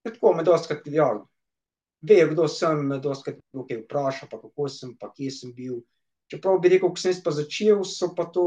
Tako 0.04 0.34
me 0.36 0.44
dosti 0.44 0.74
krat 0.74 0.84
prijavljajo 0.84 1.28
vejo, 2.04 2.30
kdo 2.34 2.48
sem, 2.52 2.90
dosti 3.02 3.36
kdo 3.40 3.66
kaj 3.68 3.82
vpraša, 3.84 4.30
pa 4.32 4.40
kako 4.42 4.70
sem, 4.70 4.94
pa 5.00 5.12
kje 5.16 5.32
sem 5.32 5.54
bil. 5.56 5.82
Čeprav 6.32 6.60
bi 6.64 6.72
rekel, 6.74 6.92
ko 6.92 7.00
sem 7.00 7.14
jaz 7.14 7.22
pa 7.24 7.32
začel, 7.36 7.84
so 7.88 8.12
pa 8.16 8.28
to, 8.32 8.46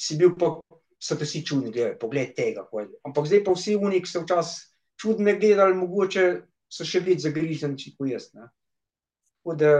si 0.00 0.16
bil 0.20 0.34
pa, 0.38 0.54
so 1.00 1.16
to 1.16 1.28
vsi 1.28 1.44
čudni, 1.46 1.72
gledaj, 1.74 1.98
pogled 2.00 2.32
tega. 2.36 2.66
Ampak 3.06 3.28
zdaj 3.28 3.44
pa 3.44 3.56
vsi 3.56 3.76
unik 3.76 4.08
so 4.08 4.24
včasih 4.24 4.70
čudne 5.00 5.36
gledali, 5.40 5.76
mogoče 5.76 6.24
so 6.70 6.86
še 6.86 7.02
več 7.04 7.24
zagriženi, 7.24 7.94
kot 7.96 8.08
jaz. 8.08 8.30
Ne. 8.36 8.48
Tako 9.40 9.56
da 9.56 9.72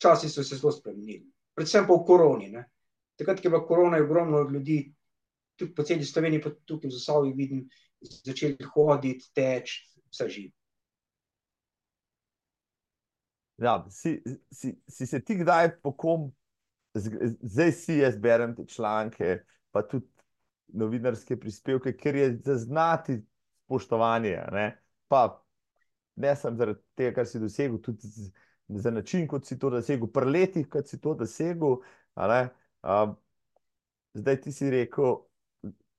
časi 0.00 0.28
so 0.32 0.42
se 0.42 0.56
zelo 0.56 0.72
spremenili. 0.72 1.26
Predvsem 1.54 1.86
pa 1.86 1.96
v 1.96 2.04
koroni. 2.08 2.50
Ne. 2.52 2.64
Takrat, 3.20 3.40
ko 3.40 3.46
je 3.46 3.52
bila 3.52 3.66
korona, 3.68 4.00
je 4.00 4.06
ogromno 4.08 4.42
ljudi, 4.50 4.78
tudi 5.60 5.74
po 5.76 5.84
celi 5.86 6.04
Sloveniji, 6.04 6.42
pa 6.42 6.50
tukaj 6.66 6.90
v 6.90 6.96
Zasavju 6.96 7.34
vidim, 7.36 7.62
začeli 8.00 8.66
hoditi, 8.74 9.30
teči, 9.36 9.84
vse 10.10 10.28
živi. 10.28 10.52
Ja, 13.56 13.86
si, 13.90 14.22
si, 14.50 14.82
si 14.88 15.06
se 15.06 15.20
ti 15.20 15.36
kdaj 15.38 15.76
po 15.82 15.92
kom, 15.96 16.32
zdaj 16.94 17.72
si 17.72 17.98
jaz 17.98 18.16
berem 18.18 18.54
te 18.54 18.66
članke, 18.66 19.44
pa 19.70 19.82
tudi 19.86 20.06
novinarske 20.74 21.36
prispevke, 21.40 21.94
ker 21.96 22.16
je 22.16 22.30
zaznati 22.44 23.20
spoštovanje. 23.64 24.40
Ne? 24.52 24.66
Ne 26.16 26.34
samo 26.36 26.58
zaradi 26.58 26.80
tega, 26.94 27.14
kar 27.14 27.26
si 27.26 27.38
dosegel, 27.38 27.78
tudi 27.82 28.10
za 28.68 28.90
način, 28.90 29.28
kot 29.28 29.46
si 29.46 29.58
to 29.58 29.70
dosegel, 29.70 30.10
pri 30.10 30.30
letih, 30.30 30.68
kot 30.70 30.90
si 30.90 31.00
to 31.00 31.14
dosegel. 31.14 31.78
Um, 32.16 33.16
zdaj 34.14 34.40
ti 34.40 34.52
si 34.52 34.70
rekel, 34.70 35.16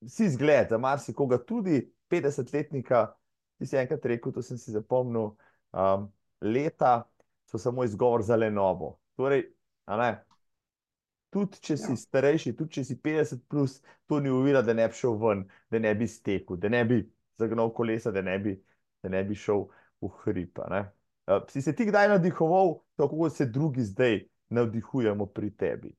si 0.08 0.30
zgled 0.30 0.70
za 0.70 0.78
marsikoga, 0.78 1.40
tudi 1.40 1.82
50-letnika. 2.12 3.08
Ti 3.56 3.66
si 3.66 3.78
enkrat 3.80 4.06
rekel, 4.06 4.36
to 4.36 4.44
sem 4.44 4.58
si 4.60 4.76
zapomnil, 4.76 5.36
um, 5.72 6.10
leta 6.44 7.06
so 7.56 7.64
samo 7.64 7.84
izgovor 7.84 8.24
za 8.24 8.36
lenovo. 8.36 8.98
Torej, 9.16 9.46
tudi 11.30 11.60
če 11.62 11.78
si 11.78 11.92
ja. 11.92 12.00
starejši, 12.00 12.54
tudi 12.56 12.78
če 12.78 12.84
si 12.88 12.98
50, 13.00 13.44
plus, 13.52 13.80
to 14.08 14.20
ni 14.20 14.32
uvira, 14.32 14.62
da 14.64 14.76
ne 14.76 14.88
bi 14.92 14.96
šel 14.96 15.18
ven, 15.20 15.46
da 15.72 15.80
ne 15.80 15.94
bi 15.96 16.08
stekel, 16.08 16.60
da 16.60 16.72
ne 16.72 16.84
bi 16.88 17.02
zagnal 17.40 17.72
kolesa, 17.76 18.12
da 18.16 18.24
ne 18.24 18.38
bi, 18.40 18.56
da 19.04 19.12
ne 19.12 19.24
bi 19.28 19.36
šel 19.40 19.66
v 20.04 20.12
hrib. 20.24 20.62
Uh, 20.62 21.42
si 21.50 21.62
se 21.62 21.74
ti 21.76 21.88
kdaj 21.90 22.12
navdihoval, 22.14 22.78
tako 23.00 23.24
kot 23.24 23.36
se 23.36 23.50
drugi 23.50 23.84
zdaj 23.84 24.20
navdihujemo 24.56 25.26
pri 25.26 25.52
tebi? 25.56 25.96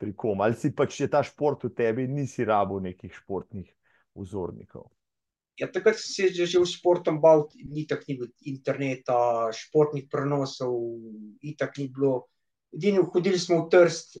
Pri 0.00 0.14
kom? 0.16 0.40
Ali 0.40 0.56
si 0.56 0.72
pač 0.72 1.00
je 1.02 1.10
ta 1.12 1.24
šport 1.26 1.64
v 1.66 1.74
tebi, 1.76 2.08
nisi 2.08 2.46
rabo 2.48 2.80
nekih 2.80 3.12
športnih 3.12 3.68
vzornikov? 4.16 4.88
Ja, 5.60 5.68
takrat 5.68 5.98
sem 6.00 6.32
se 6.32 6.46
že 6.46 6.58
v 6.58 6.64
športom 6.64 7.20
bal, 7.20 7.44
ni 7.68 7.84
tako 7.86 8.04
ni 8.08 8.16
bilo 8.16 8.28
interneta, 8.48 9.52
športnih 9.52 10.08
prenosov, 10.08 10.72
itak 11.44 11.76
ni 11.76 11.88
bilo. 11.92 12.32
Edini 12.72 13.02
hodili 13.04 13.36
smo 13.36 13.66
v 13.66 13.68
Trst, 13.68 14.16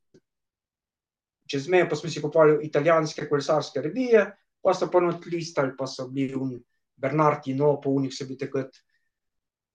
čez 1.48 1.68
mejo 1.68 1.88
pa 1.88 1.96
smo 1.96 2.10
si 2.10 2.20
kupovali 2.20 2.66
italijanske 2.66 3.24
kolesarske 3.24 3.80
revije, 3.80 4.26
pa 4.60 4.74
so 4.76 4.90
pa 4.92 5.00
not 5.00 5.24
listali, 5.26 5.72
pa 5.78 5.86
so 5.88 6.10
bili 6.12 6.36
un 6.36 6.58
Bernard 7.00 7.48
in 7.48 7.56
no, 7.56 7.80
po 7.80 7.90
unih 7.96 8.12
so 8.12 8.28
bili 8.28 8.38
takrat, 8.38 8.76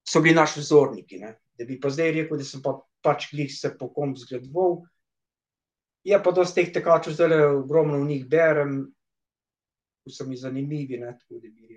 so 0.05 0.21
bili 0.21 0.35
naši 0.37 0.61
vzorniki, 0.61 1.17
ne. 1.17 1.33
Da 1.57 1.65
bi 1.65 1.79
pa 1.81 1.89
zdaj 1.89 2.11
rekel, 2.11 2.37
da 2.37 2.45
sem 2.45 2.61
pa 2.61 2.77
pač 3.01 3.31
glih 3.31 3.49
se 3.49 3.73
po 3.79 3.89
kom 3.89 4.13
zgledoval. 4.13 4.83
Je 6.05 6.17
pa 6.21 6.31
dosti 6.31 6.61
teh 6.61 6.73
tekačev, 6.77 7.15
zdaj 7.17 7.47
ogromno 7.55 7.97
v 8.03 8.11
njih 8.11 8.27
berem, 8.29 8.83
ki 10.05 10.13
so 10.13 10.25
mi 10.25 10.37
zanimivi. 10.37 10.97
Ne, 11.01 11.17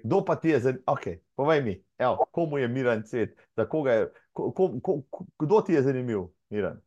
Kdo 0.04 0.24
pa 0.24 0.36
ti 0.36 0.52
je 0.52 0.60
zanimiv? 0.60 0.84
Okay, 0.86 1.18
povej 1.34 1.62
mi, 1.64 1.74
evo, 1.98 2.28
komu 2.32 2.58
je 2.58 2.68
Miren 2.68 3.06
svet? 3.06 3.36
Je, 3.56 3.66
ko, 3.66 4.52
ko, 4.52 4.68
ko, 4.82 5.24
kdo 5.38 5.60
ti 5.60 5.72
je 5.72 5.82
zanimiv, 5.82 6.28
Miren? 6.50 6.80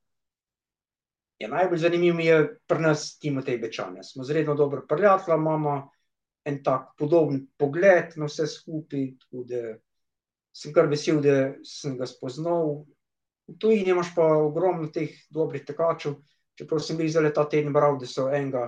Ja, 1.42 1.50
najbolj 1.50 1.82
zanimiv 1.82 2.20
je 2.22 2.38
pri 2.70 2.80
nas 2.86 3.18
Timotej 3.18 3.58
Bečan. 3.58 3.98
Smo 4.04 4.24
zredno 4.24 4.54
dobro 4.56 4.86
prijatelji, 4.90 5.36
imamo 5.36 5.90
en 6.46 6.64
tak 6.64 6.94
podoben 6.98 7.48
pogled 7.58 8.14
na 8.16 8.30
vse 8.30 8.46
skupaj. 8.48 9.10
Sem 10.54 10.74
kar 10.74 10.90
vesel, 10.92 11.22
da 11.24 11.54
sem 11.66 11.98
ga 11.98 12.06
spoznal. 12.06 12.84
Tu 13.58 13.72
imaš 13.72 14.14
pa 14.16 14.28
ogromno 14.38 14.92
teh 14.94 15.18
dobrih 15.34 15.66
tekačev. 15.66 16.20
Čeprav 16.60 16.84
sem 16.84 17.00
bil 17.00 17.10
zelo 17.10 17.32
ta 17.34 17.48
teden 17.50 17.74
bral, 17.74 17.98
da 17.98 18.06
so 18.06 18.28
enega 18.30 18.68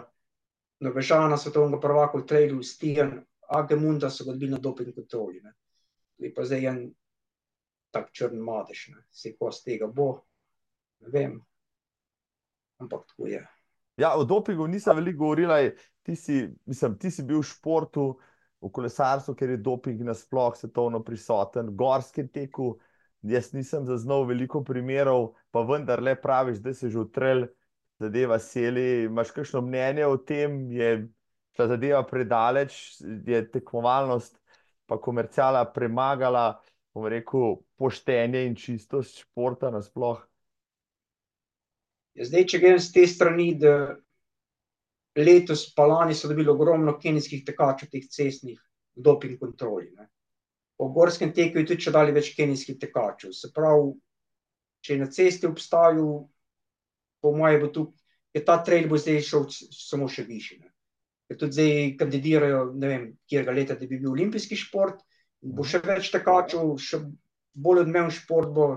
Norvežana, 0.83 1.37
svetovnega 1.39 1.79
prvaka 1.81 2.19
v 2.19 2.27
trailu, 2.27 2.63
Stijan 2.63 3.21
Agemunda, 3.47 4.09
so 4.09 4.25
ga 4.27 4.35
dobili 4.35 4.51
na 4.51 4.59
doping 4.59 4.93
kontroli. 4.95 5.39
Ne. 5.43 5.53
Je 6.19 6.33
pa 6.33 6.45
zdaj 6.47 6.69
en 6.69 6.83
tak 7.93 8.11
črn 8.11 8.39
madež, 8.41 8.87
ne. 8.93 9.03
Se 9.11 9.35
ko 9.37 9.51
z 9.53 9.63
tega 9.63 9.87
bo, 9.87 10.15
ne 11.03 11.13
vem. 11.13 11.37
Ampak 12.81 13.05
tako 13.07 13.29
je. 13.29 13.43
Ja, 13.97 14.15
o 14.17 14.25
dopingu 14.25 14.67
nisem 14.67 14.97
veliko 14.97 15.27
govorila, 15.27 15.59
ti 16.03 16.15
si, 16.15 16.47
mislim, 16.65 16.97
ti 16.97 17.11
si 17.13 17.23
bil 17.23 17.43
v 17.43 17.47
športu, 17.47 18.07
v 18.63 18.71
kolesarstvu, 18.71 19.35
ker 19.37 19.53
je 19.53 19.59
doping 19.61 20.01
nasploh 20.07 20.55
svetovno 20.57 21.03
prisoten, 21.03 21.69
gorskem 21.77 22.29
teku, 22.33 22.73
jaz 23.21 23.51
nisem 23.53 23.85
zaznal 23.85 24.25
veliko 24.25 24.63
primerov, 24.65 25.33
pa 25.51 25.61
vendar 25.67 26.01
le 26.01 26.15
praviš, 26.19 26.63
da 26.63 26.73
si 26.73 26.89
že 26.89 27.03
utrel, 27.03 27.45
zadeva 28.03 28.37
seli, 28.39 29.05
imaš 29.07 29.31
kakšno 29.35 29.63
mnenje 29.65 30.05
o 30.07 30.17
tem, 30.17 30.59
je 30.71 30.93
ta 31.57 31.67
zadeva 31.69 32.03
predaleč, 32.07 32.77
je 33.01 33.41
tekmovalnost 33.51 34.37
pa 34.85 34.99
komercijala 35.01 35.63
premagala, 35.73 36.61
bom 36.93 37.07
rekel, 37.09 37.57
poštenje 37.79 38.45
in 38.45 38.55
čistost 38.59 39.23
športa 39.23 39.71
nasploh? 39.73 40.19
Ja, 42.13 42.27
zdaj, 42.29 42.45
če 42.51 42.59
grem 42.61 42.81
z 42.81 42.91
te 42.93 43.05
strani, 43.09 43.53
da 43.57 43.95
letos 45.17 45.65
pa 45.73 45.87
lani 45.89 46.13
so 46.17 46.29
dobili 46.29 46.51
ogromno 46.51 46.97
kenijskih 47.01 47.45
tekačev, 47.47 47.89
teh 47.89 48.05
cestnih, 48.09 48.59
doping 48.93 49.39
kontroli, 49.41 49.89
ne. 49.97 50.09
Po 50.77 50.89
gorskem 50.93 51.31
teku 51.33 51.61
je 51.61 51.67
tudi 51.69 51.85
čedalje 51.85 52.13
več 52.13 52.33
kenijskih 52.37 52.77
tekačev, 52.81 53.33
se 53.33 53.49
pravi, 53.55 53.93
če 54.83 54.93
je 54.93 55.01
na 55.01 55.09
cesti 55.09 55.47
obstajal, 55.47 56.25
po 57.23 57.31
moje 57.35 57.59
bo 57.61 57.71
tu, 57.71 57.87
je 58.35 58.43
ta 58.45 58.57
trail 58.65 58.89
bo 58.91 58.99
zdaj 58.99 59.21
šel 59.23 59.47
samo 59.49 60.09
še 60.11 60.25
višje, 60.27 60.59
ne. 60.61 60.71
Ker 61.29 61.39
tudi 61.39 61.57
zdaj 61.57 61.83
kandidirajo, 62.01 62.63
ne 62.75 62.89
vem, 62.91 63.05
katerega 63.23 63.55
leta, 63.55 63.77
da 63.79 63.87
bi 63.87 63.99
bil 64.01 64.11
olimpijski 64.11 64.59
šport, 64.59 64.99
bo 65.41 65.65
še 65.67 65.79
več 65.85 66.11
tekačev, 66.13 66.75
še 66.81 66.99
bolj 67.53 67.85
odmeven 67.85 68.11
šport 68.11 68.51
bo, 68.53 68.67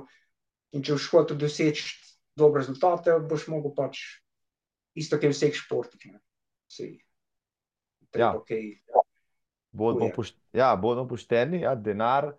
in 0.77 0.85
če 0.87 0.95
boš 0.95 1.09
hotel 1.15 1.41
doseči 1.41 1.91
dobre 2.39 2.63
rezultate, 2.63 3.17
boš 3.27 3.49
mogel 3.51 3.75
pač 3.75 4.05
isto 4.97 5.19
kot 5.19 5.33
v 5.33 5.35
vseh 5.35 5.59
športih. 5.59 6.15
Saj 6.71 6.95
treba 8.13 8.41
kaj, 8.47 8.63
Bodimo 9.77 10.09
ja, 10.53 10.77
bodimo 10.77 11.09
pošteni, 11.09 11.61
ja, 11.61 11.75
denar, 11.75 12.31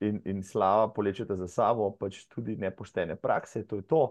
in, 0.00 0.20
in 0.24 0.42
slava 0.42 0.88
povlečeta 0.94 1.36
za 1.36 1.48
sabo 1.48 1.90
pač 1.98 2.20
tudi 2.30 2.56
nepoštene 2.56 3.16
prakse, 3.16 3.64
to 3.66 3.80
je 3.80 3.82
to. 3.82 4.02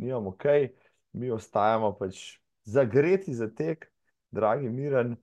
Nimamo 0.00 0.32
kaj, 0.40 0.70
mi 1.12 1.30
ostajamo 1.30 1.92
pač 1.98 2.40
zagreti 2.64 3.34
za 3.34 3.50
tek, 3.52 3.86
dragi 4.32 4.68
Miran, 4.72 5.16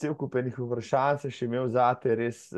cel 0.00 0.16
kup 0.18 0.36
enih 0.40 0.58
vprašanj 0.58 1.22
sem 1.24 1.32
še 1.34 1.48
imel 1.48 1.70
zate, 1.72 2.14
res, 2.18 2.48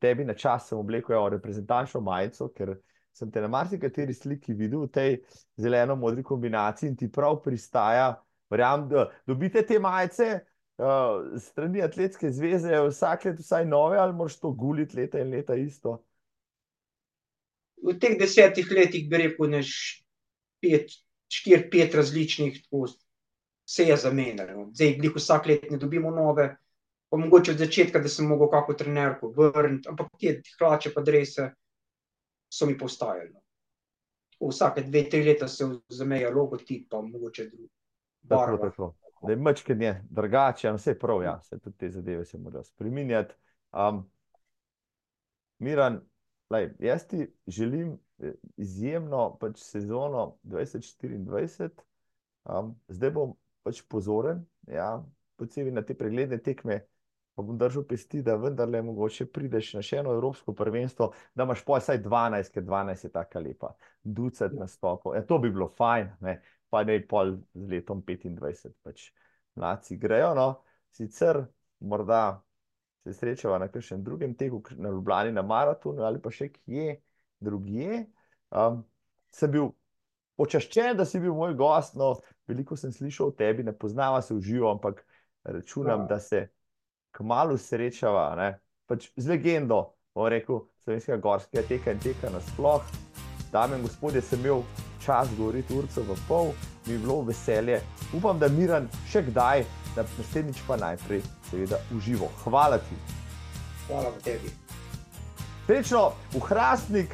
tebi 0.00 0.24
na 0.24 0.36
čast 0.36 0.70
sem 0.70 0.80
oblekel, 0.80 1.20
reprezentančno 1.34 2.00
majico, 2.04 2.48
ker 2.56 2.78
sem 3.12 3.30
te 3.32 3.42
na 3.42 3.50
marsikateri 3.52 4.14
sliki 4.14 4.54
videl 4.56 4.86
v 4.86 4.92
tej 4.94 5.16
zeleno-modri 5.60 6.24
kombinaciji 6.24 6.92
in 6.92 6.96
ti 6.96 7.10
prav 7.12 7.40
pristaja, 7.44 8.14
verjamem, 8.50 8.88
da 8.88 9.08
dobite 9.28 9.64
te 9.66 9.80
majice, 9.82 10.38
s 11.36 11.50
strani 11.50 11.82
Atletske 11.84 12.30
zveze 12.32 12.78
vsako 12.86 13.28
leto 13.28 13.42
vsaj 13.44 13.66
nove 13.68 13.98
ali 14.00 14.16
moraš 14.16 14.38
to 14.40 14.52
guliti 14.56 14.96
leta 14.96 15.20
in 15.20 15.34
leta 15.34 15.54
isto? 15.54 15.98
V 17.84 17.92
teh 18.00 18.16
desetih 18.16 18.68
letih, 18.72 19.04
bi 19.08 19.20
rekel, 19.20 19.50
ene 19.50 19.60
pet, 20.60 20.92
štiri, 21.30 21.68
pet 21.70 21.94
različnih 21.94 22.62
tako 22.64 22.86
se 23.70 23.84
je 23.86 23.96
zamenjalo, 23.96 24.70
zdaj 24.74 24.96
glih 24.98 25.12
vsako 25.16 25.48
leto 25.48 25.66
ne 25.70 25.78
dobimo 25.78 26.10
nove, 26.10 26.56
pa 27.08 27.16
mogoče 27.16 27.52
od 27.52 27.58
začetka, 27.58 27.98
da 27.98 28.08
sem 28.08 28.26
mogel 28.26 28.50
kako 28.50 28.74
trenerko 28.74 29.30
vrniti, 29.36 29.88
ampak 29.88 30.08
te 30.20 30.40
hlače 30.58 30.94
pa 30.94 31.02
drese 31.06 31.50
so 32.50 32.66
mi 32.66 32.78
pa 32.78 32.84
ostajali, 32.84 33.30
no. 33.30 33.40
Vsake 34.40 34.82
dve, 34.82 35.04
tri 35.10 35.22
leta 35.22 35.48
se 35.48 35.66
zamenja 35.88 36.30
logotip 36.30 36.88
pa 36.90 37.00
mogoče 37.00 37.50
barva. 38.22 38.58
Tako, 38.70 38.94
tako. 39.20 39.36
Majčkeno 39.36 39.84
je 39.84 39.92
drugače, 40.10 40.72
saj 40.78 40.98
prav, 40.98 41.22
ja, 41.22 41.40
saj 41.42 41.58
tudi 41.58 41.76
te 41.78 41.90
zadeve 41.90 42.24
se 42.24 42.38
morajo 42.38 42.64
spreminjati, 42.64 43.34
Miran, 45.58 46.00
glej, 46.48 46.70
jaz 46.78 47.06
ti 47.06 47.26
želim 47.46 47.98
izjemno 48.56 49.36
pač 49.40 49.60
sezono 49.62 50.36
dvajset 50.42 50.84
štiriindvajset, 50.84 51.82
zdaj 52.88 53.12
bom 53.16 53.34
pač 53.64 53.82
pozoren, 53.88 54.42
ja, 54.68 54.98
posebej 55.40 55.74
na 55.74 55.84
te 55.86 55.96
pregledne 55.96 56.40
tekme, 56.42 56.80
pa 57.34 57.44
bom 57.46 57.58
držal 57.58 57.86
pesti, 57.88 58.22
da 58.24 58.36
vendarle 58.36 58.82
mogoče 58.84 59.26
prideš 59.32 59.74
na 59.78 59.84
še 59.86 60.00
eno 60.02 60.12
evropsko 60.16 60.52
prvenstvo, 60.56 61.10
da 61.34 61.46
imaš 61.46 61.62
pol 61.64 61.78
vsaj 61.80 62.00
dvanajst, 62.04 62.52
ker 62.54 62.66
dvanajst 62.66 63.08
je 63.08 63.12
taka 63.14 63.40
lepa, 63.40 63.72
ducat 64.04 64.56
nastopov, 64.56 65.16
ja, 65.16 65.24
to 65.24 65.38
bi 65.40 65.52
bilo 65.52 65.70
fajn, 65.78 66.16
ne. 66.26 66.40
Pa 66.70 66.84
naj 66.86 67.00
pol 67.10 67.34
z 67.56 67.66
letom 67.72 68.02
petindvajset 68.06 68.76
pač 68.86 69.08
mladci 69.58 69.96
grejo, 69.98 70.34
no, 70.38 70.50
sicer 70.94 71.40
morda 71.80 72.40
se 73.02 73.14
srečava 73.16 73.58
na 73.58 73.66
kakšnem 73.72 74.04
drugem 74.04 74.36
teku, 74.38 74.60
na 74.76 74.92
Ljubljani 74.92 75.32
na 75.32 75.42
maratonu 75.42 76.04
ali 76.06 76.20
pa 76.22 76.30
še 76.30 76.50
kje 76.52 77.00
drugje. 77.40 78.06
sem 79.30 79.50
bil 79.50 79.70
počaščen, 80.40 80.96
da 80.96 81.04
si 81.04 81.20
bil 81.20 81.34
moj 81.36 81.54
gost, 81.54 81.94
no, 82.00 82.14
veliko 82.48 82.76
sem 82.76 82.92
slišal 82.92 83.30
o 83.30 83.36
tebi, 83.36 83.64
ne 83.66 83.72
poznava 83.76 84.22
se 84.22 84.34
v 84.34 84.40
živo, 84.40 84.70
ampak 84.72 85.04
računam, 85.44 86.06
da 86.08 86.18
se 86.20 86.48
kmalu 87.16 87.58
srečava, 87.58 88.34
ne. 88.38 88.50
Pač 88.90 89.10
z 89.16 89.30
legendo, 89.30 89.82
bom 90.16 90.26
rekel, 90.32 90.64
slovenskega 90.82 91.20
gorskega 91.22 91.66
teka 91.68 91.94
in 91.94 92.02
teka 92.02 92.32
nasploh. 92.34 92.82
Dame 93.52 93.78
in 93.78 93.86
gospodje, 93.86 94.22
sem 94.22 94.42
imel 94.42 94.64
čast 95.02 95.34
govoriti 95.38 95.74
urico 95.74 96.04
pa 96.06 96.16
pol, 96.28 96.52
mi 96.86 96.94
je 96.94 96.98
bilo 96.98 97.20
v 97.22 97.30
veselje, 97.32 97.80
upam, 98.14 98.38
da 98.38 98.48
Miran 98.48 98.88
še 99.10 99.24
kdaj, 99.30 99.64
naslednjič 99.96 100.62
pa 100.68 100.78
najprej 100.80 101.22
seveda 101.50 101.80
v 101.90 102.02
živo, 102.04 102.30
hvala 102.44 102.78
ti. 102.78 103.00
Hvala 103.88 104.14
tebi. 104.24 104.69
Srečno 105.70 106.12
v 106.34 106.40
Hrastnik, 106.50 107.12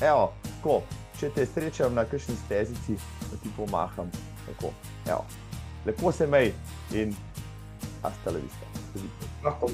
evo, 0.00 0.32
tako, 0.40 0.78
če 1.20 1.28
te 1.36 1.44
srečam 1.44 1.92
na 1.92 2.06
kakšni 2.08 2.32
stezici, 2.46 2.96
da 3.28 3.36
ti 3.42 3.52
pomaham, 3.52 4.08
tako, 4.46 4.70
evo. 5.04 5.26
Lepo 5.84 6.12
se 6.16 6.24
imej 6.24 6.54
in 6.96 7.12
hasta 8.00 8.32
la 8.32 8.40
vista. 8.40 9.04
Lahko. 9.44 9.68